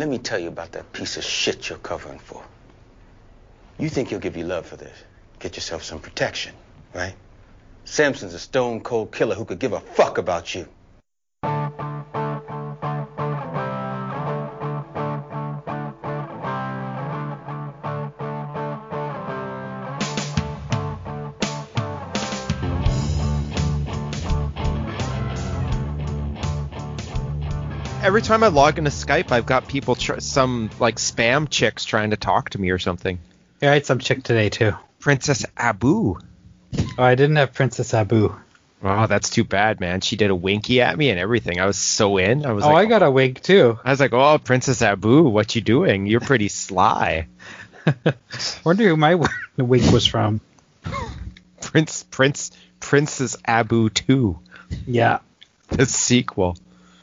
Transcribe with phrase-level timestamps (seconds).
[0.00, 2.42] let me tell you about that piece of shit you're covering for.
[3.78, 4.96] You think he'll give you love for this?
[5.40, 6.54] Get yourself some protection,
[6.94, 7.14] right?
[7.84, 10.66] Samson's a stone cold killer who could give a fuck about you.
[28.10, 32.10] Every time I log into Skype, I've got people, tr- some like spam chicks trying
[32.10, 33.20] to talk to me or something.
[33.60, 34.72] Yeah, I had some chick today too.
[34.98, 36.16] Princess Abu.
[36.76, 38.34] Oh, I didn't have Princess Abu.
[38.82, 40.00] Oh, that's too bad, man.
[40.00, 41.60] She did a winky at me and everything.
[41.60, 42.44] I was so in.
[42.44, 43.78] I was Oh, like, I got a wink too.
[43.84, 46.06] I was like, oh, Princess Abu, what you doing?
[46.06, 47.28] You're pretty sly.
[48.64, 49.14] Wonder who my
[49.56, 50.40] wink was from.
[51.60, 52.50] Prince, Prince,
[52.80, 54.36] Princess Abu 2,
[54.88, 55.20] Yeah.
[55.68, 56.56] the sequel.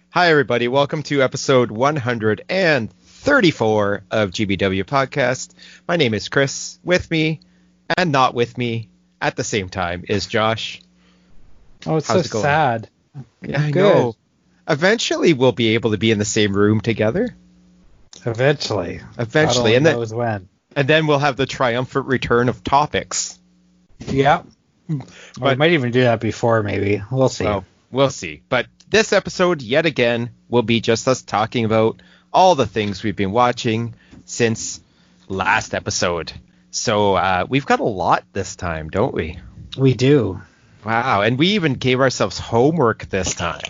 [0.10, 0.68] Hi, everybody.
[0.68, 5.54] Welcome to episode 134 of GBW Podcast.
[5.88, 6.80] My name is Chris.
[6.84, 7.42] With me
[7.98, 8.90] and not with me
[9.22, 10.82] at the same time is Josh.
[11.86, 12.90] Oh, it's How's so it sad.
[13.42, 13.82] Yeah, I Good.
[13.96, 14.16] know.
[14.68, 17.36] Eventually, we'll be able to be in the same room together.
[18.26, 19.00] Eventually.
[19.18, 20.50] Eventually, and only then when.
[20.76, 23.40] and then we'll have the triumphant return of topics.
[24.00, 24.44] Yeah.
[24.90, 25.08] But-
[25.42, 27.02] we might even do that before, maybe.
[27.12, 27.48] We'll see.
[27.92, 28.42] We'll see.
[28.50, 32.02] But this episode, yet again, will be just us talking about
[32.34, 34.80] all the things we've been watching since
[35.28, 36.32] last episode.
[36.72, 39.40] So uh, we've got a lot this time, don't we?
[39.78, 40.42] We do.
[40.86, 43.62] Wow, and we even gave ourselves homework this time.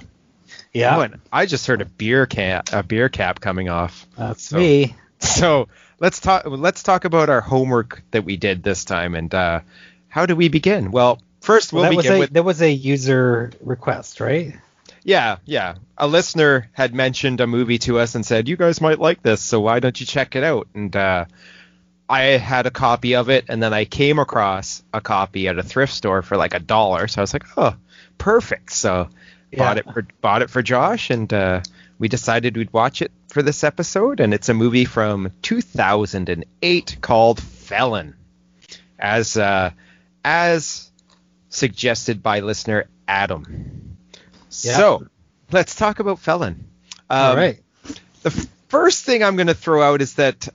[0.74, 0.98] Yeah.
[0.98, 4.06] Oh, and I just heard a beer cap, a beer cap coming off.
[4.18, 4.96] That's So- me.
[5.20, 5.68] So
[6.00, 6.44] let's talk.
[6.46, 9.62] Let's talk about our homework that we did this time, and uh,
[10.10, 10.92] how do we begin?
[10.92, 14.54] Well, first we'll was begin a with that was a user request, right?
[15.08, 15.76] Yeah, yeah.
[15.98, 19.42] A listener had mentioned a movie to us and said, "You guys might like this,
[19.42, 21.26] so why don't you check it out?" And uh,
[22.10, 25.64] I had a copy of it, and then I came across a copy at a
[25.64, 27.08] thrift store for like a dollar.
[27.08, 27.74] So I was like, "Oh,
[28.18, 29.08] perfect!" So
[29.56, 31.62] bought it for bought it for Josh, and uh,
[31.98, 34.20] we decided we'd watch it for this episode.
[34.20, 38.14] And it's a movie from 2008 called Felon,
[39.00, 39.72] as uh,
[40.26, 40.92] as
[41.48, 43.87] suggested by listener Adam.
[44.64, 44.78] Yeah.
[44.78, 45.08] So
[45.52, 46.68] let's talk about Felon.
[47.10, 47.60] Um, All right.
[48.24, 48.32] The
[48.68, 50.48] first thing I'm going to throw out is that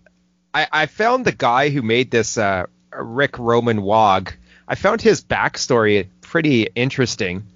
[0.52, 4.24] I, I found the guy who made this, uh, Ric Roman Waugh.
[4.68, 7.46] I found his backstory pretty interesting,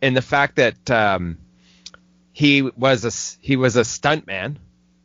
[0.00, 1.38] in the fact that um,
[2.32, 4.56] he was a he was a stuntman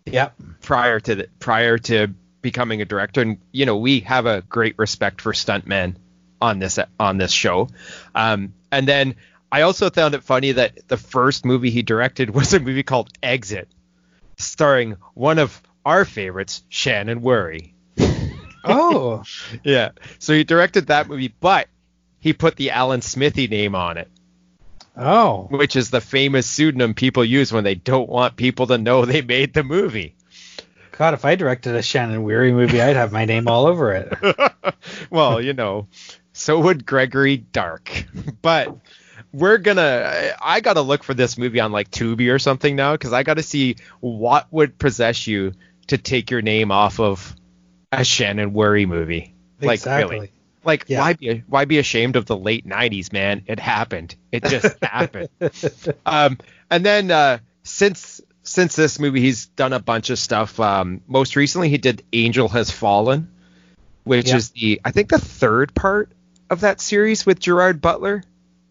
[0.05, 0.35] Yep.
[0.61, 4.77] prior to the, prior to becoming a director, and you know we have a great
[4.77, 5.95] respect for stuntmen
[6.41, 7.69] on this on this show.
[8.13, 9.15] Um, and then
[9.51, 13.09] I also found it funny that the first movie he directed was a movie called
[13.21, 13.69] Exit,
[14.37, 17.73] starring one of our favorites, Shannon Whirry.
[18.67, 19.23] Oh.
[19.63, 21.67] Yeah, so he directed that movie, but
[22.19, 24.09] he put the Alan Smithee name on it,
[24.97, 25.47] oh.
[25.51, 29.21] which is the famous pseudonym people use when they don't want people to know they
[29.21, 30.15] made the movie.
[30.97, 34.75] God, if I directed a Shannon Whirry movie, I'd have my name all over it.
[35.11, 35.87] well, you know,
[36.33, 38.05] so would Gregory Dark.
[38.41, 38.75] But
[39.35, 40.33] we're gonna.
[40.41, 43.43] I gotta look for this movie on like Tubi or something now because I gotta
[43.43, 45.53] see what would possess you
[45.87, 47.35] to take your name off of
[47.91, 49.33] a Shannon Whirry movie.
[49.61, 50.15] Like exactly.
[50.15, 50.31] really.
[50.63, 51.01] Like Yeah.
[51.01, 53.43] why be why be ashamed of the late '90s, man?
[53.47, 54.15] It happened.
[54.31, 55.29] It just happened.
[56.05, 56.37] Um,
[56.71, 60.59] and then uh, since since this movie, he's done a bunch of stuff.
[60.59, 63.31] Um, most recently, he did Angel Has Fallen,
[64.03, 64.37] which Yeah.
[64.37, 66.11] is the I think the third part
[66.49, 68.23] of that series with Gerard Butler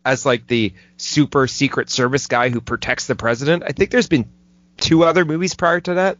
[0.04, 3.62] as like the super secret service guy who protects the president.
[3.66, 4.28] I think there's been
[4.76, 6.18] two other movies prior to that.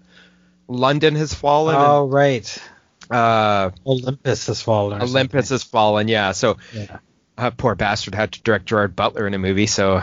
[0.69, 1.77] London Has Fallen.
[1.79, 2.63] Oh, right.
[3.11, 5.03] uh, Olympus has fallen.
[5.03, 6.09] Olympus Has Fallen.
[6.09, 6.33] Yeah.
[6.33, 6.57] So.
[6.73, 6.99] Yeah.
[7.37, 10.01] uh, poor bastard had to direct Gerard Butler in a movie, so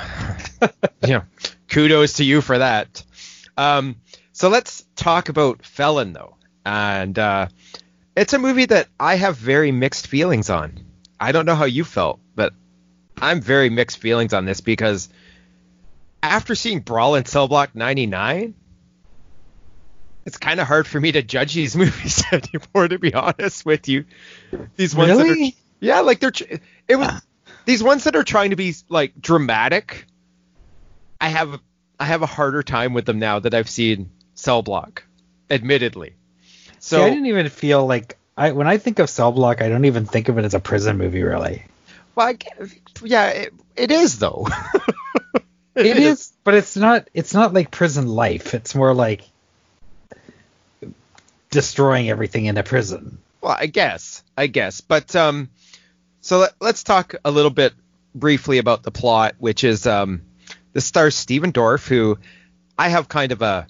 [1.02, 1.24] you know,
[1.68, 3.04] kudos to you for that.
[3.58, 3.96] Um,
[4.34, 7.48] so let's talk about Felon though, and uh,
[8.16, 10.80] it's a movie that I have very mixed feelings on.
[11.20, 12.54] I don't know how you felt, but
[13.22, 15.10] I'm very mixed feelings on this because
[16.24, 18.56] after seeing Brawl in Cell Block 99,
[20.26, 22.88] it's kind of hard for me to judge these movies anymore.
[22.88, 24.06] To be honest with you,
[24.76, 26.34] these ones that are yeah, like they're
[26.88, 27.22] it was
[27.66, 30.06] these ones that are trying to be like dramatic.
[31.20, 31.60] I have
[32.00, 35.04] I have a harder time with them now that I've seen Cell Block,
[35.50, 36.16] admittedly.
[36.80, 39.70] So See, I didn't even feel like I when I think of Cell Block, I
[39.70, 41.66] don't even think of it as a prison movie, really.
[42.16, 42.38] Well, I
[43.04, 44.48] yeah, it, it is though.
[45.74, 47.08] It is, but it's not.
[47.14, 48.54] It's not like prison life.
[48.54, 49.24] It's more like
[51.50, 53.20] destroying everything in a prison.
[53.40, 55.50] Well, I guess, I guess, but um,
[56.20, 57.74] so let, let's talk a little bit
[58.14, 60.22] briefly about the plot, which is um,
[60.74, 62.20] this stars Stephen Dorff, who
[62.78, 63.66] I have kind of a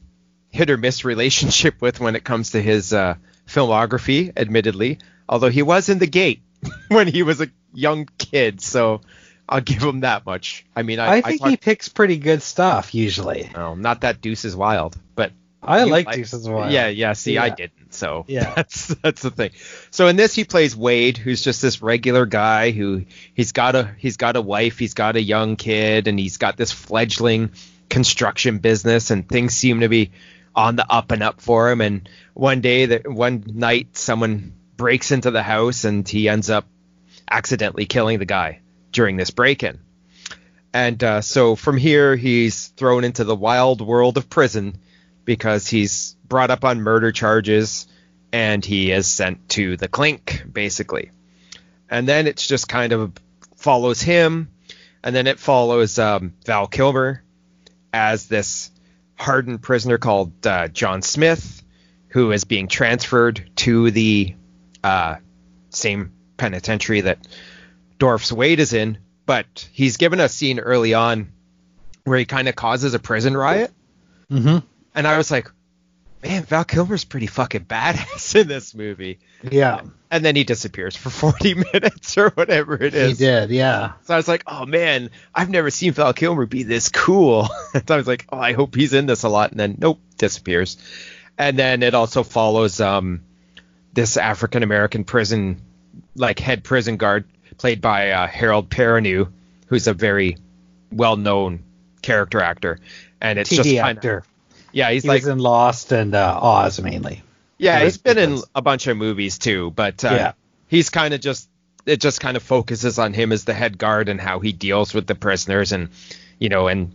[0.49, 3.15] hit or miss relationship with when it comes to his uh,
[3.47, 4.97] filmography, admittedly.
[5.29, 6.41] Although he was in The Gate
[6.89, 9.01] when he was a young kid, so
[9.47, 10.65] I'll give him that much.
[10.75, 13.49] I mean, I, I think he picks pretty good stuff usually.
[13.53, 15.31] Oh, not that Deuces Wild, but
[15.61, 16.71] I like Deuces Wild.
[16.71, 17.13] yeah, yeah.
[17.13, 17.93] See, I didn't.
[17.93, 18.53] So Yeah.
[18.55, 19.51] that's that's the thing.
[19.89, 23.93] So in this, he plays Wade, who's just this regular guy who he's got a
[23.97, 27.51] he's got a wife, he's got a young kid, and he's got this fledgling
[27.89, 30.11] construction business, and things seem to be
[30.55, 31.81] on the up and up for him.
[31.81, 36.66] And one day, that one night, someone breaks into the house, and he ends up
[37.30, 38.62] accidentally killing the guy
[38.92, 39.80] during this break-in.
[40.74, 44.80] And uh, so from here, he's thrown into the wild world of prison
[45.24, 47.88] because he's brought up on murder charges
[48.33, 51.12] and he is sent to the clink, basically.
[51.88, 53.13] And then it's just kind of
[53.57, 54.50] follows him,
[55.04, 57.22] and then it follows um, Val Kilmer
[57.94, 58.72] as this
[59.16, 61.62] hardened prisoner called uh, John Smith,
[62.07, 64.33] who is being transferred to the
[64.83, 65.16] uh,
[65.69, 67.19] same penitentiary that
[68.00, 71.31] Dorff's Wade is in, but he's given a scene early on
[72.04, 73.72] where he kind of causes a prison riot,
[74.31, 74.66] Mm-hmm.
[74.95, 75.51] and I was like,
[76.24, 79.19] man, Val Kilmer's pretty fucking badass in this movie.
[79.44, 79.81] Yeah.
[80.10, 83.19] And then he disappears for 40 minutes or whatever it is.
[83.19, 83.50] He did.
[83.50, 83.94] Yeah.
[84.04, 87.50] So I was like, oh man, I've never seen Val Kilmer be this cool.
[87.74, 89.51] and I was like, oh, I hope he's in this a lot.
[89.51, 90.78] And then nope, disappears.
[91.38, 93.24] And then it also follows um,
[93.93, 95.61] this African American prison,
[96.15, 97.25] like head prison guard,
[97.57, 99.31] played by uh, Harold Perrineau,
[99.67, 100.38] who's a very
[100.91, 101.63] well-known
[102.01, 102.79] character actor.
[103.19, 104.23] And it's just TV kind of actor.
[104.71, 107.21] yeah, he's He like in Lost and uh, Oz mainly.
[107.57, 110.31] yeah, Yeah, he's been in a bunch of movies too, but uh, Yeah.
[110.67, 111.47] he's kind of just
[111.85, 114.94] it just kind of focuses on him as the head guard and how he deals
[114.94, 115.89] with the prisoners and
[116.39, 116.91] you know and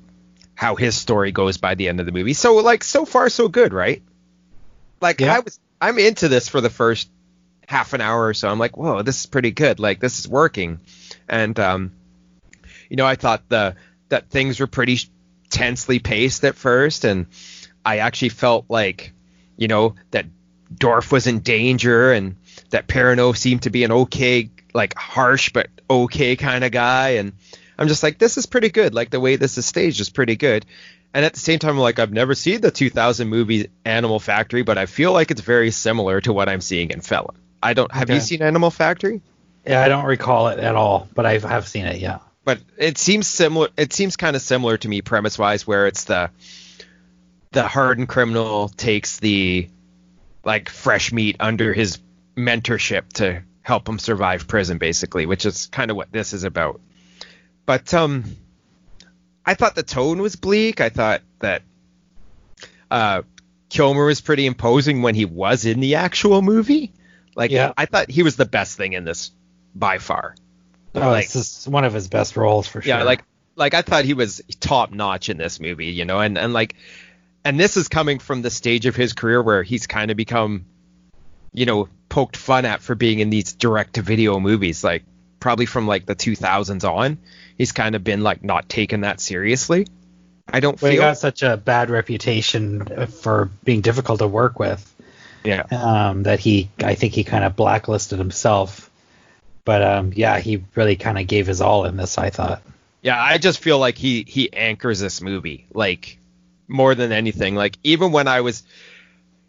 [0.54, 2.32] how his story goes by the end of the movie.
[2.34, 4.02] So like so far so good, right?
[5.00, 5.34] Like Yeah.
[5.37, 7.11] I was I'm into this for the first
[7.69, 8.49] half an hour or so.
[8.49, 9.78] I'm like, whoa, this is pretty good.
[9.81, 10.81] Like this is working,
[11.28, 11.93] and um,
[12.88, 13.76] you know, I thought the
[14.08, 14.99] that things were pretty
[15.50, 17.26] tensely paced at first, and
[17.84, 19.12] I actually felt like,
[19.56, 20.26] you know, that
[20.73, 22.37] Dorff was in danger, and
[22.70, 27.32] that Perrineau seemed to be an okay, like harsh but okay kind of guy, and
[27.78, 28.94] I'm just like, this is pretty good.
[28.94, 30.64] Like the way this is staged is pretty good.
[31.16, 34.60] And at the same time, I'm like, I've never seen the 2000 movie Animal Factory,
[34.60, 37.34] but I feel like it's very similar to what I'm seeing in Felon.
[37.62, 37.90] I don't.
[37.90, 39.22] Have you seen Animal Factory?
[39.66, 42.00] Yeah, I don't recall it at all, but I have seen it.
[42.00, 42.18] Yeah.
[42.44, 46.04] but it seems similar it seems kind of similar to me premise wise where it's
[46.04, 46.30] the
[47.52, 49.70] the hardened criminal takes the
[50.44, 51.98] like fresh meat under his
[52.36, 56.78] mentorship to help him survive prison basically which is kind of what this is about
[57.64, 58.36] but um
[59.46, 60.81] i thought the tone was bleak.
[60.81, 61.62] I thought that
[62.90, 63.22] uh
[63.69, 66.93] kilmer was pretty imposing when he was in the actual movie.
[67.34, 67.72] Like Yeah.
[67.76, 69.31] i thought he was the best thing in this
[69.75, 70.34] by far.
[70.94, 72.88] Oh, Like- this is one of his best roles for sure.
[72.98, 73.25] yeah, like
[73.56, 76.75] like I thought he was top notch in this movie, you know, and and like
[77.44, 80.66] and this is coming from the stage of his career where he's kind of become
[81.52, 84.85] you know, poked fun at for being in these direct to video movies.
[84.85, 85.04] Like
[85.40, 87.19] probably from like the 2000s on.
[87.57, 89.87] He's kind of been like not taken that seriously.
[90.49, 94.95] I don't he feel got such a bad reputation for being difficult to work with
[95.47, 95.62] yeah.
[95.71, 98.90] um, that he, I think he kind of blacklisted himself.
[99.64, 102.19] But um, yeah, he really kind of gave his all in this.
[102.19, 102.62] I thought.
[103.02, 106.19] Yeah, I just feel like he he anchors this movie like
[106.69, 107.57] more than anything.
[107.57, 108.62] Like even when I was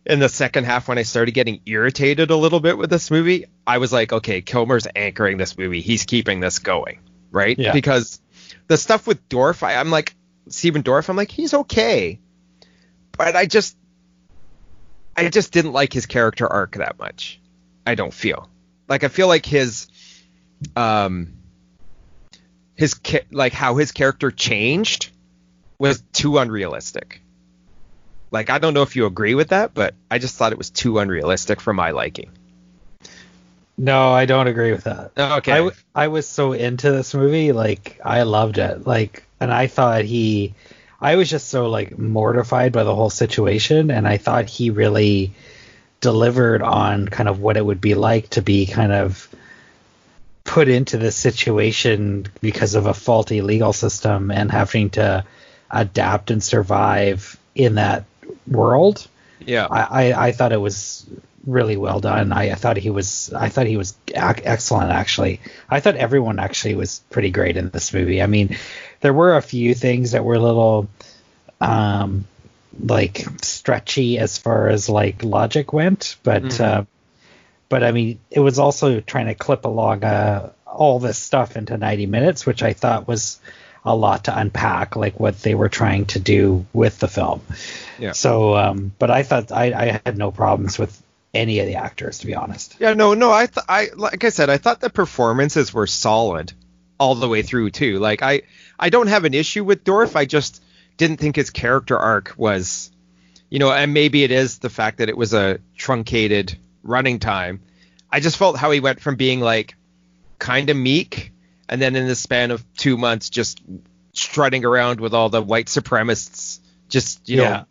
[0.07, 3.45] in the second half when I started getting irritated a little bit with this movie,
[3.67, 5.81] I was like, okay, Kilmer's anchoring this movie.
[5.81, 6.99] He's keeping this going,
[7.29, 7.59] right?
[7.59, 7.73] Yeah.
[7.73, 8.21] Because
[8.67, 10.15] the stuff with Dorff, I, I'm like
[10.47, 12.19] Stephen Dorff, I'm like he's okay,
[13.11, 13.75] but I just
[15.17, 17.41] I just didn't like his character arc that much.
[17.85, 18.49] I don't feel
[18.87, 19.87] like I feel like his
[20.77, 21.33] um
[22.75, 22.95] his
[23.29, 25.11] like how his character changed
[25.77, 27.21] was too unrealistic.
[28.31, 30.69] Like I don't know if you agree with that, but I just thought it was
[30.69, 32.31] too unrealistic for my liking.
[33.77, 35.11] No, I don't agree with that.
[35.17, 35.51] Okay.
[35.51, 39.67] I, w- I was so into this movie, like I loved it, like, and I
[39.67, 40.55] thought he,
[40.99, 45.33] I was just so like mortified by the whole situation, and I thought he really
[46.01, 49.29] delivered on kind of what it would be like to be kind of
[50.43, 55.23] put into this situation because of a faulty legal system and having to
[55.69, 58.05] adapt and survive in that
[58.47, 59.07] world.
[59.39, 59.67] Yeah.
[59.69, 61.05] I, I, I thought it was
[61.45, 62.33] really well done.
[62.33, 65.39] I, I thought he was I thought he was ac- excellent actually.
[65.69, 68.21] I thought everyone actually was pretty great in this movie.
[68.21, 68.57] I mean,
[69.01, 70.89] there were a few things that were a little
[71.61, 72.25] um
[72.79, 76.59] like stretchy as far as like logic went, but Mhm.
[76.59, 76.83] uh,
[77.69, 81.77] but I mean, it was also trying to clip along uh, all this stuff into
[81.77, 83.39] 90 minutes, which I thought was
[83.87, 87.41] a lot to unpack, like what they were trying to do with the film.
[87.97, 88.11] Yeah.
[88.11, 91.01] So, um, but I thought I, I had no problems with
[91.33, 92.75] any of the actors, to be honest.
[92.79, 93.31] Yeah, no, no.
[93.31, 96.53] I, th- I, like I said, I thought the performances were solid
[96.99, 97.99] all the way through too.
[97.99, 98.43] Like I,
[98.79, 100.15] I don't have an issue with Dorff.
[100.15, 100.63] I just
[100.97, 102.91] didn't think his character arc was,
[103.49, 107.61] you know, and maybe it is the fact that it was a truncated running time.
[108.11, 109.75] I just felt how he went from being like
[110.39, 111.31] kind of meek,
[111.69, 113.61] and then in the span of two months, just
[114.13, 116.59] strutting around with all the white supremacists,
[116.89, 117.49] just you Yeah.
[117.49, 117.65] know,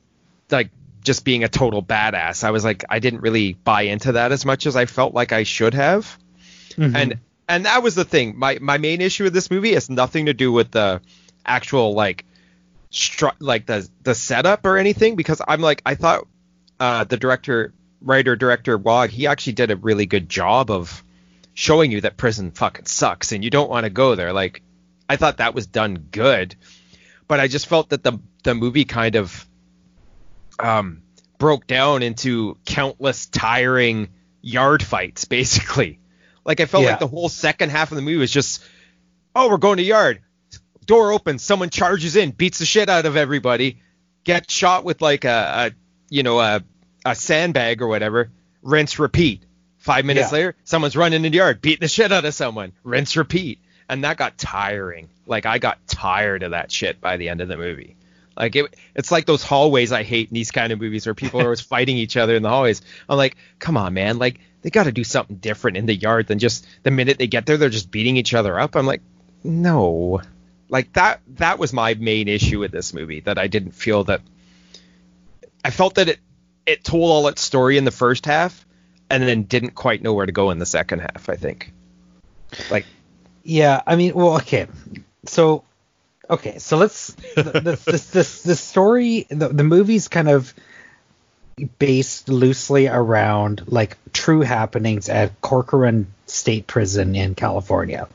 [0.51, 0.71] like
[1.03, 2.45] just being a total badass.
[2.45, 5.33] I was like, I didn't really buy into that as much as I felt like
[5.33, 6.19] I should have.
[6.79, 8.39] And and that was the thing.
[8.39, 11.01] My my main issue with this movie has nothing to do with the
[11.45, 12.25] actual like
[12.91, 16.27] stru- like the the setup or anything because I'm like I thought
[16.79, 17.73] uh, the director
[18.03, 21.03] writer director Waugh he actually did a really good job of
[21.57, 24.35] showing you that prison fucking sucks and you don't want to go there.
[24.35, 24.63] Like
[25.09, 26.55] I thought that was done good,
[27.27, 29.49] but I just felt that the the movie kind of
[30.61, 31.03] um
[31.39, 34.09] broke down into countless tiring
[34.43, 35.99] yard fights basically.
[36.45, 36.91] Like I felt Yeah.
[36.91, 38.63] like the whole second half of the movie was just
[39.35, 40.21] oh we're going to yard.
[40.85, 43.81] Door opens, someone charges in, beats the shit out of everybody,
[44.25, 45.73] gets shot with like a, a
[46.11, 46.63] you know a
[47.07, 49.46] a sandbag or whatever, rinse repeat.
[49.87, 50.39] Five minutes Yeah.
[50.39, 53.61] later, someone's running in the yard, beating the shit out of someone, rinse repeat.
[53.89, 55.09] And that got tiring.
[55.27, 57.95] Like I got tired of that shit by the end of the movie.
[58.37, 61.41] Like it, it's like those hallways I hate in these kind of movies where people
[61.41, 62.83] are always fighting each other in the hallways.
[63.09, 64.19] I'm like, come on, man.
[64.19, 67.29] Like they got to do something different in the yard than just the minute they
[67.29, 68.75] get there, they're just beating each other up.
[68.75, 69.03] I'm like,
[69.45, 70.21] no.
[70.69, 71.21] Like that.
[71.37, 73.21] That was my main issue with this movie.
[73.21, 74.21] That I didn't feel that.
[75.65, 76.19] I felt that it
[76.67, 78.66] it told all its story in the first half,
[79.11, 81.29] and then didn't quite know where to go in the second half.
[81.29, 81.73] I think.
[82.71, 82.87] Like
[83.43, 84.67] Yeah, I mean, well, okay,
[85.27, 85.65] so
[86.29, 90.53] okay, so let's the the, the, the story, the, the movie's kind of
[91.79, 98.09] based loosely around like true happenings at Corcoran State Prison in California.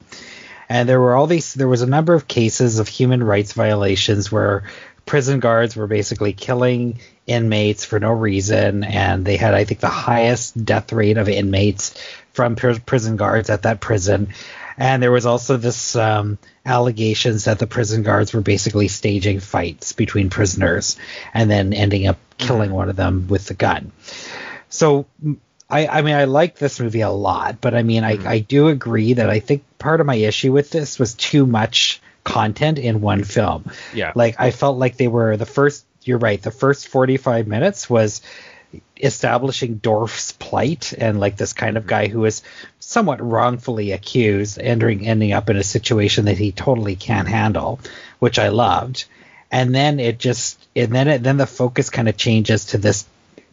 [0.69, 4.31] And there were all these there was a number of cases of human rights violations
[4.31, 4.63] where
[5.05, 9.87] prison guards were basically killing inmates for no reason and they had I think the
[9.87, 11.95] highest death rate of inmates
[12.33, 14.29] from pr- prison guards at that prison.
[14.77, 19.93] And there was also this um, allegations that the prison guards were basically staging fights
[19.93, 20.97] between prisoners
[21.33, 23.91] and then ending up killing one of them with the gun.
[24.69, 25.05] So
[25.69, 28.69] I, I, mean I like this movie a lot, but I mean I, I do
[28.69, 33.01] agree that I think part of my issue with this was too much content in
[33.01, 33.65] one film.
[33.93, 34.11] Yeah.
[34.15, 38.21] Like I felt like they were the first you're right, the first 45 minutes was
[38.97, 41.89] establishing Dorff's plight and like this kind of mm-hmm.
[41.89, 42.41] guy who is
[42.79, 47.79] somewhat wrongfully accused, entering ending up in a situation that he totally can't handle,
[48.19, 49.05] which I loved.
[49.51, 53.05] And then it just and then it then the focus kind of changes to this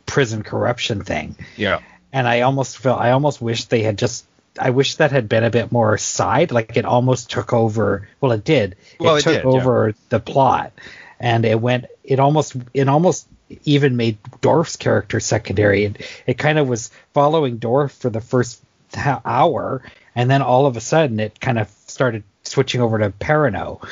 [0.06, 1.36] prison corruption thing.
[1.56, 1.80] yeah.
[2.10, 4.24] And I almost felt I almost wish they had just
[4.60, 8.08] I wish that had been a bit more side, like it almost took over.
[8.20, 8.76] Well, it did.
[8.98, 9.60] Well, it it took did, yeah.
[9.60, 10.72] over the plot,
[11.20, 11.86] and it went.
[12.04, 12.56] It almost.
[12.74, 13.26] It almost
[13.64, 15.84] even made Dorff's character secondary.
[15.84, 18.62] It, it kind of was following Dorff for the first
[18.96, 19.82] hour,
[20.14, 23.86] and then all of a sudden it kind of started switching over to Perrineau,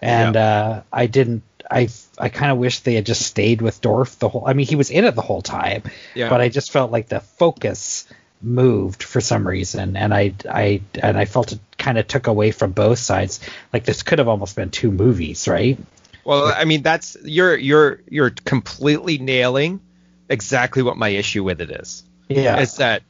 [0.00, 1.42] and uh, I didn't.
[1.70, 1.88] I
[2.18, 4.44] I kind of wish they had just stayed with Dorff the whole.
[4.46, 6.28] I mean, he was in it the whole time, Yeah.
[6.28, 8.06] but I just felt like the focus
[8.42, 12.50] moved for some reason, and I I and I felt it kind of took away
[12.50, 13.40] from both sides.
[13.72, 15.78] Like this could have almost been two movies, right?
[16.24, 19.80] Well, I mean, that's you're you're you're completely nailing
[20.28, 22.04] exactly what my issue with it is.
[22.28, 22.60] Yeah.
[22.60, 23.02] Is that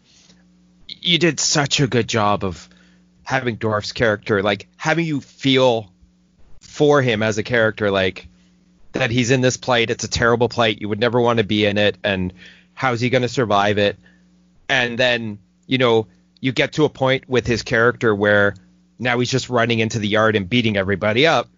[0.89, 2.69] you did such a good job of
[3.23, 5.93] having Dorff's character, like having you feel
[6.61, 8.29] for him as a character, like
[8.93, 9.91] that he's in this plight.
[9.91, 10.81] It's a terrible plight.
[10.81, 12.33] You would never want to be in it, and
[12.75, 13.99] how's he going to survive it?
[14.73, 16.07] And then you know
[16.41, 18.55] you get to a point with his character where
[18.99, 21.49] now he's just running into the yard and beating everybody up.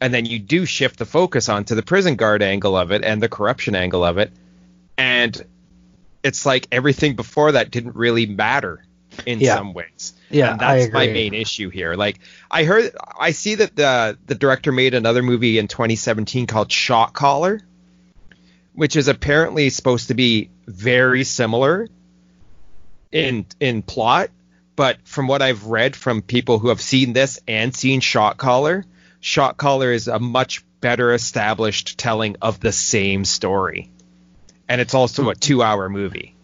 [0.00, 3.22] And then you do shift the focus onto the prison guard angle of it and
[3.22, 4.32] the corruption angle of it.
[4.96, 5.40] And
[6.22, 8.82] it's like everything before that didn't really matter
[9.26, 9.56] in Yeah.
[9.56, 10.14] some ways.
[10.30, 11.94] Yeah, and that's my main issue here.
[11.96, 16.70] Like i heard i see that the the director made another movie in 2017 called
[16.70, 17.60] shot caller
[18.74, 21.88] which is apparently supposed to be very similar
[23.12, 24.30] in in plot,
[24.76, 28.84] but from what I've read from people who have seen this and seen Shot Caller,
[29.20, 33.90] Shot Caller is a much better established telling of the same story.
[34.68, 36.34] And it's also a 2-hour movie.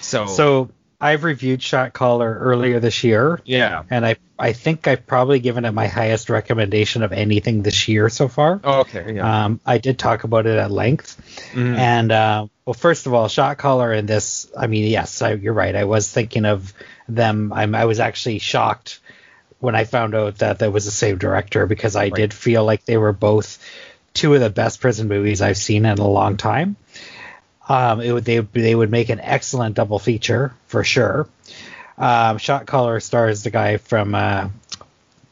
[0.00, 3.40] So So I've reviewed Shot Caller earlier this year.
[3.44, 3.84] yeah.
[3.90, 8.08] And I I think I've probably given it my highest recommendation of anything this year
[8.08, 8.60] so far.
[8.64, 9.44] Oh, okay, yeah.
[9.44, 11.20] Um, I did talk about it at length.
[11.54, 11.76] Mhm.
[11.76, 14.50] And uh, well, first of all, shot caller and this.
[14.56, 15.74] I mean, yes, I, you're right.
[15.74, 16.72] I was thinking of
[17.08, 17.52] them.
[17.52, 19.00] I'm, I was actually shocked
[19.58, 22.84] when I found out that that was the same director because I did feel like
[22.86, 23.58] they were both
[24.14, 26.76] two of the best prison movies I've seen in a long time.
[27.70, 31.28] Um, it would they they would make an excellent double feature for sure.
[31.96, 34.48] Um, shot caller stars the guy from uh,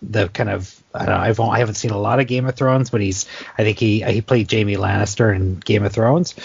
[0.03, 2.55] the kind of I don't know I've I haven't seen a lot of Game of
[2.55, 3.27] Thrones, but he's
[3.59, 6.37] I think he he played Jaime Lannister in Game of Thrones.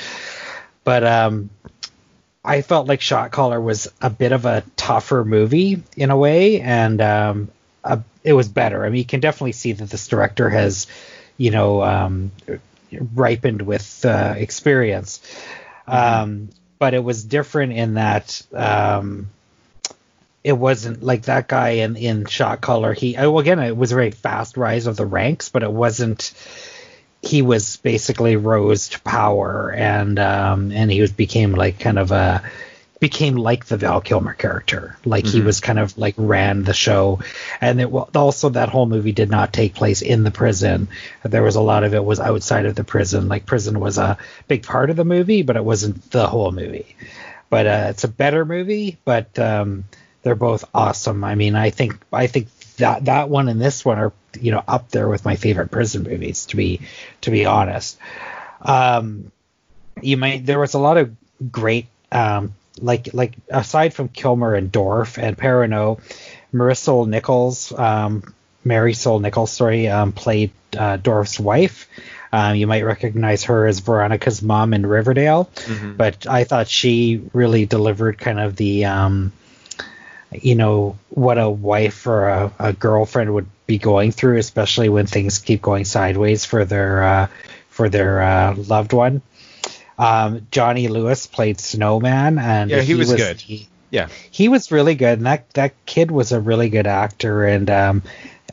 [0.83, 1.51] But um,
[2.43, 6.59] I felt like Shot Caller was a bit of a tougher movie in a way,
[6.59, 7.51] and um,
[7.83, 8.83] a, it was better.
[8.83, 10.87] I mean, you can definitely see that this director has,
[11.37, 12.31] you know, um,
[13.13, 15.21] ripened with uh, experience.
[15.87, 16.49] Um,
[16.79, 19.29] but it was different in that um,
[20.43, 22.93] it wasn't like that guy in in Shot Caller.
[22.93, 25.71] He oh, well, again, it was a very fast rise of the ranks, but it
[25.71, 26.33] wasn't.
[27.21, 32.11] He was basically rose to power, and um, and he was became like kind of
[32.11, 32.43] a
[33.03, 34.95] became like the Val Kilmer character.
[35.03, 35.43] Like he Mhm.
[35.43, 37.19] was kind of like ran the show,
[37.59, 40.87] and it also that whole movie did not take place in the prison.
[41.21, 43.27] There was a lot of it was outside of the prison.
[43.27, 44.17] Like prison was a
[44.47, 46.95] big part of the movie, but it wasn't the whole movie.
[47.49, 49.83] But uh, it's a better movie, but um,
[50.21, 51.25] they're both awesome.
[51.25, 54.63] I mean, I think I think that that one and this one are you know
[54.65, 56.79] up there with my favorite prison movies to be
[57.19, 57.97] to be honest.
[58.61, 59.29] Um,
[60.01, 61.13] you might there was a lot of
[61.51, 65.99] great um, like like aside from Kilmer and Dorff and Perrineau,
[66.53, 68.33] Marisol Nichols, um,
[68.63, 71.87] Mary Sol Nichols, sorry, um, played uh, Dorff's wife.
[72.31, 75.97] Um, you might recognize her as Veronica's mom in Riverdale, Mhm.
[75.97, 79.31] but I thought she really delivered kind of the, um,
[80.31, 85.05] you know, what a wife or a, a girlfriend would be going through, especially when
[85.05, 87.27] things keep going sideways for their uh,
[87.69, 89.21] for their uh, loved one.
[89.97, 93.39] Um, Johnny Lewis played Snowman, and Yeah, he was good.
[93.39, 94.07] he- yeah.
[94.31, 97.45] he was really good, and that that kid was a really good actor.
[97.45, 98.01] And um,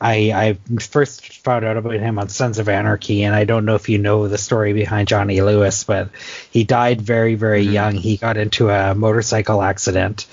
[0.01, 3.75] I I first found out about him on Sons of Anarchy, and I don't know
[3.75, 6.11] if you know the story behind Johnny Lewis, but
[6.51, 7.73] he died very very Mhm.
[7.73, 7.95] young.
[7.95, 10.27] He got into a motorcycle accident,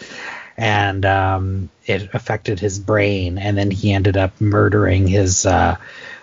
[0.58, 5.46] and um, it affected his brain, and then he ended up murdering his.
[5.46, 5.78] Uh,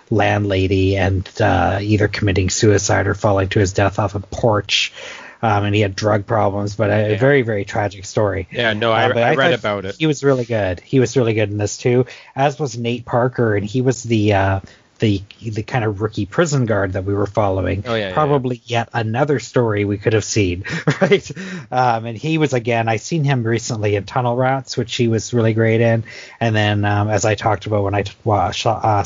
[0.09, 4.93] landlady and uh, either committing suicide or falling to his death off a porch
[5.41, 7.17] um, and he had drug problems but a, Yeah.
[7.19, 9.95] very very tragic story Yeah, no, I, uh, but I read about it.
[9.97, 10.79] He was really good.
[10.79, 14.33] He was really good in this too, as was Nate Parker, and he was the
[14.33, 14.59] uh,
[14.99, 17.83] the the kind of rookie prison guard that we were following.
[17.85, 20.63] Oh, yeah, yeah, Probably yet another story we could have seen,
[21.01, 21.29] right?
[21.69, 22.87] Um, and he was again.
[22.87, 26.05] I seen him recently in Tunnel Rats, which he was really great in.
[26.39, 28.13] And then, um, as I talked about when I t-
[28.53, 29.03] sh- uh,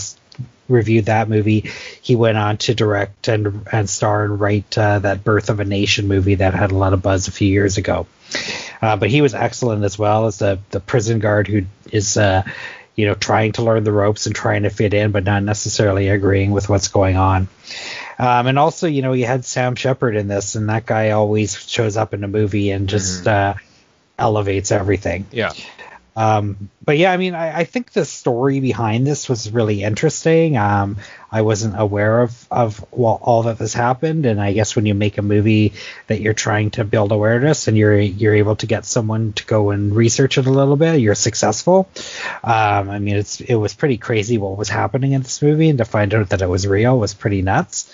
[0.67, 1.69] reviewed that movie,
[2.01, 5.65] he went on to direct and and star and write uh, that Birth of a
[5.65, 8.07] Nation movie that had a lot of buzz a few years ago.
[8.81, 12.43] Uh, but he was excellent as well as the the prison guard who is uh,
[12.95, 16.09] you know trying to learn the ropes and trying to fit in, but not necessarily
[16.09, 17.47] agreeing with what's going on.
[18.19, 21.57] Um, and also, you know, you had Sam Shepard in this, and that guy always
[21.57, 23.53] shows up in a movie and just uh,
[24.17, 25.25] elevates everything.
[25.31, 25.53] Yeah.
[26.15, 30.57] Um, but yeah, I mean, I, I think the story behind this was really interesting.
[30.57, 30.97] Um,
[31.31, 34.95] I wasn't aware of of well, all that has happened, and I guess when you
[34.95, 35.73] make a movie
[36.07, 39.69] that you're trying to build awareness and you're you're able to get someone to go
[39.69, 41.87] and research it a little bit, you're successful.
[42.43, 45.77] Um, I mean, it's it was pretty crazy what was happening in this movie, and
[45.77, 47.93] to find out that it was real was pretty nuts.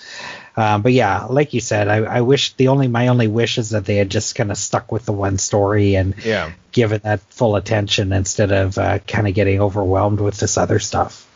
[0.58, 3.70] Um, but yeah, like you said, I, I wish the only my only wish is
[3.70, 6.52] that they had just kind of stuck with the one story and Yeah.
[6.72, 11.26] given that full attention instead of uh, kind of getting overwhelmed with this other stuff.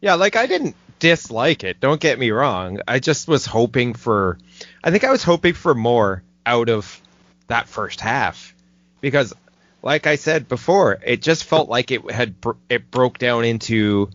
[0.00, 1.78] Yeah, like I didn't dislike it.
[1.80, 2.80] Don't get me wrong.
[2.88, 4.38] I just was hoping for
[4.82, 7.00] I think I was hoping for more out of
[7.48, 8.54] that first half
[9.02, 9.34] because
[9.82, 12.34] like I said before, it just felt like it had
[12.70, 14.08] it broke down into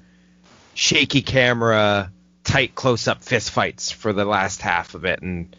[0.73, 2.11] shaky camera,
[2.55, 5.53] tight close-up fist fights for the last half of it and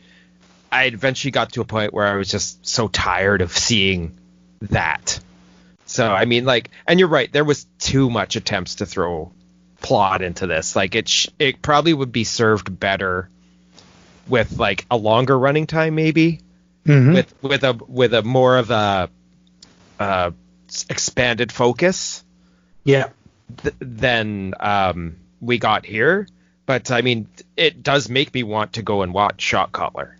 [0.72, 4.16] I eventually got to a point where I was just so tired of seeing
[4.62, 5.20] that.
[5.86, 7.32] So I mean, like, and you're right.
[7.32, 9.30] There was too much attempts to throw
[9.80, 10.74] plot into this.
[10.74, 13.30] Like, it sh- it probably would be served better
[14.26, 16.40] with like a longer running time maybe
[16.84, 17.14] Mhm.
[17.14, 19.08] with with a with a more of a
[20.00, 20.30] uh,
[20.90, 22.24] expanded focus
[22.84, 23.10] yeah.
[23.62, 26.26] th- than um, we got here.
[26.66, 30.16] But I mean, it does make me want to go and watch Shot Caller.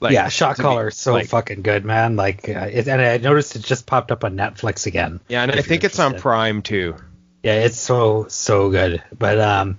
[0.00, 2.16] Like, yeah, shot caller is so like- fucking good, man.
[2.16, 5.20] Like, uh, it, and I noticed it just popped up on Netflix again.
[5.28, 6.18] Yeah, and I think it's on.
[6.18, 6.96] Prime too.
[7.44, 9.00] Yeah, it's so so good.
[9.16, 9.78] But um,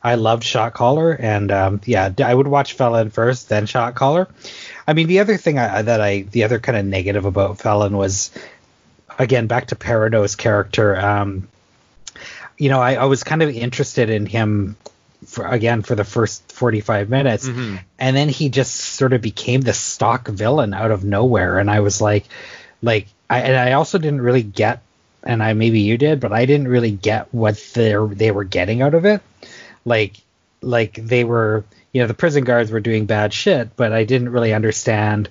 [0.00, 4.28] I loved Shot Caller, and um, yeah, I would watch Felon first, then Shot Caller.
[4.86, 7.96] I mean, the other thing I, that I, the other kind of negative about Felon
[7.96, 8.30] was,
[9.18, 10.96] again, back to Perrineau's character.
[10.96, 11.48] Um,
[12.58, 14.76] you know, I, I was kind of interested in him.
[15.26, 17.80] For, again, for the first 45 minutes, Mhm.
[17.98, 21.80] and then he just sort of became the stock villain out of nowhere, and I
[21.80, 22.24] was like,
[22.82, 24.80] like, I, and I also didn't really get
[25.26, 28.82] and I maybe you did, but I didn't really get what they they were getting
[28.82, 29.22] out of it.
[29.84, 30.16] Like
[30.60, 34.28] like they were, you know, the prison guards were doing bad shit, but I didn't
[34.30, 35.28] really understand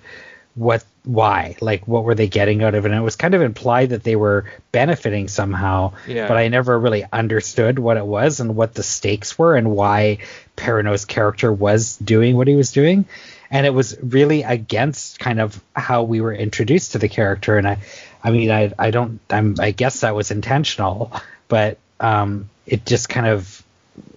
[0.55, 1.55] what why?
[1.59, 2.91] Like what were they getting out of it?
[2.91, 6.27] And it was kind of implied that they were benefiting somehow Yeah.
[6.27, 10.19] but i never really understood what it was and what the stakes were and why
[10.55, 13.05] Perrineau's character was doing what he was doing.
[13.51, 17.57] And it was really against kind of how we were introduced to the character.
[17.57, 17.77] And i
[18.23, 21.11] i mean i i don't i'm i guess that was intentional
[21.49, 23.61] but um it just kind of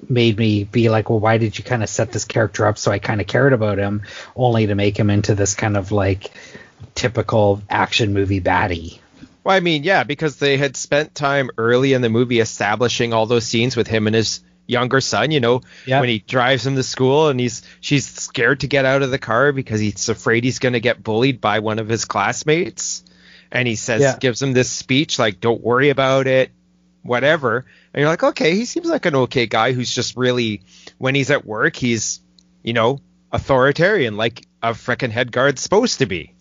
[0.08, 2.92] made me be like well why did you kind of set this character up so
[2.92, 4.02] i kind of cared about him
[4.36, 6.30] only to make him into this kind of like
[6.94, 8.98] typical action movie baddie
[9.44, 13.26] Well, I mean, yeah, because they had spent time early in the movie establishing all
[13.26, 15.30] those scenes with him and his younger son.
[15.30, 16.00] You know, Yeah.
[16.00, 19.18] when he drives him to school and he's she's scared to get out of the
[19.18, 23.04] car because he's afraid he's going to get bullied by one of his classmates,
[23.52, 24.16] and he says Yeah.
[24.18, 26.50] gives him this speech like, "Don't worry about it."
[27.02, 30.62] Whatever, and you're like, okay, he seems like an okay guy who's just really,
[30.98, 32.18] when he's at work, he's,
[32.64, 32.98] you know,
[33.30, 36.32] authoritarian, like a frickin' head guard's supposed to be.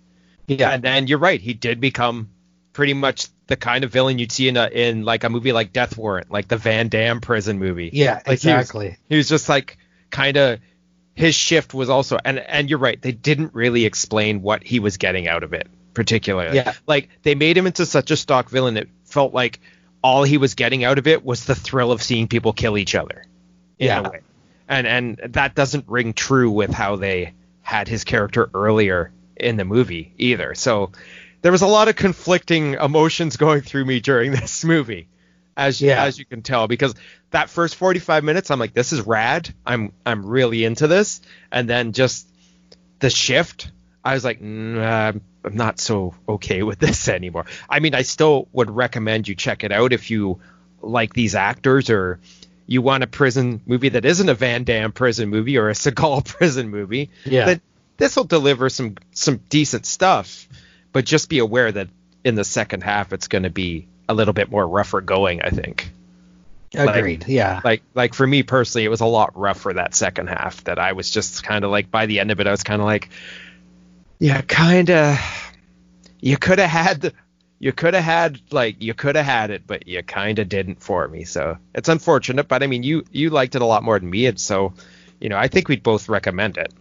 [0.47, 2.29] Yeah And then you're right, he did become
[2.73, 5.71] pretty much the kind of villain you'd see in a in like a movie like
[5.73, 7.89] Death Warrant, like the Van Damme prison movie.
[7.93, 9.77] yeah Like, he was- exactly He was just like
[10.10, 10.60] kind of
[11.13, 14.97] his shift was also and and you're right, they didn't really explain what he was
[14.97, 16.58] getting out of it particularly.
[16.58, 16.73] Yeah.
[16.86, 19.62] Like they made him into such a stock villain it felt like
[20.03, 22.95] all he was getting out of it was the thrill of seeing people kill each
[22.95, 23.23] other.
[23.79, 24.10] Yeah.
[24.67, 29.65] And and that doesn't ring true with how they had his character earlier in the
[29.65, 30.56] movie either.
[30.56, 30.91] So
[31.41, 35.08] there was a lot of conflicting emotions going through me during this movie,
[35.58, 36.04] as Yeah.
[36.04, 36.95] as you can tell, because
[37.32, 39.54] that first 45 minutes, I'm like, this is rad.
[39.65, 41.21] I'm I'm really into this,
[41.52, 42.28] and then just
[43.00, 43.71] the shift,
[44.04, 45.12] I was like, nah,
[45.43, 47.45] I'm not so okay with this anymore.
[47.69, 50.39] I mean, I still would recommend you check it out if you
[50.82, 52.19] like these actors or
[52.67, 56.26] you want a prison movie that isn't a Van Damme prison movie or a Seagal
[56.26, 57.10] prison movie.
[57.26, 57.45] Yeah.
[57.45, 57.62] Then
[57.97, 60.47] this will deliver some some decent stuff,
[60.91, 61.89] but just be aware that
[62.23, 65.41] in the second half it's going to be a little bit more rougher going.
[65.41, 65.91] I think.
[66.73, 70.27] like- agreed yeah Like like for me personally, it was a lot rougher that second
[70.27, 70.63] half.
[70.65, 72.81] That I was just kind of like by the end of it, I was kind
[72.81, 73.10] of like,
[74.19, 75.19] yeah, kind of.
[76.19, 77.13] You could have had the.
[77.60, 80.81] You could have had like you could have had it, but you kind of didn't
[80.81, 81.23] for me.
[81.23, 84.25] So it's unfortunate, but I mean you you liked it a lot more than me,
[84.25, 84.73] and so
[85.21, 86.73] you know I think we'd both recommend it.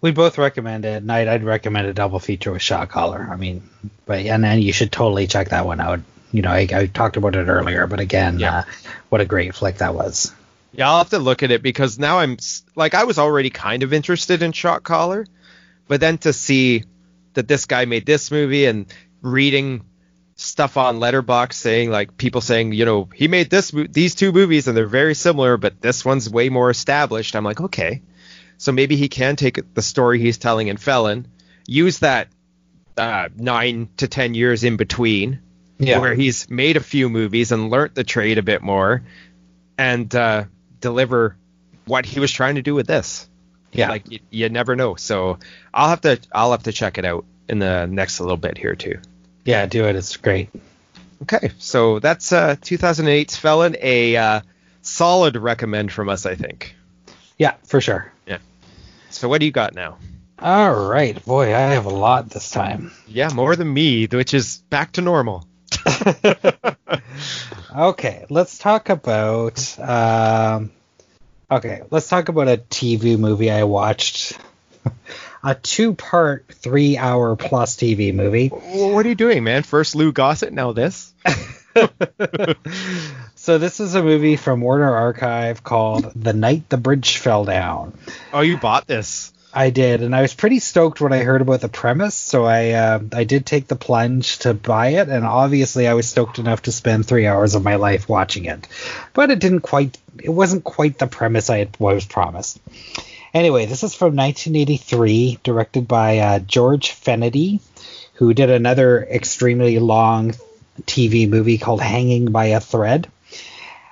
[0.00, 3.28] We both recommend it and I'd, recommend a double feature with shot caller.
[3.30, 3.68] I mean
[4.06, 6.00] but and then you should totally check that one out.
[6.30, 8.58] You know i, I talked about it earlier but again Yeah.
[8.58, 8.62] uh,
[9.08, 10.32] what a great flick that was.
[10.72, 12.36] Yeah, I'll have to look at it because now I'm
[12.76, 15.26] like I was already kind of interested in Shot Caller,
[15.88, 16.84] but then to see
[17.34, 18.86] that this guy made this movie and
[19.22, 19.84] reading
[20.36, 24.68] stuff on Letterboxd saying like people saying you know he made this these two movies
[24.68, 27.34] and they're very similar, but this one's way more established.
[27.34, 28.02] I'm like okay,
[28.58, 31.26] so maybe he can take the story he's telling in Felon,
[31.66, 32.28] use that
[32.96, 35.40] uh, nine to ten years in between
[36.00, 39.02] where he's made a few movies and learnt the trade a bit more
[39.78, 40.44] and uh,
[40.80, 41.36] deliver
[41.86, 43.28] what he was trying to do with this.
[43.72, 44.96] yeah Like you, you never know.
[44.96, 45.38] So
[45.72, 48.74] I'll have to I'll have to check it out in the next little bit here
[48.74, 48.98] too.
[49.44, 50.50] yeah do it it's great
[51.22, 54.40] Okay, so that's uh, 2008's Felon, a uh,
[54.82, 56.76] solid recommend from us, I think.
[57.38, 58.38] Yeah for sure Yeah.
[59.10, 59.98] So what do you got now?
[60.40, 64.58] all right boy i have a lot this time Yeah, more than me, which is
[64.70, 65.46] back to normal.
[67.76, 70.70] okay let's talk about um
[71.50, 74.38] okay let's talk about a tv movie i watched
[75.42, 79.62] a two part three hour plus tv movie what are you doing, man?
[79.62, 81.12] First Lou Gossett, now this.
[83.34, 87.96] so this is a movie from Warner Archive called The Night the Bridge Fell Down.
[88.32, 89.32] oh, you bought this.
[89.52, 92.14] I did, and I was pretty stoked when I heard about the premise.
[92.14, 96.08] So I uh, I did take the plunge to buy it, and obviously I was
[96.08, 98.68] stoked enough to spend three hours of my life watching it.
[99.14, 99.96] But it didn't quite.
[100.22, 102.60] It wasn't quite the premise I had, was promised.
[103.32, 107.60] Anyway, this is from 1983, directed by uh, George Fenady,
[108.14, 110.34] who did another extremely long
[110.86, 113.10] TV movie called Hanging by a Thread.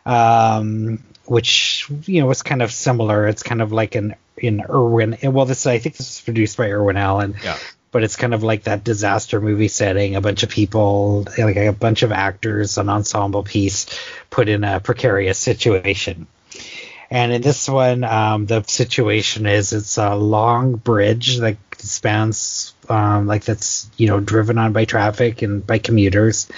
[0.04, 3.26] Um, which you know was kind of similar.
[3.26, 5.16] It's kind of like an in Irwin.
[5.22, 7.36] Well, this I think this was produced by Irwin Allen.
[7.42, 7.58] Yeah.
[7.92, 10.16] But it's kind of like that disaster movie setting.
[10.16, 13.86] A bunch of people, like a bunch of actors, an ensemble piece,
[14.28, 16.26] put in a precarious situation.
[17.10, 23.26] And in this one, um, the situation is it's a long bridge that spans, um,
[23.26, 26.48] like that's you know driven on by traffic and by commuters.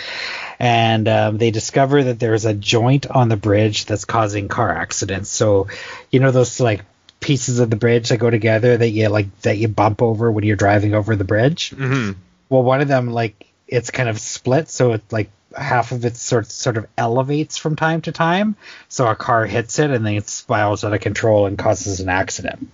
[0.61, 5.31] And um, they discover that there's a joint on the bridge that's causing car accidents.
[5.31, 5.69] So,
[6.11, 6.85] you know those like
[7.21, 10.45] pieces of the bridge that go together that you like that you bump over when
[10.45, 11.71] you're driving over the bridge.
[11.71, 12.13] hmm
[12.49, 16.17] Well, one of them like it's kind of split, so it's like half of it
[16.17, 18.57] sort sort of elevates from time to time.
[18.89, 22.09] So a car hits it and then it spirals out of control and causes an
[22.09, 22.69] accident.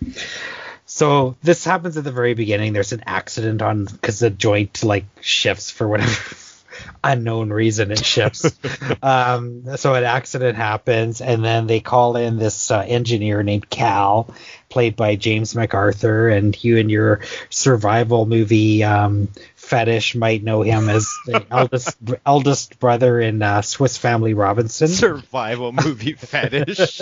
[0.87, 2.73] So this happens at the very beginning.
[2.73, 6.37] There's an accident on because the joint like shifts for whatever
[7.05, 8.59] unknown reason it shifts.
[9.03, 14.35] um, so an accident happens, and then they call in this uh, engineer named Cal,
[14.69, 17.21] played by James MacArthur, and you and your
[17.51, 19.29] survival movie um,
[19.65, 25.73] fetish might know him as the eldest eldest brother in uh, Swiss Family Robinson, Survival
[25.73, 27.01] movie fetish.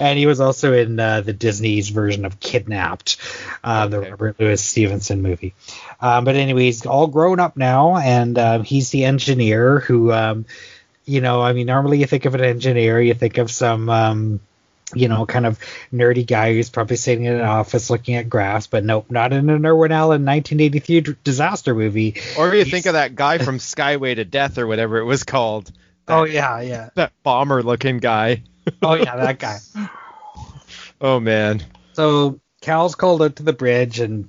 [0.00, 3.18] and he was also in uh, the Disney's version of Kidnapped,
[3.62, 5.54] uh, the Robert Louis Stevenson movie.
[6.00, 10.46] Um, but anyway, he's all grown up now, and um, he's the engineer who, um,
[11.04, 14.40] you know, I mean, normally you think of an engineer, you think of some.
[14.94, 15.58] You know, kind of
[15.92, 19.50] nerdy guy who's probably sitting in an office looking at graphs, but nope, not in
[19.50, 22.14] an Irwin Allen 1983 d- disaster movie.
[22.38, 25.24] or you He's- think of that guy from Skyway to Death or whatever it was
[25.24, 25.70] called.
[26.08, 26.88] Oh yeah, yeah.
[26.94, 28.42] That bomber looking guy.
[28.82, 29.58] Oh yeah, that guy.
[31.00, 31.62] Oh man.
[31.92, 34.28] So Cal's called out to the bridge and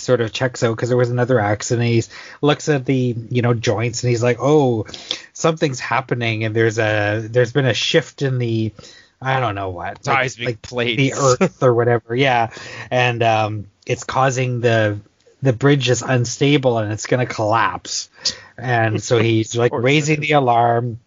[0.00, 1.86] sort of checks out because there was another accident.
[1.86, 2.02] He
[2.42, 4.86] looks at the you know joints and he's like, oh,
[5.32, 8.72] something's happening and there's a there's been a shift in the
[9.20, 10.96] I don't know what Seismic like plates.
[10.96, 12.14] the earth or whatever.
[12.14, 12.50] Yeah,
[12.90, 15.00] and um, it's causing the
[15.42, 18.10] the bridge is unstable and it's gonna collapse.
[18.56, 21.00] And so he's like raising the alarm.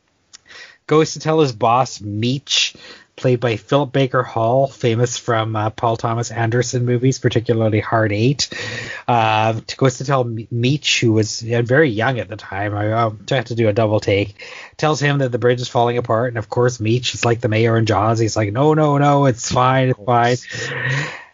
[0.87, 2.75] Goes to tell his boss Meech,
[3.21, 8.49] played by Philip Baker Hall, famous from uh, Paul Thomas Anderson movies, particularly Hard Eight.
[9.07, 12.75] Uh, goes to tell Me- Meech, who was very young at the time.
[12.75, 14.35] I uh, had to do a double take.
[14.75, 17.47] Tells him that the bridge is falling apart, and of course Meech is like the
[17.47, 18.19] mayor in Jaws.
[18.19, 20.37] He's like, no, no, no, it's fine, it's fine.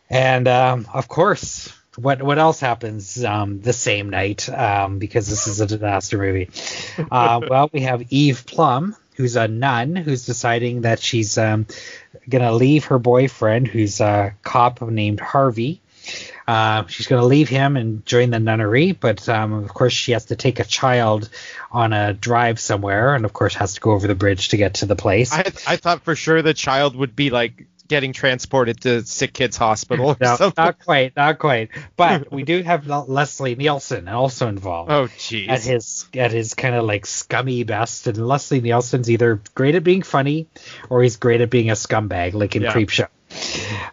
[0.10, 4.50] And um, of course, what what else happens um, the same night?
[4.50, 6.50] Um, because this is a disaster movie.
[7.10, 11.66] Uh, well, we have Eve Plumb, who's a nun, who's deciding that she's um,
[12.30, 15.82] gonna leave her boyfriend, who's a cop named Harvey.
[16.48, 20.14] Uh, she's going to leave him and join the nunnery, but um, of course she
[20.14, 21.30] has to take a child
[21.70, 24.76] on a drive somewhere, and of course has to go over the bridge to get
[24.76, 25.34] to the place.
[25.34, 29.58] I I thought for sure the child would be like getting transported to sick kids
[29.58, 31.70] hospital no, not quite, not quite.
[31.96, 34.92] But we do have Leslie Nielsen also involved.
[34.92, 38.08] Oh at his at his kind of like scummy best.
[38.08, 40.48] And Leslie Nielsen's either great at being funny
[40.90, 42.74] or he's great at being a scumbag, like in Yeah.
[42.74, 43.08] Creepshow.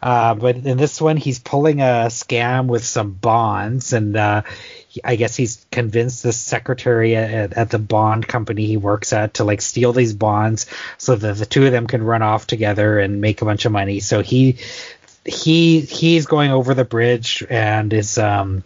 [0.02, 4.42] Uh, but in this one, he's pulling a scam with some bonds, and uh,
[5.02, 9.44] I guess he's convinced the secretary at, at the bond company he works at to
[9.44, 10.66] like steal these bonds
[10.98, 13.72] so that the two of them can run off together and make a bunch of
[13.72, 14.00] money.
[14.00, 14.58] So he
[15.24, 18.62] he he's going over the bridge and is um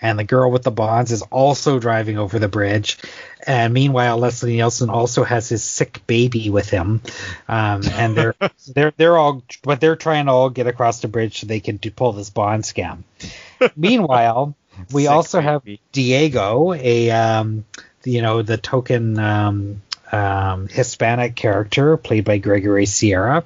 [0.00, 2.98] and the girl with the bonds is also driving over the bridge.
[3.46, 7.00] And meanwhile, Leslie Nielsen also has his sick baby with him,
[7.48, 8.34] um, and they're
[8.74, 11.76] they're they're all but they're trying to all get across the bridge so they can
[11.76, 13.04] do, pull this bond scam.
[13.76, 14.54] meanwhile,
[14.92, 15.62] we Sick also have.
[15.92, 17.64] Diego, a um,
[18.04, 23.44] you know the token um, um, Hispanic character played by Gregory Sierra,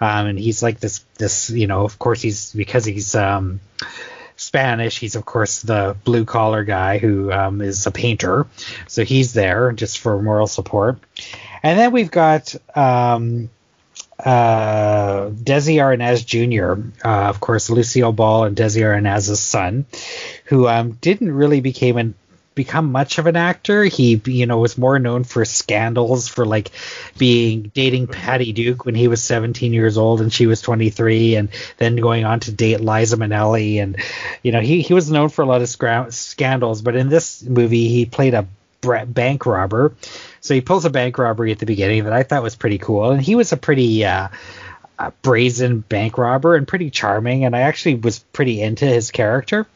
[0.00, 3.60] um, and he's like this this you know of course he's because he's um,
[4.36, 4.98] Spanish.
[4.98, 8.46] He's of course the blue collar guy who um, is a painter,
[8.88, 10.98] so he's there just for moral support.
[11.62, 13.48] And then we've got um,
[14.24, 19.86] uh, Desi Arnaz Jr., uh, of course, Lucille Ball and Desi Arnaz's son,
[20.46, 22.14] who um, didn't really became an
[22.54, 23.84] become much of an actor.
[23.84, 26.70] He, you know, was more known for scandals, for like
[27.18, 31.48] being dating Patty Duke when he was 17 years old and she was 23, and
[31.78, 33.96] then going on to date Liza Minnelli, and
[34.42, 36.82] you know, he he was known for a lot of scra- scandals.
[36.82, 38.46] But in this movie, he played a
[38.84, 39.94] bank robber.
[40.40, 43.10] So he pulls a bank robbery at the beginning that I thought was pretty cool,
[43.10, 44.28] and he was a pretty uh,
[45.22, 49.66] brazen bank robber and pretty charming, and I actually was pretty into his character.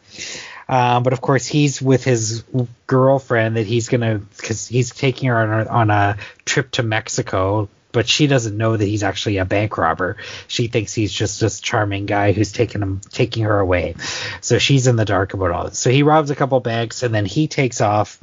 [0.69, 2.45] Um, but of course, he's with his
[2.87, 7.69] girlfriend that he's gonna because he's taking her on a, on a trip to Mexico.
[7.91, 10.19] But she doesn't know that he's actually a bank robber.
[10.47, 13.95] She thinks he's just this charming guy who's taking him taking her away.
[14.43, 15.79] So she's in the dark about all this.
[15.79, 18.21] So he robs a couple banks and then he takes off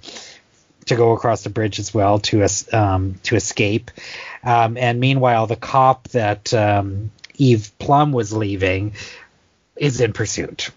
[0.85, 3.91] to go across the bridge as well to um, to escape.
[4.43, 8.93] Um, and meanwhile, the cop that um, Eve Plumb was leaving
[9.75, 10.69] is in pursuit.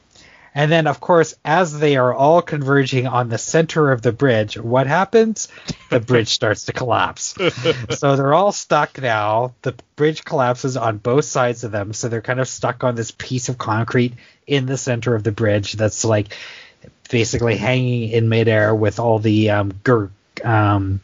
[0.54, 4.58] And then, of course, as they are all converging on the center of the bridge,
[4.58, 5.46] what happens?
[5.88, 7.36] The bridge starts to collapse.
[7.90, 9.54] so they're all stuck now.
[9.62, 11.92] The bridge collapses on both sides of them.
[11.92, 14.14] So they're kind of stuck on this piece of concrete
[14.48, 16.34] in the center of the bridge that's like
[17.08, 20.10] basically hanging in midair with all the um, gir-
[20.44, 21.00] um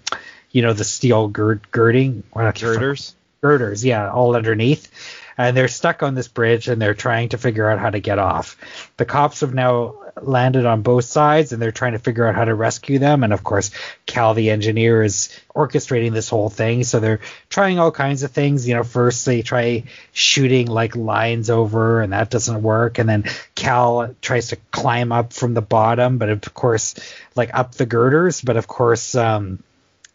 [0.51, 2.23] you know, the steel gird- girding.
[2.33, 3.17] Girders?
[3.41, 7.69] Girders, yeah, all underneath and they're stuck on this bridge and they're trying to figure
[7.69, 8.57] out how to get off.
[8.97, 12.45] The cops have now landed on both sides and they're trying to figure out how
[12.45, 13.25] to rescue them.
[13.25, 13.71] And of course,
[14.07, 16.85] Cal the engineer is orchestrating this whole thing.
[16.85, 18.69] So they're trying all kinds of things.
[18.69, 22.99] You know, first they try shooting like lines over and that doesn't work.
[22.99, 26.95] And then Cal tries to climb up from the bottom, but of course,
[27.35, 28.41] like up the girders.
[28.41, 29.63] But of course, um,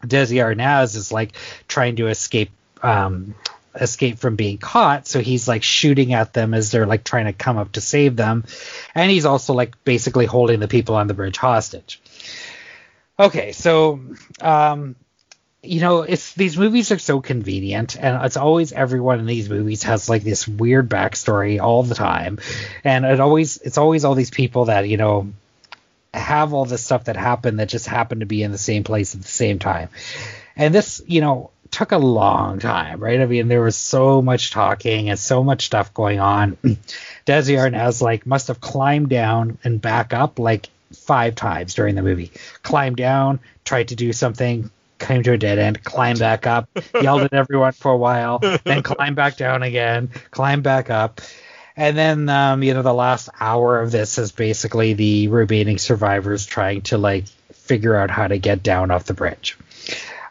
[0.02, 1.32] Desi Arnaz is like
[1.68, 2.50] trying to escape
[2.82, 3.34] um,
[3.74, 5.06] escape from being caught.
[5.06, 8.16] So he's like shooting at them as they're like trying to come up to save
[8.16, 8.44] them.
[8.94, 12.00] And he's also like basically holding the people on the bridge hostage.
[13.18, 14.00] Okay so
[14.40, 14.96] um
[15.62, 19.82] you know it's these movies are so convenient and it's always everyone in these movies
[19.82, 22.38] has like this weird backstory all the time.
[22.82, 25.32] And it always it's always all these people that you know
[26.12, 29.14] have all this stuff that happened that just happened to be in the same place
[29.14, 29.90] at the same time.
[30.56, 33.20] And this you know took a long time, right?
[33.20, 36.56] I mean, there was so much talking and so much stuff going on.
[37.26, 42.02] Desi Arnaz like must have climbed down and back up like five times during the
[42.02, 42.32] movie.
[42.62, 46.68] Climbed down, tried to do something, came to a dead end, climbed back up,
[47.00, 51.20] yelled at everyone for a while, then climbed back down again, climbed back up.
[51.76, 56.44] And then, um, you know, the last hour of this is basically the remaining survivors
[56.44, 59.56] trying to like figure out how to get down off the bridge.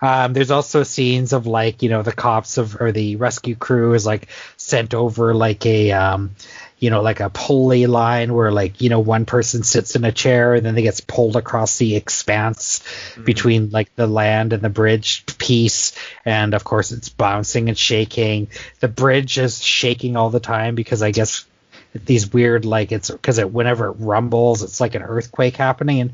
[0.01, 3.93] Um, there's also scenes of like you know the cops of or the rescue crew
[3.93, 6.35] is like sent over like a um,
[6.79, 10.11] you know like a pulley line where like you know one person sits in a
[10.11, 13.25] chair and then they gets pulled across the expanse mm-hmm.
[13.25, 15.93] between like the land and the bridge piece.
[16.23, 18.47] And of course it's bouncing and shaking.
[18.79, 21.45] The bridge is shaking all the time because i guess
[21.93, 26.01] these weird like it's because it whenever it rumbles it's like an earthquake happening.
[26.01, 26.13] And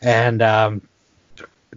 [0.00, 0.82] and um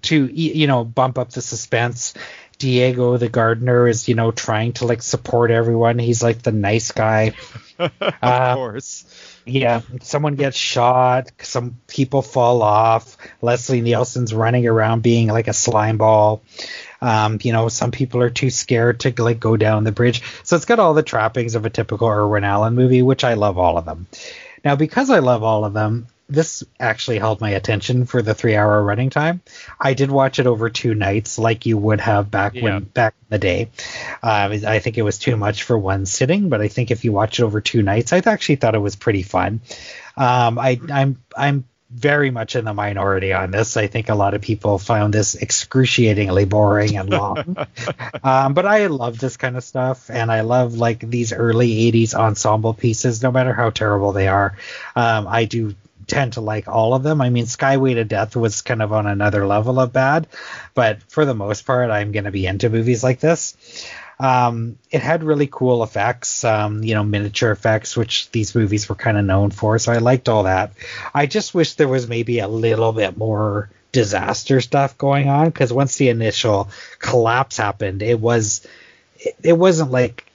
[0.04, 2.14] to you know bump up the suspense.
[2.60, 6.00] Diego the gardener is you know trying to like support everyone.
[6.00, 7.34] He's like the nice guy.
[7.80, 9.06] of uh, course.
[9.46, 13.18] Yeah, someone gets shot, some people fall off.
[13.42, 16.42] Leslie Nielsen's running around being like a slime ball.
[17.02, 20.22] Um, you know, some people are too scared to like go down the bridge.
[20.44, 23.58] So it's got all the trappings of a typical Irwin Allen movie, which I love
[23.58, 24.08] all of them.
[24.66, 28.56] Now, because I love all of them, this actually held my attention for the three
[28.56, 29.42] hour running time.
[29.80, 32.64] I did watch it over two nights, like you would have back yeah.
[32.64, 33.70] when back in the day.
[34.22, 37.12] Uh, I think it was too much for one sitting, but I think if you
[37.12, 39.62] watch it over two nights, I actually thought it was pretty fun.
[40.18, 43.78] Um, I, I'm I'm very much in the minority on this.
[43.78, 47.56] I think a lot of people found this excruciatingly boring and long.
[48.24, 52.14] um, but I love this kind of stuff, and I love like these early '80s
[52.14, 54.58] ensemble pieces, no matter how terrible they are.
[54.96, 55.76] Um, I do
[56.08, 57.22] tend to like all of them.
[57.22, 60.28] I mean, Skyway to Death was kind of on another level of bad,
[60.74, 63.56] but for the most part, I'm going to be into movies like this.
[64.20, 68.96] Um, it had really cool effects, um, you know, miniature effects, which these movies were
[68.96, 69.78] kind of known for.
[69.78, 70.72] So I liked all that.
[71.14, 75.72] I just wish there was maybe a little bit more disaster stuff going on because
[75.72, 78.66] once the initial collapse happened, it was
[79.20, 80.26] it, it wasn't like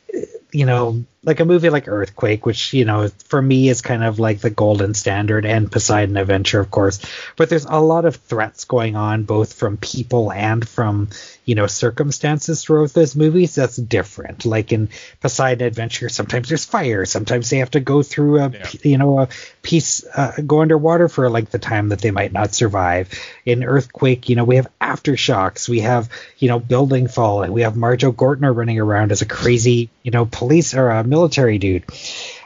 [0.53, 4.19] you know like a movie like Earthquake, which you know for me is kind of
[4.19, 7.01] like the golden standard, and Poseidon Adventure, of course.
[7.37, 11.09] But there's a lot of threats going on, both from people and from
[11.45, 13.55] you know circumstances throughout those movies.
[13.55, 14.45] That's different.
[14.45, 14.89] Like in
[15.21, 18.69] Poseidon Adventure, sometimes there's fire, sometimes they have to go through a Yeah.
[18.83, 19.29] you know a
[19.63, 23.11] piece uh, go underwater for like the time that they might not survive.
[23.45, 27.77] In Earthquake, you know we have aftershocks, we have you know building falling, we have
[27.77, 31.85] Marjoe Gortner running around as a crazy you know police or a military dude.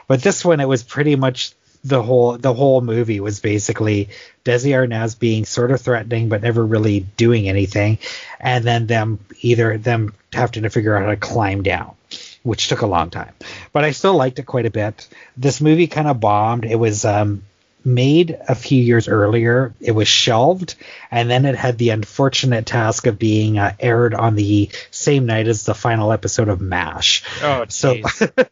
[0.07, 1.53] But this one, it was pretty much
[1.87, 4.09] the whole the whole movie was basically
[4.45, 7.97] Desi Arnaz being sort of threatening but never really doing anything,
[8.39, 11.95] and then them either them having to figure out how to climb down,
[12.43, 13.33] which took a long time.
[13.73, 15.07] But I still liked it quite a bit.
[15.35, 16.65] This movie kind of bombed.
[16.65, 17.43] It was um,
[17.85, 19.73] made a few years earlier.
[19.79, 20.75] It was shelved,
[21.09, 25.47] and then it had the unfortunate task of being uh, aired on the same night
[25.47, 27.23] as the final episode of MASH.
[27.41, 28.01] Oh, So-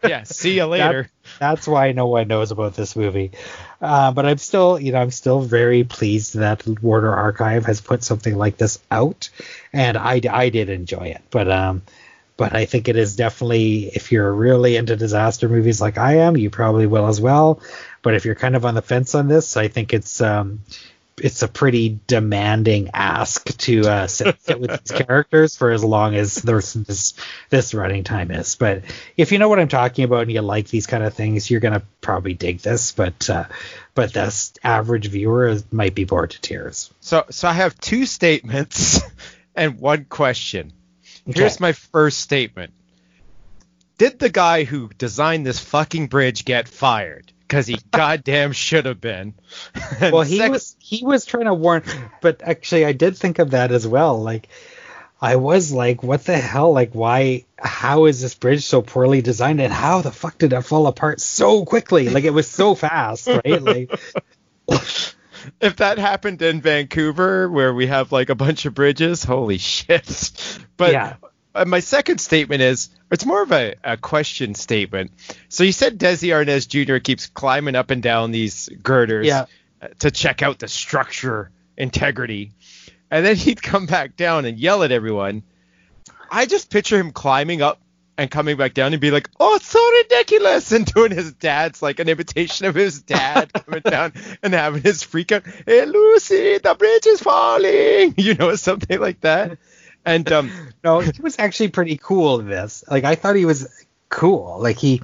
[0.03, 0.23] yeah.
[0.23, 1.09] See you later.
[1.39, 3.31] That's why no one knows about this movie.
[3.81, 8.03] Uh, but I'm still, you know, I'm still very pleased that Warner Archive has put
[8.03, 9.29] something like this out,
[9.73, 11.21] and I, I did enjoy it.
[11.29, 11.81] But um,
[12.37, 16.35] but I think it is definitely, if you're really into disaster movies like I am,
[16.35, 17.61] you probably will as well.
[18.01, 20.59] But if you're kind of on the fence on this, I think it's um,
[21.21, 26.13] it's a pretty demanding ask to uh, sit, sit with these characters for as long
[26.15, 27.13] as there's this
[27.49, 28.55] this running time is.
[28.55, 28.83] But
[29.15, 31.61] if you know what I'm talking about and you like these kind of things, you're
[31.61, 32.91] gonna probably dig this.
[32.91, 33.45] But uh,
[33.93, 36.91] but this average viewer might be bored to tears.
[36.99, 38.99] So, so I have two statements
[39.55, 40.73] and one question.
[41.25, 41.61] Here's Okay.
[41.61, 42.73] my first statement.
[43.97, 47.31] Did the guy who designed this fucking bridge get fired?
[47.47, 49.33] Because he goddamn should have been.
[50.01, 51.83] Well, he sec- was he was trying to warn,
[52.21, 54.21] but actually, I did think of that as well.
[54.21, 54.49] Like,
[55.21, 56.73] I was like, what the hell?
[56.73, 57.45] Like, why?
[57.57, 61.21] How is this bridge so poorly designed, and how the fuck did it fall apart
[61.21, 62.09] so quickly?
[62.09, 63.61] Like, it was so fast, right?
[63.61, 63.91] Like,
[65.61, 70.31] if that happened in Vancouver, where we have like a bunch of bridges, holy shit.
[70.77, 71.15] But Yeah.
[71.55, 75.11] Uh, my second statement is it's more of a, a question statement.
[75.49, 76.97] So you said Desi Arnaz Jr.
[76.97, 79.45] keeps climbing up and down these girders Yeah.
[79.99, 82.51] to check out the structure integrity,
[83.11, 85.43] and then he'd come back down and yell at everyone.
[86.31, 87.79] I just picture him climbing up
[88.17, 91.81] and coming back down and be like, "Oh, it's so ridiculous!" and doing his dad's
[91.81, 95.43] like an imitation of his dad coming down and having his freak out.
[95.65, 98.15] Hey, Lucy, the bridge is falling.
[98.17, 99.57] You know, something like that.
[100.05, 100.51] And um,
[100.83, 102.83] no, he was actually pretty cool in this.
[102.89, 103.67] Like, I thought he was
[104.09, 104.59] cool.
[104.59, 105.01] Like, he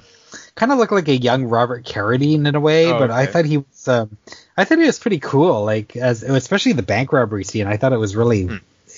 [0.54, 3.44] kind of looked like a young Robert Carradine in a way, Oh, but I thought
[3.44, 3.88] he was.
[3.88, 4.16] Um,
[4.56, 5.64] I thought he was pretty cool.
[5.64, 7.66] Like, as especially the bank robbery scene.
[7.66, 8.44] I thought it was really.
[8.44, 8.56] Hmm.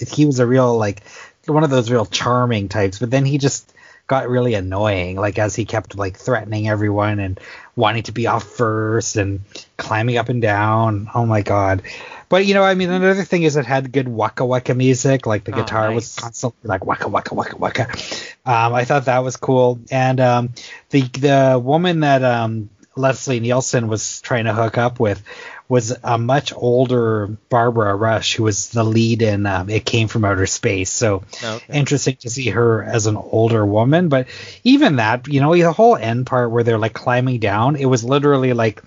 [0.08, 1.02] He was a real like
[1.46, 3.72] one of those real charming types, but then he just
[4.06, 7.40] got really annoying like as he kept like threatening everyone and
[7.76, 9.40] wanting to be off first and
[9.76, 11.08] climbing up and down.
[11.14, 11.82] Oh my god.
[12.28, 15.44] But you know i mean another thing is it had good waka waka music like
[15.44, 15.94] the Oh, guitar nice.
[15.94, 17.82] was constantly like waka waka waka waka.
[18.44, 19.78] Um i thought that was cool.
[19.90, 20.50] And um
[20.90, 25.22] the the woman that um leslie nielsen was trying to hook up with
[25.68, 30.24] was a much older Barbara Rush, who was the lead in um, It Came from
[30.24, 30.90] Outer Space.
[30.90, 31.78] So Okay.
[31.78, 34.08] interesting to see her as an older woman.
[34.08, 34.28] But
[34.62, 38.04] even that, you know, the whole end part where they're like climbing down, it was
[38.04, 38.82] literally like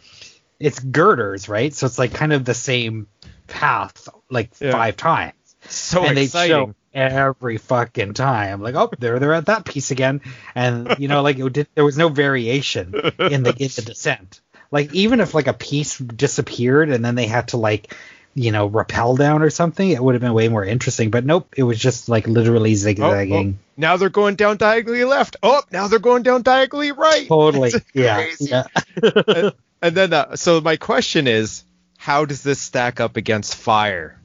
[0.59, 1.73] it's girders, right?
[1.73, 3.07] So it's like kind of the same
[3.47, 4.71] path like Yeah.
[4.71, 5.33] five times.
[5.69, 6.55] so and they exciting.
[6.55, 10.19] show every fucking time like oh there they're at that piece again
[10.55, 12.87] and you know like it did, there was no variation
[13.19, 14.41] in the in the descent
[14.71, 17.93] like even if like a piece disappeared and then they had to like
[18.33, 21.53] you know rappel down or something it would have been way more interesting but nope
[21.57, 25.37] it was just like literally Oh, zigzagging oh, now they're going down diagonally left.
[25.43, 27.27] Oh, now they're going down diagonally right.
[27.27, 28.63] totally yeah yeah
[29.03, 31.63] and, and then, uh, so my question is,
[31.97, 34.19] how does this stack up against fire?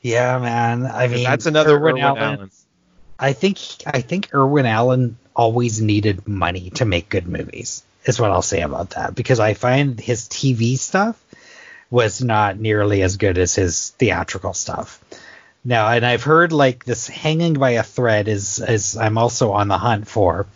[0.00, 2.50] yeah man I mean that's another Irwin Irwin Allen, Allen.
[3.18, 7.84] I think I think Irwin Allen always needed money to make good movies.
[8.04, 11.20] Is what I'll say about that because I find his TV stuff
[11.90, 15.00] was not nearly as good as his theatrical stuff.
[15.64, 19.68] Now, and I've heard like this hanging by a thread is is I'm also on
[19.68, 20.46] the hunt for.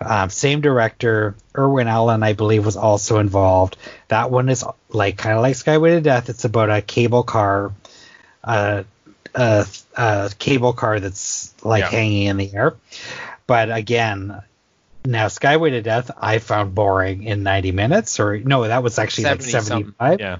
[0.00, 3.76] Um, same director, Irwin Allen, I believe, was also involved.
[4.08, 6.28] That one is like kind of like Skyway to Death.
[6.28, 7.72] It's about a cable car,
[8.44, 8.84] uh,
[9.34, 9.66] a,
[9.96, 11.90] a cable car that's like Yeah.
[11.90, 12.74] hanging in the air.
[13.48, 14.42] But again,
[15.04, 19.24] now Skyway to Death, I found boring in 90 minutes, or no, that was actually
[19.24, 19.94] like 70 something.
[19.98, 20.38] 75 Yeah.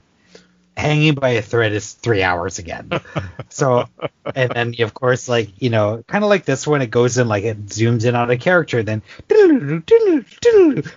[0.77, 2.91] hanging by a thread is three hours again.
[3.49, 3.87] so,
[4.35, 7.29] and then of course, like you know, kind of like this one, it goes in
[7.29, 9.03] like it zooms in on a character, then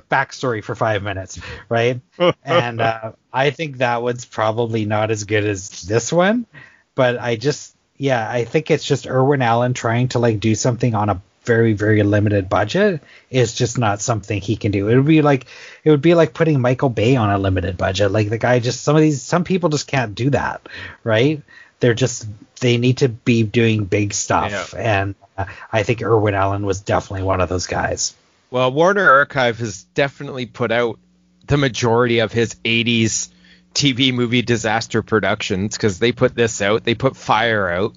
[0.10, 1.40] backstory for five minutes,
[1.70, 2.02] right?
[2.44, 6.46] and uh, I think that one's probably not as good as this one,
[6.94, 10.94] but I just, yeah, I think it's just Irwin Allen trying to like do something
[10.94, 14.88] on a very very limited budget is just not something he can do.
[14.88, 15.48] It would be like
[15.84, 18.12] it would be like putting Michael Bay on a limited budget.
[18.12, 20.68] Like the guy just some of these some people just can't do that,
[21.04, 21.42] right?
[21.80, 22.28] They're just
[22.60, 25.00] they need to be doing big stuff, yeah.
[25.00, 28.14] and uh, I think Irwin Allen was definitely one of those guys.
[28.52, 31.00] Well, Warner Archive has definitely put out
[31.48, 33.30] the majority of his 80s
[33.74, 36.84] TV movie disaster productions because they put this out.
[36.84, 37.96] They put Fire out.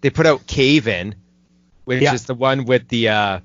[0.00, 1.14] They put out Cave In,
[1.90, 2.14] which yeah.
[2.14, 3.40] is the one with the uh,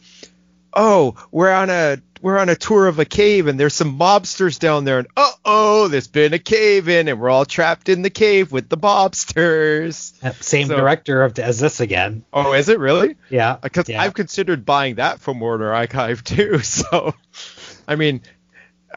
[0.72, 4.60] oh, we're on a we're on a tour of a cave and there's some mobsters
[4.60, 8.04] down there and uh oh, there's been a cave in and we're all trapped in
[8.04, 10.14] the cave with the mobsters.
[10.44, 12.24] Same so, director of as this again.
[12.32, 13.16] Oh, is it really?
[13.32, 13.58] Yeah.
[13.60, 14.00] Because yeah.
[14.00, 16.60] I've considered buying that from Warner Archive too.
[16.60, 17.16] So,
[17.88, 18.22] I mean,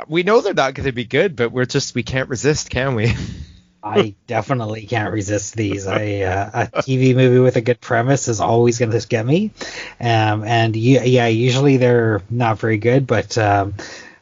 [0.08, 2.94] we know they're not going to be good, but we're just we can't resist, can
[2.96, 3.14] we?
[3.88, 5.86] I definitely can't resist these.
[5.86, 9.52] I, uh, a TV movie with a good premise is always going to get me,
[10.00, 13.74] um, and you, yeah, usually they're not very good, but um,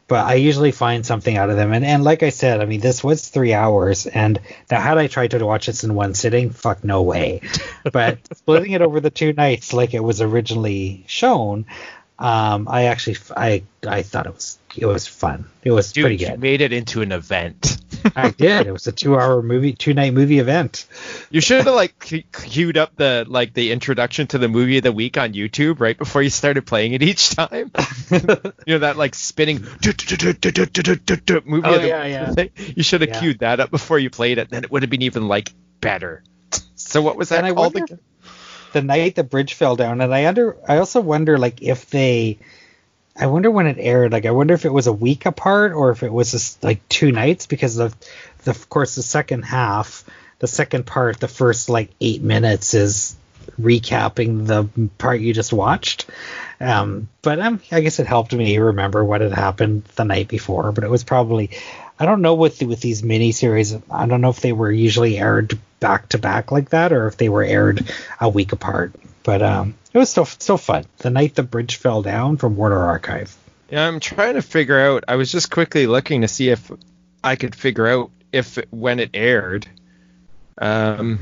[0.08, 1.72] but I usually find something out of them.
[1.72, 4.40] And and like I said, I mean, this was three hours, and
[4.70, 7.40] now had I tried to watch this in one sitting, fuck no way.
[7.92, 11.66] But splitting it over the two nights, like it was originally shown,
[12.18, 15.46] um, I actually I I thought it was it was fun.
[15.62, 16.32] It was Dude, pretty good.
[16.32, 17.78] You made it into an event.
[18.16, 18.66] I did.
[18.66, 20.86] It was a two-hour movie, two-night movie event.
[21.30, 21.98] You should have like
[22.32, 25.96] queued up the like the introduction to the movie of the week on YouTube right
[25.96, 27.70] before you started playing it each time.
[28.10, 28.20] you
[28.74, 29.64] know that like spinning
[31.46, 31.66] movie.
[31.66, 32.34] Oh yeah, yeah.
[32.76, 33.20] You should have yeah.
[33.20, 34.50] queued that up before you played it.
[34.50, 36.22] Then it would have been even like better.
[36.74, 37.74] So what was that and called?
[37.74, 37.98] Wonder,
[38.72, 42.38] the night the bridge fell down, and I under I also wonder like if they
[43.18, 44.12] I wonder when it aired.
[44.12, 46.86] Like, I wonder if it was a week apart or if it was just like
[46.88, 47.94] two nights because of,
[48.44, 50.04] the, of course, the second half,
[50.38, 53.16] the second part, the first like eight minutes is
[53.60, 56.06] recapping the part you just watched.
[56.60, 60.72] Um, but um, I guess it helped me remember what had happened the night before.
[60.72, 61.50] But it was probably,
[61.98, 63.80] I don't know with with these miniseries.
[63.90, 67.16] I don't know if they were usually aired back to back like that or if
[67.16, 67.90] they were aired
[68.20, 68.92] a week apart.
[69.22, 70.84] But um, it was still still fun.
[70.98, 73.34] The night the bridge fell down from Warner Archive.
[73.70, 75.04] Yeah, I'm trying to figure out.
[75.08, 76.70] I was just quickly looking to see if
[77.24, 79.66] I could figure out if when it aired.
[80.58, 81.18] Um,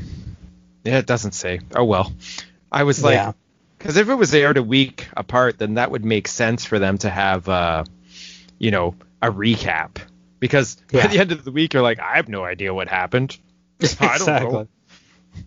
[0.82, 1.60] yeah, it doesn't say.
[1.74, 2.12] Oh well.
[2.72, 3.34] I was like,
[3.78, 4.02] because yeah.
[4.02, 7.08] if it was aired a week apart, then that would make sense for them to
[7.08, 7.84] have, uh,
[8.58, 9.98] you know, a recap.
[10.40, 11.04] Because yeah.
[11.04, 13.38] at the end of the week, you're like, I have no idea what happened.
[14.00, 14.68] I don't know.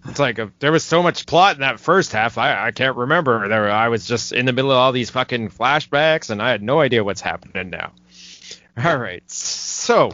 [0.07, 2.37] It's like a, there was so much plot in that first half.
[2.37, 3.47] I, I can't remember.
[3.47, 6.61] There, I was just in the middle of all these fucking flashbacks, and I had
[6.61, 7.91] no idea what's happening now.
[8.83, 10.13] All right, so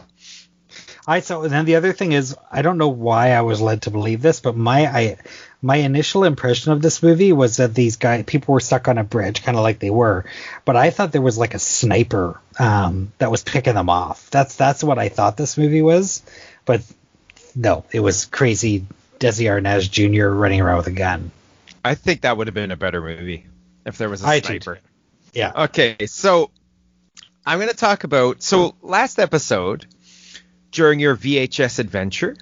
[1.06, 3.90] I so then the other thing is I don't know why I was led to
[3.90, 5.16] believe this, but my I
[5.60, 9.04] my initial impression of this movie was that these guys people were stuck on a
[9.04, 10.24] bridge, kind of like they were,
[10.64, 14.30] but I thought there was like a sniper um, that was picking them off.
[14.30, 16.22] That's that's what I thought this movie was,
[16.64, 16.80] but
[17.54, 18.86] no, it was crazy
[19.18, 20.28] Desi Arnaz Jr.
[20.28, 21.30] running around with a gun.
[21.84, 23.46] I think that would have been a better movie
[23.84, 24.78] if there was a I sniper.
[25.32, 25.64] Yeah.
[25.64, 26.50] Okay, so
[27.44, 28.42] I'm going to talk about.
[28.42, 29.86] So last episode,
[30.70, 32.36] during your VHS adventure,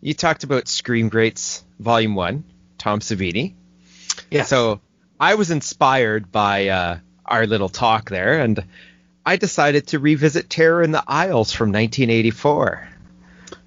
[0.00, 2.44] you talked about Scream Greats Volume One,
[2.78, 3.54] Tom Savini.
[4.30, 4.44] Yeah.
[4.44, 4.80] So
[5.18, 8.64] I was inspired by uh, our little talk there, and
[9.26, 12.89] I decided to revisit Terror in the Aisles from 1984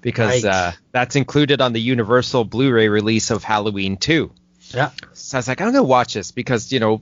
[0.04, 0.52] because right.
[0.52, 4.30] uh, that's included on the Universal Blu-ray release of Halloween 2.
[4.74, 4.90] Yeah.
[5.14, 7.00] So I was like, I'm gonna watch this because you know,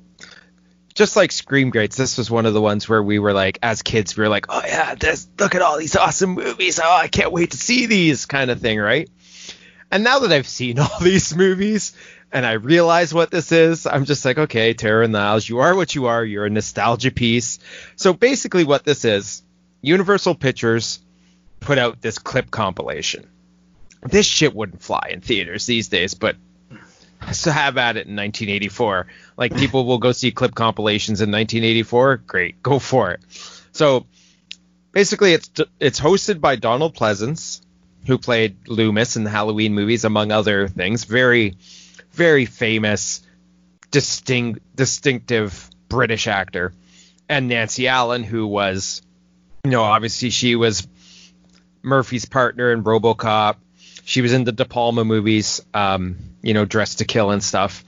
[0.94, 3.82] just like Scream Greats, this was one of the ones where we were like, as
[3.82, 6.78] kids, we were like, oh yeah, this look at all these awesome movies.
[6.82, 9.10] Oh, I can't wait to see these kind of thing, right?
[9.90, 11.96] And now that I've seen all these movies
[12.30, 15.94] and I realize what this is, I'm just like, okay, the Aisles, you are what
[15.96, 16.24] you are.
[16.24, 17.58] You're a nostalgia piece.
[17.96, 19.42] So basically, what this is,
[19.82, 21.00] Universal Pictures
[21.62, 23.28] put out this clip compilation.
[24.02, 26.36] This shit wouldn't fly in theaters these days, but
[27.32, 29.06] so have at it in 1984.
[29.36, 32.16] Like people will go see clip compilations in 1984.
[32.26, 33.20] Great, go for it.
[33.72, 34.06] So
[34.90, 37.60] basically, it's it's hosted by Donald Pleasence,
[38.06, 41.04] who played Loomis in the Halloween movies, among other things.
[41.04, 41.56] Very,
[42.10, 43.22] very famous,
[43.90, 46.72] distinct, distinctive British actor,
[47.28, 49.02] and Nancy Allen, who was,
[49.64, 50.86] you know, obviously she was
[51.82, 53.56] Murphy's partner in RoboCop.
[54.04, 57.84] she was in the De Palma movies, um, you know, Dressed to Kill and stuff.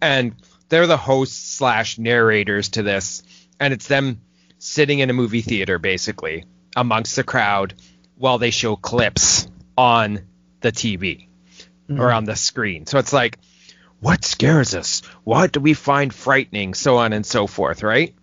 [0.00, 0.34] And
[0.68, 3.22] they're the hosts slash narrators to this,
[3.60, 4.20] and it's them
[4.58, 7.74] sitting in a movie theater basically amongst the crowd
[8.16, 9.46] while they show clips
[9.76, 10.20] on
[10.60, 11.28] the TV
[11.88, 12.00] mm-hmm.
[12.00, 12.86] or on the screen.
[12.86, 13.38] So it's like,
[14.00, 15.02] what scares us?
[15.24, 16.74] What do we find frightening?
[16.74, 18.14] So on and so forth, right?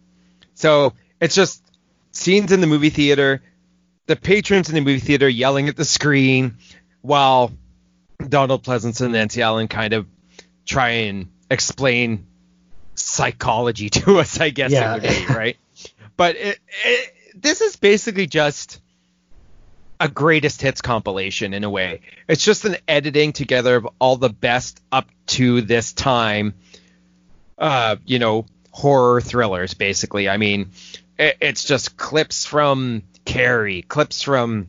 [0.56, 1.64] So it's just
[2.12, 3.41] scenes in the movie theater,
[4.06, 6.56] the patrons in the movie theater yelling at the screen
[7.01, 7.51] while
[8.28, 10.08] Donald Pleasence and Nancy Allen kind of
[10.66, 12.28] try and explain
[12.95, 14.95] psychology to us, I guess yeah.
[14.95, 15.58] it would be, right?
[16.18, 18.80] but it, it, this is basically just
[19.99, 22.01] a greatest hits compilation in a way.
[22.28, 26.56] It's just an editing together of all the best up to this time,
[27.58, 30.28] uh, you know, horror thrillers, basically.
[30.28, 30.72] I mean,
[31.18, 34.67] it, it's just clips from Carrie, clips from,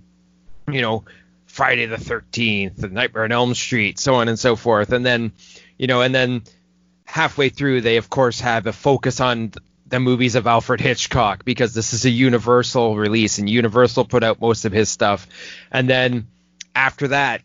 [0.70, 1.04] you know,
[1.46, 4.92] Friday the 13th, The Nightmare on Elm Street, so on and so forth.
[4.92, 5.32] And then,
[5.78, 6.42] you know, and then
[7.04, 9.52] halfway through, they of course have a focus on
[9.86, 14.40] the movies of Alfred Hitchcock because this is a Universal release and Universal put out
[14.40, 15.28] most of his stuff.
[15.70, 16.26] And then
[16.74, 17.42] after that,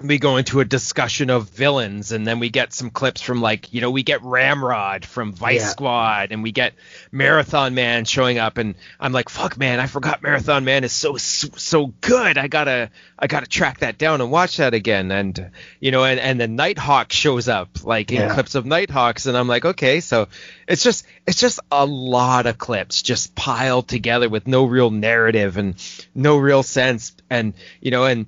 [0.00, 3.72] we go into a discussion of villains and then we get some clips from like
[3.74, 5.68] you know we get ramrod from vice yeah.
[5.68, 6.72] squad and we get
[7.10, 11.16] marathon man showing up and i'm like fuck man i forgot marathon man is so
[11.16, 15.90] so good i gotta i gotta track that down and watch that again and you
[15.90, 18.34] know and and then nighthawk shows up like in yeah.
[18.34, 20.26] clips of nighthawks and i'm like okay so
[20.66, 25.58] it's just it's just a lot of clips just piled together with no real narrative
[25.58, 25.74] and
[26.14, 28.26] no real sense and you know and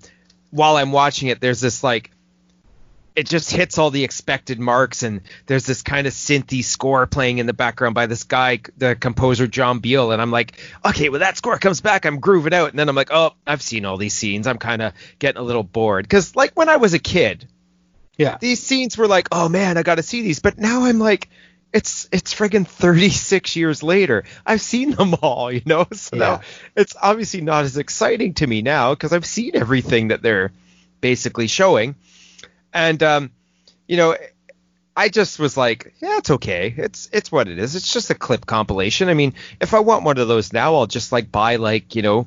[0.55, 2.12] while I'm watching it, there's this like
[3.16, 7.38] it just hits all the expected marks and there's this kind of synthy score playing
[7.38, 11.20] in the background by this guy the composer john beal and i'm like okay well
[11.20, 12.70] that score comes back i'm grooving out.
[12.70, 15.44] And then i'm like oh i've seen all these scenes i'm kind of getting a
[15.44, 16.05] little bored.
[16.05, 17.46] Because like when i was a kid
[18.16, 18.38] yeah.
[18.40, 20.40] these scenes were like oh man i gotta see these.
[20.40, 21.28] But now i'm like
[21.75, 26.41] it's it's friggin' 36 years later i've seen them all you know so yeah.
[26.75, 30.53] it's obviously not as exciting to me now because i've seen everything that they're
[31.03, 31.95] basically showing
[32.75, 33.31] and um,
[33.87, 34.16] you know,
[34.97, 36.75] I just was like, yeah, it's okay.
[36.77, 37.77] It's it's what it is.
[37.77, 39.09] It's just a clip compilation.
[39.09, 42.03] I mean, if I want one of those now, I'll just like buy like, you
[42.03, 42.27] know,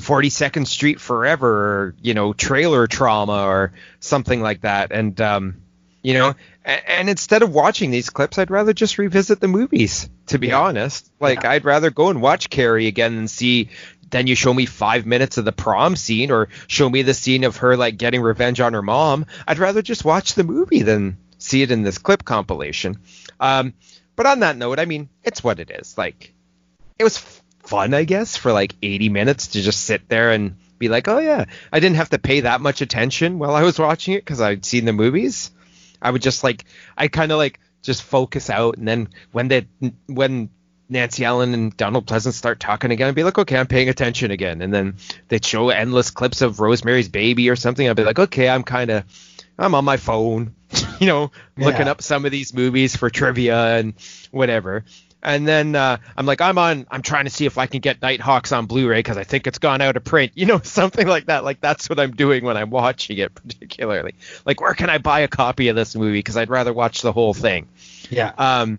[0.00, 4.92] 42nd Street Forever or, you know, Trailer Trauma or something like that.
[4.92, 5.62] And um,
[6.02, 6.34] you know,
[6.64, 10.48] and, and, instead of watching these clips, I'd rather just revisit the movies, to be
[10.48, 10.60] yeah.
[10.60, 11.10] honest.
[11.20, 11.52] Like yeah.
[11.52, 13.70] I'd rather go and watch Carrie again and see
[14.12, 17.44] then you show me five minutes of the prom scene or show me the scene
[17.44, 19.26] of her like getting revenge on her mom.
[19.48, 22.98] I'd rather just watch the movie than see it in this clip compilation.
[23.40, 23.74] Um,
[24.14, 25.96] but on that note, I mean, it's what it is.
[25.98, 26.32] Like,
[26.98, 27.18] it was
[27.62, 31.18] fun, I guess, for like 80 minutes to just sit there and be like, oh
[31.18, 34.40] yeah, I didn't have to pay that much attention while I was watching it because
[34.40, 35.50] I'd seen the movies.
[36.02, 36.64] I would just like,
[36.98, 39.66] I kind of like just focus out, and then when they
[40.06, 40.50] when
[40.92, 44.30] Nancy Allen and Donald Pleasence start talking again, I'd be like, okay, I'm paying attention
[44.30, 44.60] again.
[44.62, 44.96] And then
[45.28, 47.88] they'd show endless clips of Rosemary's Baby or something.
[47.88, 49.04] I'd be like, okay, I'm kind of,
[49.58, 50.54] I'm on my phone,
[51.00, 51.66] you know, yeah.
[51.66, 53.94] looking up some of these movies for trivia and
[54.30, 54.84] whatever.
[55.22, 58.02] And then uh, I'm like, I'm on, I'm trying to see if I can get
[58.02, 61.26] Nighthawks on Blu-ray because I think it's gone out of print, you know, something like
[61.26, 61.44] that.
[61.44, 64.14] Like that's what I'm doing when I'm watching it, particularly.
[64.44, 66.18] Like, where can I buy a copy of this movie?
[66.18, 67.68] Because I'd rather watch the whole thing.
[68.10, 68.32] Yeah.
[68.36, 68.78] Um,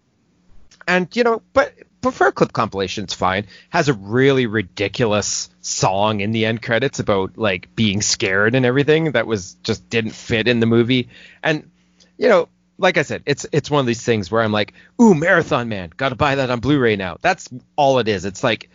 [0.87, 3.05] and you know, but prefer clip compilation.
[3.05, 3.47] It's fine.
[3.69, 9.13] Has a really ridiculous song in the end credits about like being scared and everything
[9.13, 11.09] that was just didn't fit in the movie.
[11.41, 11.71] And
[12.17, 12.49] you know,
[12.84, 15.91] like I said, it's it's one of these things where I'm like, ooh, Marathon Man,
[15.95, 17.17] gotta buy that on Blu-ray now.
[17.21, 18.25] That's all it is.
[18.25, 18.69] It's like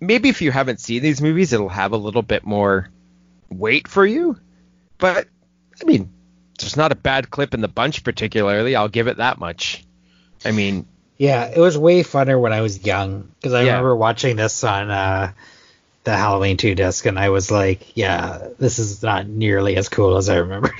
[0.00, 2.88] maybe if you haven't seen these movies, it'll have a little bit more
[3.50, 4.38] weight for you.
[4.96, 5.28] But
[5.80, 6.10] I mean,
[6.58, 8.74] there's not a bad clip in the bunch particularly.
[8.74, 9.84] I'll give it that much.
[10.42, 10.86] I mean,
[11.18, 13.72] yeah, it was way funner when I was young because I yeah.
[13.72, 15.32] remember watching this on uh,
[16.04, 20.16] the Halloween 2 disc and I was like, yeah, this is not nearly as cool
[20.16, 20.72] as I remember.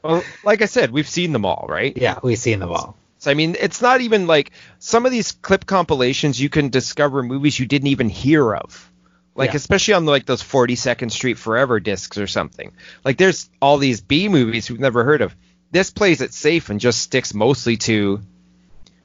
[0.02, 1.96] well, like I said, we've seen them all, right?
[1.96, 2.96] Yeah, we've seen them all.
[3.18, 7.22] So, I mean, it's not even like some of these clip compilations you can discover
[7.22, 8.90] movies you didn't even hear of.
[9.34, 9.56] Like yeah.
[9.56, 12.72] especially on like those 42nd Street Forever discs or something.
[13.04, 15.34] Like there's all these B movies we've never heard of.
[15.72, 18.20] This plays it safe and just sticks mostly to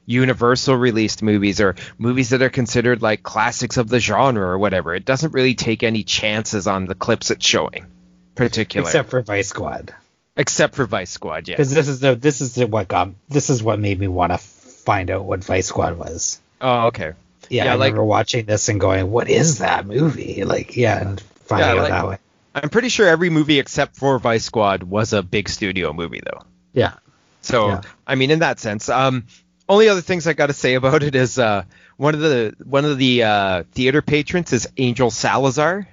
[0.10, 4.95] Universal released movies or movies that are considered like classics of the genre or whatever.
[4.95, 7.86] It doesn't really take any chances on the clips it's showing,
[8.34, 8.89] particularly.
[8.89, 9.93] Except for Vice Squad.
[10.36, 11.53] Except for Vice Squad, yeah.
[11.53, 14.32] Because this is the this is the, what got this is what made me want
[14.32, 16.39] to find out what Vice Squad was.
[16.60, 17.14] Oh, okay.
[17.49, 21.07] Yeah, yeah I like, remember watching this and going, "What is that movie?" Like, yeah,
[21.07, 22.18] and finding yeah, out like, that way.
[22.55, 26.41] I'm pretty sure every movie except for Vice Squad was a big studio movie though.
[26.74, 26.93] Yeah.
[27.41, 27.82] So Yeah.
[28.07, 29.26] I mean, in that sense, um,
[29.70, 31.64] only other things I got to say about it is uh,
[31.96, 35.88] one of the one of the uh, theater patrons is Angel Salazar,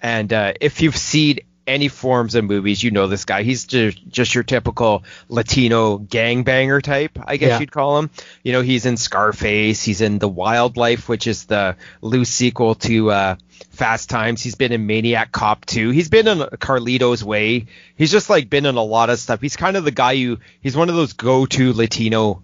[0.00, 3.44] and uh, if you've seen any forms of movies, you know this guy.
[3.44, 7.60] He's just just your typical Latino gangbanger type, I guess Yeah.
[7.60, 8.10] you'd call him.
[8.42, 9.82] You know, he's in Scarface.
[9.84, 13.36] He's in The Wild Life, which is the loose sequel to uh,
[13.70, 14.42] Fast Times.
[14.42, 15.90] He's been in Maniac Cop 2.
[15.90, 17.66] He's been in Carlito's Way.
[17.94, 19.40] He's just like been in a lot of stuff.
[19.40, 20.38] He's kind of the guy you.
[20.62, 22.42] He's one of those go-to Latino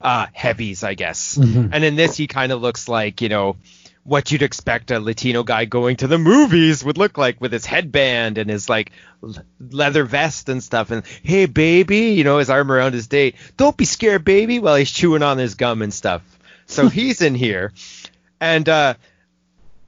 [0.00, 1.36] uh, heavies, I guess.
[1.36, 1.70] Mhm.
[1.72, 3.56] And in this, he kind of looks like you know
[4.04, 7.66] what you'd expect a Latino guy going to the movies would look like with his
[7.66, 10.92] headband and his like l- leather vest and stuff.
[10.92, 13.34] And hey, baby, you know, his arm around his date.
[13.56, 16.22] Don't be scared, baby, while he's chewing on his gum and stuff.
[16.66, 17.72] So he's in here,
[18.40, 18.94] and uh,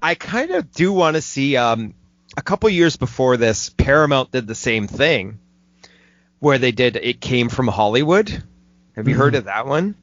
[0.03, 1.57] I kind of do want to see.
[1.57, 1.95] Um,
[2.37, 5.39] a couple years before this, Paramount did the same thing,
[6.41, 8.43] where they did "It Came from Hollywood."
[8.99, 9.39] Have you heard mm-hmm.
[9.39, 9.95] of that one?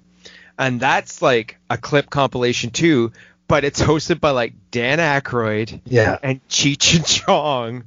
[0.58, 3.12] And that's like a clip compilation too,
[3.46, 6.18] but it's hosted by like Dan Aykroyd Yeah.
[6.24, 7.84] and Cheech and Chong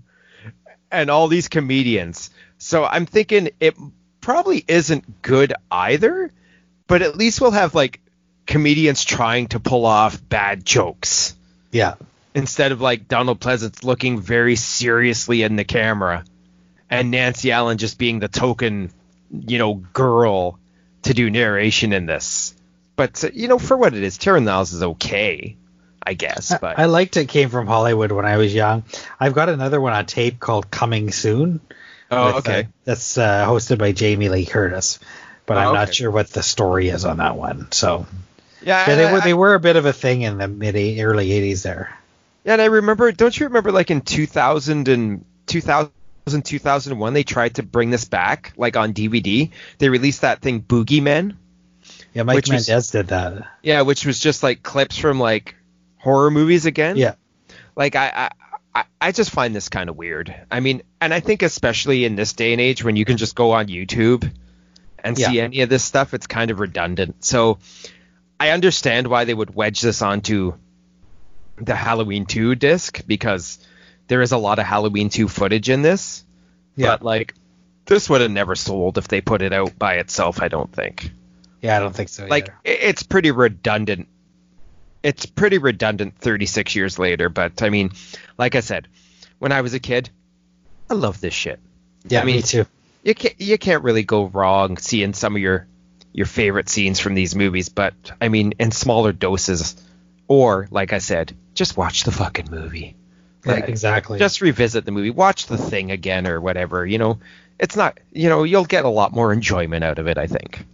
[0.92, 2.28] and all these comedians.
[2.58, 3.74] So I'm thinking it
[4.20, 6.30] probably isn't good either,
[6.86, 8.00] but at least we'll have like
[8.46, 11.34] comedians trying to pull off bad jokes
[11.72, 11.94] Yeah.
[12.34, 16.22] instead of like Donald Pleasence looking very seriously in the camera
[16.90, 18.90] and Nancy Allen just being the token,
[19.30, 20.58] you know, girl
[21.08, 22.54] to do narration in this.
[22.96, 25.56] But uh, you know, for what it is, Terror in the Aisles is okay,
[26.02, 26.52] I guess.
[26.52, 28.84] I, But I liked it came from Hollywood when I was young.
[29.20, 31.60] I've got another one on tape called Coming Soon.
[32.10, 32.60] oh, with, okay.
[32.60, 34.98] uh, that's uh, hosted by Jamie Lee Curtis.
[35.46, 35.92] But Oh, I'm not okay.
[35.92, 37.72] sure what the story is on that one.
[37.72, 38.06] So
[38.60, 41.28] yeah, yeah, they I- they were a bit of a thing in the mid early
[41.28, 41.96] 80s there.
[42.44, 43.12] Yeah, and I remember.
[43.12, 45.90] Don't you remember, like in 2000 and 2000,
[46.42, 49.50] 2001, they tried to bring this back, like on DVD.
[49.78, 51.36] They released that thing, Boogeyman.
[52.12, 53.46] Yeah, Mike Which was- did that.
[53.62, 55.56] Yeah, which was just like clips from like
[55.96, 56.96] horror movies again.
[56.96, 57.14] Yeah.
[57.76, 58.30] Like I, I,
[58.74, 60.34] I- I just find this kind of weird.
[60.50, 63.34] I mean, and I think especially in this day and age when you can just
[63.34, 64.30] go on YouTube
[65.02, 67.24] and see any of this stuff, it's kind of redundant.
[67.24, 67.58] So
[68.38, 70.54] I understand why they would wedge this onto
[71.56, 73.58] the Halloween 2 disc because
[74.08, 76.24] there is a lot of Halloween 2 footage in this.
[76.76, 76.88] Yeah.
[76.96, 77.34] But like
[77.86, 81.10] this would have never sold if they put it out by itself, I don't think
[81.62, 82.26] Yeah, I don't think so.
[82.26, 82.54] like either.
[82.66, 84.08] i- it's pretty redundant
[85.02, 87.92] it's pretty redundant 36 years later but i mean
[88.36, 88.88] like i said
[89.38, 90.10] when i was a kid
[90.90, 91.60] i love this shit
[92.08, 92.66] yeah, I mean- me too.
[93.04, 95.68] you can't you can't really go wrong seeing some of your
[96.12, 99.76] your favorite scenes from these movies but i mean in smaller doses
[100.26, 102.96] or like i said just watch the fucking movie
[103.48, 104.18] Yeah, exactly.
[104.18, 107.18] just revisit the movie watch the thing again or whatever you know
[107.58, 110.64] it's not you know you'll get a lot more enjoyment out of it i think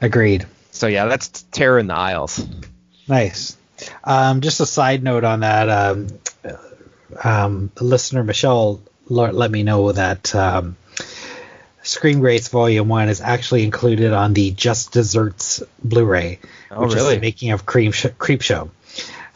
[0.00, 0.46] agreed.
[0.70, 2.44] so yeah that's terror in the aisles
[3.08, 3.56] Nice.
[4.04, 5.68] Um, just a side note on that.
[5.68, 6.08] Um,
[7.22, 10.76] um, listener Michelle let me know that um,
[11.82, 16.40] Scream Greats Volume One is actually included on the Just Desserts Blu-ray,
[16.70, 18.70] Oh, which is the making of Creepshow.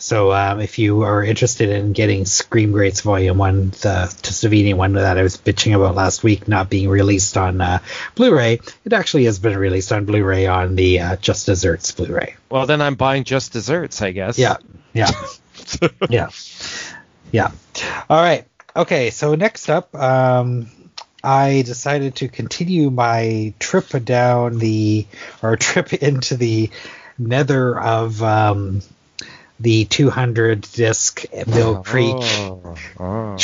[0.00, 4.94] So um, if you are interested in getting Scream Greats Volume One, the Savini one
[4.94, 7.80] that I was bitching about last week, not being released on uh,
[8.14, 12.36] Blu-ray, it actually has been released on Blu-ray on the uh, Just Desserts Blu-ray.
[12.48, 14.38] Well, then I'm buying just desserts, I guess.
[14.38, 14.56] Yeah,
[14.94, 15.10] yeah,
[16.08, 16.30] yeah,
[17.30, 17.50] yeah.
[18.08, 18.46] All right.
[18.74, 19.10] Okay.
[19.10, 20.70] So next up, um,
[21.22, 25.06] I decided to continue my trip down the
[25.42, 26.70] or trip into the
[27.18, 28.80] nether of um,
[29.60, 33.36] the 200 disc Mill Creek Oh, oh.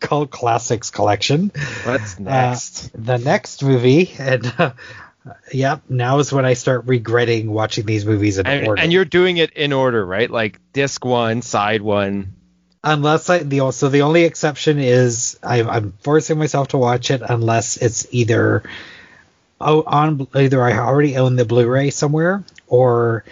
[0.00, 1.50] Cult Classics collection.
[1.84, 2.90] What's Uh, next?
[2.94, 4.70] the next movie, and uh,
[5.52, 8.80] yep, now is when I start regretting watching these movies in and, order.
[8.82, 10.30] and you're doing it in order, right?
[10.30, 12.34] Like disc one, side one.
[12.84, 17.22] unless I the so the only exception is I, I'm forcing myself to watch it
[17.26, 18.62] unless it's either
[19.60, 23.24] oh, on either I already own the Blu-ray somewhere or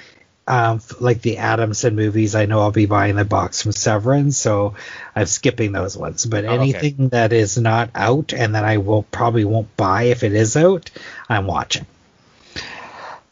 [0.46, 2.34] um, like the Adamson movies.
[2.34, 4.74] I know I'll be buying the box from Severin, so
[5.14, 6.26] I'm skipping those ones.
[6.26, 6.60] But Oh, okay.
[6.74, 10.56] anything that is not out and that I will probably won't buy if it is
[10.56, 10.90] out,
[11.28, 11.86] I'm watching.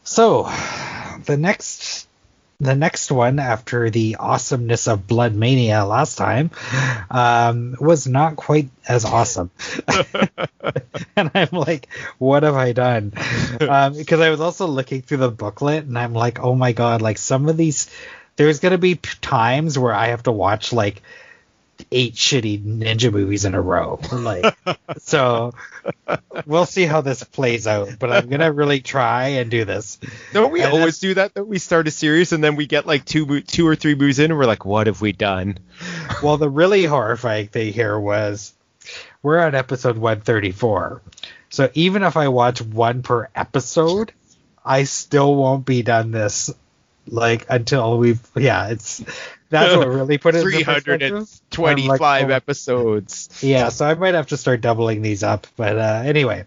[0.03, 0.43] So
[1.25, 2.07] the next
[2.61, 6.51] the next one after the awesomeness of Blood Mania last time
[7.09, 9.49] um, was not quite as awesome.
[11.15, 11.87] and I'm like,
[12.19, 13.13] what have I done?
[13.59, 17.01] Um, because I was also looking through the booklet and I'm like, oh my god,
[17.01, 17.89] like some of these,
[18.35, 21.01] there's gonna be times where I have to watch like
[21.91, 23.99] eight shitty ninja movies in a row.
[24.11, 24.55] Like,
[24.99, 25.53] so
[26.45, 27.97] we'll see how this plays out.
[27.99, 29.99] But I'm gonna really try and do this.
[30.33, 31.33] Don't we And always do that?
[31.33, 34.19] That we start a series and then we get like two, two or three movies
[34.19, 35.57] in, and we're like, what have we done?
[36.21, 38.53] Well, the really horrifying thing here was
[39.23, 41.01] we're at episode 134.
[41.49, 44.13] So even if I watch one per episode,
[44.63, 46.49] I still won't be done this
[47.07, 49.03] like until we've yeah, it's
[49.49, 51.17] that's what really put it into perspective.
[51.17, 53.29] I'm 325 like, oh, episodes.
[53.41, 56.45] Yeah, so I might have to start doubling these up, but uh, anyway,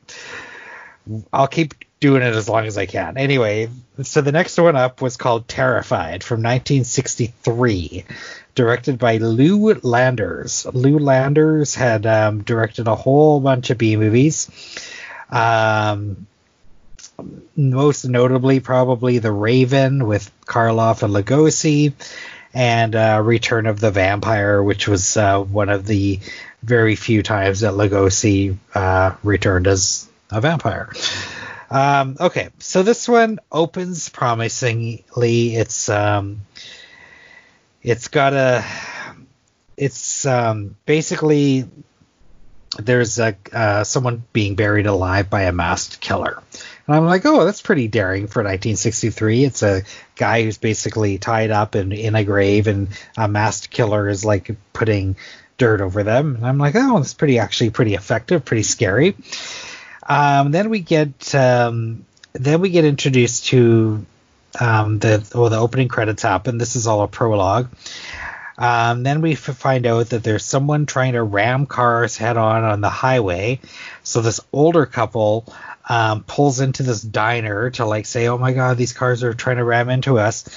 [1.32, 3.16] I'll keep doing it as long as I can.
[3.16, 3.68] Anyway,
[4.02, 8.05] so the next one up was called Terrified from 1963,
[8.55, 10.66] directed by Lew Landers.
[10.72, 14.50] Lew Landers had um, directed a whole bunch of B movies.
[15.30, 16.26] Um,
[17.56, 21.92] most notably, probably The Raven with Karloff and Lugosi,
[22.52, 26.20] and uh, Return of the Vampire, which was uh, one of the
[26.62, 30.90] very few times that Lugosi uh, returned as a vampire.
[31.70, 35.56] Um, okay, so this one opens promisingly.
[35.56, 36.42] It's um,
[37.82, 38.64] it's got a,
[39.76, 41.68] it's um, basically
[42.78, 46.42] there's a uh, someone being buried alive by a masked killer.
[46.87, 49.45] And I'm like, oh, that's pretty daring for 1963.
[49.45, 49.82] It's a
[50.16, 54.55] guy who's basically tied up and in a grave, and a masked killer is like
[54.72, 55.16] putting
[55.57, 56.37] dirt over them.
[56.37, 59.16] And I'm like, oh, that's pretty actually pretty effective, pretty scary.
[60.07, 62.05] Um, then we get um,
[62.35, 64.05] then we get introduced to
[64.61, 66.59] um, the well, the opening credits happen.
[66.59, 67.68] This is all a prologue.
[68.57, 72.80] Um, then we find out that there's someone trying to ram cars head on on
[72.80, 73.61] the highway.
[74.03, 75.53] So this older couple
[75.89, 79.57] um, pulls into this diner to like say, "Oh my God, these cars are trying
[79.57, 80.49] to ram into us,"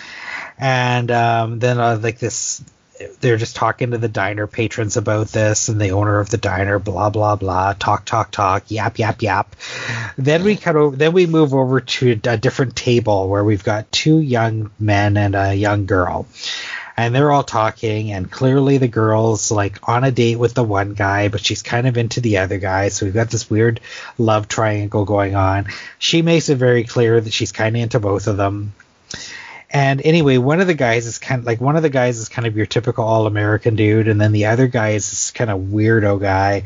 [0.57, 2.63] and um, then uh, like this.
[3.21, 6.79] They're just talking to the diner patrons about this, and the owner of the diner,
[6.79, 9.55] blah blah blah, talk talk talk, yap yap yap.
[10.17, 10.95] Then we cut over.
[10.95, 15.35] Then we move over to a different table where we've got two young men and
[15.35, 16.25] a young girl
[16.97, 20.95] and they're all talking and clearly the girl's like on a date with the one
[20.95, 23.79] guy but she's kind of into the other guy so we've got this weird
[24.17, 25.67] love triangle going on.
[25.99, 28.73] She makes it very clear that she's kind of into both of them.
[29.69, 32.29] And anyway one of the guys is kind of like one of the guys is
[32.29, 35.59] kind of your typical all-american dude and then the other guy is this kind of
[35.59, 36.63] weirdo guy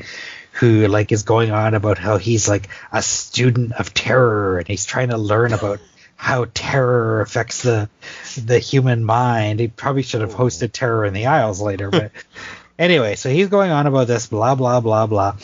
[0.53, 4.85] who like is going on about how he's like a student of terror and he's
[4.85, 5.79] trying to learn about
[6.21, 7.89] how terror affects the
[8.37, 9.59] the human mind.
[9.59, 12.11] He probably should have hosted Terror in the Aisles later, but
[12.79, 15.35] anyway, so he's going on about this blah blah blah blah.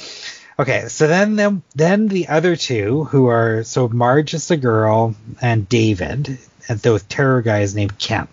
[0.59, 5.15] Okay, so then then then the other two who are so Marge is the girl
[5.41, 6.37] and David,
[6.69, 8.27] and the terror guy is named Ken.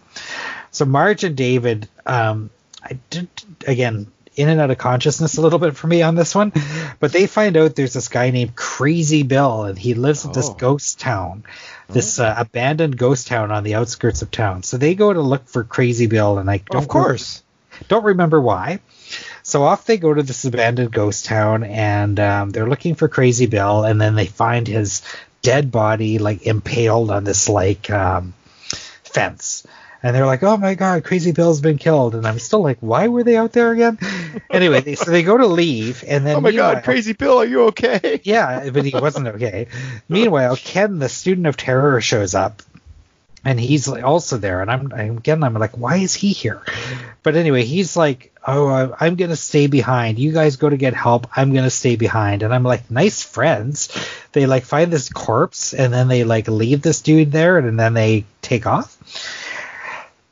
[0.71, 2.51] So Marge and David, um,
[2.83, 3.29] I did
[3.67, 6.53] again in and out of consciousness a little bit for me on this one,
[7.01, 10.49] but they find out there's this guy named Crazy Bill and he lives at this
[10.51, 10.55] Oh.
[10.55, 11.45] ghost town,
[11.89, 14.63] this uh, abandoned ghost town on the outskirts of town.
[14.63, 17.43] So they go to look for Crazy Bill and I don't Of course.
[17.89, 18.81] don't remember why.
[19.43, 23.45] So off they go to this abandoned ghost town, and um, they're looking for Crazy
[23.47, 25.03] Bill, and then they find his
[25.43, 28.33] dead body like impaled on this like um,
[29.03, 29.67] fence.
[30.05, 33.09] And they're like, "Oh my God, Crazy Bill's been killed!" And I'm still like, "Why
[33.09, 33.99] were they out there again?"
[34.51, 37.47] anyway, they, so they go to leave, and then Oh my God, Crazy Bill, are
[37.47, 38.21] you okay?
[38.25, 39.69] yeah, but he wasn't okay.
[40.11, 42.61] Meanwhile, Ken, the student of terror, shows up,
[43.47, 44.61] and he's also there.
[44.61, 46.61] And I'm, I'm again, I'm like, why is he here?
[47.23, 50.19] But anyway, he's like, oh, I'm gonna stay behind.
[50.19, 51.29] You guys go to get help.
[51.35, 52.43] I'm gonna stay behind.
[52.43, 53.89] And I'm like, nice friends.
[54.33, 57.95] They like find this corpse, and then they like leave this dude there, and then
[57.95, 58.99] they take off.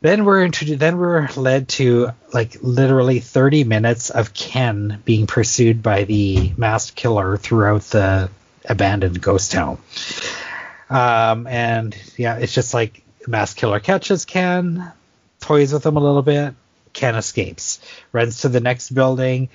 [0.02, 0.80] Then we're introduced.
[0.80, 6.96] Then we're led to like literally 30 minutes of Ken being pursued by the masked
[6.96, 8.28] killer throughout the
[8.68, 9.78] abandoned ghost town.
[10.90, 14.92] Um, and yeah, it's just like masked killer catches Ken,
[15.40, 16.54] toys with him a little bit.
[16.92, 17.80] Ken escapes,
[18.10, 19.48] runs to the next building,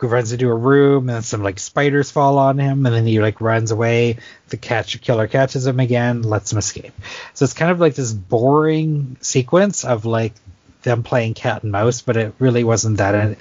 [0.00, 3.40] runs into a room, and some like spiders fall on him, and then he like
[3.40, 4.18] runs away.
[4.48, 6.92] The catch killer catches him again, lets him escape.
[7.34, 10.34] So it's kind of like this boring sequence of like
[10.82, 13.34] them playing cat and mouse, but it really wasn't that uh,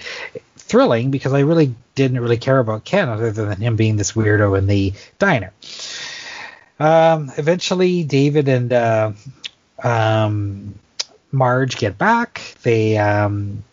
[0.56, 4.58] thrilling because I really didn't really care about Ken other than him being this weirdo
[4.58, 5.51] in the diner.
[6.80, 9.12] Um, eventually, David and uh,
[9.84, 10.80] um,
[11.32, 12.41] Marge get back.
[12.64, 13.64] They um,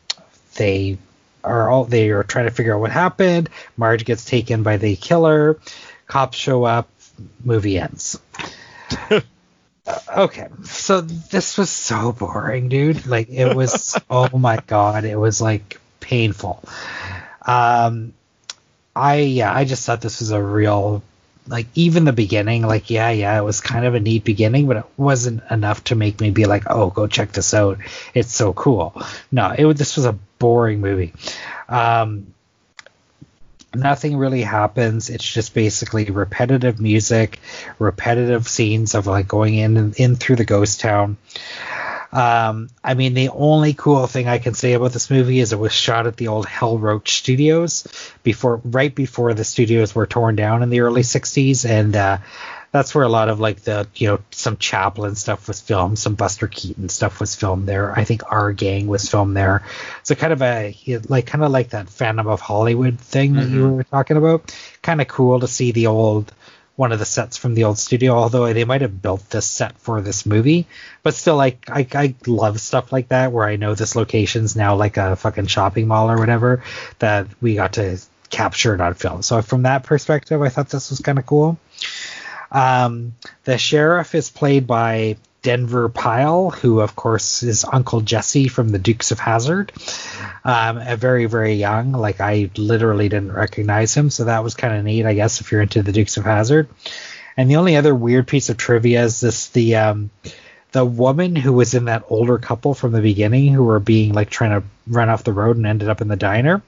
[0.56, 0.98] they
[1.44, 3.48] are all they are trying to figure out what happened.
[3.76, 5.58] Marge gets taken by the killer.
[6.06, 6.88] Cops show up.
[7.44, 8.20] Movie ends.
[10.16, 13.04] Okay, so this was so boring, dude.
[13.06, 13.98] Like it was.
[14.10, 16.62] oh my god, it was like painful.
[17.44, 18.14] Um,
[18.94, 21.02] I yeah, I just thought this was a real
[21.48, 24.76] like even the beginning, like yeah, yeah, it was kind of a neat beginning, but
[24.78, 27.78] it wasn't enough to make me be like, oh, go check this out.
[28.14, 29.00] It's so cool.
[29.30, 31.12] No, it this was a boring movie.
[31.68, 32.32] Um,
[33.74, 35.10] nothing really happens.
[35.10, 37.40] It's just basically repetitive music,
[37.78, 41.16] repetitive scenes of like going in and in through the ghost town.
[42.12, 45.58] Um, I mean, the only cool thing I can say about this movie is it
[45.58, 47.86] was shot at the old Hal Roach Studios
[48.22, 52.18] before, right before the studios were torn down in the early '60s, and uh,
[52.70, 56.14] that's where a lot of like the you know some Chaplin stuff was filmed, some
[56.14, 57.96] Buster Keaton stuff was filmed there.
[57.96, 59.62] I think Our Gang was filmed there.
[60.02, 60.76] So kind of a
[61.08, 63.56] like kind of like that Phantom of Hollywood thing that mm-hmm.
[63.56, 64.54] you were talking about.
[64.82, 66.32] Kind of cool to see the old
[66.76, 69.78] one of the sets from the old studio, although they might have built this set
[69.78, 70.66] for this movie.
[71.02, 74.74] But still, like I, I love stuff like that where I know this location's now
[74.76, 76.62] like a fucking shopping mall or whatever
[76.98, 77.98] that we got to
[78.30, 79.22] capture it on film.
[79.22, 81.58] So from that perspective, I thought this was kind of cool.
[82.50, 83.14] Um,
[83.44, 88.78] the sheriff is played by Denver Pyle, who of course is Uncle Jesse from the
[88.78, 89.72] Dukes of Hazzard.
[90.44, 94.84] Um, very very young, like I literally didn't recognize him, so that was kind of
[94.84, 96.68] neat, I guess, if you're into the Dukes of Hazzard.
[97.36, 100.10] And the only other weird piece of trivia is this: the um,
[100.70, 104.30] the woman who was in that older couple from the beginning, who were being like
[104.30, 106.62] trying to run off the road and ended up in the diner.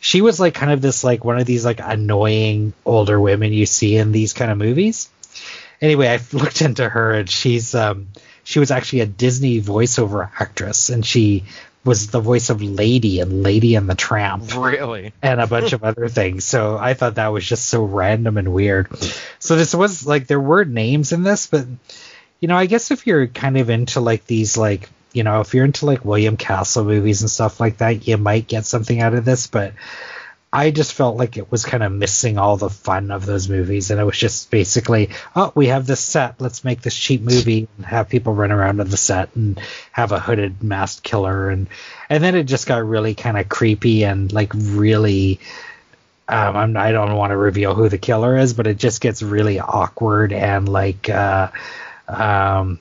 [0.00, 3.64] She was like kind of this like one of these like annoying older women you
[3.64, 5.08] see in these kind of movies
[5.80, 8.08] anyway, I looked into her and she's um
[8.44, 11.44] she was actually a Disney voiceover actress and she
[11.84, 14.54] was the voice of Lady and Lady and the Tramp.
[14.56, 15.12] Really?
[15.22, 16.44] And a bunch of other things.
[16.44, 18.88] So I thought that was just so random and weird.
[19.38, 21.66] So this was like there were names in this, but
[22.40, 25.54] you know, I guess if you're kind of into like these like you know, if
[25.54, 29.14] you're into like William Castle movies and stuff like that, you might get something out
[29.14, 29.72] of this, but
[30.52, 33.90] I just felt like it was kind of missing all the fun of those movies,
[33.90, 37.68] and it was just basically, oh, we have this set, let's make this cheap movie
[37.76, 39.60] and have people run around on the set and
[39.92, 41.66] have a hooded masked killer, and
[42.08, 45.40] and then it just got really kind of creepy and like really.
[46.28, 49.22] Um, I'm, I don't want to reveal who the killer is, but it just gets
[49.22, 51.52] really awkward and like, uh,
[52.08, 52.80] um,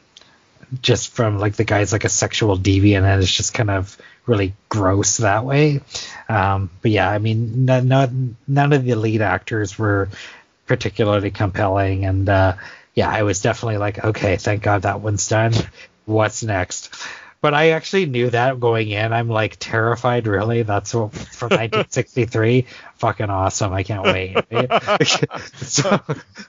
[0.81, 4.53] just from like the guy's like a sexual deviant, and it's just kind of really
[4.69, 5.81] gross that way.
[6.27, 10.09] Um, but yeah, I mean, none, none of the lead actors were
[10.65, 12.55] particularly compelling, and uh,
[12.93, 15.53] yeah, I was definitely like, okay, thank God that one's done.
[16.05, 16.93] What's next?
[17.41, 19.13] But I actually knew that going in.
[19.13, 20.25] I'm like terrified.
[20.25, 22.65] Really, that's what from 1963.
[22.95, 23.71] Fucking awesome!
[23.71, 24.35] I can't wait.
[25.57, 25.99] so,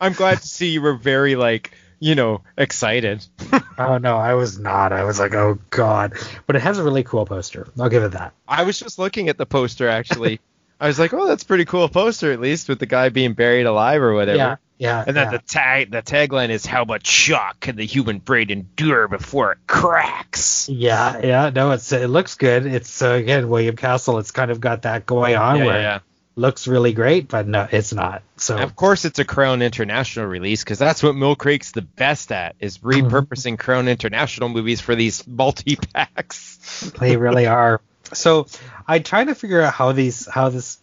[0.01, 3.25] I'm glad to see you were very like you know, excited.
[3.79, 4.93] oh no, I was not.
[4.93, 6.15] I was like, oh god.
[6.47, 7.69] But it has a really cool poster.
[7.79, 8.33] I'll give it that.
[8.47, 10.41] I was just looking at the poster actually.
[10.81, 13.65] I was like, oh, that's pretty cool poster at least with the guy being buried
[13.65, 14.37] alive or whatever.
[14.37, 15.05] Yeah, yeah.
[15.07, 15.39] And then yeah.
[15.39, 19.59] the tag, the tagline is, "How much shock can the human brain endure before it
[19.67, 21.49] cracks?" Yeah, yeah.
[21.49, 22.67] No, it's it looks good.
[22.67, 24.19] It's uh, again William Castle.
[24.19, 25.99] It's kind of got that going on yeah, where yeah
[26.37, 28.22] looks really great, but no, it's not.
[28.37, 32.30] So of course it's a Crown International release because that's what Mill Creek's the best
[32.30, 33.09] at is mm-hmm.
[33.09, 33.59] repurposing.
[33.59, 36.93] Crown International movies for these multi packs.
[37.01, 37.80] they really are.
[38.12, 38.47] So
[38.87, 40.78] I try to figure out how these how this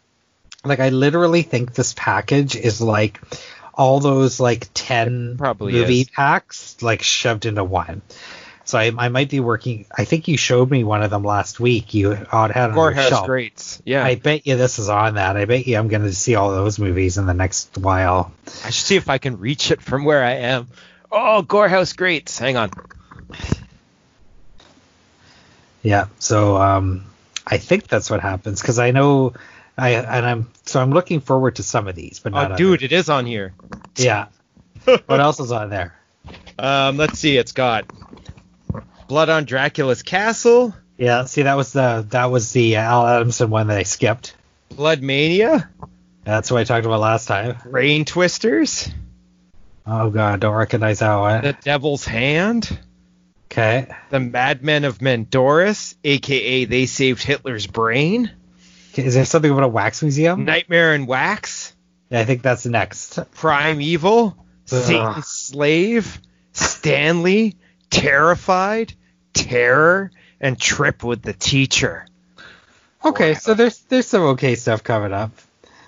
[0.66, 3.22] like I literally think this package is like
[3.74, 6.10] all those like 10 Probably movie is.
[6.10, 8.02] packs like shoved into one.
[8.66, 9.86] So I, I might be working.
[9.96, 11.94] I think you showed me one of them last week.
[11.94, 13.26] You oh, had on Gorehouse shelf.
[13.26, 13.82] Greats.
[13.86, 14.04] Yeah.
[14.04, 15.36] I bet you this is on that.
[15.36, 18.32] I bet you I'm going to see all those movies in the next while.
[18.64, 20.68] I should see if I can reach it from where I am.
[21.12, 22.40] Oh, Gorehouse Greats.
[22.40, 22.72] Hang on.
[25.82, 26.08] Yeah.
[26.20, 27.06] So um,
[27.46, 29.34] I think that's what happens because I know
[29.78, 32.54] I and I'm so I'm looking forward to some of these, but not.
[32.54, 32.84] Oh, dude, others.
[32.84, 33.54] it is on here.
[33.98, 34.28] Yeah.
[34.84, 35.96] what else is on there?
[36.58, 37.38] Um, let's see.
[37.38, 37.86] It's got
[39.08, 40.74] Blood on Dracula's Castle.
[40.98, 44.36] Yeah, see that was the that was the uh, Al Adamson one that I skipped.
[44.70, 45.70] Blood Mania.
[46.24, 47.58] That's what I talked about last time.
[47.70, 48.90] Brain Twisters.
[49.86, 51.44] Oh god, don't recognize that one.
[51.44, 52.80] The Devil's Hand.
[53.52, 53.88] Okay.
[54.10, 58.32] The Madmen of Mandoras, aka They Saved Hitler's Brain.
[58.96, 60.46] Is there something about a wax museum?
[60.46, 61.76] Nightmare in Wax.
[62.10, 63.20] Yeah, I think that's the next.
[63.32, 64.38] Prime Evil.
[64.66, 66.22] Satan's Slave.
[66.54, 67.58] Stanley.
[68.02, 68.94] Terrified
[69.34, 72.06] terror, and trip with the teacher.
[73.04, 75.32] Okay, so there's there's some okay stuff coming up.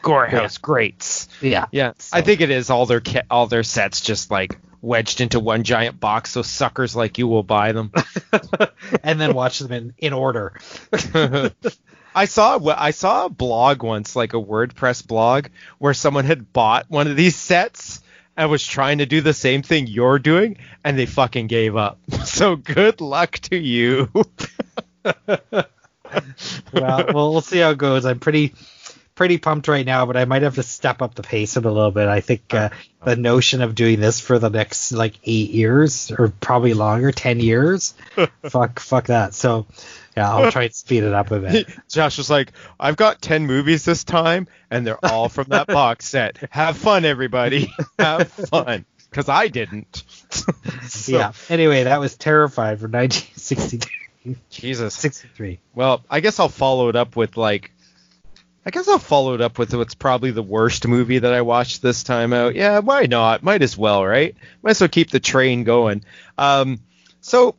[0.01, 0.61] Gorehouse yeah.
[0.61, 1.27] greats.
[1.41, 1.93] Yeah, yeah.
[1.97, 2.17] So.
[2.17, 5.99] I think it is all their all their sets just like wedged into one giant
[5.99, 7.91] box, so suckers like you will buy them
[9.03, 10.59] and then watch them in in order.
[12.15, 15.47] I saw I saw a blog once, like a WordPress blog,
[15.79, 18.01] where someone had bought one of these sets
[18.37, 21.99] and was trying to do the same thing you're doing, and they fucking gave up.
[22.25, 24.09] So good luck to you.
[25.03, 25.65] well,
[26.73, 28.05] well, we'll see how it goes.
[28.05, 28.53] I'm pretty
[29.15, 31.91] pretty pumped right now, but I might have to step up the pace a little
[31.91, 32.09] bit.
[32.09, 32.69] I think uh,
[33.05, 37.39] the notion of doing this for the next like eight years or probably longer, ten
[37.39, 37.93] years,
[38.43, 39.33] fuck, fuck that.
[39.33, 39.65] So
[40.15, 41.67] yeah, I'll try and speed it up a bit.
[41.89, 46.07] Josh was like, I've got 10 movies this time, and they're all from that box
[46.07, 46.37] set.
[46.51, 47.71] Have fun, everybody.
[47.99, 48.85] Have fun.
[49.09, 50.03] Because I didn't.
[50.87, 51.31] so, yeah.
[51.49, 54.37] Anyway, that was Terrified for 1963.
[54.49, 54.95] Jesus.
[54.95, 55.59] 63.
[55.73, 57.71] Well, I guess I'll follow it up with, like,
[58.65, 61.81] I guess I'll follow it up with what's probably the worst movie that I watched
[61.81, 62.55] this time out.
[62.55, 63.43] Yeah, why not?
[63.43, 64.35] Might as well, right?
[64.63, 66.03] Might as well keep the train going.
[66.37, 66.79] Um,
[67.21, 67.55] so,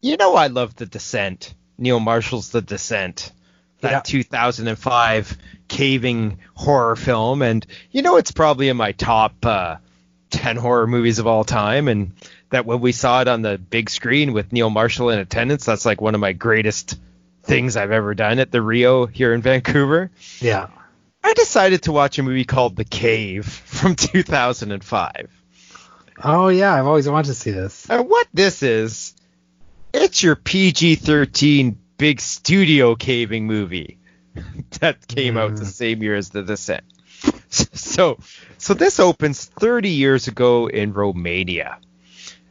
[0.00, 1.54] you know I love The Descent.
[1.78, 3.32] Neil Marshall's The Descent,
[3.80, 4.00] that yeah.
[4.00, 9.76] 2005 caving horror film, and you know it's probably in my top uh,
[10.30, 12.12] 10 horror movies of all time, and
[12.50, 15.86] that when we saw it on the big screen with Neil Marshall in attendance, that's
[15.86, 16.98] like one of my greatest
[17.44, 20.10] things I've ever done at the Rio here in Vancouver.
[20.40, 20.68] Yeah.
[21.22, 25.30] I decided to watch a movie called The Cave from 2005.
[26.22, 27.88] Oh yeah, I've always wanted to see this.
[27.88, 29.14] And what this is
[29.92, 33.98] it's your PG-13 big studio caving movie
[34.80, 35.40] that came mm.
[35.40, 35.66] out the mm.
[35.66, 36.84] same year as The Descent.
[37.50, 38.18] So,
[38.58, 41.78] so this opens 30 years ago in Romania,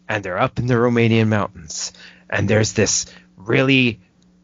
[0.10, 1.94] and they're up in the Romanian mountains,
[2.30, 3.06] and there's this
[3.38, 4.02] really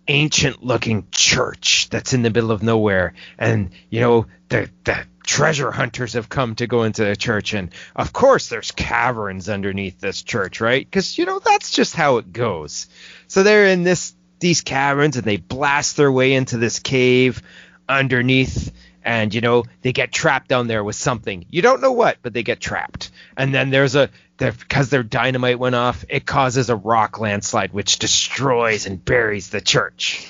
[0.07, 6.13] ancient-looking church that's in the middle of nowhere, and you know the the treasure hunters
[6.13, 10.61] have come to go into the church and of course there's caverns underneath this church
[10.61, 10.85] right?
[10.85, 12.87] Because you know that's just how it goes.
[13.27, 17.41] So they're in this these caverns and they blast their way into this cave
[17.87, 21.45] underneath and you know they get trapped down there with something.
[21.49, 23.11] You don't know what but they get trapped.
[23.37, 27.99] And then there's a because their dynamite went off it causes a rock landslide which
[27.99, 30.27] destroys and buries the church.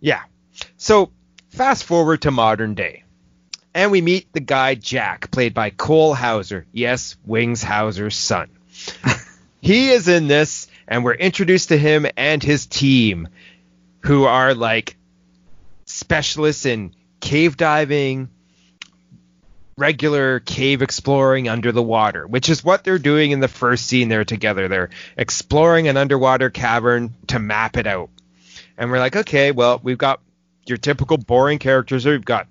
[0.00, 0.22] Yeah.
[0.76, 1.12] So
[1.50, 3.04] fast forward to modern day
[3.74, 6.66] and we meet the guy Jack, played by Cole Hauser.
[6.72, 8.50] Yes, Wings Hauser's son.
[9.60, 13.28] he is in this, and we're introduced to him and his team,
[14.00, 14.96] who are like
[15.86, 18.28] specialists in cave diving,
[19.78, 24.08] regular cave exploring under the water, which is what they're doing in the first scene
[24.08, 24.68] there together.
[24.68, 28.10] They're exploring an underwater cavern to map it out.
[28.76, 30.20] And we're like, okay, well, we've got
[30.66, 32.04] your typical boring characters.
[32.04, 32.46] We've got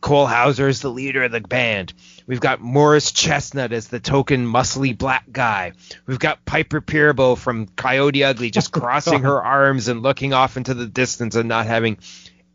[0.00, 1.92] Cole Hauser is the leader of the band.
[2.26, 5.72] We've got Morris Chestnut as the token muscly black guy.
[6.06, 10.56] We've got Piper Perabo from Coyote Ugly just oh, crossing her arms and looking off
[10.56, 11.98] into the distance and not having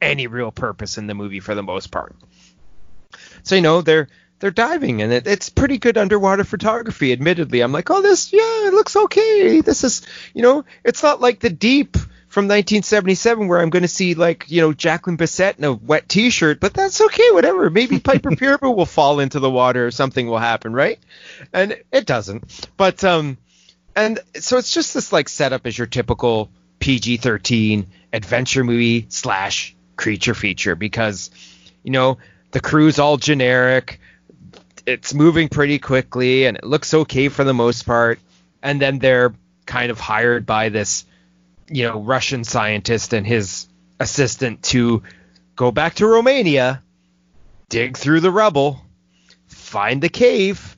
[0.01, 2.15] any real purpose in the movie for the most part.
[3.43, 4.07] So you know they're
[4.39, 7.11] they're diving and it, it's pretty good underwater photography.
[7.11, 9.61] Admittedly, I'm like, oh this yeah, it looks okay.
[9.61, 10.01] This is
[10.33, 11.97] you know it's not like the deep
[12.33, 16.09] from 1977 where I'm going to see like you know Jacqueline Bisset in a wet
[16.09, 17.69] T-shirt, but that's okay, whatever.
[17.69, 20.97] Maybe Piper Perabo will fall into the water or something will happen, right?
[21.53, 22.67] And it doesn't.
[22.75, 23.37] But um,
[23.95, 30.33] and so it's just this like setup as your typical PG-13 adventure movie slash creature
[30.33, 31.29] feature because
[31.83, 32.17] you know
[32.49, 33.99] the crew's all generic,
[34.87, 38.17] it's moving pretty quickly and it looks okay for the most part,
[38.63, 39.35] and then they're
[39.67, 41.05] kind of hired by this
[41.69, 43.67] you know, Russian scientist and his
[43.99, 45.03] assistant to
[45.55, 46.81] go back to Romania,
[47.69, 48.81] dig through the rubble,
[49.47, 50.77] find the cave,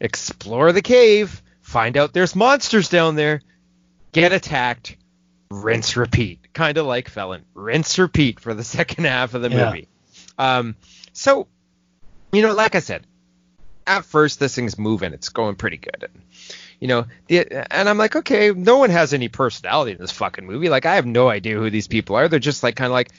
[0.00, 3.40] explore the cave, find out there's monsters down there,
[4.12, 4.96] get attacked,
[5.50, 6.52] rinse repeat.
[6.52, 7.44] Kind of like Felon.
[7.54, 9.88] Rinse repeat for the second half of the movie.
[10.38, 10.76] Um,
[11.12, 11.48] so,
[12.32, 13.06] you know, like I said,
[13.86, 16.08] at first this thing's moving, it's going pretty good.
[16.80, 20.46] You know, the, and I'm like, okay, no one has any personality in this fucking
[20.46, 20.68] movie.
[20.68, 22.28] Like, I have no idea who these people are.
[22.28, 23.10] They're just like kind of like,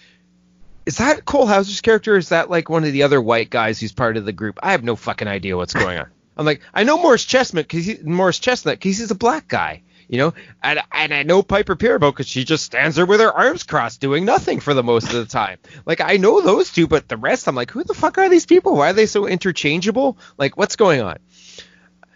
[0.86, 2.16] is that Cole Hauser's character?
[2.16, 4.58] is that like one of the other white guys who's part of the group?
[4.64, 6.08] I have no fucking idea what's going on.
[6.38, 10.20] I'm like, I know Morris Chestnut because Morris Chestnut because he's a black guy, you
[10.20, 13.64] know, and and I know Piper Perabo because she just stands there with her arms
[13.64, 15.58] crossed doing nothing for the most of the time.
[15.86, 18.46] Like I know those two, but the rest, I'm like, who the fuck are these
[18.46, 18.78] people?
[18.78, 20.18] Why are they so interchangeable?
[20.38, 21.18] Like, what's going on?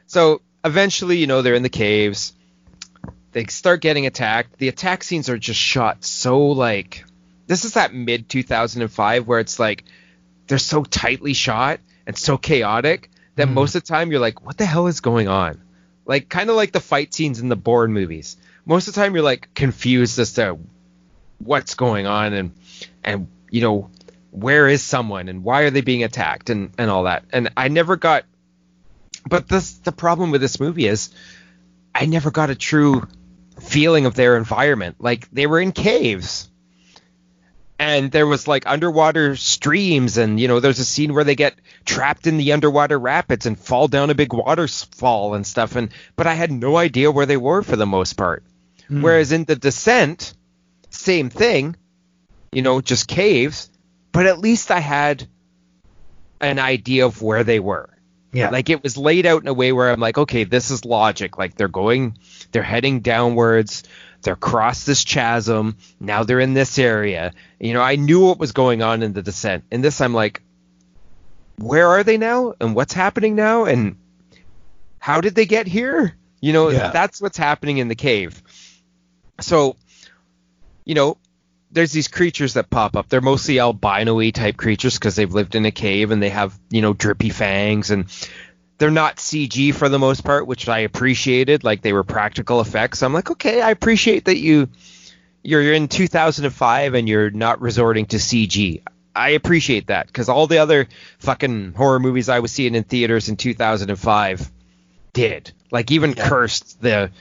[0.06, 2.34] So eventually, you know, they're in the caves.
[3.32, 4.58] They start getting attacked.
[4.58, 7.06] The attack scenes are just shot so like
[7.48, 9.84] this is that mid 2005 where it's like
[10.48, 13.54] they're so tightly shot and so chaotic that mm.
[13.54, 15.62] most of the time you're like, what the hell is going on?
[16.06, 18.38] Like kind of like the fight scenes in the Bourne movies.
[18.66, 20.60] Most of the time you're like confused as to
[21.40, 22.52] what's going on and
[23.04, 23.90] and you know
[24.30, 27.26] where is someone and why are they being attacked and and all that.
[27.32, 28.24] And I never got.
[29.28, 31.10] But this the problem with this movie is,
[31.94, 33.08] I never got a true
[33.60, 34.98] feeling of their environment.
[35.00, 36.50] Like they were in caves
[37.82, 41.56] and there was like underwater streams and you know there's a scene where they get
[41.84, 46.28] trapped in the underwater rapids and fall down a big waterfall and stuff and but
[46.28, 48.44] i had no idea where they were for the most part
[48.88, 49.02] mm.
[49.02, 50.36] whereas in the descent
[50.92, 51.76] same thing
[52.52, 53.72] you know just caves
[54.12, 55.28] but at least i had
[56.40, 57.90] an idea of where they were
[58.32, 60.86] yeah like it was laid out in a way where i'm like okay this is
[60.86, 62.18] logic like they're going
[62.52, 63.84] they're heading downwards
[64.22, 65.78] they're across this chasm.
[66.00, 67.34] Now they're in this area.
[67.60, 69.64] You know, I knew what was going on in the descent.
[69.72, 70.42] In this, I'm like,
[71.58, 72.54] where are they now?
[72.60, 73.66] And what's happening now?
[73.66, 73.98] And
[75.00, 76.16] how did they get here?
[76.40, 76.92] You know, yeah.
[76.92, 78.42] that's what's happening in the cave.
[79.40, 79.76] So,
[80.86, 81.18] you know,
[81.72, 83.08] there's these creatures that pop up.
[83.10, 86.82] They're mostly albino type creatures because they've lived in a cave and they have, you
[86.82, 88.06] know, drippy fangs and
[88.78, 91.64] they're not CG for the most part, which I appreciated.
[91.64, 93.04] Like they were practical effects.
[93.04, 94.70] I'm like, okay, I appreciate that you
[95.44, 98.82] you're in 2005 and you're not resorting to CG.
[99.16, 100.88] I appreciate that because all the other
[101.20, 104.52] fucking horror movies I was seeing in theaters in 2005
[105.14, 105.52] did.
[105.70, 106.28] Like even yeah.
[106.28, 107.12] Cursed, the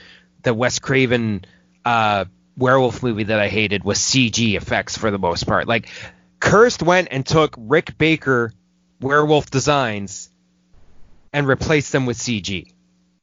[0.43, 1.45] the Wes Craven
[1.85, 2.25] uh,
[2.57, 5.67] werewolf movie that I hated was CG effects for the most part.
[5.67, 5.87] Like
[6.39, 8.53] Cursed went and took Rick Baker
[8.99, 10.29] werewolf designs
[11.33, 12.73] and replaced them with CG.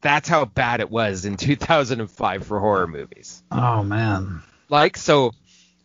[0.00, 3.42] That's how bad it was in 2005 for horror movies.
[3.50, 4.42] Oh man.
[4.68, 5.32] Like so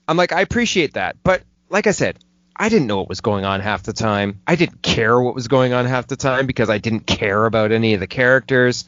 [0.07, 2.19] I'm like I appreciate that, but like I said,
[2.55, 4.41] I didn't know what was going on half the time.
[4.45, 7.71] I didn't care what was going on half the time because I didn't care about
[7.71, 8.85] any of the characters.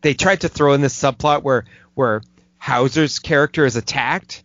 [0.00, 2.22] They tried to throw in this subplot where where
[2.64, 4.42] Hauser's character is attacked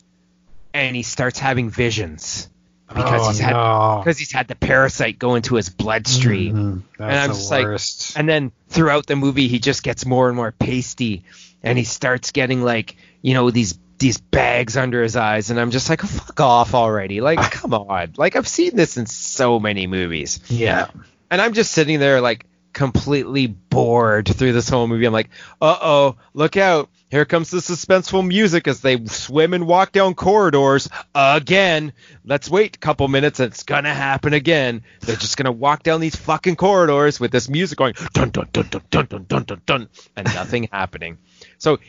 [0.74, 2.50] and he starts having visions
[2.90, 4.02] because oh, he's had no.
[4.04, 6.84] because he's had the parasite go into his bloodstream.
[6.98, 7.02] Mm-hmm.
[7.04, 8.10] and I'm just worst.
[8.10, 11.24] like, and then throughout the movie, he just gets more and more pasty,
[11.64, 15.72] and he starts getting like, you know, these these bags under his eyes, and I'm
[15.72, 17.22] just like, fuck off already!
[17.22, 18.16] Like, come on!
[18.18, 20.42] Like, I've seen this in so many movies.
[20.50, 20.90] Yeah.
[21.32, 25.06] And I'm just sitting there like completely bored through this whole movie.
[25.06, 25.30] I'm like,
[25.62, 26.90] uh oh, look out!
[27.10, 31.94] Here comes the suspenseful music as they swim and walk down corridors again.
[32.24, 33.40] Let's wait a couple minutes.
[33.40, 34.84] It's gonna happen again.
[35.02, 38.68] They're just gonna walk down these fucking corridors with this music going dun dun dun
[38.70, 41.18] dun dun dun dun dun dun, and nothing happening.
[41.58, 41.80] So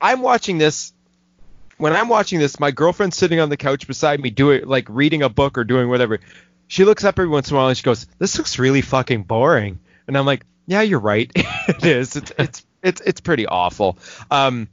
[0.00, 0.92] I'm watching this.
[1.76, 5.22] When I'm watching this, my girlfriend's sitting on the couch beside me, doing like reading
[5.22, 6.18] a book or doing whatever.
[6.66, 9.22] She looks up every once in a while and she goes, "This looks really fucking
[9.22, 9.78] boring."
[10.08, 11.30] And I'm like, "Yeah, you're right.
[11.36, 12.16] it is.
[12.16, 13.98] It's it's it's it's pretty awful.
[14.30, 14.68] Um,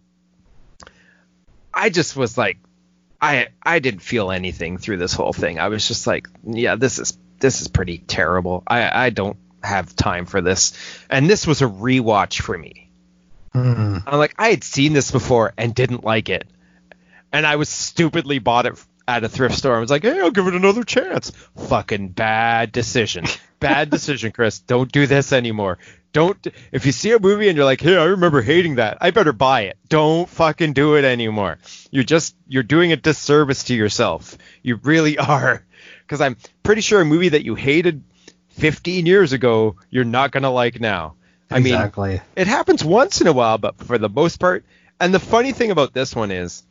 [1.74, 2.58] I just was like,
[3.20, 5.60] I I didn't feel anything through this whole thing.
[5.60, 8.64] I was just like, yeah, this is this is pretty terrible.
[8.68, 10.74] I I don't have time for this.
[11.10, 12.90] And this was a rewatch for me.
[13.56, 14.04] Mm.
[14.06, 16.48] I'm like, I had seen this before and didn't like it,
[17.32, 19.76] and I was stupidly bought it at a thrift store.
[19.76, 21.32] I was like, hey, I'll give it another chance.
[21.68, 23.26] Fucking bad decision.
[23.62, 24.60] Bad decision, Chris.
[24.60, 25.78] Don't do this anymore.
[26.14, 28.98] Don't if you see a movie and you're like, "Hey, I remember hating that.
[29.00, 31.58] I better buy it." Don't fucking do it anymore.
[31.92, 34.38] You're just you're doing a disservice to yourself.
[34.62, 35.64] You really are.
[36.08, 38.04] Cuz I'm pretty sure a movie that you hated
[38.50, 41.14] 15 years ago, you're not going to like now.
[41.50, 42.10] Exactly.
[42.10, 44.66] I mean, it happens once in a while, but for the most part,
[45.00, 46.64] and the funny thing about this one is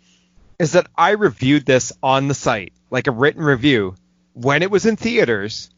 [0.58, 3.94] is that I reviewed this on the site, like a written review,
[4.34, 5.70] when it was in theaters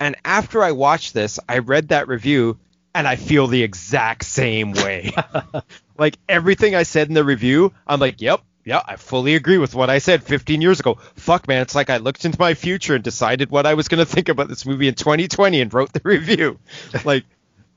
[0.00, 2.58] and after I watched this, I read that review
[2.94, 5.12] and I feel the exact same way.
[5.98, 9.74] like everything I said in the review, I'm like, yep, yeah, I fully agree with
[9.74, 10.98] what I said 15 years ago.
[11.16, 13.98] Fuck, man, it's like I looked into my future and decided what I was going
[14.04, 16.58] to think about this movie in 2020 and wrote the review.
[17.04, 17.24] like,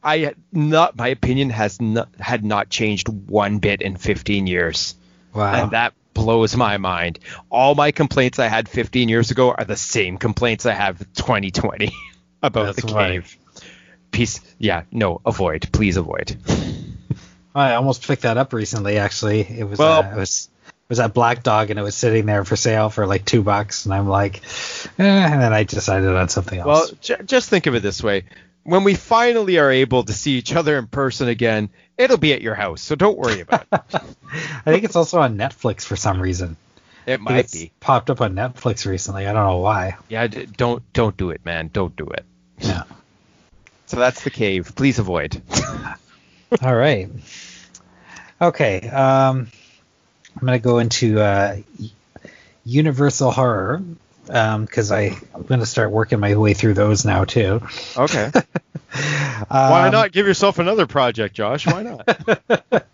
[0.04, 4.96] I not my opinion has not had not changed one bit in 15 years.
[5.34, 5.64] Wow.
[5.64, 7.20] And that blows my mind.
[7.50, 11.92] All my complaints I had 15 years ago are the same complaints I have 2020
[12.42, 13.38] about That's the cave.
[14.12, 14.40] Peace.
[14.58, 15.70] Yeah, no, avoid.
[15.72, 16.38] Please avoid.
[17.56, 18.98] I almost picked that up recently.
[18.98, 21.96] Actually, it was well, uh, it was it was at Black Dog and it was
[21.96, 24.44] sitting there for sale for like two bucks, and I'm like,
[25.00, 26.68] eh, and then I decided on something else.
[26.68, 28.26] Well, j- just think of it this way:
[28.64, 32.42] when we finally are able to see each other in person again, it'll be at
[32.42, 33.82] your house, so don't worry about it.
[33.94, 36.58] I think it's also on Netflix for some reason.
[37.08, 39.26] It might be popped up on Netflix recently.
[39.26, 39.96] I don't know why.
[40.10, 41.70] Yeah, don't don't do it, man.
[41.72, 42.26] Don't do it.
[42.60, 42.84] Yeah.
[43.86, 44.74] so that's the cave.
[44.76, 45.42] Please avoid.
[46.62, 47.10] All right.
[48.42, 48.88] Okay.
[48.90, 49.48] Um,
[50.36, 51.58] I'm gonna go into uh,
[52.66, 53.82] Universal Horror
[54.26, 57.62] because um, I'm going to start working my way through those now too.
[57.96, 58.32] Okay.
[59.48, 61.66] Why Um, not give yourself another project, Josh?
[61.66, 62.86] Why not?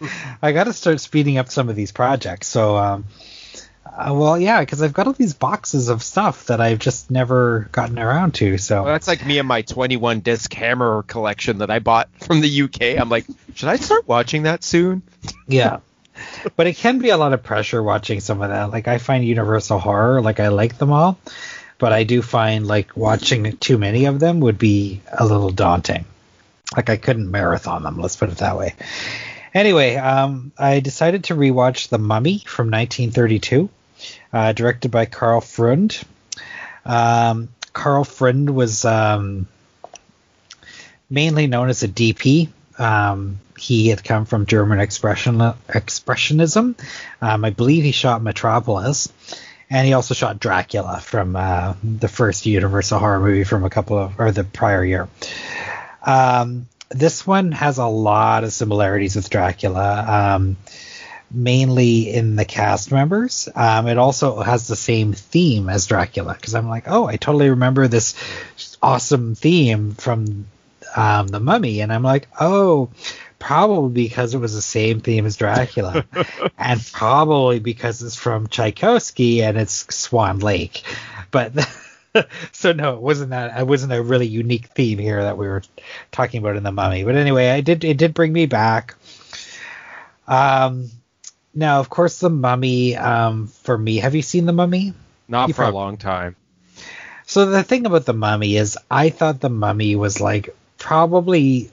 [0.42, 2.46] I got to start speeding up some of these projects.
[2.46, 3.06] So, um,
[3.94, 7.68] uh, well, yeah, because I've got all these boxes of stuff that I've just never
[7.72, 8.58] gotten around to.
[8.58, 12.40] So Well, that's like me and my 21 disc Hammer collection that I bought from
[12.40, 13.00] the UK.
[13.00, 15.02] I'm like, should I start watching that soon?
[15.48, 15.78] yeah.
[16.56, 18.70] But it can be a lot of pressure watching some of that.
[18.70, 21.18] Like I find Universal Horror, like I like them all,
[21.78, 26.06] but I do find like watching too many of them would be a little daunting.
[26.74, 28.74] Like I couldn't marathon them, let's put it that way.
[29.56, 33.70] Anyway, um, I decided to rewatch The Mummy from 1932,
[34.32, 36.00] uh, directed by Karl Freund.
[36.84, 39.46] Um, Karl Freund was um,
[41.10, 42.48] mainly known as a DP.
[42.78, 46.74] Um, he had come from German expression expressionism.
[47.22, 49.12] Um, I believe he shot Metropolis,
[49.70, 53.98] and he also shot Dracula from uh, the first Universal horror movie from a couple
[53.98, 55.08] of or the prior year.
[56.02, 60.56] Um, this one has a lot of similarities with Dracula, um,
[61.30, 63.48] mainly in the cast members.
[63.54, 67.50] Um, it also has the same theme as Dracula because I'm like, oh, I totally
[67.50, 68.14] remember this
[68.82, 70.46] awesome theme from
[70.94, 72.90] um, the Mummy, and I'm like, oh,
[73.38, 76.04] probably because it was the same theme as Dracula,
[76.58, 80.82] and probably because it's from Tchaikovsky and it's Swan Lake,
[81.30, 81.52] but.
[82.52, 83.60] so no, it wasn't that.
[83.60, 85.62] It wasn't a really unique theme here that we were
[86.12, 87.04] talking about in the Mummy.
[87.04, 87.84] But anyway, I did.
[87.84, 88.94] It did bring me back.
[90.26, 90.88] Um,
[91.56, 92.94] now of course the Mummy.
[92.96, 94.92] Um, for me, have you seen the Mummy?
[95.26, 96.36] Not You for prob- a long time.
[97.24, 101.70] So the thing about the Mummy is, I thought the Mummy was like probably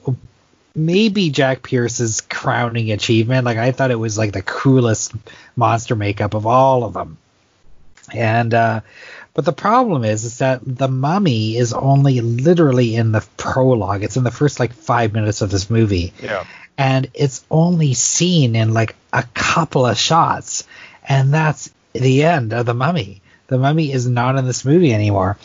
[0.74, 3.44] maybe Jack Pierce's crowning achievement.
[3.44, 5.12] Like I thought it was like the coolest
[5.54, 7.18] monster makeup of all of them.
[8.12, 8.80] And uh
[9.34, 14.02] but the problem is is that the mummy is only literally in the prologue.
[14.02, 16.44] It's in the first like 5 minutes of this movie Yeah.
[16.76, 20.64] And it's only seen in like a couple of shots
[21.08, 25.38] and that's the end of the mummy the mummy is not in this movie anymore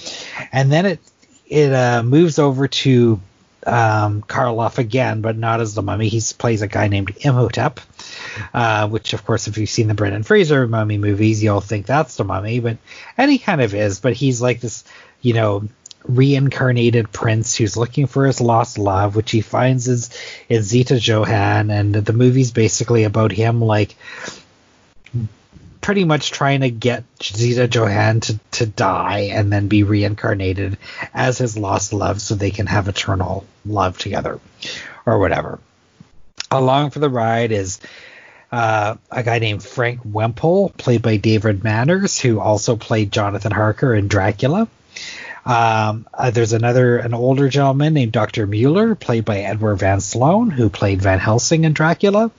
[0.52, 1.00] and then it
[1.48, 3.20] it uh, moves over to
[3.66, 6.08] um, Karloff again, but not as the mummy.
[6.08, 7.80] He plays a guy named Imhotep,
[8.54, 12.16] uh, which, of course, if you've seen the Brendan Fraser mummy movies, you'll think that's
[12.16, 12.60] the mummy.
[12.60, 12.78] But
[13.18, 14.84] and he kind of is, but he's like this,
[15.22, 15.68] you know,
[16.04, 20.10] reincarnated prince who's looking for his lost love, which he finds is
[20.48, 23.96] is Zita Johann, and the movie's basically about him like
[25.82, 30.78] pretty much trying to get Zita Johann to, to die and then be reincarnated
[31.14, 34.40] as his lost love so they can have eternal love together
[35.06, 35.60] or whatever.
[36.52, 37.80] Along for the ride is
[38.52, 43.94] uh, a guy named Frank Whemple, played by David Manners, who also played Jonathan Harker
[43.94, 44.68] in Dracula.
[45.50, 48.46] Um, uh, there's another, an older gentleman named Dr.
[48.46, 52.30] Mueller, played by Edward Van Sloan, who played Van Helsing in Dracula.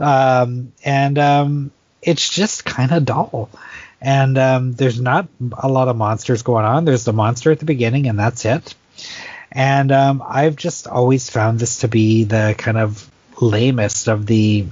[0.00, 1.70] Um, and um,
[2.02, 3.50] it's just kind of dull.
[4.00, 6.84] And um, there's not a lot of monsters going on.
[6.84, 8.74] There's the monster at the beginning, and that's it.
[9.52, 13.08] And um, I've just always found this to be the kind of
[13.40, 14.66] lamest of the,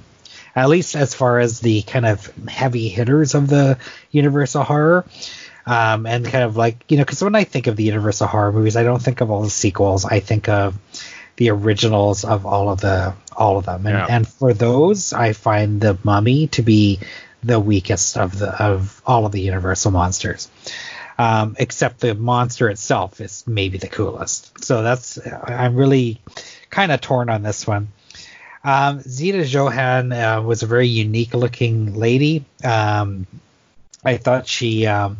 [0.57, 3.79] at least as far as the kind of heavy hitters of the
[4.11, 5.05] Universal horror.
[5.69, 8.53] Um, and kind of like, you know, because when I think of the Universal horror
[8.53, 10.07] movies, I don't think of all the sequels.
[10.07, 10.79] I think of
[11.37, 13.87] the originals of all of the all of them.
[13.87, 14.07] And, Yeah.
[14.09, 17.01] and for those, I find the Mummy to be
[17.45, 20.49] the weakest of the of all of the Universal monsters.
[21.19, 24.65] Um, except the monster itself is maybe the coolest.
[24.65, 26.21] So that's I'm really
[26.71, 27.89] kind of torn on this one.
[28.65, 32.45] Um, Zita Johann uh, was a very unique looking lady.
[32.65, 33.27] Um,
[34.05, 35.19] I thought she um,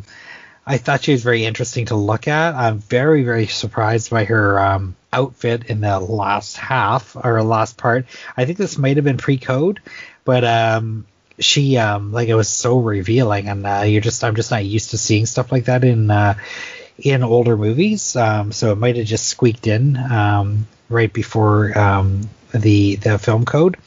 [0.69, 2.53] I thought she was very interesting to look at.
[2.53, 8.05] I'm very very surprised by her um, outfit in the last half or last part.
[8.37, 9.81] I think this might have been pre-code,
[10.25, 11.07] but um,
[11.39, 14.91] she um, like it was so revealing, and uh, you're just I'm just not used
[14.91, 16.35] to seeing stuff like that in uh,
[16.99, 18.15] in older movies.
[18.15, 23.43] Um, so it might have just squeaked in um, right before um, the the film
[23.43, 23.77] code.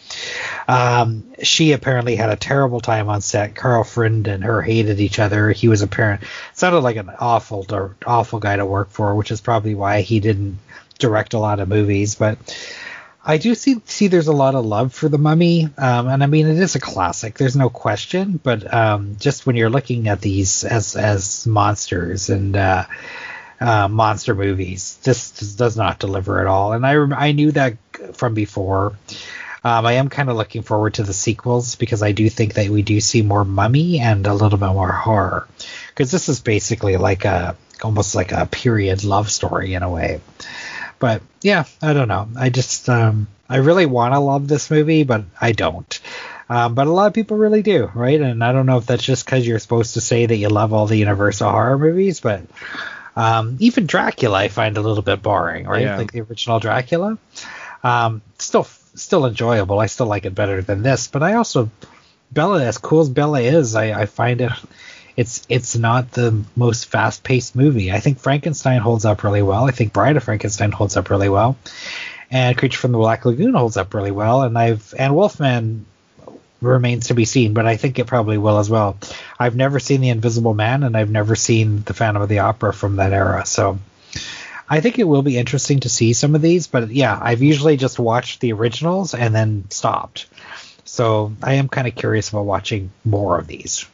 [0.68, 3.55] Um, she apparently had a terrible time on set.
[3.55, 5.51] Karl Freund and her hated each other.
[5.51, 6.22] He was apparent
[6.55, 7.66] sounded like an awful
[8.06, 10.59] awful guy to work for, which is probably why he didn't
[10.98, 12.14] direct a lot of movies.
[12.14, 12.39] But
[13.24, 16.26] I do see see there's a lot of love for the Mummy, um, and I
[16.26, 17.39] mean it is a classic.
[17.39, 18.40] There's no question.
[18.43, 22.84] But um, just when you're looking at these as as monsters and uh,
[23.60, 26.72] uh, monster movies, this, this does not deliver at all.
[26.72, 27.76] And I I knew that
[28.14, 28.97] from before.
[29.64, 32.68] Um, I am kind of looking forward to the sequels because I do think that
[32.68, 35.47] we do see more mummy and a little bit more horror.
[35.89, 40.20] because this is basically like a almost like a period love story in a way.
[40.98, 42.28] But yeah, I don't know.
[42.36, 46.01] I just um, I really want to love this movie, but I don't.
[46.48, 48.20] Um, but a lot of people really do, right?
[48.20, 50.72] And I don't know if that's just because you're supposed to say that you love
[50.72, 52.43] all the Universal horror movies, but
[53.16, 55.82] um, even Dracula I find a little bit boring, right?
[55.82, 55.97] Yeah.
[55.98, 57.18] Like the original Dracula.
[57.82, 59.81] Um, still, still enjoyable.
[59.81, 61.70] I still like it better than this, but I also
[62.32, 64.52] Bela, as cool as Bela is, I, I find it
[65.16, 67.93] it's it's not the most fast paced movie.
[67.93, 69.64] I think Frankenstein holds up really well.
[69.64, 71.56] I think Bride of Frankenstein holds up really well,
[72.31, 74.43] and Creature from the Black Lagoon holds up really well.
[74.43, 75.85] And I've and Wolfman
[76.60, 78.97] remains to be seen, but I think it probably will as well.
[79.39, 82.73] I've never seen The Invisible Man, and I've never seen The Phantom of the Opera
[82.73, 83.78] from that era, so.
[84.73, 87.77] I think it will be interesting to see some of these, but yeah, I've usually
[87.77, 90.28] just watched the originals and then stopped.
[90.86, 93.86] So I am kind of curious about watching more of these.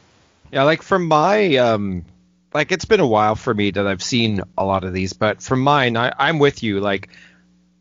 [0.53, 2.05] Yeah, like from my um
[2.53, 5.41] like it's been a while for me that I've seen a lot of these, but
[5.41, 6.79] from mine, I, I'm with you.
[6.79, 7.09] Like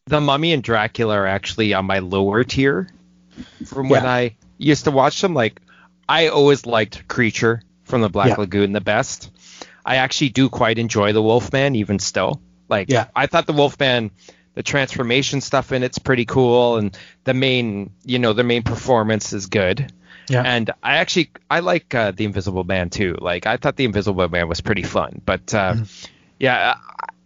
[0.07, 2.89] the Mummy and Dracula are actually on my lower tier
[3.65, 5.35] from when I used to watch them.
[5.35, 5.61] Like
[6.09, 8.39] I always liked Creature from the Black Yeah.
[8.39, 9.31] Lagoon the best.
[9.87, 12.41] I actually do quite enjoy the Wolfman even still.
[12.69, 13.07] Like Yeah.
[13.15, 14.11] I thought the Wolfman
[14.55, 19.33] the transformation stuff in it's pretty cool and the main you know the main performance
[19.33, 19.93] is good.
[20.29, 20.43] Yeah.
[20.45, 23.17] And I actually I like uh, the Invisible Man too.
[23.21, 25.77] Like I thought the Invisible Man was pretty fun, but uh,
[26.39, 26.75] yeah,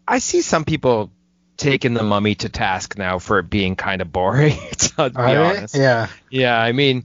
[0.06, 1.10] I, I see some people
[1.56, 4.56] taking the Mummy to task now for it being kind of boring.
[4.78, 6.08] to be honest, Yeah.
[6.30, 6.60] yeah.
[6.60, 7.04] I mean,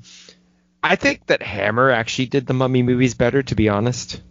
[0.84, 3.41] I think that Hammer actually did the Mummy movies better.
[3.43, 4.22] To be honest,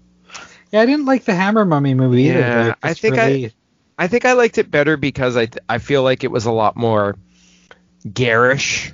[0.73, 2.39] Yeah, I didn't like the Hammer Mummy movie either.
[2.41, 3.53] Yeah, Like, I think really- I
[4.07, 6.77] think I liked it better because I th- I feel like it was a lot
[6.77, 7.17] more
[8.13, 8.93] garish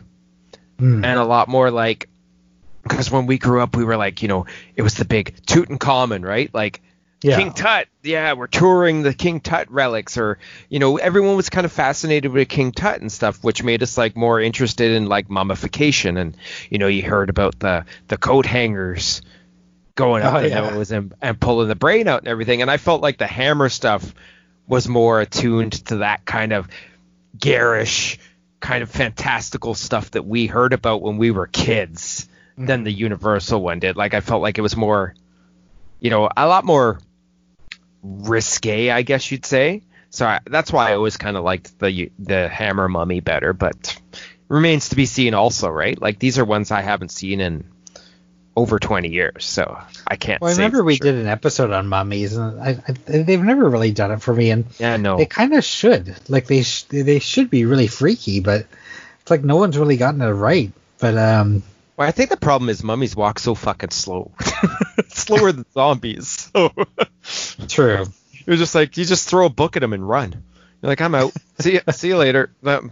[0.78, 1.04] Hmm.
[1.04, 2.08] and a lot more like
[2.82, 6.24] because when we grew up we were like you know it was the big Tutankhamun
[6.26, 6.80] right like
[7.22, 7.36] yeah.
[7.36, 10.38] King Tut yeah we're touring the King Tut relics or
[10.68, 13.96] you know everyone was kind of fascinated with King Tut and stuff which made us
[13.96, 16.36] like more interested in like mummification and
[16.70, 19.22] you know you heard about the the coat hangers
[19.94, 20.96] going up Oh, yeah.
[20.96, 24.14] and, and pulling the brain out and everything and I felt like the hammer stuff
[24.72, 26.66] was more attuned to that kind of
[27.38, 28.18] garish
[28.58, 32.66] kind of fantastical stuff that we heard about when we were kids Mm-hmm.
[32.66, 33.96] than the Universal one did.
[33.96, 35.14] Like I felt like it was more,
[36.00, 37.00] you know, a lot more
[38.02, 39.84] risque, I guess you'd say.
[40.10, 43.98] So I, that's why I always kind of liked the the Hammer Mummy better, but
[44.48, 45.98] remains to be seen also, right?
[45.98, 47.71] Like these are ones I haven't seen in
[48.56, 51.06] over 20 years, so I can't Well, I remember we sure.
[51.10, 52.92] did an episode on mummies, and I, I,
[53.22, 54.50] they've never really done it for me.
[54.50, 55.16] And Yeah, no.
[55.16, 56.14] they kind of should.
[56.28, 58.66] Like they sh- they should be really freaky, but
[59.22, 60.70] it's like no one's really gotten it right.
[60.98, 61.62] But um,
[61.96, 64.30] Well, I think the problem is mummies walk so fucking slow.
[65.08, 66.50] Slower than zombies.
[66.54, 66.70] So
[67.68, 68.02] true.
[68.02, 70.32] it was just like you just throw a book at them and run.
[70.82, 71.32] You're like, I'm out.
[71.60, 72.50] See you, see you later.
[72.64, 72.90] Um,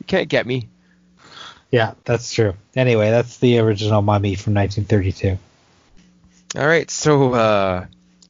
[0.00, 0.68] you can't get me.
[1.70, 2.54] Yeah, that's true.
[2.74, 5.38] Anyway, that's the original Mummy from 1932.
[6.58, 7.86] All right, so uh,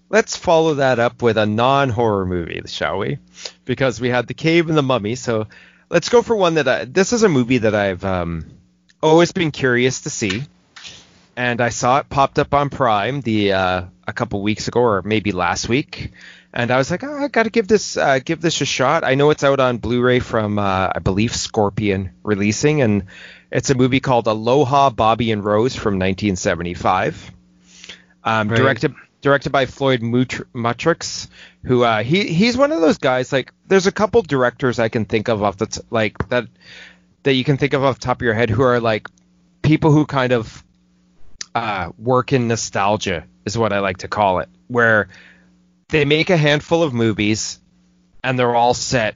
[0.08, 3.18] let's follow that up with a non-horror movie, shall we?
[3.64, 5.46] Because we had The Cave and the Mummy, so
[5.90, 8.46] let's go for one that I, this is a movie that I've um,
[9.02, 10.42] always been curious to see,
[11.36, 15.02] and I saw it popped up on Prime the uh, a couple weeks ago or
[15.02, 16.12] maybe last week,
[16.52, 19.04] and I was like, oh, I got to give this uh, give this a shot.
[19.04, 23.04] I know it's out on Blu-ray from uh, I believe Scorpion releasing, and
[23.50, 27.30] it's a movie called Aloha, Bobby and Rose from 1975
[28.24, 28.56] um, Right.
[28.56, 31.28] directed directed by Floyd Mutr- Mutrux,
[31.64, 33.32] who uh, he he's one of those guys.
[33.32, 36.46] Like, there's a couple directors I can think of off the t- like that
[37.22, 39.08] that you can think of off the top of your head who are like
[39.62, 40.62] people who kind of
[41.54, 45.08] uh, work in nostalgia is what I like to call it, where
[45.88, 47.60] they make a handful of movies
[48.22, 49.14] and they're all set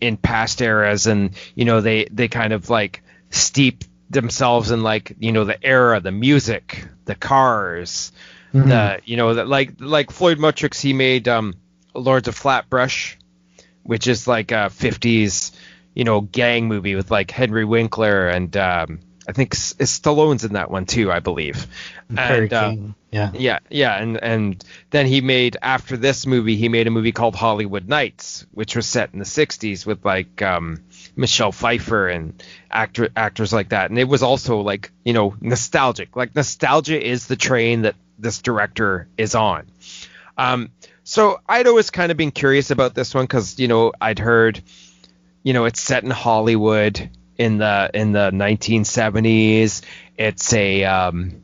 [0.00, 5.14] in past eras and you know they they kind of like steep themselves in like
[5.18, 8.12] you know the era the music the cars
[8.52, 11.54] the you know that like like Floyd Mutrux he made um
[11.94, 13.16] Lords of Flatbush
[13.82, 15.52] which is like a 50s
[15.94, 20.54] you know gang movie with like Henry Winkler and um I think S- Stallone's in
[20.54, 21.66] that one too I believe
[22.16, 22.74] and uh.
[23.12, 23.30] Yeah.
[23.34, 27.36] yeah, yeah, and and then he made after this movie, he made a movie called
[27.36, 30.82] Hollywood Nights, which was set in the '60s with like um,
[31.14, 36.16] Michelle Pfeiffer and actor actors like that, and it was also like you know nostalgic.
[36.16, 39.66] Like nostalgia is the train that this director is on.
[40.38, 40.70] Um,
[41.04, 44.62] so I'd always kind of been curious about this one because you know I'd heard,
[45.42, 47.10] you know, it's set in Hollywood
[47.42, 49.82] in the in the 1970s.
[50.16, 51.42] It's a um,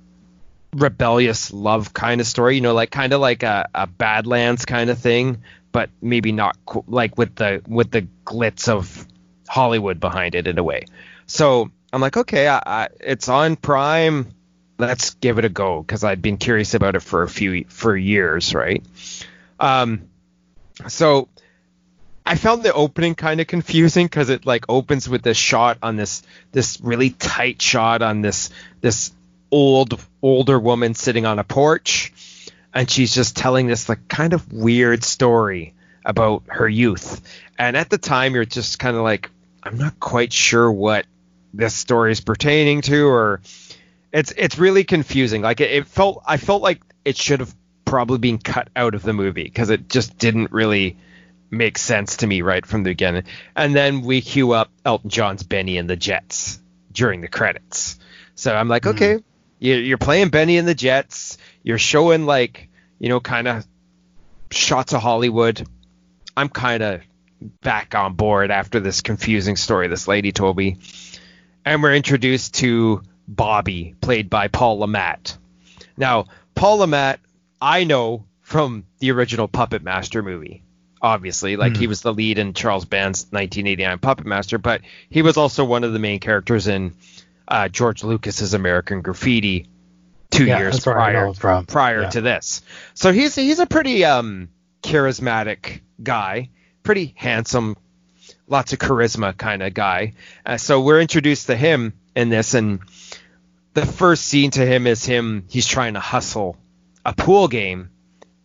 [0.72, 4.90] rebellious love kind of story, you know, like kind of like a, a Badlands kind
[4.90, 5.42] of thing,
[5.72, 9.06] but maybe not co- like with the with the glitz of
[9.48, 10.86] Hollywood behind it in a way.
[11.26, 14.28] So I'm like, okay, I, I, it's on Prime.
[14.78, 17.96] Let's give it a go because I'd been curious about it for a few for
[17.96, 18.84] years, right?
[19.58, 20.08] Um,
[20.86, 21.28] so
[22.28, 25.96] I found the opening kind of confusing because it like opens with this shot on
[25.96, 26.22] this
[26.52, 28.50] this really tight shot on this
[28.82, 29.12] this
[29.50, 32.12] old older woman sitting on a porch
[32.74, 35.72] and she's just telling this like kind of weird story
[36.04, 37.22] about her youth.
[37.58, 39.30] And at the time you're just kind of like
[39.62, 41.06] i'm not quite sure what
[41.54, 43.40] this story is pertaining to or
[44.12, 45.40] it's it's really confusing.
[45.40, 47.54] Like it, it felt i felt like it should have
[47.86, 50.98] probably been cut out of the movie because it just didn't really
[51.50, 53.24] make sense to me right from the beginning
[53.56, 56.60] and then we cue up elton john's benny and the jets
[56.92, 57.98] during the credits
[58.34, 58.90] so i'm like hmm.
[58.90, 59.18] okay
[59.60, 61.38] you're playing Benny and the Jets.
[61.62, 62.68] You're showing like
[62.98, 63.66] you know kind of
[64.50, 65.66] shots of Hollywood.
[66.36, 67.02] I'm kind of
[67.60, 70.78] back on board after this confusing story this lady told me,
[71.64, 75.36] and we're introduced to Bobby, played by Paul Le Mat.
[75.96, 77.20] Now, Paul Le Mat,
[77.60, 80.62] I know from the original Puppet Master movie.
[81.00, 84.80] Obviously, like he was the lead in Charles Band's 1989 Puppet Master, but
[85.10, 86.94] he was also one of the main characters in
[87.46, 89.68] uh, George Lucas's American Graffiti
[90.30, 91.66] two Yeah, years that's where I know prior from.
[91.66, 92.08] prior Yeah.
[92.10, 92.62] to this.
[92.94, 94.48] So he's he's a pretty um,
[94.82, 96.50] charismatic guy,
[96.82, 97.76] pretty handsome,
[98.48, 100.14] lots of charisma kind of guy.
[100.44, 102.80] Uh, so we're introduced to him in this, and
[103.74, 105.44] the first scene to him is him.
[105.48, 106.56] He's trying to hustle
[107.06, 107.90] a pool game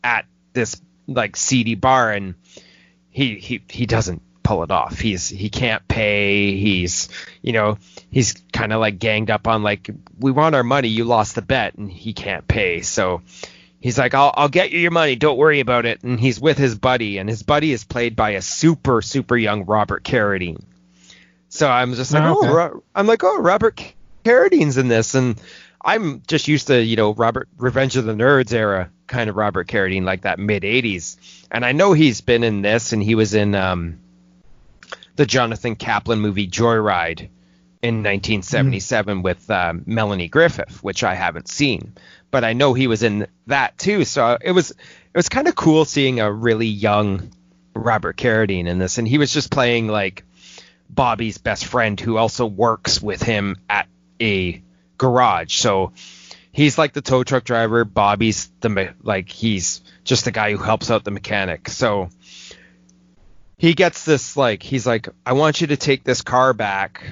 [0.04, 2.36] at this like seedy bar, and
[3.10, 5.00] he he he doesn't pull it off.
[5.00, 6.56] He's he can't pay.
[6.58, 7.10] He's
[7.42, 7.78] you know
[8.12, 9.90] he's kind of like ganged up on like
[10.20, 10.90] we want our money.
[10.90, 12.82] You lost the bet, and he can't pay.
[12.82, 13.22] So
[13.80, 15.16] he's like, I'll I'll get you your money.
[15.16, 16.04] Don't worry about it.
[16.04, 19.66] And he's with his buddy, and his buddy is played by a super super young
[19.66, 20.62] Robert Carradine.
[21.50, 22.54] So I'm just like, Oh, oh, okay.
[22.54, 23.80] Ro- I'm like, oh, Robert
[24.26, 25.40] Carradine's in this, and
[25.84, 29.68] I'm just used to you know Robert Revenge of the Nerds era kind of Robert
[29.68, 31.18] Carradine, like that mid '80s.
[31.52, 34.00] And I know he's been in this, and he was in um,
[35.16, 37.30] the Jonathan Kaplan movie Joyride
[37.82, 41.94] in 1977 with um, Melanie Griffith, which I haven't seen,
[42.32, 44.06] but I know he was in that too.
[44.06, 47.32] So it was it was kind of cool seeing a really young
[47.76, 50.24] Robert Carradine in this, and he was just playing like
[50.90, 53.88] Bobby's best friend who also works with him at
[54.22, 54.64] a
[54.98, 55.56] garage.
[55.56, 55.94] So
[56.52, 57.86] he's like the tow truck driver.
[57.86, 61.70] Bobby's the like he's just the guy who helps out the mechanic.
[61.70, 62.10] So
[63.58, 67.04] he gets this like he's like I want you to take this car back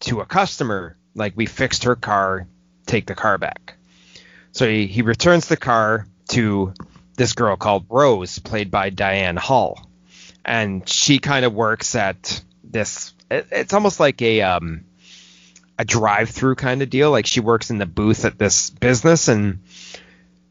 [0.00, 0.96] to a customer.
[1.14, 2.46] Like we fixed her car,
[2.86, 3.76] take the car back.
[4.52, 6.74] So he, he returns the car to
[7.16, 9.86] this girl called Rose, played by Dianne Hull,
[10.44, 13.14] and she kind of works at this.
[13.30, 14.84] it- It's almost like a um,
[15.82, 17.10] a drive-through kind of deal.
[17.10, 19.58] Like she works in the booth at this business, and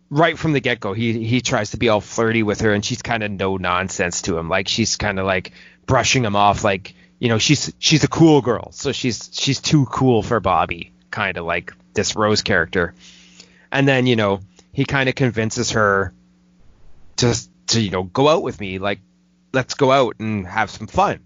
[0.10, 3.02] right from the get-go, he he tries to be all flirty with her, and she's
[3.02, 4.50] kind of no nonsense to him.
[4.50, 5.54] Like she's kind of like
[5.86, 9.86] brushing him off, like you know she's she's a cool girl, so she's she's too
[9.86, 12.94] cool for Bobby, kind of like this Rose character.
[13.72, 14.42] And then you know
[14.74, 16.14] he kind of convinces her
[17.18, 17.34] to
[17.68, 19.00] to you know go out with me, like
[19.54, 21.22] let's go out and have some fun.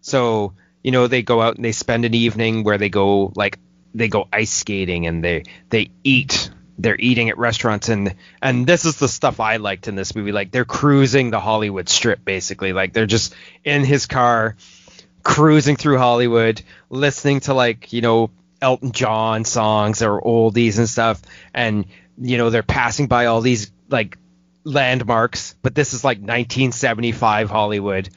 [0.00, 0.52] So
[0.86, 3.58] you know they go out and they spend an evening where they go like
[3.92, 6.48] they go ice skating and they they eat
[6.78, 7.88] they're eating at restaurants.
[7.88, 10.30] And and this is the stuff I liked in this movie.
[10.30, 12.72] Like they're cruising the Hollywood strip basically.
[12.72, 13.34] Like they're just
[13.64, 14.56] in his car
[15.24, 18.30] cruising through Hollywood listening to like you know
[18.62, 21.20] Elton John songs or oldies and stuff.
[21.52, 21.86] And
[22.16, 24.18] you know they're passing by all these like
[24.62, 25.56] landmarks.
[25.62, 28.08] But this is like 1975 Hollywood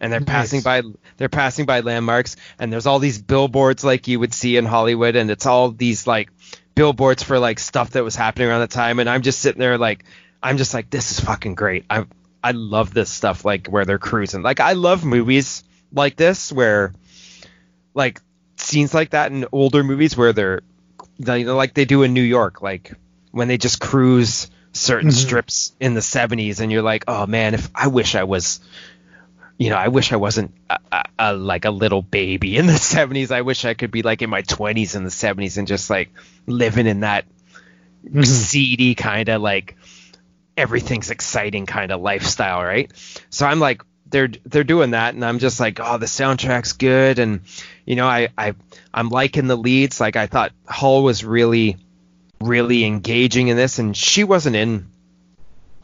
[0.00, 0.28] and they're Nice.
[0.28, 0.82] passing by
[1.16, 5.16] they're passing by landmarks and there's all these billboards like you would see in Hollywood
[5.16, 6.30] and it's all these like
[6.74, 9.78] billboards for like stuff that was happening around the time and I'm just sitting there
[9.78, 10.04] like
[10.42, 11.84] I'm just like this is fucking great.
[11.88, 12.04] I
[12.42, 14.42] I love this stuff like where they're cruising.
[14.42, 16.92] Like I love movies like this where
[17.94, 18.20] like
[18.56, 20.62] scenes like that in older movies where they're
[21.18, 22.92] you know, like they do in New York like
[23.30, 25.14] when they just cruise certain Mhm.
[25.14, 28.58] strips in the 70s and you're like, "Oh man, if I wish I was
[29.58, 32.72] you know, I wish I wasn't a, a, a, like a little baby in the
[32.78, 33.30] 70s.
[33.30, 36.10] I wish I could be like in my 20s in the 70s and just like
[36.46, 37.24] living in that
[38.04, 38.26] Mhm.
[38.26, 39.76] seedy kind of like
[40.58, 42.92] everything's exciting kind of lifestyle, right?
[43.30, 47.18] So I'm like they're they're doing that and I'm just like, "Oh, the soundtrack's good
[47.18, 47.40] and
[47.86, 48.54] you know, I I
[48.92, 50.00] I'm liking the leads.
[50.00, 51.78] Like I thought Hull was really
[52.42, 54.90] really engaging in this, and she wasn't in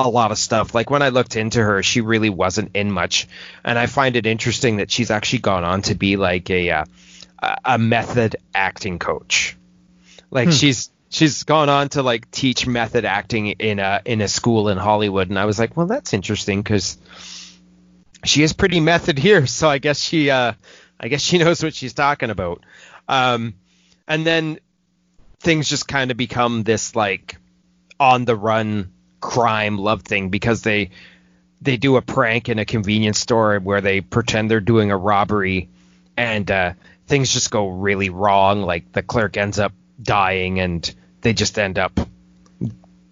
[0.06, 0.74] a lot of stuff.
[0.74, 3.28] Like when I looked into her, she really wasn't in much,
[3.64, 6.85] and I find it interesting that she's actually gone on to be like a uh,
[7.64, 9.56] a method acting coach.
[10.31, 10.52] Like hmm.
[10.52, 14.78] she's she's gone on to like teach method acting in a in a school in
[14.78, 16.98] Hollywood, and I was like, well, that's interesting because
[18.24, 20.52] she is pretty method here, so I guess she uh
[20.98, 22.64] I guess she knows what she's talking about.
[23.09, 23.55] Um,
[24.06, 24.60] and then
[25.40, 27.36] things just kind of become this like
[27.98, 30.90] on the run crime love thing because they
[31.62, 35.68] they do a prank in a convenience store where they pretend they're doing a robbery
[36.16, 36.72] and uh,
[37.06, 38.62] things just go really wrong.
[38.62, 39.72] Like the clerk ends up
[40.02, 42.01] dying and they just end up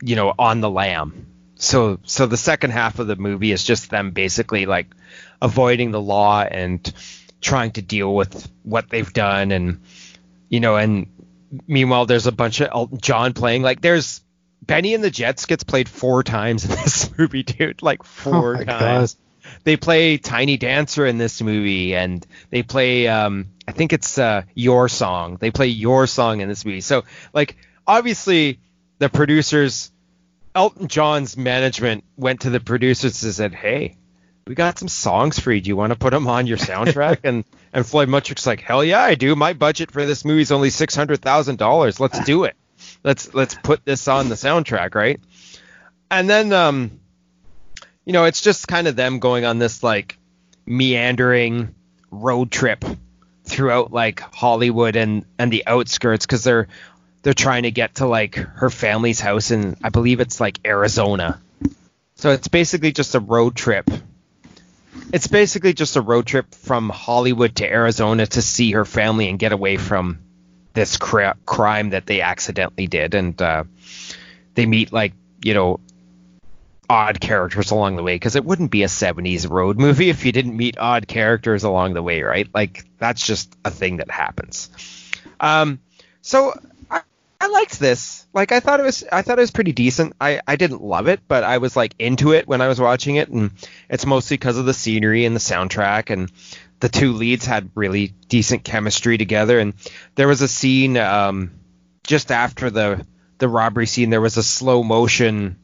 [0.02, 1.26] you know on the lam.
[1.56, 4.86] So so the second half of the movie is just them basically like
[5.42, 6.90] avoiding the law and
[7.40, 9.80] trying to deal with what they've done and
[10.48, 11.06] you know and
[11.66, 13.62] meanwhile there's a bunch of John playing.
[13.62, 14.22] Like there's
[14.62, 17.82] Benny and the Jets gets played four times in this movie, dude.
[17.82, 19.14] Like four oh times.
[19.14, 19.22] God.
[19.64, 24.42] They play Tiny Dancer in this movie, and they play um, I think it's uh,
[24.54, 25.36] Your Song.
[25.38, 26.80] They play Your Song in this movie.
[26.80, 27.56] So like
[27.86, 28.60] obviously
[28.98, 29.90] the producers,
[30.54, 33.96] Elton John's management went to the producers and said, "Hey,
[34.46, 35.60] we got some songs for you.
[35.60, 38.84] Do you want to put them on your soundtrack?" and and Floyd Mutrux like, "Hell
[38.84, 39.34] yeah, I do.
[39.34, 42.00] My budget for this movie is only six hundred thousand dollars.
[42.00, 42.56] Let's do it."
[43.04, 45.20] Let's let's put this on the soundtrack, right?
[46.10, 47.00] And then um
[48.04, 50.18] you know, it's just kind of them going on this like
[50.64, 51.74] meandering
[52.10, 52.84] road trip
[53.44, 56.68] throughout like Hollywood and and the outskirts cuz they're
[57.22, 61.40] they're trying to get to like her family's house in I believe it's like Arizona.
[62.16, 63.90] So it's basically just a road trip.
[65.12, 69.38] It's basically just a road trip from Hollywood to Arizona to see her family and
[69.38, 70.18] get away from
[70.74, 73.64] this cr- crime that they accidentally did, and uh,
[74.54, 75.12] they meet like
[75.42, 75.80] you know
[76.90, 80.32] odd characters along the way because it wouldn't be a 70s road movie if you
[80.32, 82.48] didn't meet odd characters along the way, right?
[82.54, 84.70] Like that's just a thing that happens.
[85.40, 85.80] Um,
[86.22, 86.58] so
[86.90, 87.02] I,
[87.40, 88.26] I liked this.
[88.32, 90.14] Like I thought it was I thought it was pretty decent.
[90.20, 93.16] I, I didn't love it, but I was like into it when I was watching
[93.16, 93.50] it, and
[93.88, 96.30] it's mostly because of the scenery and the soundtrack and
[96.80, 99.58] the two leads had really decent chemistry together.
[99.58, 99.74] And
[100.14, 101.52] there was a scene um,
[102.04, 103.06] just after the
[103.38, 104.10] the robbery scene.
[104.10, 105.56] There was a slow motion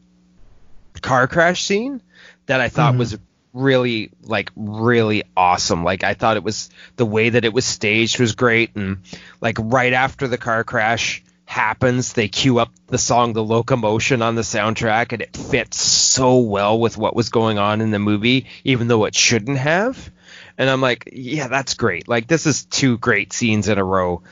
[1.01, 2.01] car crash scene
[2.45, 2.99] that I thought mm-hmm.
[2.99, 3.17] was
[3.53, 5.83] really like really awesome.
[5.83, 8.99] Like I thought it was the way that it was staged was great, and
[9.41, 14.35] like right after the car crash happens, they cue up the song "The Locomotion" on
[14.35, 18.47] the soundtrack, and it fits so well with what was going on in the movie,
[18.63, 20.11] even though it shouldn't have
[20.57, 22.07] and I'm like, yeah, that's great.
[22.07, 24.23] Like this is two great scenes in a row,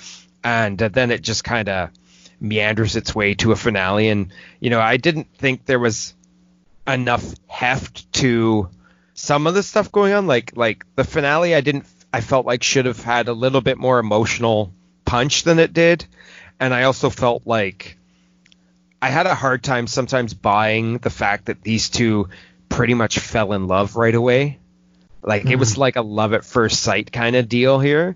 [0.44, 1.90] and uh, then it just kind of
[2.40, 4.10] meanders its way to a finale.
[4.10, 6.14] And you know, I didn't think there was
[6.88, 8.70] enough heft to
[9.14, 10.28] some of the stuff going on.
[10.28, 11.86] Like like the finale, I didn't.
[12.14, 14.74] I felt like should have had a little bit more emotional
[15.06, 16.06] punch than it did,
[16.60, 17.98] and I also felt like
[19.02, 22.30] I had a hard time sometimes buying the fact that these two
[22.70, 24.60] pretty much fell in love right away.
[25.24, 25.52] Like mm-hmm.
[25.52, 25.82] it was hmm.
[25.82, 28.16] like a love at first sight kind of deal here.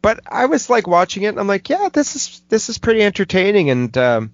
[0.00, 3.02] But I was like watching it and I'm like, yeah, this is this is pretty
[3.02, 4.32] entertaining and um,